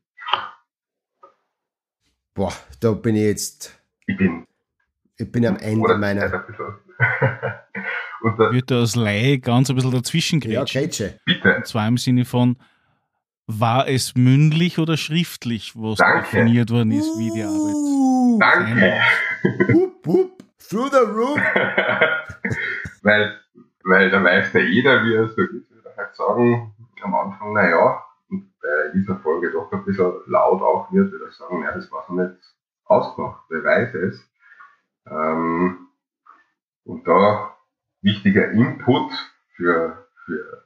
Boah, 2.33 2.53
da 2.79 2.91
bin 2.93 3.15
ich 3.15 3.23
jetzt, 3.23 3.76
Ich 4.07 4.17
bin 4.17 4.47
ich 5.19 5.31
bin 5.31 5.45
am 5.45 5.57
Ende 5.57 5.79
oder 5.81 5.97
meiner. 5.97 6.25
und 8.21 8.39
da, 8.39 8.51
Wird 8.51 8.69
da 8.71 8.79
als 8.79 8.95
Laie 8.95 9.39
ganz 9.39 9.69
ein 9.69 9.75
bisschen 9.75 9.91
dazwischen 9.91 10.39
Ja, 10.41 10.61
grätschen. 10.61 10.81
Grätsche. 10.81 11.19
bitte. 11.25 11.55
Und 11.57 11.65
zwar 11.67 11.87
im 11.87 11.97
Sinne 11.97 12.25
von, 12.25 12.57
war 13.47 13.87
es 13.87 14.15
mündlich 14.15 14.77
oder 14.77 14.97
schriftlich, 14.97 15.73
was 15.75 15.97
Danke. 15.97 16.19
definiert 16.23 16.69
worden 16.69 16.91
ist, 16.91 17.17
wie 17.17 17.31
die 17.31 17.43
Arbeit? 17.43 17.75
Uh, 17.75 18.39
Danke. 18.39 19.01
whoop, 19.73 19.93
whoop, 20.05 20.43
through 20.69 20.89
the 20.91 20.97
roof. 20.97 21.39
weil, 23.03 23.39
weil 23.85 24.09
der 24.09 24.19
Meister 24.19 24.59
jeder, 24.61 25.03
wie 25.03 25.15
er 25.15 25.27
so 25.27 25.41
ist, 25.41 25.69
würde 25.71 25.93
halt 25.97 26.15
sagen, 26.15 26.73
am 27.01 27.15
Anfang, 27.15 27.53
naja, 27.53 28.03
und 28.29 28.51
bei 28.61 28.91
dieser 28.93 29.17
Folge 29.19 29.51
doch 29.51 29.71
ein 29.71 29.83
bisschen 29.85 30.11
laut 30.27 30.61
auch 30.61 30.91
wird, 30.91 31.11
würde 31.11 31.25
er 31.25 31.31
sagen, 31.31 31.63
ja, 31.63 31.71
das 31.73 31.91
war 31.91 32.03
so 32.07 32.13
nicht 32.13 32.35
ausgemacht, 32.89 33.43
wer 33.49 33.63
weiß 33.63 33.93
es. 33.95 34.29
Ähm, 35.09 35.87
und 36.83 37.07
da 37.07 37.55
wichtiger 38.01 38.51
Input 38.51 39.11
für, 39.55 40.07
für 40.25 40.65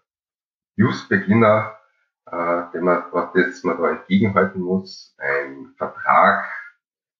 Just-Beginner, 0.75 1.77
äh, 2.25 2.63
den 2.73 2.83
man, 2.83 3.03
was 3.11 3.33
jetzt 3.35 3.65
man 3.65 3.77
da 3.77 3.89
entgegenhalten 3.89 4.61
muss, 4.61 5.15
ein 5.17 5.73
Vertrag 5.77 6.45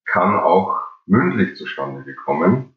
kann 0.06 0.36
auch 0.40 0.80
mündlich 1.06 1.58
zustande 1.58 2.04
gekommen. 2.04 2.76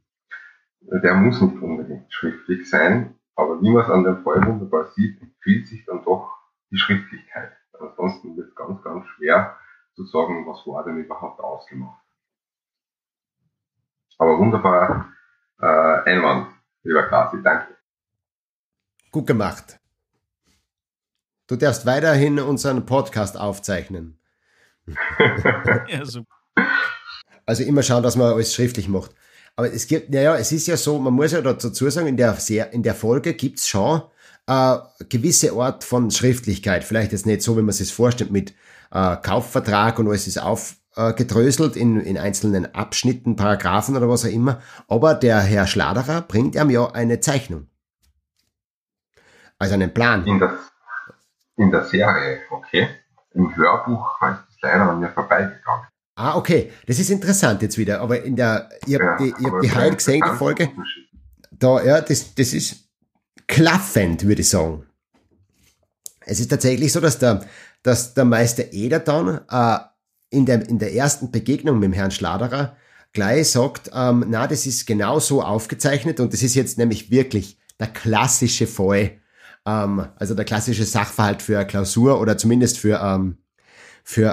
Der 0.80 1.14
muss 1.14 1.40
nicht 1.40 1.60
unbedingt 1.62 2.12
schriftlich 2.12 2.68
sein, 2.68 3.18
aber 3.36 3.60
wie 3.62 3.70
man 3.70 3.84
es 3.84 3.90
an 3.90 4.04
dem 4.04 4.22
Fall 4.22 4.44
wunderbar 4.46 4.92
sieht, 4.92 5.20
empfiehlt 5.20 5.66
sich 5.66 5.84
dann 5.86 6.04
doch 6.04 6.36
die 6.70 6.76
Schriftlichkeit. 6.76 7.52
Ansonsten 7.78 8.36
wird 8.36 8.48
es 8.48 8.54
ganz, 8.54 8.82
ganz 8.82 9.06
schwer 9.08 9.56
zu 9.94 10.04
sagen, 10.04 10.46
was 10.46 10.66
war 10.66 10.84
denn 10.84 10.98
überhaupt 10.98 11.40
ausgemacht. 11.40 12.03
Aber 14.18 14.38
wunderbar 14.38 15.08
äh, 15.60 15.66
Einwand, 16.10 16.48
lieber 16.82 17.04
Kasi, 17.08 17.38
danke. 17.42 17.68
Gut 19.10 19.26
gemacht. 19.26 19.78
Du 21.46 21.56
darfst 21.56 21.84
weiterhin 21.86 22.38
unseren 22.40 22.86
Podcast 22.86 23.38
aufzeichnen. 23.38 24.18
Also, 25.92 26.24
Also 27.46 27.62
immer 27.64 27.82
schauen, 27.82 28.02
dass 28.02 28.16
man 28.16 28.32
alles 28.32 28.54
schriftlich 28.54 28.88
macht. 28.88 29.12
Aber 29.56 29.72
es 29.72 29.86
gibt, 29.86 30.10
naja, 30.10 30.36
es 30.36 30.50
ist 30.52 30.66
ja 30.66 30.76
so, 30.76 30.98
man 30.98 31.12
muss 31.12 31.32
ja 31.32 31.40
dazu 31.40 31.68
sagen, 31.90 32.06
in 32.08 32.16
der, 32.16 32.34
Ser- 32.34 32.72
in 32.72 32.82
der 32.82 32.94
Folge 32.94 33.34
gibt's 33.34 33.68
schon 33.68 34.02
äh, 34.46 34.76
gewisse 35.08 35.52
Art 35.52 35.84
von 35.84 36.10
Schriftlichkeit. 36.10 36.82
Vielleicht 36.84 37.12
jetzt 37.12 37.26
nicht 37.26 37.42
so, 37.42 37.56
wie 37.56 37.62
man 37.62 37.72
sich 37.72 37.92
vorstellt, 37.92 38.30
mit 38.30 38.54
äh, 38.90 39.16
Kaufvertrag 39.16 39.98
und 39.98 40.08
alles 40.08 40.26
ist 40.26 40.38
aufgedröselt 40.96 41.76
in, 41.76 42.00
in 42.00 42.18
einzelnen 42.18 42.74
Abschnitten, 42.74 43.36
Paragraphen 43.36 43.96
oder 43.96 44.08
was 44.08 44.24
auch 44.24 44.30
immer. 44.30 44.60
Aber 44.88 45.14
der 45.14 45.40
Herr 45.40 45.66
Schladerer 45.66 46.22
bringt 46.22 46.54
ihm 46.54 46.70
ja 46.70 46.90
eine 46.92 47.20
Zeichnung. 47.20 47.68
Also 49.58 49.74
einen 49.74 49.92
Plan. 49.92 50.26
In 50.26 50.38
der, 50.38 50.58
in 51.56 51.70
der 51.70 51.84
Serie, 51.84 52.40
okay. 52.50 52.88
Im 53.32 53.54
Hörbuch 53.56 54.20
ist 54.22 54.38
das 54.38 54.60
leider 54.62 54.90
an 54.90 55.00
mir 55.00 55.10
vorbeigegangen. 55.10 55.86
Ah, 56.16 56.36
okay. 56.36 56.72
Das 56.86 56.98
ist 56.98 57.10
interessant 57.10 57.62
jetzt 57.62 57.76
wieder. 57.78 58.00
Aber 58.00 58.22
in 58.22 58.36
der, 58.36 58.70
ihr 58.86 58.98
habt 59.00 59.20
die, 59.20 59.34
ihr 59.38 59.52
habt 59.52 59.64
die 59.64 59.68
ist 59.68 59.96
gesehen, 59.96 60.22
die 60.24 60.36
Folge. 60.36 60.70
da, 61.50 61.82
ja, 61.82 62.00
das, 62.00 62.34
das 62.34 62.52
ist 62.52 62.88
klaffend, 63.46 64.24
würde 64.24 64.42
ich 64.42 64.48
sagen. 64.48 64.86
Es 66.20 66.40
ist 66.40 66.48
tatsächlich 66.48 66.92
so, 66.92 67.00
dass 67.00 67.18
der, 67.18 67.44
dass 67.82 68.14
der 68.14 68.24
Meister 68.24 68.72
Eder 68.72 69.00
dann 69.00 69.40
äh, 69.50 69.78
in, 70.34 70.46
der, 70.46 70.68
in 70.68 70.78
der 70.78 70.94
ersten 70.94 71.30
Begegnung 71.30 71.78
mit 71.78 71.84
dem 71.84 71.92
Herrn 71.92 72.10
Schladerer 72.10 72.76
gleich 73.12 73.50
sagt, 73.50 73.90
ähm, 73.94 74.26
na, 74.28 74.46
das 74.46 74.66
ist 74.66 74.86
genau 74.86 75.20
so 75.20 75.42
aufgezeichnet 75.42 76.20
und 76.20 76.32
das 76.32 76.42
ist 76.42 76.54
jetzt 76.54 76.76
nämlich 76.78 77.10
wirklich 77.10 77.58
der 77.78 77.86
klassische 77.86 78.66
Fall, 78.66 79.12
ähm, 79.64 80.06
also 80.16 80.34
der 80.34 80.44
klassische 80.44 80.84
Sachverhalt 80.84 81.40
für 81.40 81.58
eine 81.58 81.66
Klausur 81.66 82.20
oder 82.20 82.36
zumindest 82.36 82.78
für, 82.78 83.00
ähm, 83.00 83.38
für 84.02 84.28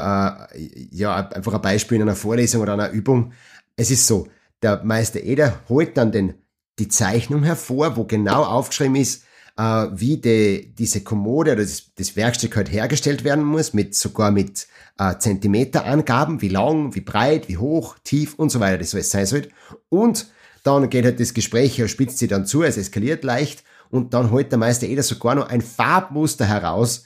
äh, 0.54 0.88
ja, 0.92 1.30
einfach 1.30 1.54
ein 1.54 1.62
Beispiel 1.62 1.98
in 1.98 2.02
einer 2.02 2.16
Vorlesung 2.16 2.62
oder 2.62 2.74
einer 2.74 2.90
Übung. 2.90 3.34
Es 3.76 3.92
ist 3.92 4.08
so, 4.08 4.28
der 4.62 4.84
Meister 4.84 5.22
Eder 5.22 5.62
holt 5.70 5.96
dann 5.98 6.12
den, 6.12 6.34
die 6.80 6.88
Zeichnung 6.88 7.44
hervor, 7.44 7.96
wo 7.96 8.06
genau 8.06 8.44
aufgeschrieben 8.44 8.96
ist, 8.96 9.24
wie 9.64 10.18
die, 10.18 10.74
diese 10.78 11.02
Kommode 11.02 11.54
oder 11.54 11.62
das, 11.62 11.94
das 11.96 12.16
Werkstück 12.16 12.56
halt 12.56 12.72
hergestellt 12.72 13.24
werden 13.24 13.44
muss, 13.44 13.74
mit 13.74 13.96
sogar 13.96 14.32
mit 14.32 14.68
äh, 14.98 15.18
Zentimeterangaben, 15.18 16.42
wie 16.42 16.50
lang, 16.50 16.96
wie 16.96 17.02
breit, 17.02 17.48
wie 17.48 17.58
hoch, 17.58 17.96
tief 18.04 18.36
und 18.36 18.50
so 18.50 18.60
weiter, 18.60 18.78
das 18.78 18.94
alles 18.94 19.12
sein 19.12 19.26
soll. 19.26 19.50
Und 19.90 20.28
dann 20.64 20.90
geht 20.90 21.06
halt 21.06 21.20
das 21.20 21.34
Gespräch, 21.34 21.78
er 21.80 21.88
spitzt 21.88 22.20
sich 22.20 22.30
dann 22.30 22.46
zu, 22.46 22.64
es 22.64 22.78
eskaliert 22.78 23.24
leicht 23.24 23.64
und 23.90 24.14
dann 24.14 24.32
holt 24.32 24.52
der 24.52 24.60
Meister 24.60 24.88
Eder 24.88 25.04
sogar 25.04 25.36
noch 25.36 25.50
ein 25.50 25.62
Farbmuster 25.62 26.46
heraus, 26.46 27.06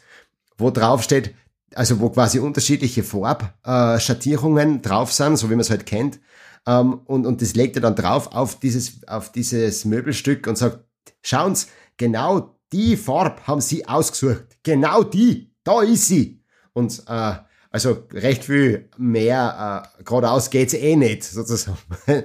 wo 0.58 0.70
drauf 0.72 1.04
steht, 1.04 1.34
also 1.74 2.00
wo 2.00 2.10
quasi 2.10 2.40
unterschiedliche 2.40 3.04
Farbschattierungen 3.04 4.82
drauf 4.82 5.12
sind, 5.12 5.38
so 5.38 5.48
wie 5.50 5.54
man 5.54 5.62
es 5.62 5.70
halt 5.70 5.86
kennt. 5.86 6.20
Ähm, 6.68 7.02
und, 7.06 7.26
und 7.26 7.42
das 7.42 7.56
legt 7.56 7.76
er 7.76 7.82
dann 7.82 7.96
drauf 7.96 8.34
auf 8.34 8.60
dieses, 8.60 9.08
auf 9.08 9.32
dieses 9.32 9.86
Möbelstück 9.86 10.48
und 10.48 10.58
sagt, 10.58 10.80
schauen's, 11.22 11.68
genau 11.98 12.56
die 12.72 12.98
Farbe 12.98 13.46
haben 13.48 13.62
sie 13.62 13.88
ausgesucht. 13.88 14.58
Genau 14.64 15.04
die, 15.04 15.54
da 15.64 15.82
ist 15.82 16.08
sie. 16.08 16.44
Und 16.74 17.04
äh, 17.08 17.36
also 17.72 18.08
recht 18.12 18.46
viel 18.46 18.90
mehr 18.98 19.90
äh, 20.00 20.04
geradeaus 20.04 20.50
geht's 20.50 20.74
eh 20.74 20.96
nicht, 20.96 21.24
sozusagen. 21.24 21.78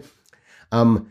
ähm, 0.72 1.10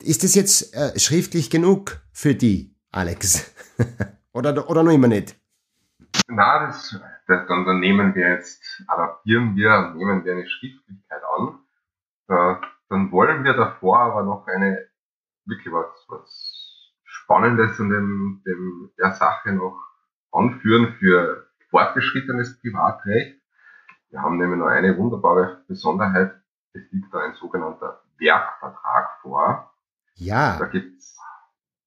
ist 0.00 0.22
das 0.22 0.34
jetzt 0.34 0.74
äh, 0.74 0.98
schriftlich 0.98 1.50
genug 1.50 2.00
für 2.12 2.34
die, 2.34 2.74
Alex? 2.92 3.52
oder, 4.32 4.70
oder 4.70 4.82
noch 4.82 4.92
immer 4.92 5.08
nicht? 5.08 5.36
Na, 6.28 6.66
das, 6.66 6.98
das 7.26 7.46
dann, 7.48 7.64
dann 7.64 7.80
nehmen 7.80 8.14
wir 8.14 8.28
jetzt, 8.28 8.62
adaptieren 8.86 9.56
wir 9.56 9.92
nehmen 9.96 10.24
wir 10.24 10.32
eine 10.32 10.48
Schriftlichkeit 10.48 11.22
an. 11.36 11.58
Da, 12.28 12.60
dann 12.88 13.10
wollen 13.10 13.44
wir 13.44 13.54
davor 13.54 13.98
aber 13.98 14.22
noch 14.22 14.46
eine, 14.46 14.86
wirklich 15.46 15.72
was, 15.72 15.86
was 16.08 16.57
Spannendes 17.28 17.78
in 17.78 17.90
dem, 17.90 18.42
dem, 18.46 18.90
der 18.98 19.12
Sache 19.12 19.52
noch 19.52 19.78
anführen 20.32 20.94
für 20.94 21.46
fortgeschrittenes 21.68 22.58
Privatrecht. 22.62 23.38
Wir 24.08 24.22
haben 24.22 24.38
nämlich 24.38 24.58
noch 24.58 24.68
eine 24.68 24.96
wunderbare 24.96 25.62
Besonderheit. 25.68 26.34
Es 26.72 26.90
liegt 26.90 27.12
da 27.12 27.18
ein 27.18 27.34
sogenannter 27.34 28.00
Werkvertrag 28.18 29.20
vor. 29.20 29.74
Da 30.16 30.24
Ja, 30.24 30.58
gibt's 30.64 31.18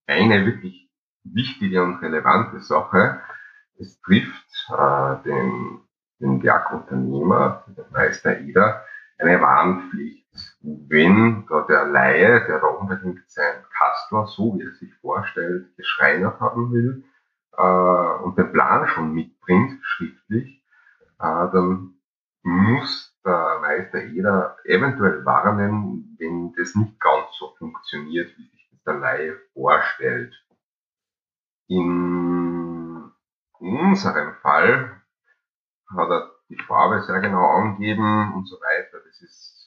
eine 0.06 0.46
wirklich 0.46 0.92
wichtige 1.24 1.82
und 1.84 1.96
relevante 2.04 2.60
Sache. 2.60 3.22
Es 3.80 4.00
trifft 4.02 4.70
äh, 4.70 5.24
den, 5.24 5.80
den 6.20 6.44
Werkunternehmer, 6.44 7.66
den 7.66 7.86
Meister 7.92 8.40
Eder, 8.40 8.86
eine 9.18 9.42
Warnpflicht. 9.42 10.21
Wenn 10.64 11.46
da 11.48 11.62
der 11.62 11.86
Laie, 11.86 12.46
der 12.46 12.60
da 12.60 12.68
unbedingt 12.68 13.30
sein 13.30 13.64
Kastler, 13.76 14.28
so 14.28 14.56
wie 14.56 14.64
er 14.64 14.74
sich 14.74 14.94
vorstellt, 14.96 15.76
geschreinert 15.76 16.40
haben 16.40 16.72
will 16.72 17.04
äh, 17.58 18.24
und 18.24 18.38
den 18.38 18.52
Plan 18.52 18.88
schon 18.88 19.14
mitbringt, 19.14 19.80
schriftlich, 19.84 20.64
äh, 21.20 21.48
dann 21.52 21.96
muss 22.44 23.16
der 23.26 23.60
Meister 23.62 24.04
Eder 24.04 24.58
eventuell 24.66 25.24
warnen, 25.26 26.16
wenn 26.20 26.54
das 26.54 26.76
nicht 26.76 27.00
ganz 27.00 27.28
so 27.38 27.54
funktioniert, 27.58 28.36
wie 28.38 28.48
sich 28.50 28.68
das 28.72 28.84
der 28.84 28.94
Laie 28.96 29.38
vorstellt. 29.54 30.34
In 31.68 33.12
unserem 33.60 34.34
Fall 34.42 35.02
hat 35.96 36.10
er 36.10 36.32
die 36.50 36.62
Farbe 36.68 37.02
sehr 37.04 37.20
genau 37.20 37.46
angegeben 37.46 38.34
und 38.34 38.46
so 38.48 38.56
weiter. 38.58 39.00
Das 39.06 39.22
ist, 39.22 39.61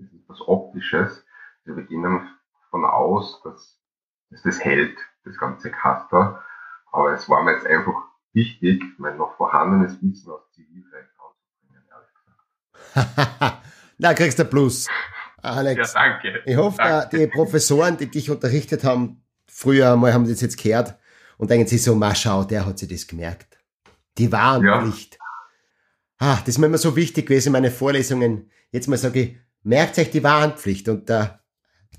das 0.00 0.12
ist 0.12 0.28
was 0.28 0.40
Optisches. 0.46 1.24
Wir 1.64 1.74
beginnen 1.74 2.28
von 2.70 2.84
aus, 2.84 3.40
dass, 3.42 3.78
dass 4.30 4.42
das 4.42 4.64
hält, 4.64 4.96
das 5.24 5.36
ganze 5.38 5.70
Kastel. 5.70 6.36
Aber 6.92 7.12
es 7.12 7.28
war 7.28 7.42
mir 7.42 7.52
jetzt 7.54 7.66
einfach 7.66 7.94
wichtig, 8.32 8.82
mein 8.98 9.16
noch 9.16 9.36
vorhandenes 9.36 10.00
Wissen 10.02 10.30
aus 10.30 10.50
Zivilrecht 10.52 11.10
anzubringen, 11.18 11.84
ehrlich 11.90 12.94
gesagt. 12.94 13.62
Na, 13.98 14.14
kriegst 14.14 14.38
du 14.38 14.44
Plus, 14.44 14.86
Ja, 15.42 15.50
Alex. 15.50 15.92
danke. 15.92 16.42
Ich 16.46 16.56
hoffe, 16.56 16.78
danke. 16.78 17.18
die 17.18 17.26
Professoren, 17.26 17.96
die 17.96 18.06
dich 18.10 18.30
unterrichtet 18.30 18.84
haben, 18.84 19.22
früher 19.46 19.92
einmal 19.92 20.14
haben 20.14 20.26
sie 20.26 20.32
das 20.32 20.40
jetzt 20.40 20.62
gehört 20.62 20.98
und 21.36 21.50
denken 21.50 21.66
sich 21.66 21.82
so, 21.82 21.94
mal 21.94 22.14
schau, 22.14 22.44
der 22.44 22.66
hat 22.66 22.78
sich 22.78 22.88
das 22.88 23.06
gemerkt. 23.06 23.58
Die 24.18 24.30
Warnpflicht. 24.32 25.18
Ah, 26.18 26.36
das 26.40 26.48
ist 26.48 26.58
mir 26.58 26.66
immer 26.66 26.78
so 26.78 26.96
wichtig 26.96 27.26
gewesen 27.26 27.48
in 27.48 27.52
meinen 27.52 27.70
Vorlesungen. 27.72 28.50
Jetzt 28.70 28.88
mal 28.88 28.96
sage 28.98 29.20
ich, 29.20 29.38
merkt 29.62 29.98
euch 29.98 30.10
die 30.10 30.22
Warnpflicht 30.22 30.88
und 30.88 31.08
der, 31.08 31.40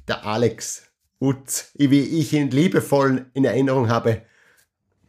der 0.07 0.25
Alex 0.25 0.91
Utz, 1.19 1.71
wie 1.75 2.19
ich 2.19 2.33
ihn 2.33 2.49
liebevoll 2.49 3.27
in 3.33 3.45
Erinnerung 3.45 3.89
habe, 3.89 4.23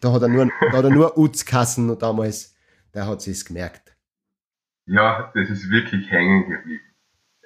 da 0.00 0.12
hat 0.12 0.22
er 0.22 0.28
nur, 0.28 0.50
da 0.70 0.78
hat 0.78 0.84
er 0.84 0.90
nur 0.90 1.16
Utz-Kassen 1.18 1.98
damals, 1.98 2.54
der 2.92 3.06
hat 3.06 3.22
sich's 3.22 3.44
gemerkt. 3.44 3.96
Ja, 4.86 5.30
das 5.34 5.48
ist 5.48 5.70
wirklich 5.70 6.10
hängen 6.10 6.50
geblieben. 6.50 6.82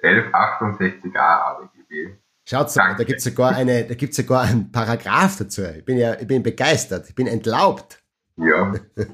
1168a 0.03 1.17
ABGB. 1.17 2.17
Schaut 2.45 2.75
mal, 2.75 2.95
da 2.95 3.03
gibt's 3.03 3.23
sogar 3.23 3.55
eine, 3.55 3.85
da 3.85 3.93
gibt's 3.93 4.17
sogar 4.17 4.43
einen 4.43 4.71
Paragraph 4.71 5.37
dazu. 5.37 5.63
Ich 5.63 5.85
bin 5.85 5.97
ja, 5.97 6.19
ich 6.19 6.27
bin 6.27 6.43
begeistert, 6.43 7.09
ich 7.09 7.15
bin 7.15 7.27
entlaubt. 7.27 8.01
Ja. 8.37 8.73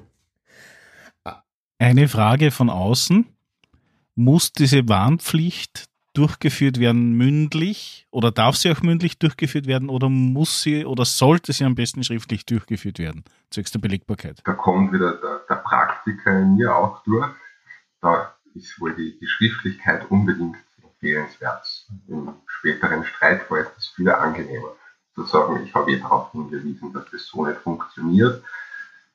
Eine 1.79 2.07
Frage 2.07 2.51
von 2.51 2.69
außen. 2.69 3.32
Muss 4.15 4.51
diese 4.51 4.87
Warnpflicht 4.87 5.85
durchgeführt 6.13 6.79
werden 6.79 7.13
mündlich 7.13 8.07
oder 8.11 8.31
darf 8.31 8.55
sie 8.55 8.71
auch 8.71 8.81
mündlich 8.81 9.17
durchgeführt 9.17 9.65
werden 9.65 9.89
oder 9.89 10.09
muss 10.09 10.61
sie 10.61 10.85
oder 10.85 11.05
sollte 11.05 11.53
sie 11.53 11.65
am 11.65 11.73
besten 11.73 12.03
schriftlich 12.03 12.45
durchgeführt 12.45 12.99
werden, 12.99 13.23
zwecks 13.49 13.71
der 13.71 13.79
Belegbarkeit? 13.79 14.41
Da 14.45 14.53
kommt 14.53 14.93
wieder 14.93 15.15
der, 15.15 15.41
der 15.49 15.55
Praktiker 15.55 16.39
in 16.39 16.55
mir 16.55 16.75
auch 16.75 17.03
durch. 17.03 17.31
Da 18.01 18.35
ist 18.53 18.79
wohl 18.79 18.93
die, 18.95 19.17
die 19.19 19.27
Schriftlichkeit 19.27 20.09
unbedingt 20.11 20.57
empfehlenswert. 20.83 21.65
Im 22.07 22.33
späteren 22.45 23.03
Streitfall 23.05 23.61
ist 23.61 23.77
es 23.77 23.87
viel 23.87 24.09
angenehmer 24.09 24.69
zu 25.15 25.23
sagen, 25.23 25.63
ich 25.63 25.73
habe 25.73 25.91
eh 25.91 25.99
darauf 25.99 26.31
hingewiesen, 26.31 26.93
dass 26.93 27.05
das 27.11 27.25
so 27.25 27.45
nicht 27.45 27.59
funktioniert, 27.61 28.43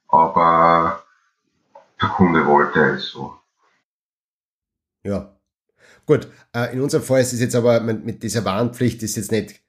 aber 0.08 1.02
der 2.00 2.08
Kunde 2.10 2.46
wollte 2.46 2.80
es 2.80 3.10
so. 3.10 3.38
Ja. 5.09 5.35
Gut, 6.05 6.28
äh, 6.55 6.72
in 6.72 6.80
unserem 6.80 7.02
Fall 7.02 7.22
ist 7.22 7.32
es 7.32 7.40
jetzt 7.40 7.55
aber 7.55 7.80
mit 7.80 8.22
dieser 8.22 8.44
Warnpflicht 8.44 9.02
ist 9.02 9.16
jetzt 9.16 9.32
nicht, 9.32 9.60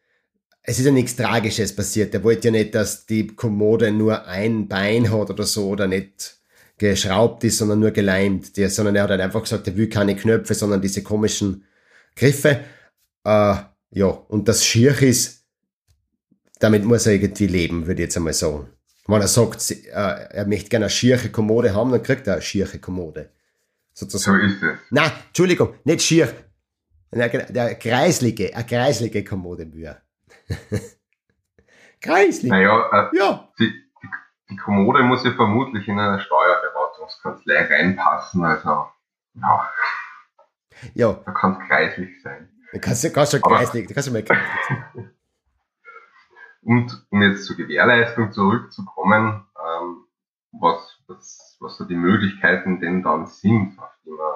es 0.62 0.80
ist 0.80 0.86
ja 0.86 0.92
nichts 0.92 1.16
Tragisches 1.16 1.76
passiert. 1.76 2.14
Er 2.14 2.24
wollte 2.24 2.50
ja 2.50 2.52
nicht, 2.52 2.76
dass 2.76 3.06
die 3.06 3.28
Kommode 3.28 3.92
nur 3.92 4.26
ein 4.28 4.68
Bein 4.68 5.12
hat 5.12 5.30
oder 5.30 5.44
so 5.44 5.70
oder 5.70 5.88
nicht 5.88 6.38
geschraubt 6.78 7.44
ist, 7.44 7.58
sondern 7.58 7.80
nur 7.80 7.92
geleimt, 7.92 8.56
der, 8.58 8.70
sondern 8.70 8.96
er 8.96 9.04
hat 9.04 9.10
halt 9.12 9.22
einfach 9.22 9.42
gesagt, 9.42 9.68
er 9.68 9.78
will 9.78 9.90
keine 9.90 10.16
Knöpfe, 10.16 10.54
sondern 10.54 10.82
diese 10.82 11.04
komischen 11.04 11.66
Griffe. 12.16 12.62
Äh, 13.24 13.56
ja, 13.92 14.06
und 14.06 14.48
das 14.48 14.66
schier 14.66 15.02
ist, 15.02 15.46
damit 16.60 16.84
muss 16.84 17.06
er 17.06 17.14
irgendwie 17.14 17.48
leben, 17.48 17.88
würde 17.88 18.02
ich 18.02 18.08
jetzt 18.08 18.18
einmal 18.18 18.34
sagen. 18.34 18.68
Wenn 19.08 19.22
er 19.22 19.28
sagt, 19.28 19.72
äh, 19.72 19.76
er 19.88 20.46
möchte 20.46 20.70
gerne 20.70 20.86
eine 20.86 20.92
schiere 20.92 21.30
Kommode 21.30 21.74
haben, 21.74 21.92
dann 21.92 22.04
kriegt 22.04 22.28
er 22.28 22.34
eine 22.34 22.42
schiere 22.42 22.80
Kommode. 22.80 23.30
Sozusagen. 24.00 24.40
So 24.40 24.46
ist 24.46 24.64
es. 24.64 24.80
Nein, 24.92 25.12
Entschuldigung, 25.28 25.76
nicht 25.84 26.02
schier. 26.02 26.34
Der, 27.12 27.76
kreislige, 27.76 28.56
eine 28.56 28.66
kreislige 28.66 29.24
Kommode 29.26 29.74
will 29.74 29.98
Kreislig. 32.02 32.50
Naja, 32.50 33.10
äh, 33.12 33.18
ja. 33.18 33.50
Die, 33.60 33.66
die, 33.66 34.10
die, 34.50 34.56
Kommode 34.56 35.04
muss 35.04 35.26
ja 35.26 35.34
vermutlich 35.34 35.86
in 35.88 36.00
eine 36.00 36.22
Steuerberatungskanzlei 36.22 37.66
reinpassen, 37.66 38.46
also 38.46 38.88
ja. 39.34 39.70
Ja. 40.94 41.14
Da 41.26 41.32
kann 41.32 41.60
es 41.60 41.68
kreislich 41.68 42.22
sein. 42.22 42.50
Da 42.72 42.80
kannst 42.80 43.04
du 43.04 43.12
kannst 43.12 43.34
schon 43.34 43.42
kreislig, 43.42 43.88
da 43.88 43.94
kannst 43.96 44.08
du 44.08 44.14
mal 44.14 44.24
kreislig 44.24 44.48
sein. 44.70 45.12
Und 46.62 47.06
um 47.10 47.22
jetzt 47.22 47.46
zur 47.46 47.58
Gewährleistung 47.58 48.32
zurückzukommen, 48.32 49.46
ähm, 49.58 50.06
was, 50.54 51.02
was, 51.08 51.49
was 51.60 51.78
so 51.78 51.86
die 51.86 51.96
Möglichkeiten 51.96 52.80
denn 52.80 53.04
dann 53.04 53.28
sind, 53.28 53.78
auf 53.80 53.92
die 54.06 54.12
man 54.12 54.32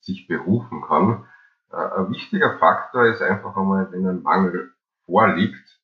sich 0.00 0.26
berufen 0.26 0.82
kann. 0.82 1.24
Äh, 1.70 1.76
ein 1.76 2.10
wichtiger 2.10 2.58
Faktor 2.58 3.06
ist 3.06 3.22
einfach 3.22 3.56
einmal, 3.56 3.90
wenn 3.92 4.06
ein 4.06 4.22
Mangel 4.22 4.72
vorliegt 5.06 5.80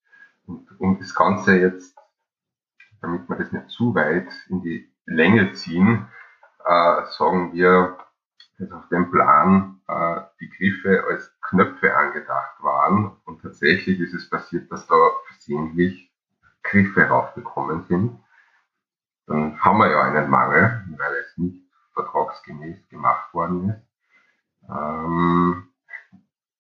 und 0.47 0.69
um 0.81 0.99
das 0.99 1.15
Ganze 1.15 1.59
jetzt, 1.59 1.97
damit 3.03 3.29
wir 3.29 3.37
das 3.37 3.53
nicht 3.53 3.69
zu 3.71 3.95
weit 3.95 4.29
in 4.49 4.63
die 4.63 4.91
Länge 5.07 5.53
ziehen, 5.53 6.07
äh, 6.65 7.03
sagen 7.19 7.53
wir, 7.53 7.99
dass 8.59 8.73
auf 8.73 8.89
dem 8.89 9.11
Plan 9.11 9.81
äh, 9.89 10.21
die 10.41 10.51
Griffe 10.51 11.05
als 11.09 11.35
Knöpfe 11.41 11.97
angedacht 11.97 12.63
waren 12.63 13.17
und 13.25 13.43
tatsächlich 13.43 14.01
ist 14.01 14.15
es 14.15 14.29
passiert, 14.29 14.71
dass 14.71 14.87
da 14.87 14.97
versehentlich 15.27 16.13
Griffe 16.63 17.03
raufgekommen 17.03 17.85
sind. 17.85 18.19
Dann 19.31 19.61
haben 19.61 19.79
wir 19.79 19.89
ja 19.89 20.03
einen 20.03 20.29
Mangel, 20.29 20.85
weil 20.99 21.15
es 21.15 21.39
nicht 21.39 21.63
vertragsgemäß 21.95 22.89
gemacht 22.89 23.33
worden 23.33 23.71
ist. 23.71 24.69
Ähm, 24.69 25.69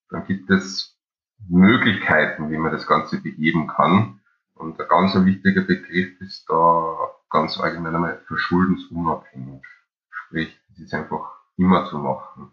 dann 0.08 0.24
gibt 0.26 0.48
es 0.50 0.96
Möglichkeiten, 1.48 2.48
wie 2.48 2.56
man 2.56 2.70
das 2.70 2.86
Ganze 2.86 3.20
beheben 3.20 3.66
kann. 3.66 4.20
Und 4.54 4.80
ein 4.80 4.86
ganz 4.86 5.16
wichtiger 5.16 5.62
Begriff 5.62 6.20
ist 6.20 6.48
da 6.48 6.96
ganz 7.28 7.58
allgemein 7.58 7.96
einmal 7.96 8.20
verschuldensunabhängig. 8.28 9.64
Sprich, 10.08 10.56
es 10.72 10.78
ist 10.78 10.94
einfach 10.94 11.40
immer 11.56 11.86
zu 11.86 11.98
machen. 11.98 12.52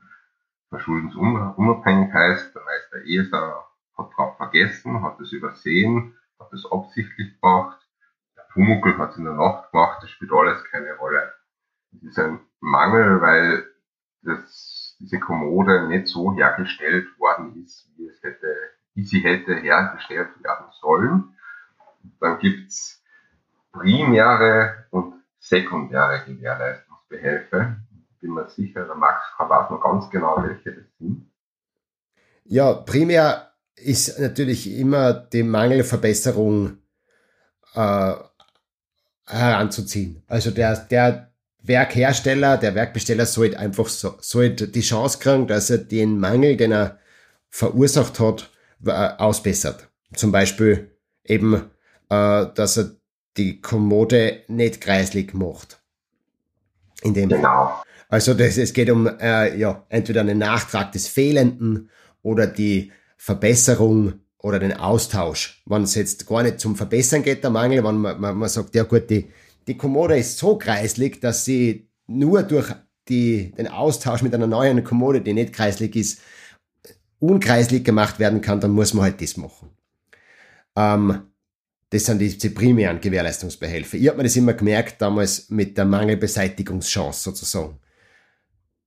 Verschuldensunabhängig 0.69 2.11
heißt, 2.11 2.55
der 2.55 2.61
weiß 2.63 2.89
der 2.91 3.05
ESA 3.05 3.67
hat 3.95 4.09
drauf 4.17 4.35
vergessen, 4.37 5.03
hat 5.03 5.19
es 5.19 5.31
übersehen, 5.31 6.15
hat 6.39 6.51
es 6.53 6.65
absichtlich 6.71 7.39
gemacht, 7.39 7.86
Pumuckl 8.53 8.97
hat 8.97 9.11
es 9.11 9.17
in 9.17 9.25
der 9.25 9.33
Nacht 9.33 9.71
gemacht, 9.71 9.99
das 10.01 10.09
spielt 10.09 10.31
alles 10.31 10.63
keine 10.65 10.93
Rolle. 10.97 11.33
Es 11.95 12.03
ist 12.03 12.19
ein 12.19 12.39
Mangel, 12.59 13.21
weil 13.21 13.65
das, 14.23 14.95
diese 14.99 15.19
Kommode 15.19 15.87
nicht 15.87 16.07
so 16.07 16.35
hergestellt 16.35 17.07
worden 17.19 17.63
ist, 17.63 17.89
wie 17.95 18.07
es 18.07 18.21
hätte, 18.23 18.55
wie 18.93 19.03
sie 19.03 19.19
hätte 19.19 19.55
hergestellt 19.55 20.29
werden 20.43 20.65
sollen. 20.81 21.37
Dann 22.19 22.39
gibt's 22.39 23.03
primäre 23.71 24.87
und 24.91 25.15
sekundäre 25.39 26.23
Gewährleistungsbehelfe 26.25 27.77
bin 28.27 28.33
mir 28.33 28.49
sicher, 28.49 28.85
der 28.85 28.95
Max 28.95 29.21
weiß 29.37 29.69
noch 29.69 29.81
ganz 29.81 30.09
genau, 30.09 30.43
welche 30.43 30.73
das 30.73 30.85
sind. 30.99 31.29
Ja, 32.43 32.73
primär 32.73 33.51
ist 33.75 34.19
natürlich 34.19 34.77
immer 34.77 35.13
die 35.13 35.43
Mangelverbesserung 35.43 36.77
äh, 37.73 38.13
heranzuziehen. 39.27 40.23
Also 40.27 40.51
der, 40.51 40.75
der 40.75 41.31
Werkhersteller, 41.61 42.57
der 42.57 42.75
Werkbesteller 42.75 43.25
sollte 43.25 43.59
einfach 43.59 43.87
so, 43.87 44.15
sollte 44.21 44.67
die 44.67 44.81
Chance 44.81 45.19
kriegen, 45.19 45.47
dass 45.47 45.69
er 45.69 45.79
den 45.79 46.19
Mangel, 46.19 46.57
den 46.57 46.71
er 46.71 46.99
verursacht 47.49 48.19
hat, 48.19 48.51
äh, 48.85 48.91
ausbessert. 48.91 49.89
Zum 50.15 50.31
Beispiel 50.31 50.91
eben, 51.23 51.53
äh, 52.09 52.45
dass 52.55 52.77
er 52.77 52.91
die 53.35 53.61
Kommode 53.61 54.43
nicht 54.47 54.81
kreislig 54.81 55.33
macht. 55.33 55.79
In 57.03 57.13
dem 57.13 57.29
genau. 57.29 57.81
Also 58.09 58.33
das, 58.33 58.57
es 58.57 58.73
geht 58.73 58.89
um 58.89 59.07
äh, 59.07 59.57
ja, 59.57 59.85
entweder 59.89 60.21
einen 60.21 60.37
Nachtrag 60.37 60.93
des 60.93 61.07
Fehlenden 61.07 61.89
oder 62.21 62.47
die 62.47 62.91
Verbesserung 63.17 64.21
oder 64.39 64.59
den 64.59 64.73
Austausch. 64.73 65.61
Wenn 65.65 65.83
es 65.83 65.95
jetzt 65.95 66.27
gar 66.27 66.43
nicht 66.43 66.59
zum 66.59 66.75
Verbessern 66.75 67.23
geht, 67.23 67.43
der 67.43 67.49
Mangel, 67.49 67.83
wenn 67.83 67.97
man, 67.97 68.19
man, 68.19 68.37
man 68.37 68.49
sagt, 68.49 68.75
ja 68.75 68.83
gut, 68.83 69.09
die, 69.09 69.27
die 69.67 69.77
Kommode 69.77 70.17
ist 70.17 70.37
so 70.37 70.57
kreislig, 70.57 71.21
dass 71.21 71.45
sie 71.45 71.89
nur 72.07 72.43
durch 72.43 72.73
die, 73.09 73.51
den 73.57 73.67
Austausch 73.67 74.21
mit 74.21 74.33
einer 74.33 74.47
neuen 74.47 74.83
Kommode, 74.83 75.21
die 75.21 75.33
nicht 75.33 75.53
kreislig 75.53 75.95
ist, 75.95 76.21
unkreislig 77.19 77.83
gemacht 77.83 78.19
werden 78.19 78.41
kann, 78.41 78.59
dann 78.59 78.71
muss 78.71 78.93
man 78.93 79.05
halt 79.05 79.21
das 79.21 79.37
machen. 79.37 79.69
Ähm, 80.75 81.21
das 81.89 82.05
sind 82.05 82.19
die, 82.19 82.37
die 82.37 82.49
primären 82.49 83.01
Gewährleistungsbehelfe. 83.01 83.97
Ich 83.97 84.07
habe 84.07 84.17
mir 84.17 84.23
das 84.23 84.35
immer 84.35 84.53
gemerkt, 84.53 85.01
damals 85.01 85.49
mit 85.49 85.77
der 85.77 85.85
Mangelbeseitigungschance 85.85 87.23
sozusagen 87.23 87.79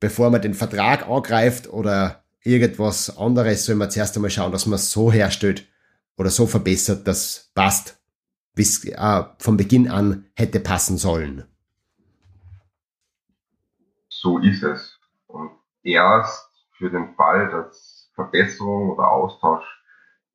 bevor 0.01 0.31
man 0.31 0.43
den 0.43 0.55
Vertrag 0.55 1.07
angreift 1.07 1.69
oder 1.69 2.25
irgendwas 2.43 3.17
anderes, 3.19 3.65
soll 3.65 3.77
man 3.77 3.91
zuerst 3.91 4.17
einmal 4.17 4.31
schauen, 4.31 4.53
dass 4.53 4.67
man 4.67 4.77
es 4.77 4.91
so 4.91 5.13
herstellt 5.13 5.67
oder 6.17 6.31
so 6.31 6.47
verbessert, 6.47 7.07
dass 7.07 7.51
passt, 7.55 8.01
wie 8.55 8.63
es 8.63 8.85
äh, 8.85 9.25
von 9.39 9.57
Beginn 9.57 9.91
an 9.91 10.27
hätte 10.35 10.61
passen 10.61 10.97
sollen. 10.97 11.45
So 14.09 14.39
ist 14.39 14.63
es. 14.63 14.99
Und 15.27 15.51
erst 15.83 16.49
für 16.77 16.91
den 16.91 17.15
Fall, 17.15 17.51
dass 17.51 18.11
Verbesserung 18.15 18.91
oder 18.91 19.11
Austausch 19.11 19.65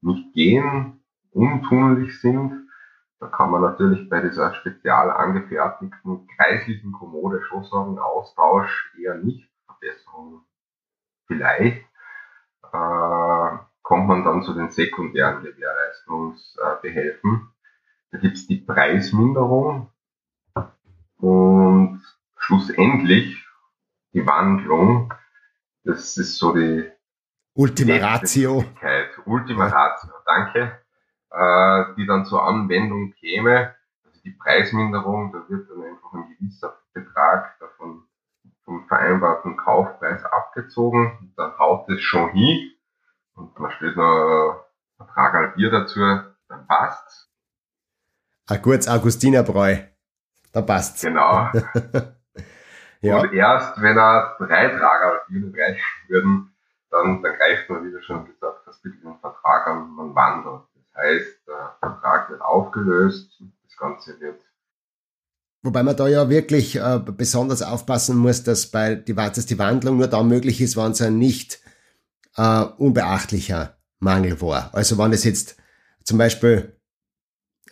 nicht 0.02 0.34
gehen, 0.34 1.04
untunlich 1.32 2.20
sind, 2.22 2.66
da 3.20 3.28
kann 3.28 3.52
man 3.52 3.62
natürlich 3.62 4.10
bei 4.10 4.22
dieser 4.22 4.54
spezial 4.56 5.10
angefertigten 5.10 6.28
kreislichen 6.36 6.92
Kommode 6.92 7.42
schon 7.48 7.64
sagen, 7.64 7.98
Austausch 7.98 8.94
eher 9.00 9.16
nicht 9.16 9.50
Verbesserung 9.66 10.46
vielleicht, 11.28 11.86
äh, 12.74 13.58
kommt 13.82 14.08
man 14.08 14.24
dann 14.24 14.44
zu 14.44 14.54
den 14.54 14.70
sekundären 14.72 15.44
Gewährleistungsbehelfen. 15.44 17.50
da 18.12 18.18
gibt's 18.18 18.48
die 18.48 18.58
Preisminderung 18.58 19.92
und 21.18 22.02
schlussendlich 22.38 23.46
die 24.14 24.26
Wandlung. 24.26 25.14
Das 25.84 26.18
ist 26.18 26.38
so 26.38 26.54
die 26.54 26.90
Ultima 27.54 27.98
Ratio. 27.98 28.64
Ultima 29.26 29.68
Ratio, 29.68 30.14
danke. 30.26 30.80
Äh, 31.32 31.96
die 31.98 32.06
dann 32.06 32.26
zur 32.26 32.48
Anwendung 32.48 33.14
käme. 33.14 33.76
Also 34.06 34.22
die 34.24 34.32
Preisminderung, 34.32 35.34
da 35.34 35.44
wird 35.50 35.70
dann 35.70 35.84
einfach 35.84 36.14
ein 36.14 36.36
gewisser 36.38 36.78
Betrag 36.94 37.60
davon 37.60 38.06
vom 38.66 38.88
vereinbarten 38.88 39.56
Kaufpreis 39.58 40.24
abgezogen. 40.26 41.34
Dann 41.38 41.58
haut 41.58 41.88
es 41.90 42.02
schon 42.02 42.32
hin 42.32 42.72
und 43.36 43.58
man 43.60 43.72
stellt 43.72 43.96
noch 43.96 44.66
ein 45.00 45.08
Trag 45.08 45.56
Bier 45.56 45.72
dazu, 45.72 46.00
dann 46.00 46.68
passt's. 46.68 47.30
Ein 48.48 48.62
gutes 48.62 48.88
Augustinerbräu, 48.88 49.78
da 50.52 50.62
passt's. 50.62 51.02
Genau. 51.02 51.50
ja. 53.02 53.20
Und 53.20 53.34
erst 53.34 53.82
wenn 53.82 53.98
er 53.98 54.36
drei 54.40 54.70
Trager 54.70 55.22
Bier 55.28 55.52
reichen 55.56 56.10
würden, 56.10 56.56
dann, 56.92 57.22
dann 57.22 57.34
greift 57.36 57.70
man, 57.70 57.86
wie 57.86 57.92
du 57.92 58.02
schon 58.02 58.26
gesagt 58.26 58.66
hast, 58.66 58.84
mit 58.86 59.02
dem 59.04 59.18
Vertrag 59.20 59.68
an, 59.68 59.90
man 59.92 60.16
wandert. 60.16 60.68
Das 60.76 61.04
heißt, 61.04 61.48
der 61.48 61.76
Vertrag 61.80 62.30
wird 62.30 62.42
aufgelöst, 62.42 63.42
das 63.64 63.78
Ganze 63.78 64.20
wird 64.20 64.42
Wobei 65.66 65.82
man 65.82 65.98
da 65.98 66.08
ja 66.08 66.30
wirklich 66.30 66.76
äh, 66.76 67.00
besonders 67.00 67.64
aufpassen 67.64 68.16
muss, 68.18 68.44
dass 68.44 68.68
bei 68.68 68.94
die, 68.94 69.16
dass 69.16 69.48
die 69.48 69.58
Wandlung 69.58 69.98
nur 69.98 70.06
dann 70.06 70.28
möglich 70.28 70.62
ist, 70.62 70.78
wenn 70.78 70.92
es 70.92 71.02
ein 71.02 71.18
nicht 71.18 71.60
äh, 72.38 72.66
unbeachtlicher 72.78 73.76
Mangel 73.98 74.40
war. 74.42 74.70
Also 74.76 75.00
wenn 75.00 75.12
es 75.12 75.24
jetzt 75.24 75.56
zum 76.04 76.20
Beispiel, 76.20 76.78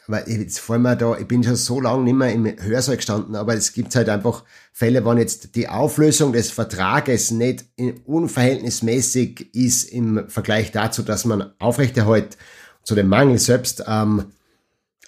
weil 0.08 0.28
jetzt 0.28 0.60
vor 0.60 0.76
allem 0.76 0.98
da, 0.98 1.16
ich 1.20 1.28
bin 1.28 1.44
schon 1.44 1.56
so 1.56 1.80
lange 1.80 2.04
nicht 2.06 2.16
mehr 2.16 2.34
im 2.34 2.48
Hörsaal 2.48 2.96
gestanden, 2.98 3.36
aber 3.36 3.54
es 3.54 3.74
gibt 3.74 3.96
halt 3.96 4.10
einfach 4.10 4.44
Fälle, 4.72 5.06
wenn 5.06 5.20
jetzt 5.20 5.54
die 5.56 5.70
Auflösung 5.70 6.34
des 6.34 6.50
Vertrages 6.50 7.30
nicht 7.30 7.66
unverhältnismäßig 8.06 9.54
ist 9.54 9.84
im 9.84 10.28
Vergleich 10.30 10.72
dazu, 10.72 11.04
dass 11.04 11.26
man 11.26 11.54
aufrechterhält 11.60 12.40
zu 12.82 12.96
dem 12.96 13.08
Mangel 13.08 13.38
selbst, 13.38 13.84
ähm, 13.88 14.32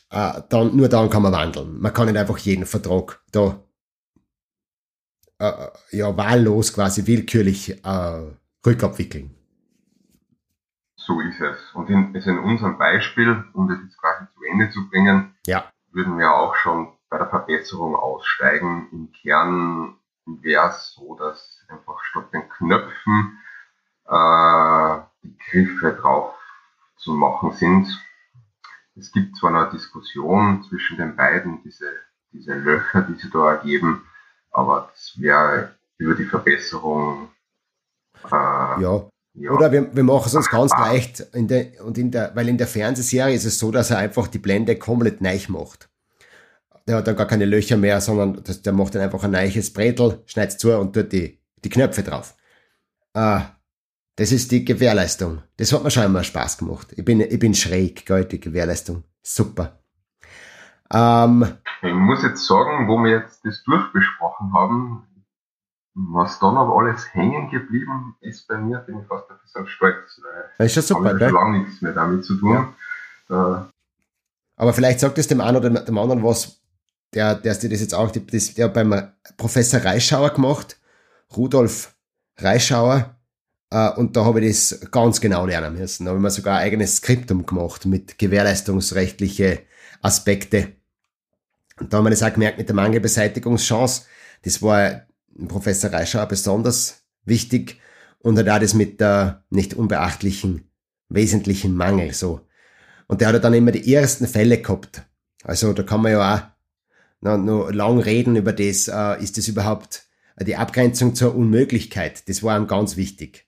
äh, 0.09 0.41
dann, 0.49 0.75
nur 0.75 0.89
dann 0.89 1.09
kann 1.09 1.23
man 1.23 1.33
wandeln. 1.33 1.79
Man 1.79 1.93
kann 1.93 2.07
nicht 2.07 2.17
einfach 2.17 2.37
jeden 2.37 2.65
Vertrag 2.65 3.21
da 3.31 3.59
äh, 5.39 5.67
ja 5.91 6.15
wahllos 6.15 6.73
quasi 6.73 7.05
willkürlich 7.07 7.83
äh, 7.85 8.31
rückabwickeln. 8.65 9.35
So 10.95 11.19
ist 11.21 11.39
es. 11.39 11.57
Und 11.73 11.89
in, 11.89 12.15
also 12.15 12.31
in 12.31 12.39
unserem 12.39 12.77
Beispiel, 12.77 13.43
um 13.53 13.67
das 13.67 13.77
jetzt 13.83 13.97
quasi 13.99 14.25
zu 14.33 14.43
Ende 14.51 14.69
zu 14.71 14.89
bringen, 14.89 15.35
ja. 15.45 15.65
würden 15.91 16.17
wir 16.17 16.33
auch 16.33 16.55
schon 16.55 16.93
bei 17.09 17.17
der 17.17 17.27
Verbesserung 17.27 17.95
aussteigen. 17.95 18.87
Im 18.91 19.11
Kern 19.11 19.97
wäre 20.25 20.69
es 20.69 20.93
so, 20.93 21.15
dass 21.15 21.63
einfach 21.67 22.01
statt 22.03 22.33
den 22.33 22.49
Knöpfen 22.49 23.37
äh, 24.07 24.97
die 25.23 25.37
Griffe 25.49 25.93
drauf 26.01 26.33
zu 26.97 27.13
machen 27.13 27.51
sind. 27.51 27.87
Es 28.97 29.11
gibt 29.11 29.35
zwar 29.37 29.53
eine 29.53 29.71
Diskussion 29.71 30.63
zwischen 30.69 30.97
den 30.97 31.15
beiden, 31.15 31.61
diese, 31.63 31.91
diese 32.31 32.53
Löcher, 32.53 33.01
die 33.01 33.15
sie 33.15 33.29
da 33.29 33.53
ergeben, 33.53 34.03
aber 34.51 34.89
das 34.91 35.19
wäre 35.19 35.75
über 35.97 36.15
die 36.15 36.25
Verbesserung 36.25 37.29
äh, 38.23 38.81
ja. 38.81 39.09
Ja. 39.37 39.51
Oder 39.51 39.69
wir, 39.69 39.93
wir 39.93 40.03
machen 40.03 40.27
es 40.27 40.35
uns 40.35 40.49
ganz 40.49 40.71
leicht, 40.71 41.19
in 41.33 41.49
der, 41.49 41.83
und 41.83 41.97
in 41.97 42.09
der, 42.09 42.33
weil 42.35 42.47
in 42.47 42.57
der 42.57 42.67
Fernsehserie 42.67 43.35
ist 43.35 43.43
es 43.43 43.59
so, 43.59 43.69
dass 43.69 43.91
er 43.91 43.97
einfach 43.97 44.27
die 44.27 44.39
Blende 44.39 44.77
komplett 44.77 45.19
neich 45.19 45.49
macht. 45.49 45.89
Der 46.87 46.97
hat 46.97 47.07
dann 47.07 47.17
gar 47.17 47.27
keine 47.27 47.43
Löcher 47.43 47.75
mehr, 47.75 47.99
sondern 47.99 48.41
das, 48.43 48.61
der 48.61 48.71
macht 48.71 48.95
dann 48.95 49.01
einfach 49.01 49.23
ein 49.25 49.31
neiches 49.31 49.73
Bretel, 49.73 50.23
schneidet 50.25 50.59
zu 50.59 50.77
und 50.77 50.93
tut 50.93 51.11
die, 51.11 51.41
die 51.65 51.69
Knöpfe 51.69 52.03
drauf. 52.03 52.35
Ah, 53.13 53.54
das 54.15 54.31
ist 54.31 54.51
die 54.51 54.63
Gewährleistung. 54.63 55.41
Das 55.57 55.73
hat 55.73 55.83
mir 55.83 55.91
schon 55.91 56.03
immer 56.03 56.23
Spaß 56.23 56.57
gemacht. 56.57 56.93
Ich 56.95 57.03
bin, 57.03 57.19
ich 57.19 57.39
bin 57.39 57.53
schräg, 57.53 58.05
gell, 58.05 58.25
die 58.25 58.39
Gewährleistung. 58.39 59.03
Super. 59.21 59.79
Ähm, 60.93 61.57
ich 61.81 61.93
muss 61.93 62.23
jetzt 62.23 62.45
sagen, 62.45 62.87
wo 62.87 62.97
wir 63.03 63.11
jetzt 63.11 63.43
das 63.43 63.63
durchbesprochen 63.63 64.53
haben, 64.53 65.03
was 65.95 66.39
dann 66.39 66.57
aber 66.57 66.77
alles 66.77 67.13
hängen 67.13 67.49
geblieben 67.49 68.15
ist 68.21 68.47
bei 68.47 68.57
mir, 68.57 68.79
bin 68.79 68.99
ich 68.99 69.07
fast 69.07 69.29
ein 69.29 69.37
bisschen 69.41 69.67
stolz. 69.67 70.21
Das 70.57 70.67
ist 70.67 70.75
ja 70.75 70.81
super, 70.81 71.15
gell? 71.15 71.29
schon 71.29 71.37
lange 71.37 71.59
nichts 71.59 71.81
mehr 71.81 71.93
damit 71.93 72.23
zu 72.23 72.35
tun. 72.35 72.67
Ja. 73.27 73.69
aber 74.55 74.73
vielleicht 74.73 74.99
sagt 74.99 75.17
es 75.17 75.27
dem 75.27 75.41
einen 75.41 75.57
oder 75.57 75.69
dem 75.69 75.97
anderen 75.97 76.23
was, 76.23 76.61
der, 77.13 77.33
der 77.35 77.53
das 77.53 77.63
jetzt 77.63 77.95
auch, 77.95 78.11
das, 78.11 78.53
der 78.53 78.67
beim 78.67 79.11
Professor 79.37 79.83
Reischauer 79.83 80.29
gemacht, 80.31 80.79
Rudolf 81.35 81.95
Reischauer, 82.37 82.97
äh, 82.97 83.14
und 83.95 84.15
da 84.15 84.25
habe 84.25 84.41
ich 84.41 84.69
das 84.69 84.91
ganz 84.91 85.19
genau 85.19 85.45
lernen 85.45 85.77
müssen. 85.77 86.05
Da 86.05 86.09
habe 86.09 86.19
ich 86.19 86.23
mir 86.23 86.31
sogar 86.31 86.59
ein 86.59 86.65
eigenes 86.65 86.97
Skriptum 86.97 87.45
gemacht 87.45 87.85
mit 87.85 88.17
gewährleistungsrechtliche 88.17 89.63
Aspekte. 90.01 90.73
Und 91.79 91.91
da 91.91 91.97
haben 91.97 92.05
wir 92.05 92.11
das 92.11 92.23
auch 92.23 92.33
gemerkt 92.33 92.57
mit 92.57 92.69
der 92.69 92.75
Mangelbeseitigungschance. 92.75 94.03
Das 94.43 94.61
war 94.61 95.01
Professor 95.47 95.91
Reischauer 95.91 96.27
besonders 96.27 97.03
wichtig 97.25 97.79
und 98.19 98.37
hat 98.37 98.47
auch 98.47 98.59
das 98.59 98.73
mit 98.73 99.01
der 99.01 99.43
nicht 99.49 99.73
unbeachtlichen 99.73 100.69
wesentlichen 101.09 101.75
Mangel 101.75 102.13
so. 102.13 102.41
Und 103.07 103.21
der 103.21 103.29
hat 103.29 103.43
dann 103.43 103.53
immer 103.53 103.71
die 103.71 103.93
ersten 103.93 104.27
Fälle 104.27 104.61
gehabt. 104.61 105.03
Also 105.43 105.73
da 105.73 105.83
kann 105.83 106.01
man 106.01 106.13
ja 106.13 106.35
auch 106.35 106.41
noch, 107.21 107.37
noch 107.37 107.71
lang 107.71 107.99
reden 107.99 108.35
über 108.35 108.53
das, 108.53 108.87
äh, 108.87 109.21
ist 109.21 109.37
das 109.37 109.47
überhaupt 109.47 110.05
die 110.39 110.55
Abgrenzung 110.55 111.15
zur 111.15 111.35
Unmöglichkeit. 111.35 112.27
Das 112.27 112.43
war 112.43 112.57
ihm 112.57 112.67
ganz 112.67 112.97
wichtig. 112.97 113.44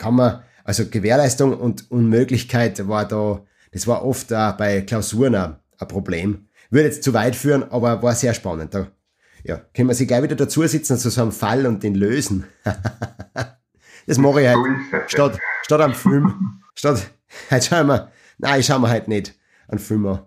Kann 0.00 0.14
man, 0.14 0.42
also 0.64 0.86
Gewährleistung 0.86 1.52
und 1.52 1.90
Unmöglichkeit 1.90 2.88
war 2.88 3.06
da, 3.06 3.44
das 3.70 3.86
war 3.86 4.02
oft 4.02 4.32
auch 4.32 4.56
bei 4.56 4.80
Klausuren 4.80 5.34
ein, 5.34 5.56
ein 5.78 5.88
Problem. 5.88 6.48
Würde 6.70 6.86
jetzt 6.88 7.02
zu 7.02 7.12
weit 7.12 7.36
führen, 7.36 7.70
aber 7.70 8.02
war 8.02 8.14
sehr 8.14 8.32
spannend. 8.32 8.72
Da 8.72 8.86
ja, 9.44 9.60
können 9.74 9.88
wir 9.88 9.94
sie 9.94 10.06
gleich 10.06 10.22
wieder 10.22 10.36
dazu 10.36 10.66
sitzen 10.66 10.96
zu 10.96 11.10
so 11.10 11.20
einem 11.20 11.32
Fall 11.32 11.66
und 11.66 11.82
den 11.82 11.94
lösen. 11.94 12.46
das 14.06 14.16
mache 14.16 14.40
ich 14.40 14.48
halt. 14.48 14.58
Statt, 15.06 15.38
statt 15.64 15.80
am 15.82 15.94
Film. 15.94 16.62
Statt, 16.74 17.10
halt 17.50 17.64
schauen 17.64 17.86
wir, 17.88 18.10
nein, 18.38 18.62
schauen 18.62 18.80
wir 18.80 18.88
halt 18.88 19.06
nicht 19.06 19.34
einen 19.68 19.80
Film 19.80 20.06
an. 20.06 20.20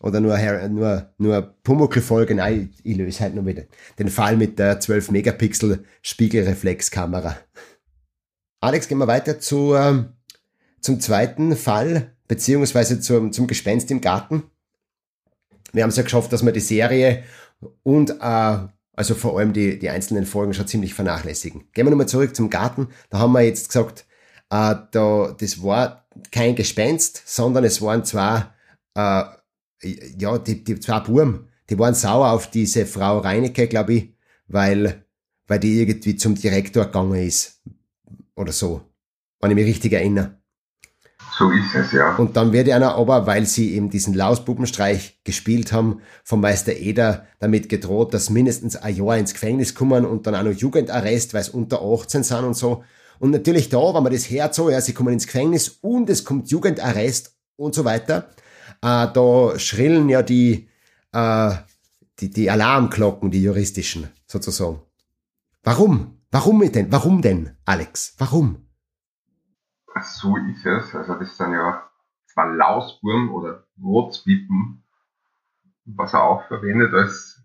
Oder 0.00 0.20
nur, 0.20 0.36
nur, 0.68 1.14
nur 1.16 1.54
Pumuckl-Folge. 1.62 2.34
Nein, 2.34 2.74
ich, 2.74 2.92
ich 2.92 2.96
löse 2.98 3.20
halt 3.20 3.34
nur 3.34 3.46
wieder 3.46 3.62
den 3.98 4.08
Fall 4.08 4.36
mit 4.36 4.58
der 4.58 4.78
12 4.78 5.10
Megapixel 5.12 5.82
Spiegelreflexkamera. 6.02 7.38
Alex, 8.64 8.88
gehen 8.88 8.98
wir 8.98 9.06
weiter 9.06 9.38
zu, 9.38 9.74
ähm, 9.74 10.14
zum 10.80 10.98
zweiten 10.98 11.54
Fall, 11.54 12.14
beziehungsweise 12.28 12.98
zum, 12.98 13.30
zum 13.30 13.46
Gespenst 13.46 13.90
im 13.90 14.00
Garten. 14.00 14.44
Wir 15.72 15.82
haben 15.82 15.90
es 15.90 15.96
ja 15.96 16.02
geschafft, 16.02 16.32
dass 16.32 16.44
wir 16.44 16.52
die 16.52 16.60
Serie 16.60 17.24
und 17.82 18.10
äh, 18.20 18.58
also 18.96 19.14
vor 19.14 19.38
allem 19.38 19.52
die, 19.52 19.78
die 19.78 19.90
einzelnen 19.90 20.24
Folgen 20.24 20.54
schon 20.54 20.66
ziemlich 20.66 20.94
vernachlässigen. 20.94 21.64
Gehen 21.72 21.84
wir 21.84 21.90
nochmal 21.90 22.08
zurück 22.08 22.34
zum 22.34 22.48
Garten. 22.48 22.88
Da 23.10 23.18
haben 23.18 23.32
wir 23.32 23.42
jetzt 23.42 23.68
gesagt, 23.68 24.06
äh, 24.50 24.74
da, 24.90 25.36
das 25.38 25.62
war 25.62 26.06
kein 26.30 26.54
Gespenst, 26.54 27.22
sondern 27.26 27.64
es 27.64 27.82
waren 27.82 28.04
zwei, 28.04 28.46
äh, 28.94 29.24
ja, 30.16 30.38
die, 30.38 30.64
die 30.64 30.80
zwei 30.80 31.00
Burm, 31.00 31.48
die 31.68 31.78
waren 31.78 31.94
sauer 31.94 32.30
auf 32.30 32.50
diese 32.50 32.86
Frau 32.86 33.18
Reinecke, 33.18 33.68
glaube 33.68 33.94
ich, 33.94 34.14
weil, 34.46 35.04
weil 35.48 35.58
die 35.58 35.80
irgendwie 35.80 36.16
zum 36.16 36.34
Direktor 36.34 36.86
gegangen 36.86 37.26
ist. 37.26 37.60
Oder 38.36 38.52
so. 38.52 38.82
Wenn 39.40 39.50
ich 39.50 39.56
mich 39.56 39.66
richtig 39.66 39.92
erinnere. 39.92 40.38
So 41.38 41.50
ist 41.50 41.74
es, 41.74 41.92
ja. 41.92 42.14
Und 42.16 42.36
dann 42.36 42.52
wird 42.52 42.68
einer 42.68 42.94
aber, 42.94 43.26
weil 43.26 43.46
sie 43.46 43.74
eben 43.74 43.90
diesen 43.90 44.14
Lausbubenstreich 44.14 45.20
gespielt 45.24 45.72
haben, 45.72 46.00
vom 46.22 46.40
Meister 46.40 46.74
Eder 46.74 47.26
damit 47.40 47.68
gedroht, 47.68 48.14
dass 48.14 48.30
mindestens 48.30 48.76
ein 48.76 48.94
Jahr 48.94 49.18
ins 49.18 49.32
Gefängnis 49.32 49.74
kommen 49.74 50.04
und 50.04 50.26
dann 50.26 50.34
auch 50.34 50.44
noch 50.44 50.52
Jugendarrest, 50.52 51.34
weil 51.34 51.40
es 51.40 51.48
unter 51.48 51.82
18 51.82 52.22
sind 52.22 52.44
und 52.44 52.56
so. 52.56 52.84
Und 53.18 53.30
natürlich 53.30 53.68
da, 53.68 53.94
wenn 53.94 54.02
man 54.02 54.12
das 54.12 54.30
hört, 54.30 54.54
so, 54.54 54.70
ja, 54.70 54.80
sie 54.80 54.92
kommen 54.92 55.12
ins 55.12 55.26
Gefängnis 55.26 55.78
und 55.80 56.08
es 56.08 56.24
kommt 56.24 56.50
Jugendarrest 56.50 57.34
und 57.56 57.74
so 57.74 57.84
weiter, 57.84 58.30
äh, 58.82 59.08
da 59.12 59.58
schrillen 59.58 60.08
ja 60.08 60.22
die, 60.22 60.68
äh, 61.12 61.50
die, 62.20 62.30
die 62.30 62.50
Alarmglocken, 62.50 63.30
die 63.30 63.42
juristischen, 63.42 64.08
sozusagen. 64.26 64.80
Warum? 65.62 66.13
Warum 66.34 66.60
denn? 66.72 66.90
Warum 66.90 67.22
denn, 67.22 67.56
Alex? 67.64 68.16
Warum? 68.18 68.66
So 70.02 70.36
ist 70.36 70.66
es. 70.66 70.92
Also 70.92 71.14
das 71.14 71.36
sind 71.36 71.52
ja 71.52 71.88
zwar 72.26 72.52
Lausburm 72.56 73.32
oder 73.32 73.68
Rotzwippen, 73.80 74.82
was 75.84 76.12
er 76.12 76.24
auch 76.24 76.44
verwendet 76.48 76.92
als, 76.92 77.40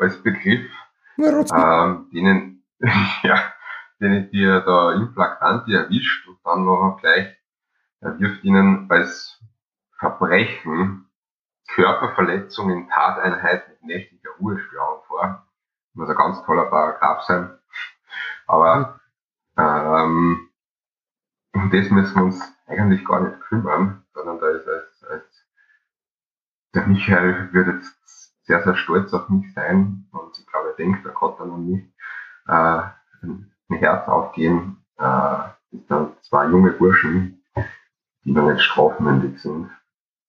als 0.00 0.20
Begriff, 0.20 0.68
ähm, 1.16 2.10
denen, 2.12 2.64
ja, 3.22 3.52
denen 4.00 4.28
die 4.32 4.42
er 4.42 4.62
da 4.62 4.94
im 4.94 5.14
erwischt 5.16 6.26
und 6.26 6.38
dann 6.42 6.64
noch 6.64 6.98
gleich, 7.00 7.36
er 8.00 8.18
wirft 8.18 8.42
ihnen 8.42 8.90
als 8.90 9.40
Verbrechen 10.00 11.08
Körperverletzung 11.68 12.68
in 12.72 12.88
Tateinheit 12.88 13.68
mit 13.68 13.84
nächtlicher 13.84 14.30
Ruhestörung 14.40 15.04
vor. 15.06 15.46
Muss 15.92 16.08
ein 16.08 16.16
ganz 16.16 16.42
toller 16.42 16.64
Paragraph 16.64 17.22
sein. 17.22 17.56
Aber 18.46 19.00
ähm, 19.56 20.48
um 21.54 21.70
das 21.70 21.90
müssen 21.90 22.16
wir 22.16 22.24
uns 22.24 22.42
eigentlich 22.66 23.04
gar 23.04 23.20
nicht 23.20 23.40
kümmern, 23.42 24.04
sondern 24.14 24.40
da 24.40 24.48
ist 24.50 24.68
als, 24.68 25.04
als 25.04 25.46
der 26.74 26.86
Michael 26.86 27.52
wird 27.52 27.68
jetzt 27.68 28.44
sehr, 28.44 28.62
sehr 28.62 28.76
stolz 28.76 29.12
auf 29.14 29.28
mich 29.28 29.52
sein 29.54 30.06
und 30.12 30.38
ich 30.38 30.46
glaube, 30.46 30.70
er 30.70 30.76
denkt, 30.76 31.06
er 31.06 31.12
kann 31.12 31.34
dann 31.38 31.50
an 31.52 31.66
mich 31.70 31.84
äh, 32.48 32.82
ein 33.22 33.78
Herz 33.78 34.08
aufgehen, 34.08 34.84
äh, 34.98 35.36
ist 35.70 35.90
dann 35.90 36.12
zwei 36.22 36.46
junge 36.48 36.72
Burschen, 36.72 37.42
die 38.24 38.32
noch 38.32 38.50
nicht 38.50 38.62
strafmündig 38.62 39.40
sind, 39.40 39.70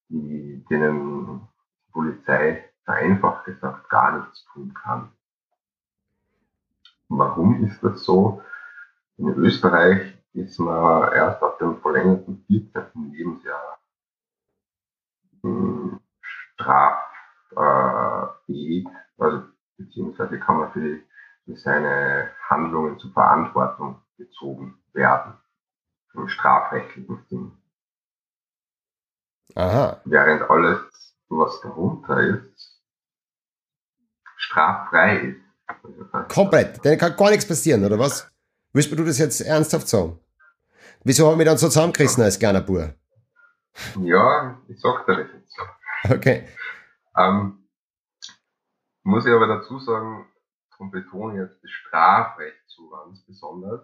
die, 0.10 0.64
denen 0.70 1.42
die 1.88 1.92
Polizei 1.92 2.70
vereinfacht 2.84 3.46
gesagt 3.46 3.90
gar 3.90 4.20
nichts 4.20 4.46
tun 4.54 4.74
kann. 4.74 5.12
Warum 7.10 7.64
ist 7.64 7.82
das 7.84 8.04
so? 8.04 8.42
In 9.18 9.30
Österreich 9.30 10.18
ist 10.34 10.60
man 10.60 11.14
erst 11.14 11.42
ab 11.42 11.58
dem 11.60 11.80
verlängerten 11.82 12.44
14. 12.48 13.12
Lebensjahr 13.12 13.80
hm, 15.42 16.00
straffähig, 16.56 18.88
also 19.18 19.44
beziehungsweise 19.78 20.40
kann 20.40 20.58
man 20.58 20.72
für, 20.74 21.00
für 21.46 21.56
seine 21.56 22.32
Handlungen 22.50 23.00
zur 23.00 23.14
Verantwortung 23.14 24.02
gezogen 24.18 24.78
werden, 24.94 25.34
im 26.14 26.28
strafrechtlichen 26.28 27.24
Sinn. 27.30 27.52
Aha. 29.56 30.02
Während 30.06 30.50
alles, 30.50 31.16
was 31.30 31.62
darunter 31.62 32.20
ist, 32.20 32.82
straffrei 34.38 35.18
ist. 35.18 35.45
Komplett. 36.30 36.84
Dann 36.86 36.98
kann 36.98 37.16
gar 37.16 37.30
nichts 37.30 37.48
passieren, 37.48 37.84
oder 37.86 38.00
was? 38.00 38.30
Willst 38.74 38.92
du 38.92 39.04
das 39.04 39.20
jetzt 39.20 39.42
ernsthaft 39.42 39.88
sagen? 39.88 40.20
Wieso 41.04 41.26
habe 41.26 41.34
ich 41.34 41.38
mich 41.40 41.48
dann 41.48 41.58
so 41.58 41.68
zusammengerissen 41.68 42.24
als 42.24 42.40
kleiner 42.40 42.62
Bub? 42.62 42.94
Ja, 44.02 44.60
ich 44.68 44.80
sag 44.80 45.06
dir 45.06 45.18
das 45.18 45.28
jetzt 45.34 45.56
so. 45.56 46.16
Okay. 46.16 46.48
Ähm, 47.18 47.68
muss 49.04 49.26
ich 49.26 49.32
aber 49.32 49.48
dazu 49.48 49.80
sagen, 49.80 50.28
darum 50.72 50.92
betone 50.92 51.42
jetzt 51.42 51.64
das 51.64 51.72
Strafrecht 51.72 52.64
so 52.68 52.90
ganz 52.90 53.24
besonders. 53.26 53.82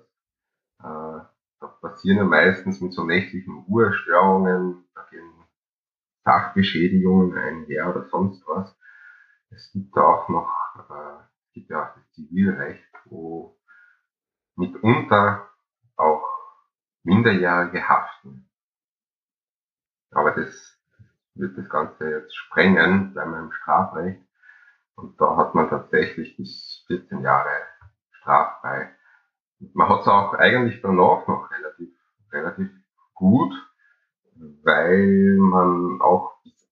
Äh, 0.79 1.21
da 1.59 1.67
passieren 1.79 2.17
ja 2.17 2.23
meistens 2.23 2.81
mit 2.81 2.93
so 2.93 3.03
nächtlichen 3.03 3.65
Ruhestörungen, 3.67 4.83
da 4.95 5.05
gehen 5.09 5.31
Sachbeschädigungen 6.23 7.37
einher 7.37 7.89
oder 7.89 8.07
sonst 8.09 8.43
was. 8.47 8.75
Es 9.51 9.71
gibt 9.71 9.95
da 9.95 10.01
auch 10.01 10.29
noch, 10.29 10.49
äh, 10.89 11.23
das 11.55 12.11
Zivilrecht, 12.11 12.83
wo 13.05 13.57
mitunter 14.55 15.49
auch 15.95 16.27
Minderjährige 17.03 17.87
haften. 17.87 18.49
Aber 20.11 20.31
das 20.31 20.77
wird 21.35 21.57
das 21.57 21.69
Ganze 21.69 22.09
jetzt 22.09 22.35
sprengen, 22.35 23.13
bleiben 23.13 23.31
wir 23.31 23.39
im 23.39 23.51
Strafrecht. 23.51 24.21
Und 24.95 25.19
da 25.19 25.37
hat 25.37 25.55
man 25.55 25.69
tatsächlich 25.69 26.35
bis 26.37 26.83
14 26.87 27.21
Jahre 27.21 27.49
straffrei. 28.11 28.95
Man 29.73 29.89
hat 29.89 30.01
es 30.01 30.07
auch 30.07 30.33
eigentlich 30.33 30.81
danach 30.81 31.27
noch 31.27 31.49
relativ, 31.51 31.89
relativ 32.31 32.69
gut, 33.13 33.53
weil 34.63 35.37
man 35.39 36.01
auch 36.01 36.41
bis 36.43 36.69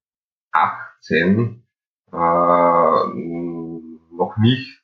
18 0.52 1.66
äh, 2.12 2.16
noch 4.20 4.38
nicht 4.38 4.84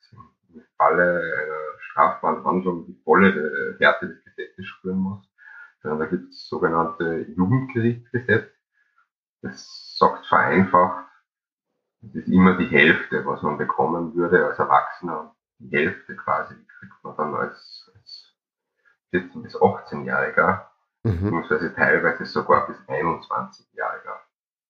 im 0.53 0.63
Falle 0.77 1.21
einer 1.21 1.79
strafbaren 1.79 2.43
Handlung 2.43 2.85
die 2.85 2.99
volle 3.03 3.75
Härte 3.79 4.07
des 4.07 4.23
Gesetzes 4.23 4.65
spüren 4.65 4.97
muss, 4.97 5.29
sondern 5.81 5.99
da 5.99 6.05
gibt 6.05 6.31
es 6.31 6.47
sogenannte 6.47 7.27
Jugendgerichtsgesetz. 7.35 8.49
Das 9.41 9.95
sagt 9.97 10.25
vereinfacht, 10.25 11.05
es 12.01 12.15
ist 12.15 12.27
immer 12.27 12.57
die 12.57 12.67
Hälfte, 12.67 13.25
was 13.25 13.41
man 13.41 13.57
bekommen 13.57 14.15
würde 14.15 14.45
als 14.45 14.57
Erwachsener. 14.57 15.35
Die 15.59 15.75
Hälfte 15.75 16.15
quasi 16.15 16.55
kriegt 16.79 17.03
man 17.03 17.15
dann 17.17 17.35
als, 17.35 17.91
als 17.95 18.35
14- 19.13 19.43
bis 19.43 19.55
18-Jähriger 19.55 20.65
mhm. 21.03 21.11
beziehungsweise 21.11 21.73
teilweise 21.73 22.25
sogar 22.25 22.67
bis 22.67 22.77
21-Jähriger 22.87 24.19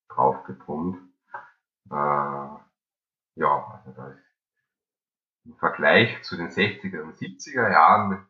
draufgepumpt. 0.08 1.00
Äh, 1.90 2.48
ja, 3.38 3.82
also 3.84 3.92
da 3.94 4.08
ist 4.08 4.25
im 5.46 5.56
Vergleich 5.56 6.22
zu 6.22 6.36
den 6.36 6.48
60er 6.48 7.02
und 7.02 7.16
70er 7.16 7.70
Jahren 7.70 8.26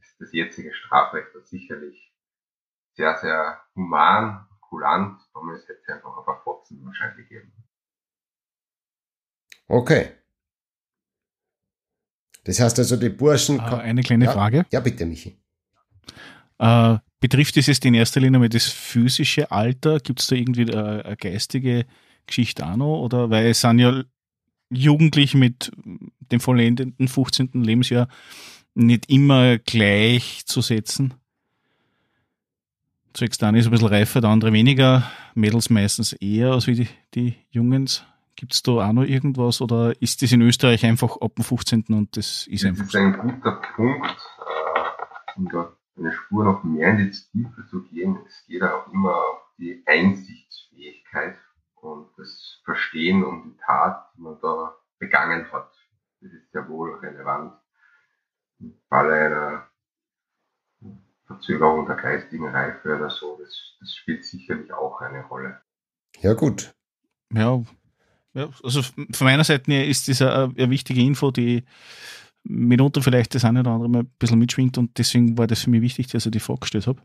ist 0.00 0.20
das 0.20 0.32
jetzige 0.32 0.72
Strafrecht 0.74 1.28
sicherlich 1.44 2.12
sehr, 2.94 3.16
sehr 3.18 3.60
human, 3.74 4.46
kulant. 4.60 5.20
Damals 5.34 5.62
hätte 5.68 5.80
es 5.82 5.88
einfach 5.88 6.16
ein 6.16 6.24
paar 6.24 6.42
Fotzen 6.42 6.84
wahrscheinlich 6.84 7.28
gegeben. 7.28 7.52
Okay. 9.66 10.12
Das 12.44 12.60
heißt 12.60 12.78
also, 12.78 12.96
die 12.96 13.08
Burschen. 13.08 13.58
Äh, 13.58 13.62
eine 13.62 14.02
kleine 14.02 14.26
ja, 14.26 14.32
Frage. 14.32 14.66
Ja, 14.70 14.80
bitte, 14.80 15.06
Michi. 15.06 15.38
Äh, 16.58 16.98
betrifft 17.20 17.56
es 17.56 17.66
jetzt 17.66 17.84
in 17.84 17.94
erster 17.94 18.20
Linie 18.20 18.38
mal 18.38 18.48
das 18.48 18.66
physische 18.66 19.50
Alter? 19.50 19.98
Gibt 19.98 20.20
es 20.20 20.26
da 20.26 20.36
irgendwie 20.36 20.70
eine, 20.70 21.04
eine, 21.04 21.16
geistige 21.16 21.86
Geschichte 22.26 22.66
auch 22.66 22.76
noch? 22.76 23.02
Oder 23.02 23.30
weil 23.30 23.46
es 23.46 23.60
sind 23.60 23.78
ja 23.78 24.04
Jugendliche 24.70 25.38
mit 25.38 25.72
dem 26.32 26.40
vollendeten 26.40 27.08
15. 27.08 27.50
Lebensjahr 27.54 28.08
nicht 28.74 29.10
immer 29.10 29.58
gleichzusetzen. 29.58 31.14
Der 33.18 33.48
eine 33.48 33.60
ist 33.60 33.66
ein 33.66 33.70
bisschen 33.70 33.88
reifer, 33.88 34.20
der 34.20 34.30
andere 34.30 34.52
weniger. 34.52 35.08
Mädels 35.34 35.70
meistens 35.70 36.14
eher 36.14 36.52
als 36.52 36.66
wie 36.66 36.74
die, 36.74 36.88
die 37.14 37.36
Jungens. 37.50 38.04
Gibt 38.34 38.52
es 38.52 38.62
da 38.64 38.72
auch 38.72 38.92
noch 38.92 39.04
irgendwas 39.04 39.60
oder 39.60 39.94
ist 40.02 40.20
das 40.22 40.32
in 40.32 40.42
Österreich 40.42 40.84
einfach 40.84 41.16
ab 41.20 41.36
dem 41.36 41.44
15. 41.44 41.84
und 41.90 42.16
das 42.16 42.48
ist 42.48 42.64
das 42.64 42.70
einfach 42.70 42.84
Das 42.86 42.94
ist 42.94 43.00
ein 43.00 43.12
guter 43.12 43.62
Punkt, 43.76 44.16
äh, 44.38 45.38
um 45.38 45.48
da 45.48 45.72
eine 45.96 46.12
Spur 46.12 46.44
noch 46.44 46.64
mehr 46.64 46.90
in 46.90 46.98
die 46.98 47.10
Tiefe 47.10 47.64
zu 47.70 47.82
gehen. 47.84 48.18
Es 48.26 48.44
geht 48.48 48.62
auch 48.64 48.92
immer 48.92 49.14
auf 49.14 49.38
die 49.58 49.80
Einsichtsfähigkeit 49.86 51.36
und 51.76 52.08
das 52.16 52.60
Verstehen 52.64 53.22
um 53.22 53.44
die 53.44 53.56
Tat, 53.64 54.10
die 54.16 54.22
man 54.22 54.36
da 54.42 54.74
begangen 54.98 55.46
hat. 55.52 55.70
Das 56.24 56.32
ist 56.32 56.50
sehr 56.52 56.66
wohl 56.70 56.94
relevant. 57.00 57.52
Im 58.58 58.74
Falle 58.88 59.14
einer 59.14 59.68
Verzögerung 61.26 61.86
der 61.86 61.96
geistigen 61.96 62.48
Reife 62.48 62.96
oder 62.96 63.10
so, 63.10 63.38
das, 63.40 63.76
das 63.78 63.94
spielt 63.94 64.24
sicherlich 64.24 64.72
auch 64.72 65.00
eine 65.02 65.22
Rolle. 65.26 65.60
Ja, 66.20 66.32
gut. 66.32 66.74
Ja, 67.30 67.62
ja, 68.32 68.48
also 68.62 68.82
von 68.82 69.06
meiner 69.20 69.44
Seite 69.44 69.70
her 69.70 69.86
ist 69.86 70.08
das 70.08 70.22
eine, 70.22 70.54
eine 70.56 70.70
wichtige 70.70 71.02
Info, 71.02 71.30
die 71.30 71.64
mitunter 72.42 73.02
vielleicht 73.02 73.34
das 73.34 73.44
eine 73.44 73.60
oder 73.60 73.72
andere 73.72 73.88
mal 73.90 74.00
ein 74.00 74.12
bisschen 74.18 74.38
mitschwingt 74.38 74.78
und 74.78 74.96
deswegen 74.96 75.36
war 75.36 75.46
das 75.46 75.62
für 75.62 75.70
mich 75.70 75.82
wichtig, 75.82 76.08
dass 76.08 76.26
ich 76.26 76.32
die 76.32 76.40
Frage 76.40 76.60
gestellt 76.60 76.86
habe. 76.86 77.02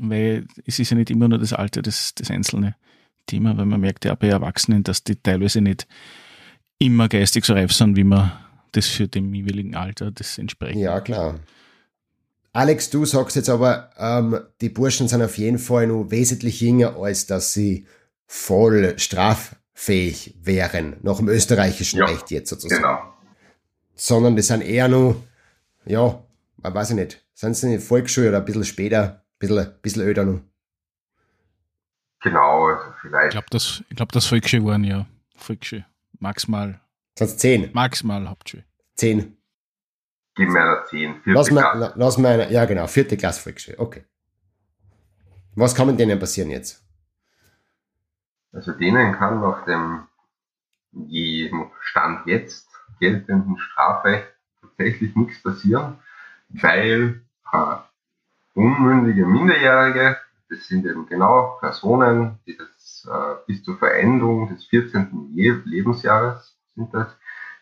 Weil 0.00 0.46
es 0.64 0.78
ist 0.78 0.90
ja 0.90 0.96
nicht 0.96 1.10
immer 1.10 1.28
nur 1.28 1.38
das 1.38 1.52
Alte, 1.52 1.82
das, 1.82 2.14
das 2.14 2.30
einzelne 2.30 2.76
Thema, 3.26 3.56
weil 3.56 3.66
man 3.66 3.80
merkt 3.80 4.04
ja 4.04 4.12
auch 4.12 4.18
bei 4.18 4.28
Erwachsenen, 4.28 4.84
dass 4.84 5.02
die 5.02 5.16
teilweise 5.16 5.60
nicht 5.60 5.88
immer 6.82 7.08
geistig 7.08 7.44
so 7.44 7.54
reif 7.54 7.72
sind, 7.72 7.96
wie 7.96 8.04
man 8.04 8.32
das 8.72 8.86
für 8.86 9.08
dem 9.08 9.32
jeweiligen 9.34 9.74
Alter 9.74 10.10
das 10.10 10.38
entspricht. 10.38 10.76
Ja, 10.76 11.00
klar. 11.00 11.38
Alex, 12.52 12.90
du 12.90 13.04
sagst 13.06 13.36
jetzt 13.36 13.48
aber, 13.48 13.90
ähm, 13.96 14.40
die 14.60 14.68
Burschen 14.68 15.08
sind 15.08 15.22
auf 15.22 15.38
jeden 15.38 15.58
Fall 15.58 15.86
nur 15.86 16.10
wesentlich 16.10 16.60
jünger, 16.60 16.96
als 16.96 17.26
dass 17.26 17.54
sie 17.54 17.86
voll 18.26 18.98
straffähig 18.98 20.34
wären, 20.42 20.96
nach 21.02 21.16
dem 21.16 21.28
österreichischen 21.28 22.00
ja, 22.00 22.06
Recht 22.06 22.30
jetzt 22.30 22.50
sozusagen. 22.50 22.82
Genau. 22.82 22.98
Sondern 23.94 24.36
die 24.36 24.42
sind 24.42 24.62
eher 24.62 24.88
nur, 24.88 25.22
ja, 25.86 26.22
weiß 26.58 26.90
ich 26.90 26.96
nicht, 26.96 27.24
sind 27.32 27.56
sie 27.56 27.66
in 27.66 27.72
der 27.72 27.80
Volksschule 27.80 28.28
oder 28.28 28.38
ein 28.38 28.44
bisschen 28.44 28.64
später, 28.64 29.02
ein 29.02 29.38
bisschen, 29.38 29.58
ein 29.58 29.74
bisschen 29.80 30.02
öder 30.02 30.24
noch. 30.24 30.40
Genau, 32.22 32.66
also 32.66 32.92
vielleicht. 33.00 33.26
Ich 33.26 33.30
glaube, 33.32 33.46
das, 33.50 33.82
ich 33.88 33.96
glaub, 33.96 34.12
das 34.12 34.26
Volksschule 34.26 34.64
waren 34.64 34.84
ja 34.84 35.06
Volksschule. 35.36 35.86
Maximal. 36.22 36.80
Sonst 37.18 37.40
zehn. 37.40 37.70
Maximal 37.72 38.28
Hauptschule. 38.28 38.64
Zehn. 38.94 39.36
Gib 40.36 40.48
mir 40.48 40.62
eine 40.62 40.84
zehn. 40.84 41.14
Vierte 41.22 41.30
lass 41.32 41.48
Klasse. 41.48 41.92
lass 41.96 42.18
mir 42.18 42.28
eine, 42.28 42.52
ja 42.52 42.64
genau, 42.64 42.86
vierte 42.86 43.16
Klasse 43.16 43.42
Volksschule, 43.42 43.78
okay. 43.78 44.04
Was 45.56 45.74
kann 45.74 45.88
mit 45.88 45.98
denen 45.98 46.18
passieren 46.18 46.50
jetzt? 46.50 46.82
Also 48.52 48.72
denen 48.72 49.12
kann 49.14 49.40
nach 49.40 49.64
dem 49.64 50.06
Stand 51.80 52.26
jetzt 52.26 52.68
geltenden 53.00 53.58
Strafrecht 53.58 54.28
tatsächlich 54.60 55.16
nichts 55.16 55.42
passieren, 55.42 55.98
weil 56.50 57.22
äh, 57.52 57.76
unmündige 58.54 59.26
Minderjährige, 59.26 60.18
das 60.48 60.68
sind 60.68 60.86
eben 60.86 61.06
genau 61.06 61.58
Personen, 61.60 62.38
die 62.46 62.56
das 62.56 62.71
des, 63.02 63.06
äh, 63.06 63.36
bis 63.46 63.62
zur 63.62 63.78
Veränderung 63.78 64.48
des 64.48 64.64
14. 64.66 65.32
Lebensjahres 65.34 66.58
sind 66.74 66.92
das, 66.94 67.16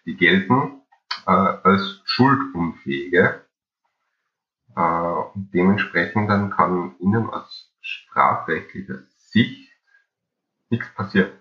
die 0.04 0.16
gelten 0.16 0.82
äh, 1.26 1.30
als 1.30 2.02
schuldunfähige. 2.04 3.44
Äh, 4.76 4.80
und 4.80 5.50
dementsprechend 5.52 6.30
dann 6.30 6.50
kann 6.50 6.96
ihnen 7.00 7.28
aus 7.30 7.72
strafrechtlicher 7.80 9.02
Sicht 9.16 9.70
nichts 10.68 10.92
passieren. 10.94 11.32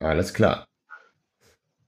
Alles 0.00 0.34
klar. 0.34 0.66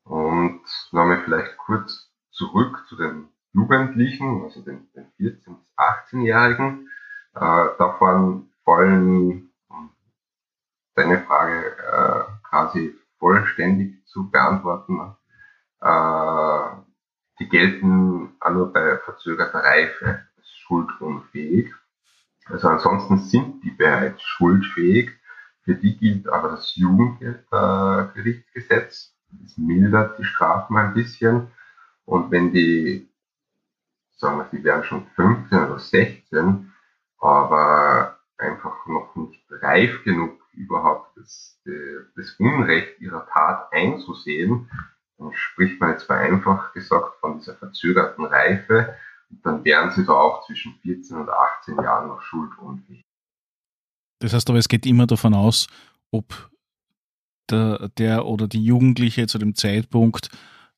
Und 0.05 0.63
nochmal 0.93 1.23
vielleicht 1.25 1.57
kurz 1.59 2.11
zurück 2.31 2.85
zu 2.89 2.97
den 2.97 3.29
Jugendlichen, 3.53 4.43
also 4.45 4.63
den, 4.63 4.89
den 4.95 5.07
14- 5.19 5.57
bis 5.57 5.77
18-Jährigen. 5.77 6.89
Äh, 7.35 7.41
davon 7.79 8.51
fallen, 8.65 9.48
deine 10.99 11.21
Frage 11.21 11.77
äh, 11.77 12.25
quasi 12.43 12.99
vollständig 13.19 14.05
zu 14.07 14.31
beantworten, 14.31 15.15
äh, 15.81 16.69
die 17.39 17.49
gelten 17.49 18.35
auch 18.41 18.51
nur 18.51 18.71
bei 18.73 18.99
verzögerter 18.99 19.61
Reife 19.61 20.27
als 20.37 20.51
schuldunfähig. 20.51 21.73
Also 22.47 22.69
ansonsten 22.69 23.19
sind 23.19 23.63
die 23.63 23.71
bereits 23.71 24.21
schuldfähig. 24.23 25.13
Für 25.63 25.75
die 25.75 25.97
gilt 25.99 26.29
aber 26.29 26.51
das 26.51 26.77
Jugendgerichtsgesetz. 26.77 29.15
Das 29.31 29.59
mildert 29.59 30.19
die 30.19 30.25
Strafen 30.25 30.79
ein 30.79 30.95
bisschen. 30.95 31.49
Und 32.07 32.31
wenn 32.31 32.53
die, 32.53 33.11
sagen 34.17 34.39
wir, 34.39 34.49
sie 34.51 34.65
wären 34.65 34.85
schon 34.85 35.07
15 35.15 35.59
oder 35.59 35.79
16, 35.79 36.73
aber 37.21 38.19
einfach 38.39 38.87
noch 38.87 39.15
nicht 39.17 39.45
reif 39.51 40.03
genug, 40.05 40.41
überhaupt 40.53 41.17
das, 41.17 41.61
das 42.17 42.33
Unrecht 42.39 43.01
ihrer 43.01 43.27
Tat 43.27 43.73
einzusehen, 43.73 44.71
dann 45.19 45.33
spricht 45.35 45.81
man 45.81 45.91
jetzt 45.91 46.05
vereinfacht 46.05 46.75
gesagt 46.75 47.17
von 47.21 47.39
dieser 47.39 47.55
verzögerten 47.57 48.25
Reife. 48.25 48.97
Und 49.31 49.45
dann 49.45 49.65
wären 49.65 49.91
sie 49.91 50.05
da 50.05 50.13
auch 50.13 50.47
zwischen 50.47 50.75
14 50.83 51.17
und 51.17 51.29
18 51.29 51.77
Jahren 51.77 52.09
noch 52.09 52.23
schuldunfähig. 52.23 53.05
Das 54.21 54.33
heißt 54.33 54.49
aber, 54.49 54.59
es 54.59 54.69
geht 54.69 54.87
immer 54.87 55.07
davon 55.07 55.35
aus, 55.35 55.67
ob 56.11 56.51
der, 57.51 57.89
der 57.99 58.27
oder 58.27 58.49
die 58.49 58.65
Jugendliche 58.65 59.27
zu 59.27 59.39
dem 59.39 59.55
Zeitpunkt 59.55 60.31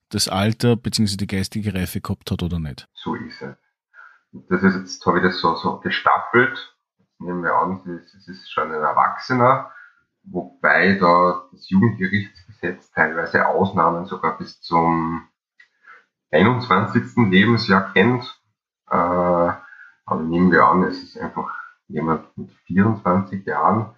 das 0.09 0.29
Alter 0.29 0.77
bzw. 0.77 1.17
die 1.17 1.27
geistige 1.27 1.75
Reife 1.75 2.01
gehabt 2.01 2.31
hat 2.31 2.43
oder 2.43 2.59
nicht. 2.59 2.89
So 2.95 3.15
ist 3.15 3.41
es. 3.43 3.57
Das 4.49 4.63
ist 4.63 4.75
jetzt, 4.77 5.07
habe 5.07 5.19
ich 5.19 5.25
das 5.25 5.41
so, 5.41 5.57
so 5.57 5.79
gestaffelt. 5.79 6.75
Nehmen 7.21 7.43
wir 7.43 7.55
an, 7.55 7.83
es 7.87 8.29
ist 8.29 8.51
schon 8.51 8.73
ein 8.73 8.83
Erwachsener, 8.83 9.71
wobei 10.23 10.95
da 10.99 11.43
das 11.53 11.69
Jugendgerichtsgesetz 11.69 12.91
teilweise 12.93 13.47
Ausnahmen 13.47 14.07
sogar 14.07 14.39
bis 14.39 14.63
zum 14.63 15.29
21. 16.31 17.29
Lebensjahr 17.29 17.93
kennt. 17.93 18.25
Äh, 18.89 18.95
aber 18.95 20.23
nehmen 20.23 20.51
wir 20.51 20.65
an, 20.65 20.83
es 20.85 21.03
ist 21.03 21.19
einfach 21.19 21.55
jemand 21.89 22.37
mit 22.39 22.51
24 22.67 23.45
Jahren 23.45 23.95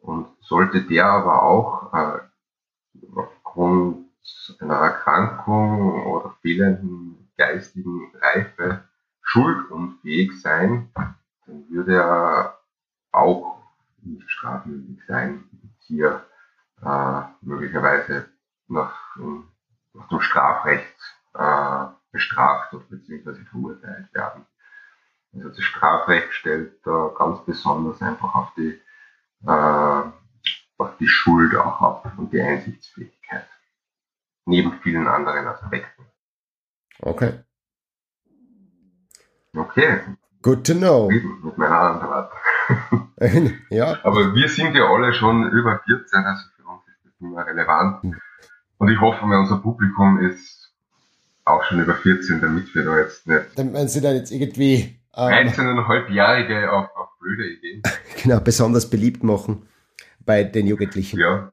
und 0.00 0.28
sollte 0.40 0.82
der 0.82 1.06
aber 1.06 1.44
auch 1.44 1.92
äh, 1.94 2.18
aufgrund 3.14 4.08
einer 4.58 4.74
Erkrankung 4.74 6.06
oder 6.06 6.34
fehlenden 6.42 7.30
geistigen 7.36 8.12
Reife 8.20 8.84
schuldunfähig 9.22 10.40
sein, 10.40 10.90
dann 11.48 11.68
würde 11.70 11.96
er 11.96 12.58
auch 13.10 13.62
nicht 14.02 14.30
strafmündig 14.30 15.00
sein, 15.06 15.44
hier 15.80 16.24
äh, 16.82 17.22
möglicherweise 17.40 18.28
nach, 18.68 19.16
nach 19.94 20.08
dem 20.08 20.20
Strafrecht 20.20 20.96
äh, 21.34 21.86
bestraft 22.12 22.74
oder 22.74 22.84
beziehungsweise 22.84 23.44
verurteilt 23.46 24.12
werden. 24.14 24.46
Also 25.34 25.48
das 25.48 25.62
Strafrecht 25.62 26.32
stellt 26.32 26.86
da 26.86 27.12
ganz 27.16 27.44
besonders 27.44 28.00
einfach 28.02 28.34
auf 28.34 28.54
die, 28.54 28.80
äh, 29.46 30.02
auf 30.78 30.96
die 31.00 31.08
Schuld 31.08 31.54
auch 31.56 31.80
ab 31.80 32.12
und 32.18 32.32
die 32.32 32.40
Einsichtsfähigkeit. 32.40 33.48
Neben 34.44 34.80
vielen 34.80 35.06
anderen 35.06 35.46
Aspekten. 35.46 36.06
Okay. 37.00 37.44
Okay. 39.54 40.17
Good 40.42 40.66
to 40.66 40.74
know. 40.74 41.10
Mit 41.10 41.58
meiner 41.58 41.78
Antwort. 41.78 42.32
ja. 43.70 43.98
Aber 44.04 44.34
wir 44.34 44.48
sind 44.48 44.74
ja 44.74 44.84
alle 44.84 45.12
schon 45.12 45.50
über 45.50 45.80
14, 45.84 46.24
also 46.24 46.42
für 46.56 46.62
uns 46.64 46.82
ist 46.86 47.04
das 47.04 47.12
nicht 47.20 47.34
mehr 47.34 47.46
relevant. 47.46 48.16
Und 48.78 48.88
ich 48.88 49.00
hoffe, 49.00 49.24
unser 49.24 49.58
Publikum 49.58 50.20
ist 50.20 50.72
auch 51.44 51.64
schon 51.64 51.80
über 51.80 51.94
14, 51.94 52.40
damit 52.40 52.74
wir 52.74 52.84
da 52.84 52.98
jetzt 52.98 53.26
nicht. 53.26 53.58
Dann 53.58 53.72
werden 53.72 53.88
sie 53.88 54.00
dann 54.00 54.14
jetzt 54.14 54.30
irgendwie. 54.30 55.00
Ähm, 55.16 55.48
13,5-Jährige 55.48 56.70
auf, 56.70 56.88
auf 56.94 57.08
blöde 57.18 57.48
Ideen. 57.48 57.82
genau, 58.22 58.40
besonders 58.40 58.88
beliebt 58.88 59.24
machen 59.24 59.66
bei 60.24 60.44
den 60.44 60.66
Jugendlichen. 60.66 61.18
Ja. 61.18 61.52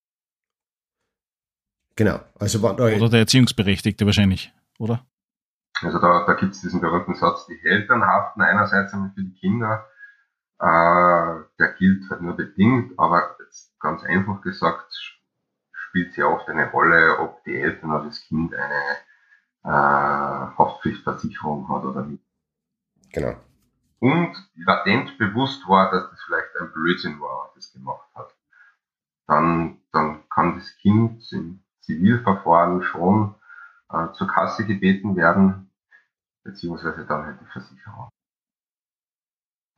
Genau. 1.96 2.20
Also 2.38 2.60
oder 2.60 3.08
der 3.08 3.20
Erziehungsberechtigte 3.20 4.06
wahrscheinlich, 4.06 4.52
oder? 4.78 5.04
Also 5.80 5.98
da, 5.98 6.24
da 6.26 6.34
gibt 6.34 6.52
es 6.52 6.60
diesen 6.60 6.80
berühmten 6.80 7.14
Satz, 7.14 7.46
die 7.46 7.58
Eltern 7.64 8.04
haften 8.04 8.42
einerseits 8.42 8.92
einmal 8.92 9.10
für 9.14 9.22
die 9.22 9.34
Kinder, 9.34 9.86
äh, 10.62 11.42
der 11.58 11.72
gilt 11.76 12.08
halt 12.08 12.22
nur 12.22 12.36
bedingt, 12.36 12.96
aber 12.96 13.36
ganz 13.80 14.04
einfach 14.04 14.40
gesagt 14.42 14.94
spielt 15.72 16.16
ja 16.16 16.26
oft 16.26 16.48
eine 16.48 16.70
Rolle, 16.70 17.18
ob 17.18 17.42
die 17.42 17.56
Eltern 17.56 17.90
oder 17.90 18.04
das 18.04 18.20
Kind 18.20 18.54
eine 18.54 18.96
äh, 19.64 20.56
Haftpflichtversicherung 20.56 21.68
hat 21.68 21.84
oder 21.84 22.02
nicht. 22.04 22.22
Genau. 23.12 23.34
Und 23.98 24.36
latent 24.54 25.18
bewusst 25.18 25.68
war, 25.68 25.90
dass 25.90 26.10
das 26.10 26.22
vielleicht 26.22 26.56
ein 26.60 26.72
Blödsinn 26.72 27.20
war, 27.20 27.48
was 27.48 27.56
es 27.56 27.72
gemacht 27.72 28.08
hat. 28.14 28.32
Dann, 29.26 29.80
dann 29.90 30.28
kann 30.28 30.54
das 30.54 30.76
Kind 30.76 31.24
im 31.32 31.64
Zivilverfahren 31.80 32.82
schon 32.84 33.34
äh, 33.90 34.12
zur 34.12 34.28
Kasse 34.28 34.64
gebeten 34.64 35.16
werden, 35.16 35.72
beziehungsweise 36.44 37.04
dann 37.04 37.26
halt 37.26 37.40
die 37.40 37.52
Versicherung. 37.52 38.08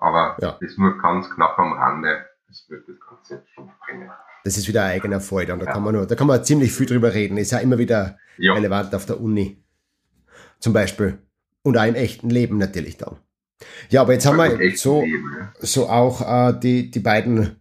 Aber 0.04 0.36
Ja. 0.40 0.58
das 0.60 0.76
nur 0.76 0.98
ganz 0.98 1.30
knapp 1.30 1.58
am 1.58 1.72
Rande, 1.72 2.26
das 2.48 2.64
wird 2.68 2.86
das 2.88 3.00
Konzept 3.00 3.48
schon 3.54 3.70
bringen. 3.86 4.10
Das 4.44 4.58
ist 4.58 4.68
wieder 4.68 4.84
ein 4.84 4.92
eigener 4.92 5.20
Fall. 5.20 5.50
Und 5.50 5.60
da 5.60 5.66
Ja. 5.66 5.72
kann 5.72 5.82
man 5.82 5.94
nur, 5.94 6.06
da 6.06 6.14
kann 6.14 6.26
man 6.26 6.44
ziemlich 6.44 6.72
viel 6.72 6.86
drüber 6.86 7.14
reden. 7.14 7.38
Ist 7.38 7.52
ja 7.52 7.58
immer 7.58 7.78
wieder 7.78 8.18
Ja, 8.36 8.52
relevant 8.54 8.94
auf 8.94 9.06
der 9.06 9.20
Uni. 9.20 9.62
Zum 10.58 10.72
Beispiel. 10.72 11.18
Und 11.62 11.78
auch 11.78 11.84
im 11.84 11.94
echten 11.94 12.28
Leben 12.28 12.58
natürlich 12.58 12.98
dann. 12.98 13.16
Ja, 13.88 14.02
aber 14.02 14.12
jetzt 14.12 14.26
haben 14.26 14.36
wir 14.36 14.76
so, 14.76 15.00
Leben, 15.02 15.32
ja. 15.38 15.52
so 15.60 15.88
auch 15.88 16.20
äh, 16.20 16.58
die, 16.60 16.90
die 16.90 17.00
beiden 17.00 17.60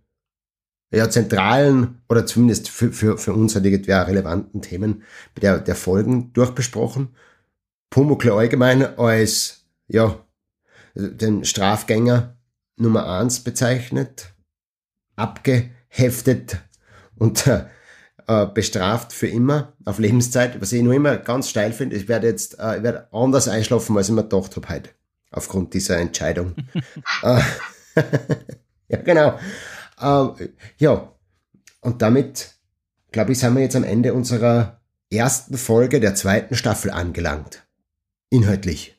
ja, 0.91 1.09
zentralen 1.09 2.01
oder 2.09 2.25
zumindest 2.25 2.69
für, 2.69 2.91
für, 2.91 3.17
für 3.17 3.33
uns 3.33 3.55
halt 3.55 3.65
irgendwie 3.65 3.91
relevanten 3.91 4.61
Themen 4.61 5.03
der, 5.41 5.59
der 5.59 5.75
Folgen 5.75 6.33
durchbesprochen. 6.33 7.15
Pumuckl 7.89 8.31
allgemein 8.31 8.97
als 8.99 9.65
ja, 9.87 10.15
den 10.93 11.45
Strafgänger 11.45 12.37
Nummer 12.75 13.07
eins 13.07 13.39
bezeichnet, 13.41 14.33
abgeheftet 15.15 16.57
und 17.15 17.45
äh, 17.47 17.65
äh, 18.27 18.47
bestraft 18.47 19.13
für 19.13 19.27
immer 19.27 19.73
auf 19.85 19.99
Lebenszeit, 19.99 20.59
was 20.61 20.71
ich 20.71 20.81
nur 20.81 20.93
immer 20.93 21.17
ganz 21.17 21.49
steil 21.49 21.73
finde. 21.73 21.95
Ich 21.95 22.07
werde 22.07 22.27
jetzt 22.27 22.59
äh, 22.59 22.77
ich 22.77 22.83
werde 22.83 23.07
anders 23.11 23.47
einschlafen, 23.47 23.95
als 23.97 24.09
ich 24.09 24.15
mir 24.15 24.23
gedacht 24.23 24.55
habe 24.55 24.69
heute, 24.69 24.89
aufgrund 25.31 25.73
dieser 25.73 25.97
Entscheidung. 25.97 26.55
äh, 27.23 27.41
ja, 28.87 29.01
genau. 29.01 29.39
Äh, 29.99 30.49
ja, 30.77 31.13
und 31.81 32.01
damit, 32.01 32.55
glaube 33.11 33.33
ich, 33.33 33.39
sind 33.39 33.55
wir 33.55 33.61
jetzt 33.61 33.75
am 33.75 33.83
Ende 33.83 34.13
unserer 34.13 34.81
ersten 35.11 35.57
Folge 35.57 35.99
der 35.99 36.15
zweiten 36.15 36.55
Staffel 36.55 36.91
angelangt. 36.91 37.67
Inhaltlich. 38.29 38.92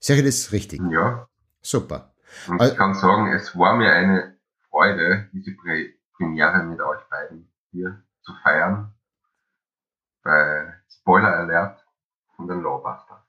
Sage 0.00 0.20
ich 0.20 0.26
das 0.26 0.52
richtig? 0.52 0.80
ja. 0.90 1.26
Super. 1.62 2.14
Und 2.48 2.58
Also- 2.60 2.72
ich 2.72 2.78
kann 2.78 2.94
sagen, 2.94 3.32
es 3.34 3.56
war 3.56 3.76
mir 3.76 3.92
eine 3.92 4.36
Freude, 4.70 5.28
diese 5.32 5.52
Pre 5.52 5.90
Premiere 6.16 6.62
mit 6.64 6.80
euch 6.80 7.00
beiden 7.10 7.50
hier 7.70 8.02
zu 8.22 8.32
feiern. 8.42 8.92
Weil 10.22 10.74
Spoiler 10.90 11.36
Alert 11.38 11.84
von 12.36 12.46
den 12.48 12.62
Lawbuster. 12.62 13.24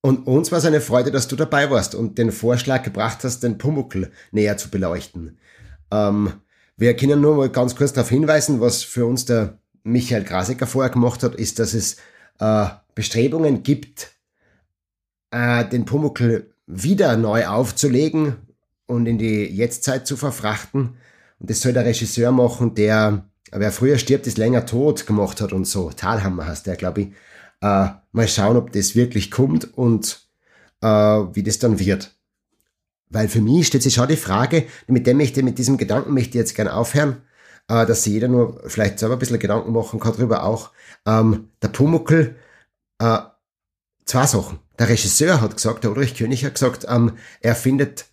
Und 0.00 0.26
uns 0.26 0.50
war 0.50 0.58
es 0.58 0.64
eine 0.64 0.80
Freude, 0.80 1.10
dass 1.10 1.28
du 1.28 1.36
dabei 1.36 1.70
warst 1.70 1.94
und 1.94 2.18
den 2.18 2.32
Vorschlag 2.32 2.82
gebracht 2.82 3.24
hast, 3.24 3.40
den 3.42 3.58
Pumuckl 3.58 4.12
näher 4.30 4.56
zu 4.56 4.70
beleuchten. 4.70 5.38
Ähm, 5.90 6.32
wir 6.76 6.96
können 6.96 7.20
nur 7.20 7.36
mal 7.36 7.50
ganz 7.50 7.74
kurz 7.74 7.92
darauf 7.92 8.08
hinweisen, 8.08 8.60
was 8.60 8.82
für 8.82 9.06
uns 9.06 9.24
der 9.24 9.58
Michael 9.82 10.24
Grasecker 10.24 10.66
vorher 10.66 10.90
gemacht 10.92 11.22
hat, 11.22 11.34
ist, 11.34 11.58
dass 11.58 11.74
es 11.74 11.96
äh, 12.38 12.68
Bestrebungen 12.94 13.62
gibt, 13.62 14.12
äh, 15.30 15.64
den 15.64 15.84
Pumuckl 15.84 16.54
wieder 16.66 17.16
neu 17.16 17.46
aufzulegen 17.46 18.36
und 18.86 19.06
in 19.06 19.18
die 19.18 19.44
Jetztzeit 19.44 20.06
zu 20.06 20.16
verfrachten. 20.16 20.96
Und 21.38 21.50
das 21.50 21.60
soll 21.60 21.72
der 21.72 21.84
Regisseur 21.84 22.32
machen, 22.32 22.74
der, 22.74 23.24
wer 23.50 23.72
früher 23.72 23.98
stirbt, 23.98 24.26
ist 24.26 24.38
länger 24.38 24.66
tot 24.66 25.06
gemacht 25.06 25.40
hat 25.40 25.52
und 25.52 25.66
so. 25.66 25.90
Talhammer 25.90 26.46
heißt 26.46 26.66
der, 26.66 26.76
glaube 26.76 27.02
ich. 27.02 27.08
Äh, 27.60 27.88
mal 28.12 28.28
schauen, 28.28 28.56
ob 28.56 28.72
das 28.72 28.94
wirklich 28.94 29.30
kommt 29.30 29.76
und 29.76 30.28
äh, 30.80 30.86
wie 30.86 31.42
das 31.42 31.58
dann 31.58 31.78
wird. 31.78 32.14
Weil 33.10 33.28
für 33.28 33.40
mich 33.40 33.66
stellt 33.66 33.82
sich 33.82 33.94
schon 33.94 34.08
die 34.08 34.16
Frage, 34.16 34.66
mit 34.86 35.06
dem 35.06 35.16
möchte, 35.16 35.42
mit 35.42 35.58
diesem 35.58 35.76
Gedanken 35.76 36.14
möchte 36.14 36.30
ich 36.30 36.34
jetzt 36.36 36.54
gerne 36.54 36.74
aufhören, 36.74 37.22
äh, 37.68 37.86
dass 37.86 38.04
sich 38.04 38.12
jeder 38.12 38.28
nur 38.28 38.62
vielleicht 38.66 38.98
selber 38.98 39.16
ein 39.16 39.18
bisschen 39.18 39.38
Gedanken 39.38 39.72
machen 39.72 39.98
kann 39.98 40.12
darüber 40.12 40.44
auch. 40.44 40.70
Ähm, 41.06 41.48
der 41.62 41.68
Pumuckl, 41.68 42.36
äh, 42.98 43.18
zwei 44.08 44.26
Sachen. 44.26 44.58
Der 44.78 44.88
Regisseur 44.88 45.40
hat 45.40 45.56
gesagt, 45.56 45.84
der 45.84 45.92
Ulrich 45.92 46.16
König 46.16 46.44
hat 46.44 46.54
gesagt, 46.54 46.86
ähm, 46.88 47.12
er 47.40 47.54
findet, 47.54 48.06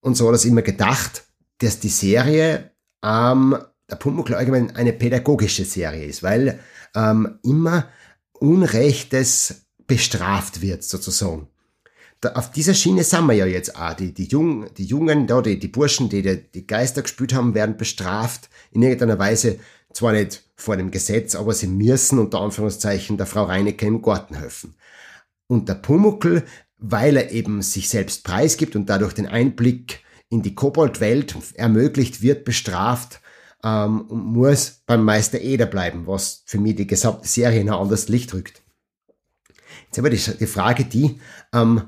und 0.00 0.16
so 0.16 0.26
hat 0.26 0.32
er 0.32 0.36
es 0.36 0.44
immer 0.44 0.62
gedacht, 0.62 1.24
dass 1.58 1.78
die 1.78 1.88
Serie, 1.88 2.72
ähm, 3.04 3.56
der 3.90 3.96
Pumuckl 3.96 4.34
allgemein 4.34 4.74
eine 4.74 4.92
pädagogische 4.92 5.64
Serie 5.64 6.06
ist, 6.06 6.22
weil 6.22 6.58
ähm, 6.94 7.38
immer 7.42 7.88
Unrechtes 8.32 9.66
bestraft 9.86 10.62
wird, 10.62 10.82
sozusagen. 10.82 11.48
Da, 12.20 12.32
auf 12.32 12.52
dieser 12.52 12.74
Schiene 12.74 13.04
sind 13.04 13.26
wir 13.26 13.34
ja 13.34 13.46
jetzt 13.46 13.76
auch. 13.76 13.94
Die, 13.94 14.14
die, 14.14 14.26
Jung, 14.26 14.72
die 14.74 14.84
Jungen, 14.84 15.26
da, 15.26 15.42
die, 15.42 15.58
die 15.58 15.68
Burschen, 15.68 16.08
die, 16.08 16.22
die 16.22 16.50
die 16.54 16.66
Geister 16.66 17.02
gespielt 17.02 17.34
haben, 17.34 17.54
werden 17.54 17.76
bestraft. 17.76 18.48
In 18.70 18.82
irgendeiner 18.82 19.18
Weise, 19.18 19.58
zwar 19.94 20.12
nicht 20.12 20.42
vor 20.56 20.76
dem 20.76 20.90
Gesetz, 20.90 21.34
aber 21.34 21.52
sie 21.54 21.66
müssen 21.66 22.18
unter 22.18 22.40
Anführungszeichen 22.40 23.16
der 23.16 23.26
Frau 23.26 23.44
Reinecke 23.44 23.86
im 23.86 24.02
Garten 24.02 24.34
helfen. 24.34 24.74
Und 25.46 25.68
der 25.68 25.74
Pumuckl, 25.74 26.44
weil 26.78 27.16
er 27.16 27.30
eben 27.30 27.62
sich 27.62 27.88
selbst 27.88 28.24
preisgibt 28.24 28.76
und 28.76 28.88
dadurch 28.88 29.12
den 29.12 29.26
Einblick 29.26 30.00
in 30.28 30.42
die 30.42 30.54
Koboldwelt 30.54 31.36
ermöglicht, 31.54 32.22
wird 32.22 32.44
bestraft 32.44 33.20
ähm, 33.62 34.02
und 34.02 34.24
muss 34.24 34.82
beim 34.86 35.04
Meister 35.04 35.40
Eder 35.40 35.66
bleiben, 35.66 36.06
was 36.06 36.42
für 36.46 36.58
mich 36.58 36.76
die 36.76 36.86
gesamte 36.86 37.28
Serie 37.28 37.60
in 37.60 37.68
ein 37.68 37.74
anderes 37.74 38.08
Licht 38.08 38.32
rückt. 38.34 38.62
Jetzt 39.86 39.98
aber 39.98 40.10
die, 40.10 40.46
Frage 40.46 40.84
die, 40.84 41.20
ähm, 41.52 41.82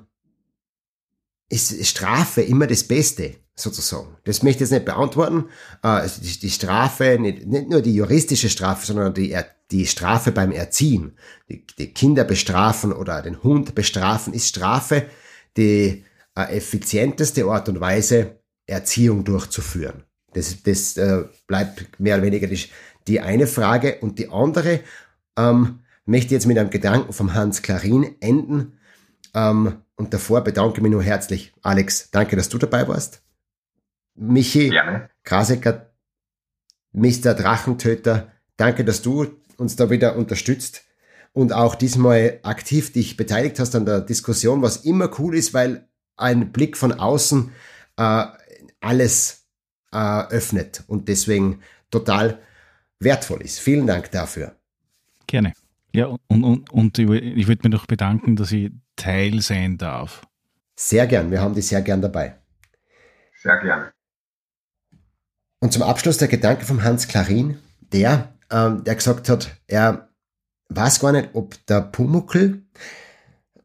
ist 1.48 1.86
Strafe 1.86 2.43
immer 2.43 2.66
das 2.66 2.85
Beste, 2.85 3.36
sozusagen? 3.55 4.16
Das 4.24 4.43
möchte 4.43 4.64
ich 4.64 4.70
jetzt 4.70 4.72
nicht 4.72 4.85
beantworten. 4.85 5.47
Äh, 5.82 6.09
die, 6.20 6.39
die 6.39 6.51
Strafe, 6.51 7.18
nicht, 7.20 7.47
nicht 7.47 7.68
nur 7.68 7.82
die 7.82 7.94
juristische 7.94 8.48
Strafe, 8.48 8.86
sondern 8.86 9.14
die, 9.14 9.36
die 9.70 9.86
Strafe 9.86 10.32
beim 10.32 10.52
Erziehen. 10.52 11.16
Die, 11.48 11.66
die 11.78 11.93
Kinder 11.93 12.24
bestrafen 12.24 12.93
oder 12.93 13.22
den 13.22 13.43
Hund 13.43 13.74
bestrafen 13.74 14.32
ist 14.32 14.48
Strafe 14.48 15.06
die 15.56 16.05
äh, 16.36 16.56
effizienteste 16.56 17.44
Art 17.44 17.68
und 17.68 17.81
Weise, 17.81 18.40
Erziehung 18.66 19.24
durchzuführen. 19.24 20.05
Das, 20.32 20.62
das 20.62 20.97
äh, 20.97 21.24
bleibt 21.47 22.01
mehr 22.01 22.16
oder 22.16 22.24
weniger 22.24 22.47
die, 22.47 22.60
die 23.06 23.20
eine 23.20 23.47
Frage. 23.47 23.98
Und 24.01 24.18
die 24.18 24.31
andere 24.31 24.81
ähm, 25.36 25.81
möchte 26.06 26.35
jetzt 26.35 26.47
mit 26.47 26.59
einem 26.59 26.70
Gedanken 26.70 27.12
vom 27.12 27.35
Hans 27.35 27.62
Klarin 27.62 28.16
enden. 28.20 28.78
Ähm, 29.35 29.76
und 29.97 30.12
davor 30.12 30.43
bedanke 30.43 30.78
ich 30.78 30.82
mich 30.82 30.93
nur 30.93 31.02
herzlich. 31.02 31.52
Alex, 31.62 32.10
danke, 32.10 32.36
dass 32.36 32.48
du 32.48 32.59
dabei 32.59 32.89
warst. 32.89 33.23
Michi, 34.14 34.70
Gerne. 34.70 35.10
Krasecker, 35.24 35.90
Mr. 36.92 37.34
Drachentöter, 37.34 38.32
danke, 38.56 38.84
dass 38.84 39.02
du 39.02 39.26
uns 39.56 39.76
da 39.76 39.90
wieder 39.90 40.16
unterstützt 40.16 40.84
und 41.32 41.52
auch 41.52 41.74
diesmal 41.74 42.38
aktiv 42.42 42.92
dich 42.92 43.16
beteiligt 43.16 43.58
hast 43.58 43.74
an 43.74 43.86
der 43.86 44.00
Diskussion, 44.00 44.62
was 44.62 44.78
immer 44.78 45.10
cool 45.18 45.36
ist, 45.36 45.52
weil 45.52 45.88
ein 46.16 46.52
Blick 46.52 46.76
von 46.76 46.92
außen 46.92 47.50
äh, 47.96 48.24
alles 48.80 49.46
äh, 49.92 50.22
öffnet 50.28 50.84
und 50.86 51.08
deswegen 51.08 51.60
total 51.90 52.38
wertvoll 53.00 53.42
ist. 53.42 53.58
Vielen 53.58 53.86
Dank 53.86 54.10
dafür. 54.12 54.56
Gerne. 55.26 55.52
Ja, 55.92 56.06
und, 56.06 56.44
und, 56.44 56.70
und 56.70 56.98
ich 56.98 57.08
würde 57.08 57.68
mich 57.68 57.72
noch 57.72 57.86
bedanken, 57.86 58.36
dass 58.36 58.50
ich 58.52 58.72
Teil 58.96 59.40
sein 59.40 59.78
darf. 59.78 60.26
Sehr 60.76 61.06
gern, 61.06 61.30
wir 61.30 61.40
haben 61.40 61.54
dich 61.54 61.68
sehr 61.68 61.82
gern 61.82 62.02
dabei. 62.02 62.36
Sehr 63.42 63.58
gerne. 63.58 63.92
Und 65.64 65.72
zum 65.72 65.82
Abschluss 65.82 66.18
der 66.18 66.28
Gedanke 66.28 66.66
vom 66.66 66.82
Hans 66.84 67.08
Klarin, 67.08 67.56
der, 67.90 68.34
ähm, 68.50 68.84
der 68.84 68.96
gesagt 68.96 69.30
hat, 69.30 69.56
er 69.66 70.10
weiß 70.68 71.00
gar 71.00 71.10
nicht, 71.10 71.30
ob 71.32 71.56
der 71.68 71.80
Pumuckl, 71.80 72.60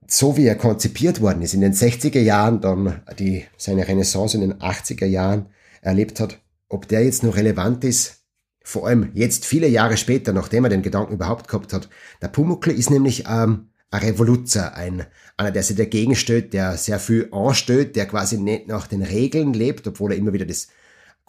so 0.08 0.38
wie 0.38 0.46
er 0.46 0.56
konzipiert 0.56 1.20
worden 1.20 1.42
ist, 1.42 1.54
in 1.54 1.60
den 1.60 1.74
60er 1.74 2.22
Jahren, 2.22 2.62
dann 2.62 3.02
die, 3.20 3.44
seine 3.58 3.86
Renaissance 3.86 4.38
in 4.38 4.40
den 4.40 4.54
80er 4.62 5.08
Jahren 5.08 5.48
erlebt 5.82 6.22
hat, 6.22 6.40
ob 6.70 6.88
der 6.88 7.04
jetzt 7.04 7.22
noch 7.24 7.36
relevant 7.36 7.84
ist, 7.84 8.22
vor 8.64 8.88
allem 8.88 9.12
jetzt 9.14 9.46
viele 9.46 9.68
Jahre 9.68 9.98
später, 9.98 10.32
nachdem 10.32 10.64
er 10.64 10.70
den 10.70 10.84
Gedanken 10.84 11.16
überhaupt 11.16 11.50
gehabt 11.50 11.74
hat. 11.74 11.90
Der 12.22 12.30
Pumuckl 12.30 12.72
ist 12.72 12.92
nämlich 12.92 13.26
ähm, 13.28 13.72
ein 13.92 14.00
Revoluzer, 14.00 14.74
ein, 14.74 15.06
einer, 15.36 15.52
der 15.52 15.64
sich 15.64 15.76
dagegen 15.76 16.16
stößt, 16.16 16.54
der 16.54 16.78
sehr 16.78 17.00
viel 17.00 17.28
anstößt, 17.34 17.94
der 17.94 18.06
quasi 18.06 18.38
nicht 18.38 18.70
nach 18.70 18.88
den 18.88 19.02
Regeln 19.02 19.52
lebt, 19.52 19.86
obwohl 19.86 20.14
er 20.14 20.18
immer 20.18 20.32
wieder 20.32 20.46
das 20.46 20.70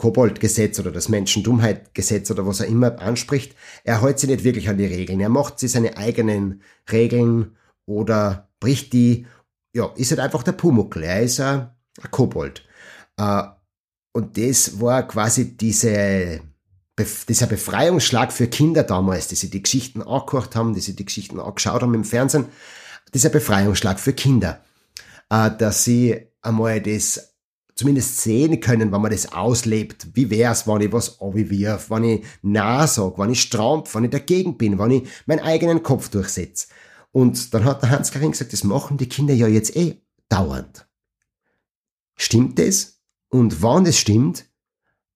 Koboldgesetz 0.00 0.80
oder 0.80 0.92
das 0.92 1.10
Menschendummheitgesetz 1.10 2.30
oder 2.30 2.46
was 2.46 2.60
er 2.60 2.68
immer 2.68 2.98
anspricht. 3.00 3.54
Er 3.84 4.00
hält 4.00 4.18
sich 4.18 4.30
nicht 4.30 4.44
wirklich 4.44 4.70
an 4.70 4.78
die 4.78 4.86
Regeln. 4.86 5.20
Er 5.20 5.28
macht 5.28 5.58
sich 5.58 5.72
seine 5.72 5.98
eigenen 5.98 6.62
Regeln 6.90 7.54
oder 7.84 8.48
bricht 8.60 8.94
die. 8.94 9.26
Ja, 9.74 9.92
ist 9.96 10.10
halt 10.10 10.20
einfach 10.20 10.42
der 10.42 10.52
Pumuckl. 10.52 11.02
Er 11.02 11.20
ist 11.20 11.38
ein, 11.38 11.68
ein 12.00 12.10
Kobold. 12.10 12.66
Äh, 13.18 13.42
und 14.12 14.38
das 14.38 14.80
war 14.80 15.06
quasi 15.06 15.54
diese 15.54 16.40
dieser 17.28 17.46
Befreiungsschlag 17.46 18.32
für 18.32 18.46
Kinder 18.46 18.82
damals, 18.82 19.28
die 19.28 19.34
sich 19.34 19.50
die 19.50 19.62
Geschichten 19.62 20.02
angehört 20.02 20.56
haben, 20.56 20.74
die 20.74 20.80
sich 20.80 20.96
die 20.96 21.06
Geschichten 21.06 21.40
angeschaut 21.40 21.80
haben 21.80 21.94
im 21.94 22.04
Fernsehen, 22.04 22.46
dieser 23.14 23.30
Befreiungsschlag 23.30 24.00
für 24.00 24.14
Kinder, 24.14 24.62
äh, 25.28 25.50
dass 25.50 25.84
sie 25.84 26.26
einmal 26.40 26.80
das 26.80 27.29
zumindest 27.80 28.18
sehen 28.18 28.60
können, 28.60 28.92
wenn 28.92 29.00
man 29.00 29.10
das 29.10 29.32
auslebt. 29.32 30.08
Wie 30.12 30.28
wär's, 30.28 30.66
wenn 30.66 30.82
ich 30.82 30.92
was 30.92 31.18
abwirf, 31.18 31.88
wenn 31.90 32.04
ich 32.04 32.24
nah 32.42 32.86
sag, 32.86 33.18
wenn 33.18 33.30
ich 33.30 33.40
strampf, 33.40 33.94
wenn 33.94 34.04
ich 34.04 34.10
dagegen 34.10 34.58
bin, 34.58 34.78
wenn 34.78 34.90
ich 34.90 35.08
meinen 35.24 35.40
eigenen 35.40 35.82
Kopf 35.82 36.10
durchsetze. 36.10 36.66
Und 37.10 37.54
dann 37.54 37.64
hat 37.64 37.82
der 37.82 37.88
Hans 37.88 38.12
Karin 38.12 38.32
gesagt, 38.32 38.52
das 38.52 38.64
machen 38.64 38.98
die 38.98 39.08
Kinder 39.08 39.32
ja 39.32 39.46
jetzt 39.46 39.74
eh 39.76 40.02
dauernd. 40.28 40.86
Stimmt 42.16 42.58
das? 42.58 43.00
Und 43.30 43.62
wann 43.62 43.84
das 43.84 43.96
stimmt, 43.96 44.44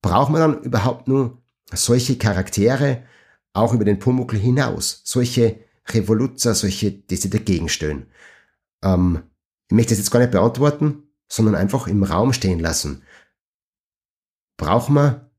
braucht 0.00 0.32
man 0.32 0.40
dann 0.40 0.62
überhaupt 0.62 1.06
nur 1.06 1.42
solche 1.70 2.16
Charaktere 2.16 3.02
auch 3.52 3.74
über 3.74 3.84
den 3.84 3.98
Pumuckl 3.98 4.38
hinaus, 4.38 5.02
solche 5.04 5.60
Revoluzer, 5.90 6.54
solche, 6.54 6.92
die 6.92 7.16
sich 7.16 7.30
dagegen 7.30 7.68
stellen. 7.68 8.06
Ähm, 8.82 9.22
ich 9.68 9.76
möchte 9.76 9.90
das 9.90 9.98
jetzt 9.98 10.10
gar 10.10 10.20
nicht 10.20 10.32
beantworten, 10.32 11.03
sondern 11.34 11.56
einfach 11.56 11.88
im 11.88 12.04
Raum 12.04 12.32
stehen 12.32 12.60
lassen. 12.60 13.02
Brauchen 14.56 14.94
wir 14.94 15.30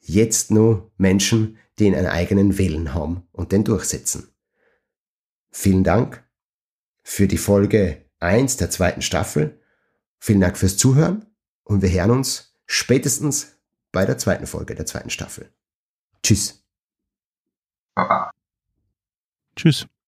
jetzt 0.00 0.50
nur 0.50 0.90
Menschen, 0.96 1.58
die 1.78 1.86
einen 1.86 2.06
eigenen 2.06 2.58
Willen 2.58 2.92
haben 2.92 3.22
und 3.30 3.52
den 3.52 3.62
durchsetzen? 3.62 4.34
Vielen 5.50 5.84
Dank 5.84 6.28
für 7.04 7.28
die 7.28 7.38
Folge 7.38 8.04
1 8.18 8.56
der 8.56 8.68
zweiten 8.70 9.00
Staffel. 9.00 9.60
Vielen 10.18 10.40
Dank 10.40 10.58
fürs 10.58 10.76
Zuhören 10.76 11.26
und 11.62 11.80
wir 11.82 11.90
hören 11.90 12.10
uns 12.10 12.58
spätestens 12.66 13.58
bei 13.92 14.06
der 14.06 14.18
zweiten 14.18 14.48
Folge 14.48 14.74
der 14.74 14.86
zweiten 14.86 15.10
Staffel. 15.10 15.52
Tschüss. 16.24 16.64
Baba. 17.94 18.32
Tschüss. 19.54 19.88